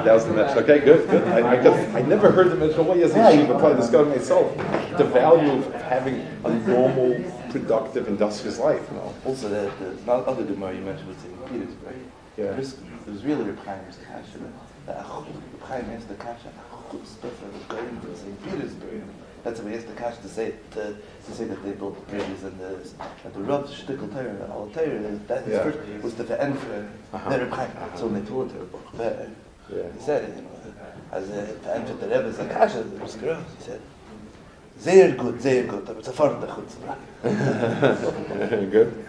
that 0.05 0.13
was 0.13 0.25
the 0.25 0.33
match. 0.33 0.55
Okay, 0.57 0.79
good, 0.79 1.09
good. 1.09 1.27
I, 1.27 1.39
I, 1.55 1.99
I 1.99 2.01
never 2.03 2.31
heard 2.31 2.51
the 2.51 2.55
is 3.01 3.13
Yeah, 3.13 3.31
he 3.31 3.41
you- 3.41 3.47
but 3.47 3.63
I 3.63 3.73
discovered 3.73 4.09
myself. 4.15 4.55
the 4.97 5.03
value 5.03 5.51
of 5.51 5.73
having 5.73 6.25
a 6.45 6.49
normal, 6.67 7.21
productive, 7.49 8.07
industrious 8.07 8.59
life. 8.59 8.87
Also, 9.25 9.49
the, 9.49 9.71
the 10.05 10.11
other 10.11 10.43
Gemara 10.45 10.73
you 10.75 10.81
mentioned 10.81 11.09
was 11.09 11.23
in 11.25 11.37
Petersburg. 11.49 11.95
Yeah. 12.37 12.45
It 12.45 13.11
was 13.11 13.23
really 13.23 13.43
Reb 13.43 13.63
Chaim's 13.65 13.97
kasha. 13.97 14.39
The 14.85 14.93
Reb 14.93 15.61
Chaim 15.63 15.85
asked 15.95 16.07
the 16.07 16.15
kasha, 16.15 16.49
Achut 16.71 17.05
stuff 17.05 17.31
that 17.41 17.53
was 17.53 17.63
going 17.63 18.01
to 18.01 18.15
St. 18.17 18.43
Petersburg. 18.43 19.03
that's 19.45 19.59
what 19.59 19.69
he 19.69 19.75
has 19.75 19.85
to 19.85 19.93
catch 19.93 20.19
to 20.21 20.27
say 20.27 20.55
to, 20.71 20.97
to 21.25 21.31
say 21.31 21.45
that 21.45 21.63
they 21.63 21.71
built 21.71 21.95
the 21.95 22.01
bridges 22.11 22.43
and 22.43 22.59
the 22.59 22.79
and 23.23 23.33
the 23.35 23.39
rub 23.41 23.69
stickle 23.69 24.07
tire 24.07 24.29
and 24.29 24.41
all 24.51 24.65
the 24.65 24.73
tire 24.73 24.97
is 24.97 25.19
that 25.27 25.47
yeah. 25.47 25.61
first 25.63 25.77
was 26.03 26.15
the 26.15 26.43
end 26.43 26.57
for 26.57 26.89
uh-huh. 27.13 27.29
the 27.29 27.37
rib 27.39 27.53
uh-huh. 27.53 27.95
so 27.95 28.09
they 28.09 28.21
told 28.21 28.51
her 28.51 28.65
but 28.97 29.29
yeah. 29.71 29.83
he 29.95 30.01
said 30.01 30.35
you 30.35 30.41
know 30.41 30.49
as 31.11 31.29
a 31.29 31.53
to 31.59 31.75
enter 31.75 31.93
the 31.93 32.07
rib 32.07 32.25
is 32.25 32.39
a 32.39 32.47
cash 32.47 32.73
it 32.75 32.87
was 32.99 33.15
great 33.15 33.37
he 33.59 33.63
said 33.63 33.79
very 34.77 35.11
good 35.11 35.35
very 35.35 35.67
good 35.67 35.85
but 35.85 35.95
it's 35.97 36.07
a 36.07 36.11
far 36.11 36.33
the 36.39 36.47
good 38.49 38.71
good. 38.71 39.05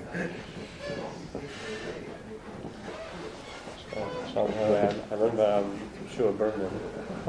Sean, 4.36 4.52
I, 4.52 4.88
I 4.88 5.14
remember 5.14 5.46
um, 5.46 5.80
Shua 6.14 6.30
Bergman. 6.30 6.70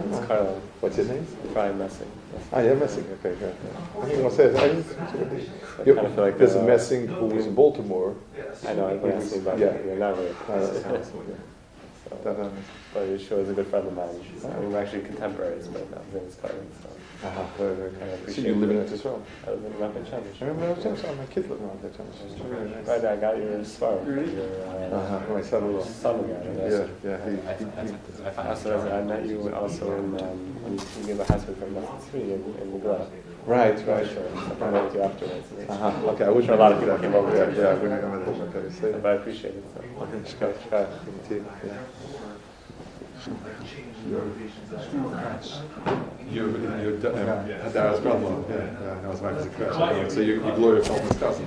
It's 0.09 0.19
Carlo. 0.27 0.59
What's 0.81 0.97
his 0.97 1.07
name? 1.07 1.25
Brian 1.53 1.77
Messing. 1.77 2.11
Ah, 2.51 2.59
yeah, 2.59 2.73
Messing. 2.73 3.05
Okay, 3.23 3.33
good. 3.39 3.55
I 4.01 4.05
think 4.07 4.31
say 4.33 4.43
it. 4.47 4.55
I 4.57 4.67
just, 4.73 4.91
I 5.79 5.83
you, 5.85 5.95
kind 5.95 6.07
of 6.07 6.15
feel 6.15 6.23
like 6.25 6.37
there's 6.37 6.55
a 6.55 6.61
uh, 6.61 6.65
Messing 6.65 7.07
who 7.07 7.27
was 7.27 7.45
in 7.45 7.55
Baltimore. 7.55 8.13
I 8.67 8.73
know, 8.73 8.89
I've 8.89 9.01
been 9.01 9.13
asking 9.13 9.39
about 9.39 9.57
Yeah. 9.57 9.67
that. 9.67 9.85
You're 9.85 9.95
not 9.95 10.17
really. 10.17 10.35
So, 12.03 12.51
but 12.93 13.03
Yeshua 13.07 13.39
is 13.39 13.49
a 13.51 13.53
good 13.53 13.67
friend 13.67 13.87
of 13.87 13.93
mine. 13.95 14.09
I 14.43 14.59
mean, 14.59 14.73
we're 14.73 14.79
actually 14.79 15.03
contemporaries, 15.03 15.67
but 15.69 15.83
I'm 15.83 16.17
in 16.17 16.25
his 16.25 16.35
cousin, 16.35 16.67
so 16.83 16.89
uh-huh, 17.23 17.43
very, 17.57 17.75
very 17.75 18.13
I 18.13 18.17
good. 18.17 18.35
So 18.35 18.41
you 18.41 18.55
live 18.55 18.69
in 18.69 18.77
it. 18.77 18.85
it 18.87 18.91
as 18.93 19.03
well? 19.03 19.23
I 19.47 19.51
was 19.51 19.63
in 19.63 19.71
Ramat 19.73 20.13
I 20.13 20.45
remember 20.45 20.65
I 20.65 20.69
was 20.73 20.83
just 21.01 21.17
my 21.17 21.25
kid 21.25 21.49
living 21.49 21.69
on 21.69 21.79
that 21.81 21.97
time. 21.97 22.07
It's 22.25 22.33
very 22.41 22.69
nice. 22.69 22.85
Right, 22.87 23.05
I 23.05 23.15
got 23.17 23.37
your 23.37 23.63
spark. 23.65 24.05
Your, 24.05 24.19
uh, 24.19 24.97
Uh-huh, 24.97 25.33
my 25.33 25.41
son-in-law. 25.41 25.83
son-in-law. 25.83 26.69
Yeah, 26.69 26.87
yeah. 27.03 27.17
He, 27.29 27.31
I, 27.47 27.53
he, 27.57 27.65
I, 27.65 27.85
he, 27.85 27.93
I, 28.37 28.49
Also, 28.49 28.91
I 28.91 29.01
met 29.03 29.25
you 29.25 29.53
also 29.55 29.91
in, 29.97 30.13
um, 30.21 30.37
when 30.63 30.73
you 30.73 31.07
gave 31.07 31.19
a 31.19 31.23
husband 31.25 31.57
from 31.57 31.75
Lesson 31.75 31.99
3 32.11 32.21
in, 32.21 32.29
in 32.29 32.71
Megillah. 32.71 33.09
right, 33.47 33.73
Right, 33.75 33.87
right. 33.87 34.07
sure. 34.07 34.67
I 34.67 34.69
met 34.71 34.93
you 34.93 35.01
afterwards. 35.01 35.47
Uh-huh. 35.69 36.09
Okay, 36.11 36.25
I 36.25 36.29
wouldn't 36.29 36.51
a 36.53 36.55
lot 36.55 36.71
of 36.73 36.79
people 36.79 36.97
came 36.99 37.15
over 37.15 37.29
Yeah, 37.35 37.45
there. 37.45 37.63
yeah, 37.63 37.69
I 37.69 37.73
wouldn't 37.81 38.03
remember 38.03 38.31
that. 38.31 38.55
Okay, 38.57 38.69
say 38.75 38.91
But. 38.91 39.05
I 39.05 39.13
appreciate 39.15 39.55
it. 39.55 39.63
So. 39.73 39.81
Okay, 40.03 40.19
shkach, 40.29 40.55
shkach. 40.69 40.89
Yeah. 41.65 41.73
You're, 46.31 46.49
you're, 46.81 46.95
um, 46.95 47.73
Dara's 47.73 47.99
brother. 47.99 48.43
Yeah, 48.49 48.55
yeah, 48.55 49.01
that 49.01 49.09
was 49.09 49.21
my 49.21 49.33
cousin. 49.33 50.09
So 50.09 50.19
you, 50.21 50.33
you 50.45 50.51
glorify 50.55 50.97
his 50.99 51.17
cousin. 51.17 51.45